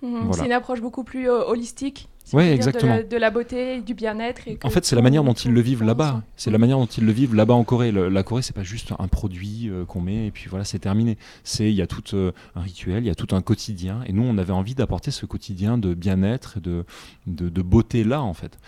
Mhm. 0.03 0.11
Voilà. 0.24 0.32
C'est 0.34 0.46
une 0.46 0.53
approche 0.53 0.80
beaucoup 0.80 1.05
plus 1.05 1.28
euh, 1.30 1.44
holistique. 1.46 2.09
si 2.24 2.34
Ouais, 2.36 2.57
dire. 2.59 2.72
De 2.72 2.86
la, 2.86 3.03
de 3.05 3.16
la 3.16 3.30
beauté, 3.30 3.80
du 3.80 3.94
bien-être. 3.94 4.40
En 4.64 4.70
fait, 4.70 4.84
c'est 4.84 4.96
la 4.96 5.03
manière 5.03 5.22
dont 5.24 5.32
ils 5.32 5.53
le 5.53 5.61
vivent 5.61 5.84
là-bas. 5.84 6.22
C'est 6.36 6.50
la 6.50 6.59
manière 6.59 6.78
dont 6.78 6.86
ils 6.86 7.05
le 7.05 7.12
vivent 7.12 7.34
là-bas 7.34 7.55
en 7.55 7.62
Corée. 7.64 7.92
Le- 7.92 8.09
la 8.09 8.22
Corée, 8.24 8.42
c'est 8.42 8.53
pas 8.55 8.62
juste 8.64 8.92
un 8.98 9.07
produit 9.09 9.68
euh, 9.68 9.84
qu'on 9.84 10.00
met 10.00 10.26
et 10.26 10.30
puis 10.32 10.46
voilà, 10.48 10.64
c'est 10.64 10.78
terminé. 10.80 11.18
C'est 11.44 11.68
il 11.70 11.74
y 11.74 11.82
a 11.82 11.86
tout 11.86 12.03
euh, 12.14 12.32
un 12.57 12.61
rituel, 12.62 13.05
il 13.05 13.07
y 13.07 13.11
a 13.11 13.14
tout 13.14 13.34
un 13.34 13.42
quotidien. 13.42 14.00
Et 14.07 14.12
nous, 14.12 14.22
on 14.24 14.38
avait 14.38 14.53
envie 14.53 14.74
d'apporter 14.74 15.11
ce 15.12 15.24
quotidien 15.26 15.78
de 15.78 15.94
bien-être, 15.94 16.57
et 16.59 16.61
de, 16.61 16.84
de, 17.26 17.48
de 17.48 17.62
beauté 17.62 18.03
là, 18.05 18.22
en 18.22 18.34
fait. 18.34 18.59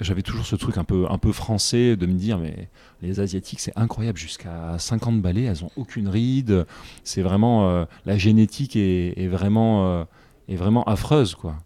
J'avais 0.00 0.22
toujours 0.22 0.46
ce 0.46 0.56
truc 0.56 0.78
un 0.78 0.84
peu, 0.84 1.06
un 1.10 1.18
peu 1.18 1.32
français 1.32 1.96
de 1.96 2.06
me 2.06 2.14
dire, 2.14 2.38
mais 2.38 2.68
les 3.02 3.20
Asiatiques, 3.20 3.60
c'est 3.60 3.76
incroyable. 3.76 4.18
Jusqu'à 4.18 4.76
50 4.78 5.20
balais, 5.20 5.42
elles 5.44 5.64
ont 5.64 5.70
aucune 5.76 6.08
ride. 6.08 6.66
C'est 7.04 7.22
vraiment 7.22 7.86
la 8.06 8.16
génétique 8.18 8.76
est, 8.76 9.14
est 9.18 9.28
vraiment, 9.28 10.06
est 10.48 10.56
vraiment 10.56 10.84
affreuse, 10.84 11.34
quoi. 11.34 11.56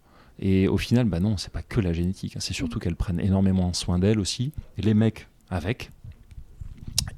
Et 0.40 0.68
au 0.68 0.76
final, 0.78 1.04
bah 1.06 1.18
non, 1.20 1.36
c'est 1.36 1.52
pas 1.52 1.62
que 1.62 1.80
la 1.80 1.92
génétique. 1.92 2.36
hein. 2.36 2.40
C'est 2.40 2.54
surtout 2.54 2.78
qu'elles 2.78 2.94
prennent 2.96 3.20
énormément 3.20 3.72
soin 3.72 3.98
d'elles 3.98 4.20
aussi. 4.20 4.52
Et 4.76 4.82
les 4.82 4.94
mecs 4.94 5.26
avec. 5.50 5.90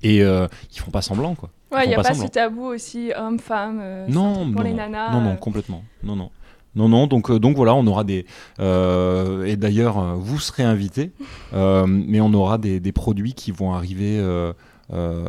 Et 0.03 0.23
euh, 0.23 0.47
ils 0.73 0.79
font 0.79 0.91
pas 0.91 1.03
semblant, 1.03 1.35
quoi. 1.35 1.51
Ouais, 1.73 1.85
il 1.85 1.89
n'y 1.89 1.95
a 1.95 2.03
pas 2.03 2.15
ce 2.15 2.27
tabou 2.27 2.63
aussi 2.65 3.13
homme-femme. 3.17 3.79
euh, 3.83 4.07
Non, 4.09 4.51
pour 4.51 4.63
non, 4.63 4.67
les 4.67 4.71
non, 4.71 4.77
nanas. 4.79 5.13
non, 5.13 5.21
non, 5.21 5.31
euh, 5.33 5.37
complètement. 5.37 5.85
Non, 6.03 6.17
non. 6.17 6.31
Non, 6.77 6.89
non, 6.89 7.07
donc, 7.07 7.31
euh, 7.31 7.39
donc 7.39 7.57
voilà, 7.57 7.75
on 7.75 7.87
aura 7.87 8.05
des. 8.05 8.25
euh, 8.61 9.45
et 9.45 9.57
d'ailleurs, 9.57 10.17
vous 10.17 10.39
serez 10.39 10.63
invités, 10.63 11.11
mais 11.53 12.21
on 12.21 12.33
aura 12.33 12.59
des, 12.59 12.81
des 12.81 12.93
produits 12.93 13.35
qui 13.35 13.51
vont 13.53 13.73
arriver. 13.75 14.19
Euh, 14.93 15.25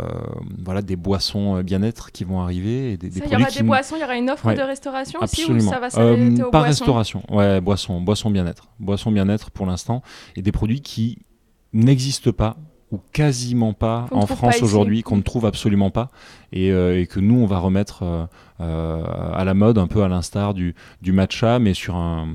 voilà, 0.63 0.81
des 0.81 0.95
boissons 0.95 1.57
euh, 1.57 1.63
bien-être 1.63 2.11
qui 2.11 2.23
vont 2.23 2.41
arriver. 2.41 2.93
Et 2.93 2.97
des, 2.97 3.09
des 3.09 3.19
ça, 3.19 3.25
il 3.27 3.31
y 3.31 3.35
aura 3.35 3.45
qui 3.45 3.57
des 3.59 3.63
boissons, 3.63 3.95
il 3.97 4.01
y 4.01 4.03
aura 4.03 4.15
une 4.15 4.29
offre 4.29 4.45
Ouais. 4.47 4.55
de 4.55 4.61
restauration 4.61 5.19
aussi 5.21 5.41
Absolument. 5.41 5.67
ou 5.69 5.71
ça 5.73 5.79
va 5.79 5.89
s'arrêter 5.89 6.21
Euh, 6.41 6.45
aux 6.47 6.49
pas 6.51 6.59
boissons 6.59 6.67
restauration, 6.67 7.23
ouais, 7.29 7.61
boisson, 7.61 8.01
boisson 8.01 8.29
bien-être, 8.31 8.69
boisson 8.79 9.11
bien-être 9.11 9.51
pour 9.51 9.65
l'instant, 9.65 10.01
et 10.35 10.41
des 10.41 10.51
produits 10.51 10.81
qui 10.81 11.19
n'existent 11.73 12.31
pas 12.31 12.57
ou 12.91 12.99
quasiment 13.13 13.71
pas 13.73 14.07
en 14.11 14.25
France 14.27 14.61
aujourd'hui, 14.61 15.01
qu'on 15.01 15.15
ne 15.15 15.21
trouve 15.21 15.45
absolument 15.45 15.91
pas, 15.91 16.09
et, 16.51 16.71
euh, 16.71 16.99
et 16.99 17.07
que 17.07 17.21
nous 17.21 17.35
on 17.35 17.45
va 17.45 17.57
remettre 17.59 18.03
euh, 18.03 18.25
euh, 18.59 19.03
à 19.33 19.45
la 19.45 19.53
mode, 19.53 19.77
un 19.77 19.87
peu 19.87 20.03
à 20.03 20.09
l'instar 20.09 20.53
du, 20.53 20.75
du 21.01 21.13
matcha, 21.13 21.59
mais 21.59 21.73
sur 21.73 21.95
un, 21.95 22.27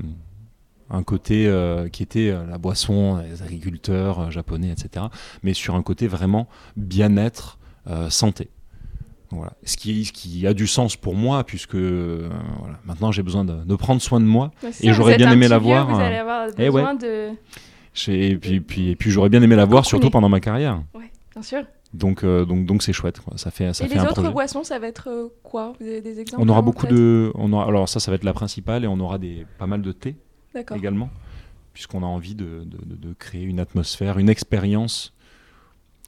un 0.89 1.03
côté 1.03 1.47
euh, 1.47 1.89
qui 1.89 2.03
était 2.03 2.29
euh, 2.29 2.45
la 2.45 2.57
boisson 2.57 3.21
des 3.21 3.41
agriculteurs 3.41 4.19
euh, 4.19 4.29
japonais, 4.29 4.69
etc., 4.71 5.05
mais 5.43 5.53
sur 5.53 5.75
un 5.75 5.81
côté 5.83 6.07
vraiment 6.07 6.47
bien-être, 6.75 7.57
santé. 8.09 8.49
Voilà. 9.31 9.53
Ce, 9.63 9.77
qui, 9.77 10.03
ce 10.03 10.11
qui 10.11 10.45
a 10.45 10.53
du 10.53 10.67
sens 10.67 10.97
pour 10.97 11.15
moi, 11.15 11.45
puisque 11.45 11.75
voilà, 11.75 12.79
maintenant 12.83 13.13
j'ai 13.13 13.23
besoin 13.23 13.45
de, 13.45 13.63
de 13.63 13.75
prendre 13.75 14.01
soin 14.01 14.19
de 14.19 14.25
moi. 14.25 14.51
C'est 14.71 14.87
Et 14.87 14.93
j'aurais 14.93 15.15
bien 15.15 15.31
aimé 15.31 15.47
la 15.47 15.57
voir, 15.57 15.87
Vous 15.87 15.97
allez 15.97 16.17
avoir 16.17 16.47
eh 16.57 16.69
ouais. 16.69 16.83
de. 16.97 17.29
Et 18.09 18.35
puis, 18.35 18.59
puis, 18.59 18.89
et 18.89 18.95
puis 18.97 19.09
j'aurais 19.09 19.29
bien 19.29 19.41
aimé 19.41 19.55
la 19.55 19.63
voir, 19.63 19.85
surtout 19.85 20.09
pendant 20.09 20.27
ma 20.27 20.41
carrière. 20.41 20.83
Ouais, 20.93 21.09
bien 21.33 21.41
sûr. 21.41 21.63
Donc, 21.93 22.23
euh, 22.23 22.45
donc, 22.45 22.65
donc 22.65 22.83
c'est 22.83 22.93
chouette. 22.93 23.21
Quoi. 23.21 23.37
Ça 23.37 23.51
fait, 23.51 23.73
ça 23.73 23.85
Et 23.85 23.87
fait 23.87 23.95
les 23.95 24.01
un 24.01 24.03
autres 24.03 24.15
projet. 24.15 24.31
boissons, 24.31 24.63
ça 24.63 24.77
va 24.79 24.87
être 24.87 25.31
quoi? 25.43 25.73
Vous 25.79 25.87
avez 25.87 26.01
des 26.01 26.19
exemples 26.19 26.43
On 26.43 26.49
aura 26.49 26.61
beaucoup 26.61 26.87
de. 26.87 27.31
On 27.35 27.53
aura, 27.53 27.65
alors 27.67 27.87
ça, 27.87 27.99
ça 27.99 28.11
va 28.11 28.15
être 28.15 28.25
la 28.25 28.33
principale, 28.33 28.83
et 28.83 28.87
on 28.87 28.99
aura 28.99 29.17
des, 29.17 29.45
pas 29.57 29.67
mal 29.67 29.81
de 29.81 29.91
thé. 29.93 30.15
Également, 30.75 31.09
puisqu'on 31.73 32.03
a 32.03 32.07
envie 32.07 32.35
de, 32.35 32.65
créer 33.19 33.43
une 33.43 33.59
atmosphère, 33.59 34.19
une 34.19 34.29
expérience 34.29 35.13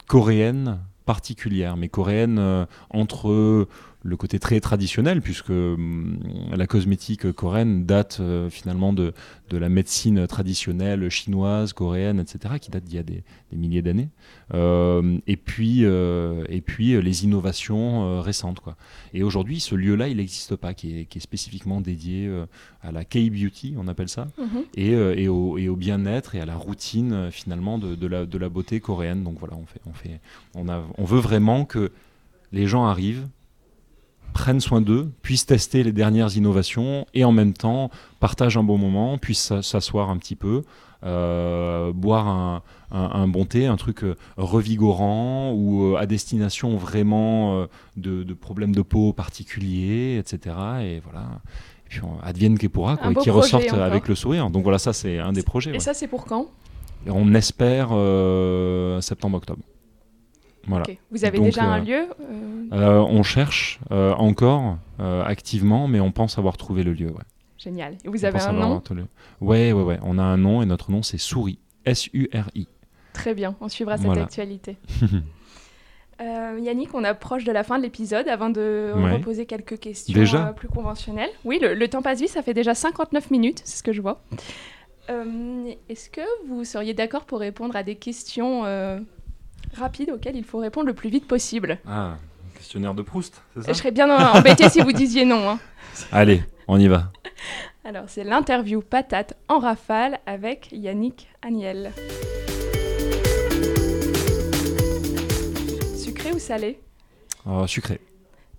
coréenne 0.06 0.80
particulière, 1.06 1.76
mais 1.76 1.88
coréenne 1.88 2.38
euh, 2.38 2.66
entre 2.90 3.68
le 4.02 4.16
côté 4.16 4.38
très 4.38 4.60
traditionnel, 4.60 5.20
puisque 5.20 5.50
hum, 5.50 6.18
la 6.54 6.66
cosmétique 6.66 7.32
coréenne 7.32 7.84
date 7.84 8.18
euh, 8.20 8.48
finalement 8.48 8.92
de, 8.94 9.12
de 9.50 9.58
la 9.58 9.68
médecine 9.68 10.26
traditionnelle 10.26 11.08
chinoise, 11.10 11.72
coréenne, 11.74 12.18
etc., 12.18 12.54
qui 12.60 12.70
date 12.70 12.84
d'il 12.84 12.96
y 12.96 12.98
a 12.98 13.02
des, 13.02 13.22
des 13.50 13.56
milliers 13.56 13.82
d'années, 13.82 14.08
Euh, 14.52 15.18
et 15.28 15.36
puis, 15.36 15.84
euh, 15.84 16.44
et 16.48 16.60
puis 16.60 17.00
les 17.00 17.24
innovations 17.24 18.04
euh, 18.04 18.20
récentes. 18.20 18.58
Quoi. 18.60 18.76
Et 19.14 19.22
aujourd'hui, 19.22 19.60
ce 19.60 19.74
lieu-là, 19.76 20.08
il 20.08 20.16
n'existe 20.16 20.56
pas, 20.56 20.74
qui 20.74 21.00
est, 21.00 21.04
qui 21.04 21.18
est 21.18 21.20
spécifiquement 21.20 21.80
dédié 21.80 22.28
à 22.82 22.90
la 22.92 23.04
K-beauty, 23.04 23.74
on 23.78 23.86
appelle 23.86 24.08
ça, 24.08 24.26
Mhm. 24.38 24.62
et, 24.76 24.90
et 24.92 25.28
au, 25.28 25.56
et 25.58 25.68
au 25.68 25.76
bien-être 25.76 26.34
et 26.34 26.40
à 26.40 26.46
la 26.46 26.56
routine 26.56 27.30
finalement 27.30 27.78
de, 27.78 27.94
de 27.94 28.06
la, 28.06 28.26
de 28.26 28.38
la 28.38 28.48
beauté 28.48 28.80
coréenne. 28.80 29.22
Donc 29.22 29.38
voilà, 29.38 29.54
on, 29.56 29.66
fait, 29.66 29.80
on, 29.86 29.92
fait, 29.92 30.20
on, 30.54 30.68
a, 30.68 30.82
on 30.98 31.04
veut 31.04 31.20
vraiment 31.20 31.64
que 31.64 31.92
les 32.52 32.66
gens 32.66 32.84
arrivent, 32.86 33.28
prennent 34.32 34.60
soin 34.60 34.80
d'eux, 34.80 35.10
puissent 35.22 35.46
tester 35.46 35.82
les 35.82 35.92
dernières 35.92 36.36
innovations 36.36 37.06
et 37.14 37.24
en 37.24 37.32
même 37.32 37.52
temps 37.52 37.90
partagent 38.20 38.56
un 38.56 38.62
bon 38.62 38.78
moment, 38.78 39.18
puissent 39.18 39.40
s'a- 39.42 39.62
s'asseoir 39.62 40.10
un 40.10 40.16
petit 40.18 40.36
peu, 40.36 40.62
euh, 41.04 41.92
boire 41.92 42.28
un, 42.28 42.62
un- 42.90 43.10
un 43.22 43.28
bon 43.28 43.44
thé, 43.46 43.66
un 43.66 43.76
truc 43.76 44.04
euh, 44.04 44.16
revigorant 44.36 45.52
ou 45.52 45.94
euh, 45.94 45.96
à 45.98 46.06
destination 46.06 46.76
vraiment 46.76 47.66
de, 47.96 48.22
de 48.22 48.34
problèmes 48.34 48.74
de 48.74 48.82
peau 48.82 49.12
particuliers, 49.12 50.18
etc. 50.18 50.56
Et 50.82 51.00
voilà. 51.00 51.26
Et 51.86 51.88
puis 51.88 52.00
on, 52.04 52.20
advienne 52.22 52.58
que 52.58 52.66
pourra, 52.66 52.96
quoi, 52.96 53.10
et 53.12 53.14
qui 53.14 53.30
ressortent 53.30 53.64
encore. 53.72 53.82
avec 53.82 54.08
le 54.08 54.14
sourire. 54.14 54.50
Donc 54.50 54.62
voilà, 54.62 54.78
ça 54.78 54.92
c'est 54.92 55.18
un 55.18 55.32
des 55.32 55.42
projets. 55.42 55.70
Et 55.70 55.74
ouais. 55.74 55.78
ça, 55.80 55.94
c'est 55.94 56.06
pour 56.08 56.24
quand? 56.26 56.46
Et 57.06 57.10
on 57.10 57.32
espère 57.34 57.88
septembre-octobre. 59.02 59.62
Voilà. 60.66 60.84
Vous 61.10 61.24
avez 61.24 61.38
Donc, 61.38 61.46
déjà 61.46 61.64
un 61.64 61.80
euh, 61.80 61.84
lieu 61.84 62.06
euh, 62.20 62.64
Euh, 62.72 62.98
on 63.00 63.22
cherche 63.22 63.80
encore 63.90 64.76
activement, 64.98 65.88
mais 65.88 66.00
on 66.00 66.12
pense 66.12 66.38
avoir 66.38 66.56
trouvé 66.56 66.82
le 66.82 66.92
lieu. 66.92 67.08
Ouais. 67.08 67.24
Génial. 67.58 67.96
Et 68.04 68.08
vous 68.08 68.24
On 68.24 68.28
avez 68.28 68.40
un 68.40 68.52
nom 68.52 68.82
Ouais, 69.40 69.72
ouais, 69.72 69.82
ouais. 69.82 69.98
On 70.02 70.18
a 70.18 70.22
un 70.22 70.36
nom 70.36 70.62
et 70.62 70.66
notre 70.66 70.90
nom 70.90 71.02
c'est 71.02 71.18
Souris. 71.18 71.58
S-U-R-I. 71.84 72.68
Très 73.12 73.34
bien, 73.34 73.56
on 73.60 73.68
suivra 73.68 73.96
cette 73.96 74.06
Voilà. 74.06 74.22
actualité. 74.22 74.76
Euh, 76.20 76.58
Yannick, 76.60 76.94
on 76.94 77.02
approche 77.02 77.44
de 77.44 77.52
la 77.52 77.64
fin 77.64 77.78
de 77.78 77.82
l'épisode 77.82 78.28
avant 78.28 78.50
de 78.50 78.92
Ouais. 78.94 79.12
reposer 79.14 79.46
quelques 79.46 79.78
questions 79.80 80.12
Déjà 80.12 80.48
euh, 80.48 80.52
plus 80.52 80.68
conventionnelles. 80.68 81.30
Oui, 81.46 81.58
le, 81.62 81.72
le 81.72 81.88
temps 81.88 82.02
passe 82.02 82.20
vite, 82.20 82.28
ça 82.28 82.42
fait 82.42 82.52
déjà 82.52 82.74
59 82.74 83.30
minutes, 83.30 83.62
c'est 83.64 83.78
ce 83.78 83.82
que 83.82 83.92
je 83.94 84.02
vois. 84.02 84.22
Euh, 85.08 85.72
Est-ce 85.88 86.10
que 86.10 86.20
vous 86.46 86.62
seriez 86.64 86.92
d'accord 86.92 87.24
pour 87.24 87.40
répondre 87.40 87.74
à 87.74 87.82
des 87.82 87.94
questions 87.94 88.64
rapides 89.74 90.10
auxquelles 90.10 90.36
il 90.36 90.44
faut 90.44 90.58
répondre 90.58 90.86
le 90.86 90.94
plus 90.94 91.10
vite 91.10 91.26
possible 91.26 91.78
Ah, 91.86 92.16
questionnaire 92.54 92.94
de 92.94 93.02
Proust, 93.02 93.42
c'est 93.60 93.68
Je 93.68 93.72
serais 93.72 93.90
bien 93.90 94.08
embêtée 94.34 94.68
si 94.68 94.80
vous 94.80 94.92
disiez 94.92 95.24
non. 95.24 95.48
hein. 95.50 95.58
Allez, 96.12 96.42
on 96.68 96.78
y 96.78 96.88
va. 96.88 97.10
Alors, 97.84 98.04
c'est 98.08 98.24
l'interview 98.24 98.80
patate 98.82 99.34
en 99.48 99.58
rafale 99.58 100.20
avec 100.26 100.68
Yannick 100.72 101.28
Aniel. 101.42 101.92
Sucré 105.96 106.32
ou 106.32 106.38
salé? 106.38 106.78
Euh, 107.46 107.66
sucré. 107.66 108.00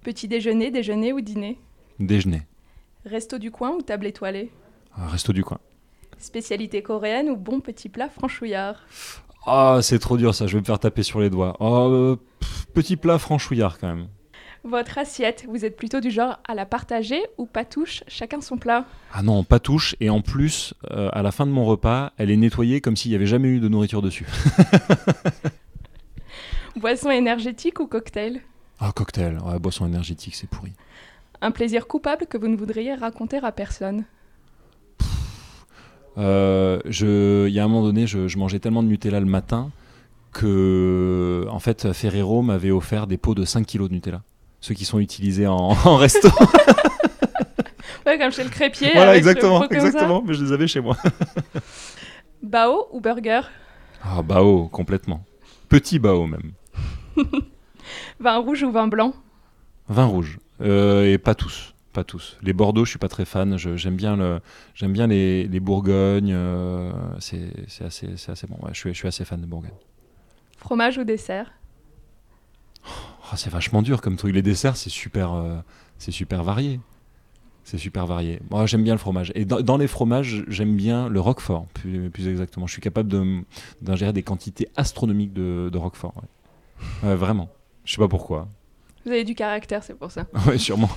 Petit 0.02 0.28
déjeuner, 0.28 0.72
déjeuner 0.72 1.14
ou 1.14 1.22
dîner? 1.22 1.60
Déjeuner. 2.00 2.42
Resto 3.06 3.38
du 3.38 3.52
coin 3.52 3.72
ou 3.72 3.82
table 3.82 4.08
étoilée? 4.08 4.52
Euh, 4.98 5.08
resto 5.08 5.34
du 5.34 5.44
coin. 5.44 5.60
Spécialité 6.18 6.82
coréenne 6.82 7.30
ou 7.30 7.36
bon 7.36 7.60
petit 7.60 7.90
plat 7.90 8.10
franchouillard? 8.10 8.76
Ah, 9.46 9.80
c'est 9.82 10.00
trop 10.00 10.18
dur 10.18 10.36
ça, 10.36 10.48
je 10.48 10.54
vais 10.54 10.60
me 10.60 10.66
faire 10.66 10.80
taper 10.80 11.04
sur 11.04 11.20
les 11.20 11.30
doigts. 11.30 11.58
Oh, 11.60 11.90
euh, 11.90 12.16
pff, 12.40 12.68
petit 12.74 12.96
plat 12.96 13.18
franchouillard 13.18 13.80
quand 13.80 13.88
même. 13.88 14.08
Votre 14.64 15.00
assiette, 15.00 15.46
vous 15.50 15.66
êtes 15.66 15.76
plutôt 15.76 16.00
du 16.00 16.12
genre 16.12 16.38
à 16.48 16.54
la 16.54 16.68
partager 16.68 17.20
ou 17.40 17.48
pas 17.48 17.66
touche, 17.66 18.04
chacun 18.08 18.42
son 18.42 18.58
plat? 18.58 18.86
Ah 19.12 19.24
non, 19.24 19.44
pas 19.44 19.60
touche. 19.60 19.96
Et 20.00 20.12
en 20.12 20.22
plus, 20.22 20.76
euh, 20.92 21.10
à 21.14 21.24
la 21.24 21.32
fin 21.32 21.48
de 21.48 21.52
mon 21.52 21.66
repas, 21.66 22.12
elle 22.18 22.30
est 22.30 22.38
nettoyée 22.38 22.80
comme 22.80 22.96
s'il 22.96 23.10
n'y 23.10 23.16
avait 23.16 23.26
jamais 23.26 23.48
eu 23.48 23.60
de 23.60 23.68
nourriture 23.68 24.04
dessus. 24.04 24.28
Boisson 26.76 27.10
énergétique 27.10 27.80
ou 27.80 27.88
cocktail? 27.88 28.42
Ah, 28.80 28.92
cocktail. 28.96 29.40
Ouais, 29.40 29.60
boisson 29.60 29.88
énergétique, 29.88 30.36
c'est 30.36 30.50
pourri. 30.50 30.74
Un 31.42 31.52
plaisir 31.52 31.88
coupable 31.88 32.28
que 32.28 32.38
vous 32.38 32.48
ne 32.48 32.56
voudriez 32.56 32.94
raconter 32.94 33.40
à 33.44 33.52
personne 33.52 34.06
je- 36.18 37.48
Il 37.48 37.54
y 37.54 37.60
a 37.60 37.64
un 37.64 37.68
moment 37.68 37.84
donné, 37.84 38.08
je, 38.08 38.28
je 38.28 38.38
mangeais 38.38 38.60
tellement 38.60 38.84
de 38.84 38.88
Nutella 38.88 39.20
le 39.20 39.26
matin 39.26 39.70
que, 40.34 41.46
en 41.50 41.60
fait, 41.60 41.92
Ferrero 41.94 42.42
m'avait 42.42 42.72
offert 42.72 43.06
des 43.08 43.18
pots 43.18 43.36
de 43.36 43.44
5 43.46 43.66
kilos 43.66 43.90
de 43.90 43.94
Nutella. 43.96 44.22
Ceux 44.62 44.74
qui 44.76 44.86
sont 44.86 45.00
utilisés 45.00 45.48
en, 45.48 45.56
en 45.86 45.96
resto. 45.98 46.30
Ouais, 48.06 48.18
comme 48.18 48.32
chez 48.32 48.44
le 48.44 48.50
crépier. 48.50 48.90
voilà, 48.94 49.12
avec 49.12 49.20
exactement, 49.20 49.68
exactement. 49.70 50.24
Mais 50.26 50.34
je 50.34 50.44
les 50.44 50.52
avais 50.52 50.66
chez 50.66 50.82
moi. 50.82 50.98
Bao 52.42 52.88
ou 52.92 53.00
burger? 53.00 53.42
Ah, 54.04 54.24
bao, 54.24 54.68
complètement. 54.70 55.24
Petit 55.70 56.00
bao 56.00 56.26
même. 56.26 56.54
Vin 58.20 58.38
rouge 58.38 58.64
ou 58.64 58.72
vin 58.72 58.88
blanc? 58.88 59.14
Vin 59.88 60.06
rouge. 60.06 60.40
Euh, 60.62 61.14
et 61.14 61.20
pas 61.20 61.36
tous. 61.36 61.76
Pas 61.94 62.04
tous. 62.06 62.38
Les 62.42 62.54
Bordeaux, 62.54 62.86
je 62.86 62.92
suis 62.92 63.00
pas 63.00 63.10
très 63.10 63.26
fan. 63.26 63.58
J'aime 63.58 63.96
bien, 63.98 64.16
le, 64.16 64.40
j'aime 64.76 64.94
bien 64.94 65.08
les, 65.08 65.48
les 65.48 65.60
Bourgognes. 65.60 66.32
euh, 66.32 66.92
c'est 67.20 67.52
c'est 67.68 67.84
assez, 67.84 68.16
c'est 68.16 68.32
assez 68.32 68.48
bon. 68.48 68.56
Ouais, 68.62 68.70
je, 68.72 68.80
suis, 68.80 68.94
je 68.94 68.98
suis 68.98 69.08
assez 69.08 69.26
fan 69.26 69.42
de 69.42 69.46
Bourgogne. 69.46 69.72
Fromage 70.58 70.98
ou 70.98 71.04
dessert? 71.04 71.52
Oh, 72.86 73.36
c'est 73.36 73.50
vachement 73.50 73.82
dur 73.82 74.02
comme 74.02 74.16
truc. 74.16 74.34
Les 74.34 74.42
desserts, 74.42 74.78
c'est 74.78 74.90
super, 74.90 75.34
euh, 75.34 75.58
c'est 75.98 76.12
super 76.12 76.44
varié. 76.44 76.80
C'est 77.64 77.78
super 77.78 78.06
varié. 78.06 78.40
Moi, 78.50 78.66
j'aime 78.66 78.84
bien 78.84 78.94
le 78.94 79.00
fromage. 79.00 79.32
Et 79.36 79.46
dans, 79.46 79.78
les 79.78 79.88
fromages, 79.88 80.44
j'aime 80.48 80.76
bien 80.76 81.10
le 81.10 81.20
roquefort, 81.20 81.68
plus, 81.74 82.10
plus, 82.10 82.28
exactement. 82.28 82.68
Je 82.68 82.74
suis 82.74 82.82
capable 82.82 83.10
d'ingérer 83.82 84.14
des 84.14 84.24
quantités 84.24 84.68
astronomiques 84.76 85.34
de, 85.34 85.70
de 85.72 85.78
roquefort. 85.78 86.14
vraiment. 87.04 87.50
Je 87.86 87.94
sais 87.94 88.00
pas 88.00 88.08
pourquoi. 88.08 88.48
Vous 89.06 89.12
avez 89.12 89.24
du 89.24 89.36
caractère, 89.36 89.84
c'est 89.84 89.96
pour 89.98 90.12
ça. 90.12 90.26
oui, 90.48 90.60
sûrement. 90.60 90.90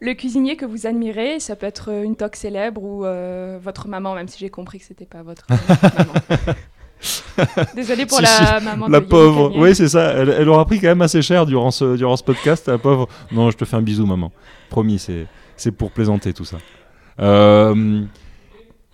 Le 0.00 0.12
cuisinier 0.14 0.56
que 0.56 0.64
vous 0.64 0.86
admirez, 0.86 1.40
ça 1.40 1.56
peut 1.56 1.66
être 1.66 1.90
une 1.90 2.16
toque 2.16 2.36
célèbre 2.36 2.82
ou 2.82 3.04
euh, 3.04 3.58
votre 3.62 3.88
maman, 3.88 4.14
même 4.14 4.28
si 4.28 4.38
j'ai 4.38 4.50
compris 4.50 4.78
que 4.78 4.84
c'était 4.84 5.06
pas 5.06 5.22
votre 5.22 5.46
maman. 5.48 6.12
Désolée 7.74 8.06
pour 8.06 8.20
la 8.20 8.60
maman. 8.60 8.88
La 8.88 9.00
pauvre. 9.00 9.52
Oui, 9.56 9.74
c'est 9.74 9.88
ça. 9.88 10.12
Elle, 10.12 10.48
aura 10.48 10.64
pris 10.64 10.80
quand 10.80 10.88
même 10.88 11.02
assez 11.02 11.22
cher 11.22 11.46
durant 11.46 11.70
ce, 11.70 11.96
durant 11.96 12.16
ce 12.16 12.24
podcast, 12.24 12.68
la 12.68 12.78
pauvre. 12.78 13.08
Non, 13.32 13.50
je 13.50 13.56
te 13.56 13.64
fais 13.64 13.76
un 13.76 13.82
bisou, 13.82 14.06
maman. 14.06 14.32
Promis, 14.70 15.06
c'est 15.56 15.72
pour 15.72 15.90
plaisanter 15.90 16.32
tout 16.32 16.44
ça. 16.44 16.58
Euh, 17.20 18.02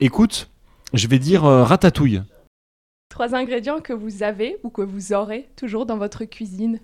écoute, 0.01 0.51
je 0.93 1.07
vais 1.07 1.19
dire 1.19 1.45
euh, 1.45 1.65
ratatouille. 1.65 2.23
Trois 3.09 3.35
ingrédients 3.35 3.81
que 3.81 3.93
vous 3.93 4.23
avez 4.23 4.59
ou 4.63 4.71
que 4.71 4.83
vous 4.83 5.13
aurez 5.13 5.49
toujours 5.57 5.87
dans 5.87 5.97
votre 5.97 6.25
cuisine 6.25 6.77
euh, 6.77 6.81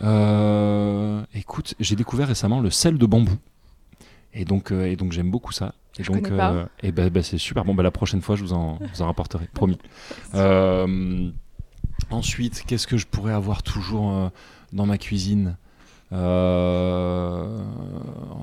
Écoute, 0.00 1.74
j'ai 1.80 1.96
découvert 1.96 2.28
récemment 2.28 2.60
le 2.60 2.70
sel 2.70 2.98
de 2.98 3.06
bambou. 3.06 3.36
Et 4.32 4.44
donc, 4.44 4.72
et 4.72 4.96
donc 4.96 5.12
j'aime 5.12 5.30
beaucoup 5.30 5.52
ça. 5.52 5.74
Et 5.98 6.02
donc, 6.02 6.28
euh, 6.28 6.66
et 6.82 6.90
ben, 6.92 7.08
ben, 7.08 7.22
c'est 7.22 7.38
super. 7.38 7.64
Bon, 7.64 7.74
ben, 7.74 7.82
la 7.82 7.90
prochaine 7.90 8.20
fois, 8.20 8.36
je 8.36 8.42
vous 8.42 8.52
en, 8.52 8.78
vous 8.94 9.02
en 9.02 9.06
rapporterai, 9.06 9.48
promis. 9.54 9.78
Euh, 10.34 11.30
ensuite, 12.10 12.64
qu'est-ce 12.66 12.86
que 12.86 12.96
je 12.96 13.06
pourrais 13.06 13.32
avoir 13.32 13.62
toujours 13.62 14.12
euh, 14.12 14.28
dans 14.72 14.86
ma 14.86 14.98
cuisine? 14.98 15.56
En 16.12 16.16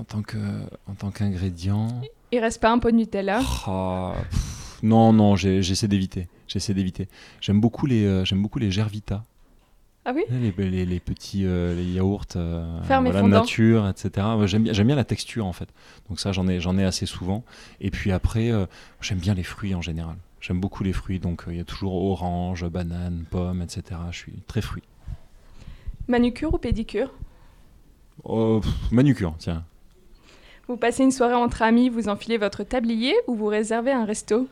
tant 0.08 0.22
que 0.24 0.38
en 0.88 0.94
tant 0.94 1.10
qu'ingrédient 1.10 1.88
Il 2.34 2.40
reste 2.40 2.60
pas 2.60 2.70
un 2.70 2.80
pot 2.80 2.92
de 2.92 2.98
Nutella? 2.98 3.40
Ah, 3.66 4.14
Non, 4.84 5.14
non, 5.14 5.38
j'essaie 5.38 5.88
d'éviter. 5.88 6.28
J'essaie 6.48 6.74
d'éviter. 6.74 7.08
J'aime 7.40 7.62
beaucoup 7.62 7.86
les 7.86 8.26
j'aime 8.26 8.42
beaucoup 8.42 8.60
les 8.60 8.72
Gervita. 8.72 9.24
Ah 10.04 10.14
oui 10.16 10.24
les, 10.32 10.86
les, 10.86 11.00
petits 11.00 11.46
euh, 11.46 11.76
les 11.76 11.84
yaourts 11.84 12.26
euh, 12.36 12.80
voilà, 12.86 13.22
nature, 13.22 13.88
etc. 13.88 14.26
J'aime 14.46 14.64
bien, 14.64 14.84
bien 14.84 14.96
la 14.96 15.04
texture 15.04 15.46
en 15.46 15.54
fait. 15.54 15.70
Donc 16.10 16.20
ça, 16.20 16.32
j'en 16.32 16.48
ai, 16.48 16.58
ai 16.58 16.84
assez 16.84 17.06
souvent. 17.06 17.44
Et 17.82 17.92
puis 17.92 18.12
après, 18.12 18.52
euh, 18.52 18.66
j'aime 19.00 19.20
bien 19.20 19.36
les 19.36 19.44
fruits 19.44 19.76
en 19.76 19.82
général. 19.82 20.16
J'aime 20.40 20.60
beaucoup 20.60 20.84
les 20.84 20.94
fruits. 20.94 21.20
Donc 21.20 21.44
il 21.48 21.58
y 21.58 21.60
a 21.60 21.64
toujours 21.64 21.94
orange, 21.94 22.68
banane, 22.68 23.26
pomme, 23.30 23.62
etc. 23.62 24.00
Je 24.10 24.18
suis 24.18 24.34
très 24.48 24.62
fruit. 24.62 24.84
Manucure 26.08 26.56
ou 26.56 26.58
pédicure? 26.58 27.14
Oh, 28.24 28.62
Manucure, 28.92 29.36
tiens. 29.38 29.64
Vous 30.68 30.78
passez 30.78 31.04
une 31.04 31.12
soirée 31.12 31.36
entre 31.36 31.62
amis, 31.62 31.90
vous 31.90 32.10
enfilez 32.10 32.38
votre 32.38 32.64
tablier 32.64 33.14
ou 33.28 33.36
vous 33.36 33.48
réservez 33.48 33.92
un 33.92 34.06
resto? 34.06 34.48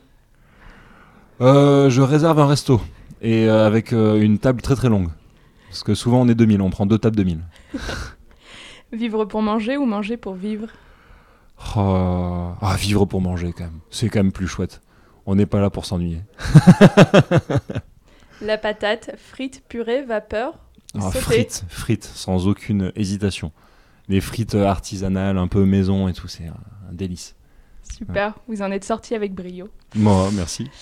Je 1.40 2.00
réserve 2.00 2.38
un 2.38 2.46
resto. 2.46 2.80
Et 3.22 3.48
avec 3.48 3.92
une 3.92 4.38
table 4.38 4.62
très 4.62 4.76
très 4.76 4.88
longue. 4.88 5.08
Parce 5.70 5.84
que 5.84 5.94
souvent 5.94 6.22
on 6.22 6.28
est 6.28 6.34
2000, 6.34 6.60
on 6.62 6.70
prend 6.70 6.84
deux 6.84 6.98
tables 6.98 7.14
2000. 7.14 7.40
vivre 8.92 9.24
pour 9.24 9.40
manger 9.40 9.76
ou 9.76 9.86
manger 9.86 10.16
pour 10.16 10.34
vivre? 10.34 10.66
Oh, 11.76 12.52
Ah, 12.60 12.74
vivre 12.76 13.04
pour 13.06 13.20
manger 13.20 13.52
quand 13.52 13.64
même. 13.64 13.78
C'est 13.88 14.08
quand 14.08 14.18
même 14.18 14.32
plus 14.32 14.48
chouette. 14.48 14.80
On 15.26 15.36
n'est 15.36 15.46
pas 15.46 15.60
là 15.60 15.70
pour 15.70 15.84
s'ennuyer. 15.86 16.22
La 18.42 18.58
patate, 18.58 19.12
frite, 19.16 19.62
purée, 19.68 20.02
vapeur 20.02 20.58
ah, 20.98 21.12
Frites, 21.12 21.64
frites, 21.68 22.04
sans 22.04 22.48
aucune 22.48 22.90
hésitation. 22.96 23.52
Les 24.08 24.20
frites 24.20 24.56
artisanales, 24.56 25.38
un 25.38 25.46
peu 25.46 25.64
maison 25.64 26.08
et 26.08 26.12
tout, 26.12 26.26
c'est 26.26 26.46
un, 26.46 26.92
délice. 26.92 27.36
Super, 27.96 28.34
vous 28.48 28.60
en 28.62 28.72
êtes 28.72 28.82
sorti 28.82 29.14
avec 29.14 29.34
brio. 29.34 29.68
Moi, 29.94 30.30
merci. 30.32 30.68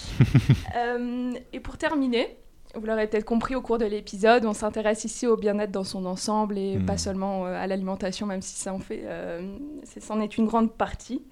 Euh, 0.77 1.33
et 1.53 1.61
pour 1.61 1.77
terminer, 1.77 2.39
vous 2.75 2.87
l'aurez 2.87 3.07
peut-être 3.07 3.25
compris 3.25 3.55
au 3.55 3.63
cours 3.63 3.79
de 3.79 3.87
l'épisode, 3.87 4.45
on 4.45 4.53
s'intéresse 4.53 5.05
ici 5.05 5.27
au 5.27 5.37
bien-être 5.37 5.71
dans 5.71 5.85
son 5.85 6.05
ensemble 6.07 6.59
et 6.59 6.79
pas 6.79 6.95
hmm. 6.95 6.99
seulement 6.99 7.47
euh, 7.47 7.55
à 7.55 7.67
l'alimentation, 7.67 8.27
même 8.27 8.43
si 8.43 8.57
ça 8.57 8.73
en 8.73 8.79
fait, 8.79 9.03
euh, 9.05 9.57
c'en 10.01 10.21
est 10.21 10.37
une 10.37 10.47
grande 10.47 10.73
partie. 10.73 11.23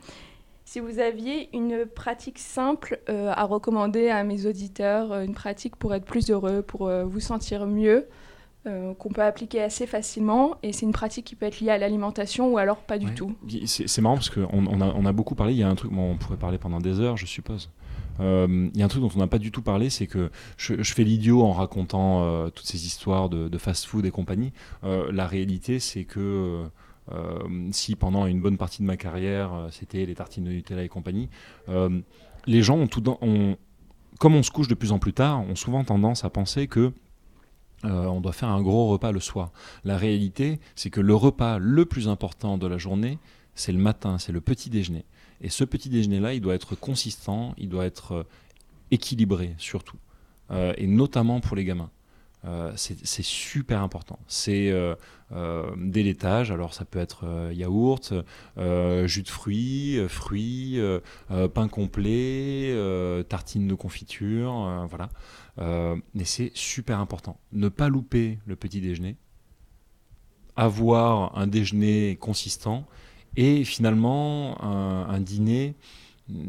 Si 0.65 0.81
vous 0.81 0.99
aviez 0.99 1.49
une 1.55 1.87
pratique 1.87 2.39
simple 2.39 2.99
euh, 3.09 3.33
à 3.35 3.45
recommander 3.45 4.09
à 4.09 4.25
mes 4.25 4.47
auditeurs, 4.47 5.21
une 5.21 5.35
pratique 5.35 5.77
pour 5.77 5.95
être 5.95 6.05
plus 6.05 6.31
heureux, 6.31 6.63
pour 6.63 6.91
vous 6.91 7.21
sentir 7.21 7.67
mieux, 7.67 8.09
qu'on 8.99 9.11
peut 9.11 9.23
appliquer 9.23 9.63
assez 9.63 9.87
facilement, 9.87 10.57
et 10.65 10.73
c'est 10.73 10.87
une 10.87 10.93
pratique 10.93 11.25
qui 11.25 11.37
peut 11.37 11.47
être 11.47 11.61
liée 11.61 11.71
à 11.71 11.79
l'alimentation 11.79 12.53
ou 12.53 12.59
alors 12.59 12.79
pas 12.79 12.99
du 12.99 13.15
tout. 13.15 13.33
C'est 13.65 14.01
marrant 14.01 14.17
parce 14.17 14.29
qu'on 14.29 14.49
on 14.51 14.81
a, 14.81 14.93
on 14.93 15.07
a, 15.07 15.13
beaucoup 15.13 15.37
parlé, 15.37 15.53
il 15.53 15.59
y 15.59 15.63
a 15.63 15.69
un 15.69 15.77
truc, 15.77 15.93
on 15.97 16.17
pourrait 16.17 16.37
parler 16.37 16.59
pendant 16.59 16.81
des 16.81 16.99
heures, 16.99 17.17
je 17.17 17.27
suppose. 17.27 17.71
Euh, 18.21 18.69
il 18.73 18.79
y 18.79 18.83
a 18.83 18.85
un 18.85 18.89
truc 18.89 19.03
dont 19.03 19.11
on 19.15 19.19
n'a 19.19 19.27
pas 19.27 19.39
du 19.39 19.51
tout 19.51 19.63
parlé, 19.63 19.91
c'est 19.91 20.07
que 20.07 20.31
je, 20.57 20.75
fais 20.83 21.05
l'idiot 21.05 21.43
en 21.43 21.53
racontant 21.53 22.23
euh, 22.23 22.49
toutes 22.51 22.67
ces 22.67 22.87
histoires 22.87 23.29
de, 23.29 23.59
fast-food 23.59 24.05
et 24.07 24.11
compagnie. 24.11 24.53
Euh, 24.85 25.11
la 25.13 25.27
réalité, 25.27 25.81
c'est 25.81 26.05
que 26.05 26.65
si 27.71 27.95
pendant 27.95 28.27
une 28.27 28.41
bonne 28.41 28.57
partie 28.57 28.83
de 28.83 28.87
ma 28.87 28.97
carrière, 28.97 29.69
c'était 29.71 30.07
les 30.07 30.17
tartines 30.17 30.43
de 30.43 30.51
Nutella 30.51 30.83
et 30.83 30.89
compagnie, 30.89 31.29
les 32.47 32.63
gens 32.63 32.77
ont 32.77 32.89
tout 32.89 33.03
comme 34.19 34.35
on 34.35 34.43
se 34.43 34.51
couche 34.51 34.67
de 34.67 34.75
plus 34.75 34.93
en 34.93 34.99
plus 34.99 35.13
tard, 35.13 35.41
ont 35.41 35.55
souvent 35.55 35.85
tendance 35.85 36.25
à 36.25 36.31
penser 36.31 36.67
que 36.67 36.93
on 37.85 38.21
doit 38.21 38.33
faire 38.33 38.49
un 38.49 38.61
gros 38.61 38.89
repas 38.89 39.13
le 39.13 39.21
soir. 39.21 39.53
La 39.85 39.97
réalité, 39.97 40.59
c'est 40.75 40.91
que 40.91 41.01
le 41.01 41.15
repas 41.15 41.59
le 41.59 41.85
plus 41.85 42.09
important 42.09 42.59
de 42.59 42.67
la 42.67 42.77
journée, 42.77 43.19
c'est 43.55 43.73
le 43.73 43.79
matin, 43.79 44.19
c'est 44.19 44.33
le 44.33 44.41
petit 44.41 44.69
déjeuner. 44.71 45.05
Et 45.41 45.49
ce 45.49 45.65
petit 45.65 45.89
déjeuner-là, 45.89 46.35
il 46.35 46.41
doit 46.41 46.55
être 46.55 46.75
consistant, 46.75 47.55
il 47.59 47.69
doit 47.69 47.85
être 47.85 48.13
euh, 48.13 48.23
équilibré 48.91 49.55
surtout, 49.59 49.99
euh, 50.51 50.73
et 50.77 50.87
notamment 50.87 51.41
pour 51.41 51.57
les 51.57 51.65
gamins. 51.65 51.91
Euh, 52.45 52.73
c'est 52.77 53.25
super 53.25 53.83
important. 53.83 54.21
C'est 54.29 54.73
des 55.33 56.03
laitages, 56.05 56.53
alors 56.53 56.75
ça 56.75 56.85
peut 56.85 57.01
être 57.01 57.51
yaourt, 57.53 58.15
jus 59.07 59.23
de 59.23 59.29
fruits, 59.29 59.99
fruits, 60.09 60.79
pain 61.55 61.67
complet, 61.67 62.73
tartines 63.29 63.67
de 63.67 63.75
confiture, 63.75 64.87
voilà. 64.89 65.09
mais 66.15 66.25
c'est 66.25 66.53
super 66.55 67.01
important. 67.01 67.41
Ne 67.51 67.69
pas 67.69 67.89
louper 67.89 68.39
le 68.47 68.55
petit 68.55 68.81
déjeuner, 68.81 69.17
avoir 70.55 71.37
un 71.37 71.49
déjeuner 71.49 72.17
consistant 72.21 72.87
et 73.37 73.65
finalement, 73.65 74.63
un, 74.63 75.21
dîner, 75.21 75.75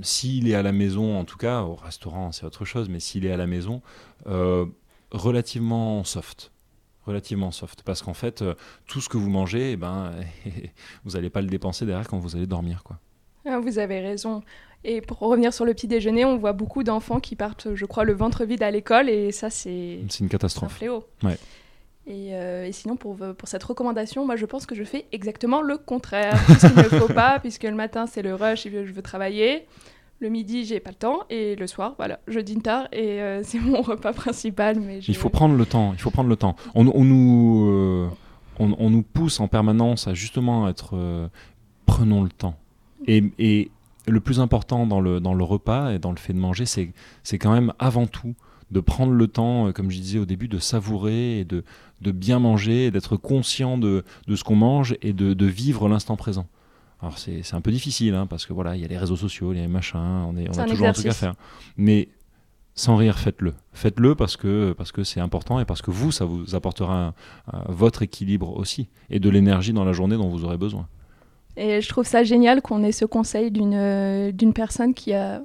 s'il 0.01 0.47
est 0.49 0.55
à 0.55 0.61
la 0.61 0.71
maison, 0.71 1.19
en 1.19 1.25
tout 1.25 1.37
cas, 1.37 1.61
au 1.61 1.75
restaurant 1.75 2.31
c'est 2.31 2.45
autre 2.45 2.65
chose, 2.65 2.89
mais 2.89 2.99
s'il 2.99 3.25
est 3.25 3.31
à 3.31 3.37
la 3.37 3.47
maison, 3.47 3.81
euh, 4.27 4.65
relativement 5.11 6.03
soft. 6.03 6.51
Relativement 7.05 7.51
soft. 7.51 7.83
Parce 7.83 8.01
qu'en 8.01 8.13
fait, 8.13 8.41
euh, 8.41 8.53
tout 8.85 8.99
ce 8.99 9.07
que 9.07 9.17
vous 9.17 9.29
mangez, 9.29 9.73
eh 9.73 9.77
ben, 9.77 10.13
vous 11.05 11.11
n'allez 11.11 11.29
pas 11.29 11.41
le 11.41 11.47
dépenser 11.47 11.85
derrière 11.85 12.07
quand 12.07 12.19
vous 12.19 12.35
allez 12.35 12.47
dormir. 12.47 12.83
Quoi. 12.83 12.99
Ah, 13.45 13.59
vous 13.59 13.79
avez 13.79 14.01
raison. 14.01 14.43
Et 14.83 15.01
pour 15.01 15.19
revenir 15.19 15.53
sur 15.53 15.65
le 15.65 15.73
petit 15.73 15.87
déjeuner, 15.87 16.25
on 16.25 16.37
voit 16.37 16.53
beaucoup 16.53 16.83
d'enfants 16.83 17.19
qui 17.19 17.35
partent, 17.35 17.75
je 17.75 17.85
crois, 17.85 18.03
le 18.03 18.13
ventre 18.13 18.45
vide 18.45 18.63
à 18.63 18.71
l'école, 18.71 19.09
et 19.09 19.31
ça, 19.31 19.49
c'est. 19.49 19.99
C'est 20.09 20.19
une 20.19 20.29
catastrophe. 20.29 20.71
un 20.71 20.75
fléau. 20.75 21.05
Ouais. 21.23 21.37
Euh, 22.09 22.65
et, 22.65 22.71
sinon, 22.71 22.95
pour, 22.95 23.15
pour, 23.15 23.47
cette 23.47 23.63
recommandation, 23.63 24.25
moi, 24.25 24.35
je 24.35 24.45
pense 24.45 24.65
que 24.65 24.75
je 24.75 24.83
fais 24.83 25.05
exactement 25.11 25.61
le 25.61 25.77
contraire. 25.77 26.39
Puisqu'il 26.45 26.75
ne 26.77 26.83
faut 26.83 27.13
pas, 27.13 27.39
puisque 27.39 27.63
le 27.63 27.75
matin, 27.75 28.07
c'est 28.07 28.21
le 28.21 28.33
rush 28.33 28.65
et 28.65 28.71
je 28.71 28.91
veux 28.91 29.01
travailler. 29.01 29.65
Le 30.19 30.29
midi, 30.29 30.65
j'ai 30.65 30.79
pas 30.79 30.89
le 30.89 30.95
temps. 30.95 31.19
Et 31.29 31.55
le 31.55 31.67
soir, 31.67 31.95
voilà, 31.97 32.19
je 32.27 32.39
dîne 32.39 32.61
tard 32.61 32.87
et 32.91 33.21
euh, 33.21 33.41
c'est 33.43 33.59
mon 33.59 33.81
repas 33.81 34.13
principal. 34.13 34.79
Mais 34.79 34.99
Il 34.99 35.15
faut 35.15 35.29
prendre 35.29 35.55
le 35.55 35.65
temps. 35.65 35.93
Il 35.93 35.99
faut 35.99 36.11
prendre 36.11 36.29
le 36.29 36.37
temps. 36.37 36.55
On, 36.75 36.83
nous, 36.83 37.69
euh, 37.69 38.09
on, 38.59 38.89
nous 38.89 39.03
pousse 39.03 39.39
en 39.39 39.47
permanence 39.47 40.07
à 40.07 40.13
justement 40.13 40.67
être. 40.69 41.29
prenons 41.85 42.23
le 42.23 42.29
temps. 42.29 42.55
Et, 43.05 43.23
et, 43.37 43.71
le 44.09 44.21
plus 44.21 44.39
important 44.39 44.87
dans 44.87 45.01
le, 45.01 45.19
dans 45.19 45.33
le 45.33 45.43
repas 45.43 45.91
et 45.91 45.99
dans 45.99 46.11
le 46.11 46.17
fait 46.17 46.31
de 46.31 46.39
manger, 46.39 46.65
c'est 46.65 46.93
quand 47.33 47.51
même 47.51 47.73
avant 47.77 48.07
tout 48.07 48.35
de 48.71 48.79
prendre 48.79 49.13
le 49.13 49.27
temps, 49.27 49.71
comme 49.71 49.89
je 49.89 49.97
disais 49.99 50.19
au 50.19 50.25
début, 50.25 50.47
de 50.47 50.59
savourer 50.59 51.39
et 51.39 51.45
de, 51.45 51.63
de 52.01 52.11
bien 52.11 52.39
manger, 52.39 52.91
d'être 52.91 53.15
conscient 53.15 53.77
de, 53.77 54.03
de 54.27 54.35
ce 54.35 54.43
qu'on 54.43 54.55
mange 54.55 54.95
et 55.01 55.13
de, 55.13 55.33
de 55.33 55.45
vivre 55.45 55.87
l'instant 55.87 56.15
présent. 56.15 56.47
Alors 57.01 57.17
c'est 57.17 57.53
un 57.53 57.61
peu 57.61 57.71
difficile, 57.71 58.15
hein, 58.15 58.25
parce 58.25 58.45
que 58.45 58.53
voilà, 58.53 58.75
il 58.75 58.81
y 58.81 58.85
a 58.85 58.87
les 58.87 58.97
réseaux 58.97 59.15
sociaux, 59.15 59.53
les 59.53 59.67
machins, 59.67 59.99
on, 59.99 60.35
est, 60.35 60.49
on 60.49 60.59
a 60.59 60.65
toujours 60.65 60.87
un 60.87 60.93
truc 60.93 61.05
à 61.05 61.13
faire. 61.13 61.35
Mais 61.77 62.09
sans 62.73 62.95
rire, 62.95 63.19
faites-le. 63.19 63.53
Faites-le 63.73 64.15
parce 64.15 64.35
que 64.35 64.73
parce 64.73 64.91
que 64.91 65.03
c'est 65.03 65.19
important 65.19 65.59
et 65.59 65.65
parce 65.65 65.81
que 65.81 65.91
vous, 65.91 66.11
ça 66.11 66.25
vous 66.25 66.55
apportera 66.55 67.13
votre 67.69 68.01
équilibre 68.01 68.57
aussi 68.57 68.89
et 69.09 69.19
de 69.19 69.29
l'énergie 69.29 69.73
dans 69.73 69.85
la 69.85 69.93
journée 69.93 70.15
dont 70.17 70.29
vous 70.29 70.43
aurez 70.43 70.57
besoin. 70.57 70.87
Et 71.55 71.81
je 71.81 71.89
trouve 71.89 72.05
ça 72.05 72.23
génial 72.23 72.61
qu'on 72.61 72.83
ait 72.83 72.91
ce 72.91 73.05
conseil 73.05 73.51
d'une 73.51 74.31
d'une 74.31 74.53
personne 74.53 74.93
qui 74.93 75.13
a 75.13 75.41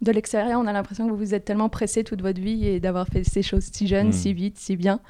de 0.00 0.12
l'extérieur, 0.12 0.60
on 0.60 0.66
a 0.66 0.72
l'impression 0.72 1.06
que 1.06 1.12
vous 1.12 1.18
vous 1.18 1.34
êtes 1.34 1.44
tellement 1.44 1.68
pressé 1.68 2.04
toute 2.04 2.22
votre 2.22 2.40
vie 2.40 2.66
et 2.66 2.80
d'avoir 2.80 3.08
fait 3.08 3.24
ces 3.24 3.42
choses 3.42 3.68
si 3.72 3.86
jeunes, 3.86 4.08
hmm. 4.08 4.12
si 4.12 4.32
vite, 4.32 4.58
si 4.58 4.76
bien. 4.76 5.00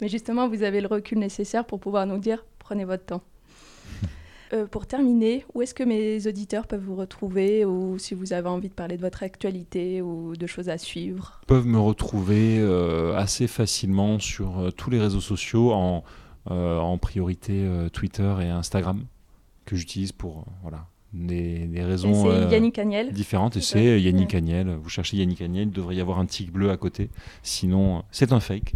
Mais 0.00 0.08
justement, 0.08 0.48
vous 0.48 0.62
avez 0.62 0.80
le 0.80 0.88
recul 0.88 1.18
nécessaire 1.18 1.64
pour 1.64 1.80
pouvoir 1.80 2.06
nous 2.06 2.18
dire 2.18 2.44
prenez 2.58 2.84
votre 2.84 3.04
temps. 3.04 3.22
Euh, 4.52 4.66
pour 4.66 4.86
terminer, 4.86 5.44
où 5.54 5.62
est-ce 5.62 5.74
que 5.74 5.82
mes 5.82 6.26
auditeurs 6.26 6.66
peuvent 6.66 6.84
vous 6.84 6.94
retrouver 6.94 7.64
ou 7.64 7.98
si 7.98 8.14
vous 8.14 8.34
avez 8.34 8.46
envie 8.46 8.68
de 8.68 8.74
parler 8.74 8.98
de 8.98 9.00
votre 9.00 9.22
actualité 9.22 10.02
ou 10.02 10.36
de 10.36 10.46
choses 10.46 10.68
à 10.68 10.76
suivre? 10.76 11.40
Ils 11.44 11.46
peuvent 11.46 11.66
me 11.66 11.78
retrouver 11.78 12.58
euh, 12.60 13.16
assez 13.16 13.46
facilement 13.46 14.18
sur 14.18 14.58
euh, 14.58 14.70
tous 14.70 14.90
les 14.90 15.00
réseaux 15.00 15.22
sociaux, 15.22 15.72
en, 15.72 16.04
en 16.50 16.98
priorité 16.98 17.66
Twitter 17.94 18.32
et 18.42 18.48
Instagram, 18.48 19.06
que 19.64 19.76
j'utilise 19.76 20.12
pour 20.12 20.44
voilà, 20.60 20.86
des, 21.14 21.68
raisons 21.82 22.30
Yannick 22.50 22.78
Agnel. 22.78 23.12
différentes. 23.12 23.56
Et 23.56 23.60
c'est 23.60 24.00
Yannick 24.00 24.34
Agnel. 24.34 24.76
Vous 24.82 24.90
cherchez 24.90 25.16
Yannick 25.16 25.40
Agnel, 25.40 25.68
il 25.68 25.72
devrait 25.72 25.96
y 25.96 26.00
avoir 26.00 26.18
un 26.18 26.26
tic 26.26 26.52
bleu 26.52 26.70
à 26.70 26.76
côté. 26.76 27.08
Sinon, 27.42 28.02
c'est 28.10 28.32
un 28.32 28.40
fake. 28.40 28.74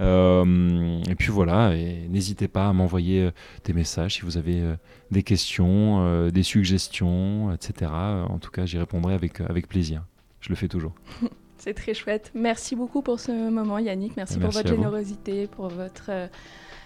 Euh, 0.00 1.00
et 1.08 1.14
puis 1.14 1.28
voilà, 1.28 1.74
et 1.74 2.06
n'hésitez 2.08 2.48
pas 2.48 2.68
à 2.68 2.72
m'envoyer 2.72 3.22
euh, 3.22 3.30
des 3.64 3.72
messages 3.72 4.14
si 4.14 4.22
vous 4.22 4.36
avez 4.36 4.60
euh, 4.60 4.74
des 5.10 5.22
questions, 5.22 6.28
des 6.28 6.42
suggestions, 6.42 7.52
etc. 7.52 7.90
En 8.28 8.38
tout 8.38 8.50
cas, 8.50 8.66
j'y 8.66 8.78
répondrai 8.78 9.14
avec, 9.14 9.40
avec 9.40 9.68
plaisir. 9.68 10.04
Je 10.40 10.50
le 10.50 10.54
fais 10.54 10.68
toujours. 10.68 10.92
C'est 11.58 11.74
très 11.74 11.94
chouette. 11.94 12.30
Merci 12.34 12.76
beaucoup 12.76 13.02
pour 13.02 13.18
ce 13.18 13.32
moment, 13.32 13.78
Yannick. 13.78 14.16
Merci, 14.16 14.38
pour 14.38 14.50
votre 14.50 14.68
générosité, 14.68 15.46
pour 15.46 15.68
votre 15.68 16.10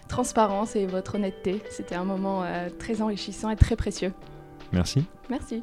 transparence 0.09 0.77
et 0.77 0.87
votre 0.87 1.17
honnêteté. 1.17 1.61
C'était 1.71 1.97
un 1.97 2.05
moment 2.05 2.45
très 2.79 3.03
enrichissant 3.03 3.51
et 3.51 3.57
très 3.57 3.77
précieux. 3.77 4.13
Merci. 4.73 5.05
Merci. 5.29 5.61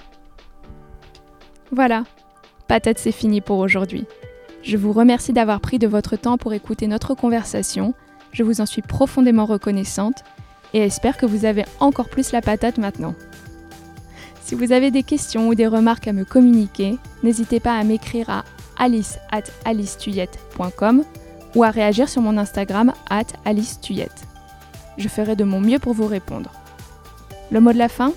Voilà, 1.71 2.03
patate, 2.67 2.97
c'est 2.97 3.11
fini 3.11 3.41
pour 3.41 3.59
aujourd'hui. 3.59 4.05
Je 4.63 4.77
vous 4.77 4.93
remercie 4.93 5.33
d'avoir 5.33 5.59
pris 5.59 5.79
de 5.79 5.87
votre 5.87 6.15
temps 6.15 6.37
pour 6.37 6.53
écouter 6.53 6.87
notre 6.87 7.13
conversation. 7.13 7.93
Je 8.31 8.43
vous 8.43 8.61
en 8.61 8.65
suis 8.65 8.81
profondément 8.81 9.45
reconnaissante 9.45 10.23
et 10.73 10.79
espère 10.79 11.17
que 11.17 11.25
vous 11.25 11.45
avez 11.45 11.65
encore 11.79 12.09
plus 12.09 12.31
la 12.31 12.41
patate 12.41 12.77
maintenant. 12.77 13.15
Si 14.43 14.55
vous 14.55 14.71
avez 14.71 14.91
des 14.91 15.03
questions 15.03 15.47
ou 15.49 15.55
des 15.55 15.67
remarques 15.67 16.07
à 16.07 16.13
me 16.13 16.23
communiquer, 16.23 16.97
n'hésitez 17.23 17.59
pas 17.59 17.77
à 17.77 17.83
m'écrire 17.83 18.29
à 18.29 18.43
alice 18.77 19.19
at 19.31 19.43
ou 21.55 21.63
à 21.63 21.69
réagir 21.69 22.07
sur 22.07 22.21
mon 22.21 22.37
Instagram 22.37 22.93
at 23.09 23.25
alicetuyette. 23.45 24.25
Je 24.97 25.07
ferai 25.07 25.35
de 25.35 25.43
mon 25.43 25.59
mieux 25.59 25.79
pour 25.79 25.93
vous 25.93 26.07
répondre. 26.07 26.51
Le 27.51 27.59
mot 27.59 27.73
de 27.73 27.77
la 27.77 27.89
fin? 27.89 28.13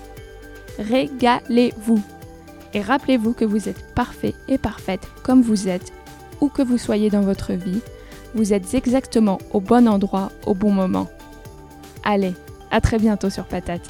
Régalez-vous. 0.89 2.01
Et 2.73 2.81
rappelez-vous 2.81 3.33
que 3.33 3.45
vous 3.45 3.69
êtes 3.69 3.93
parfait 3.93 4.33
et 4.47 4.57
parfaite 4.57 5.07
comme 5.23 5.41
vous 5.41 5.67
êtes 5.67 5.91
où 6.39 6.49
que 6.49 6.61
vous 6.61 6.77
soyez 6.77 7.09
dans 7.09 7.21
votre 7.21 7.53
vie, 7.53 7.81
vous 8.33 8.53
êtes 8.53 8.73
exactement 8.73 9.37
au 9.51 9.59
bon 9.59 9.87
endroit 9.87 10.31
au 10.45 10.53
bon 10.53 10.71
moment. 10.71 11.09
Allez, 12.03 12.33
à 12.71 12.81
très 12.81 12.97
bientôt 12.97 13.29
sur 13.29 13.45
Patate. 13.45 13.87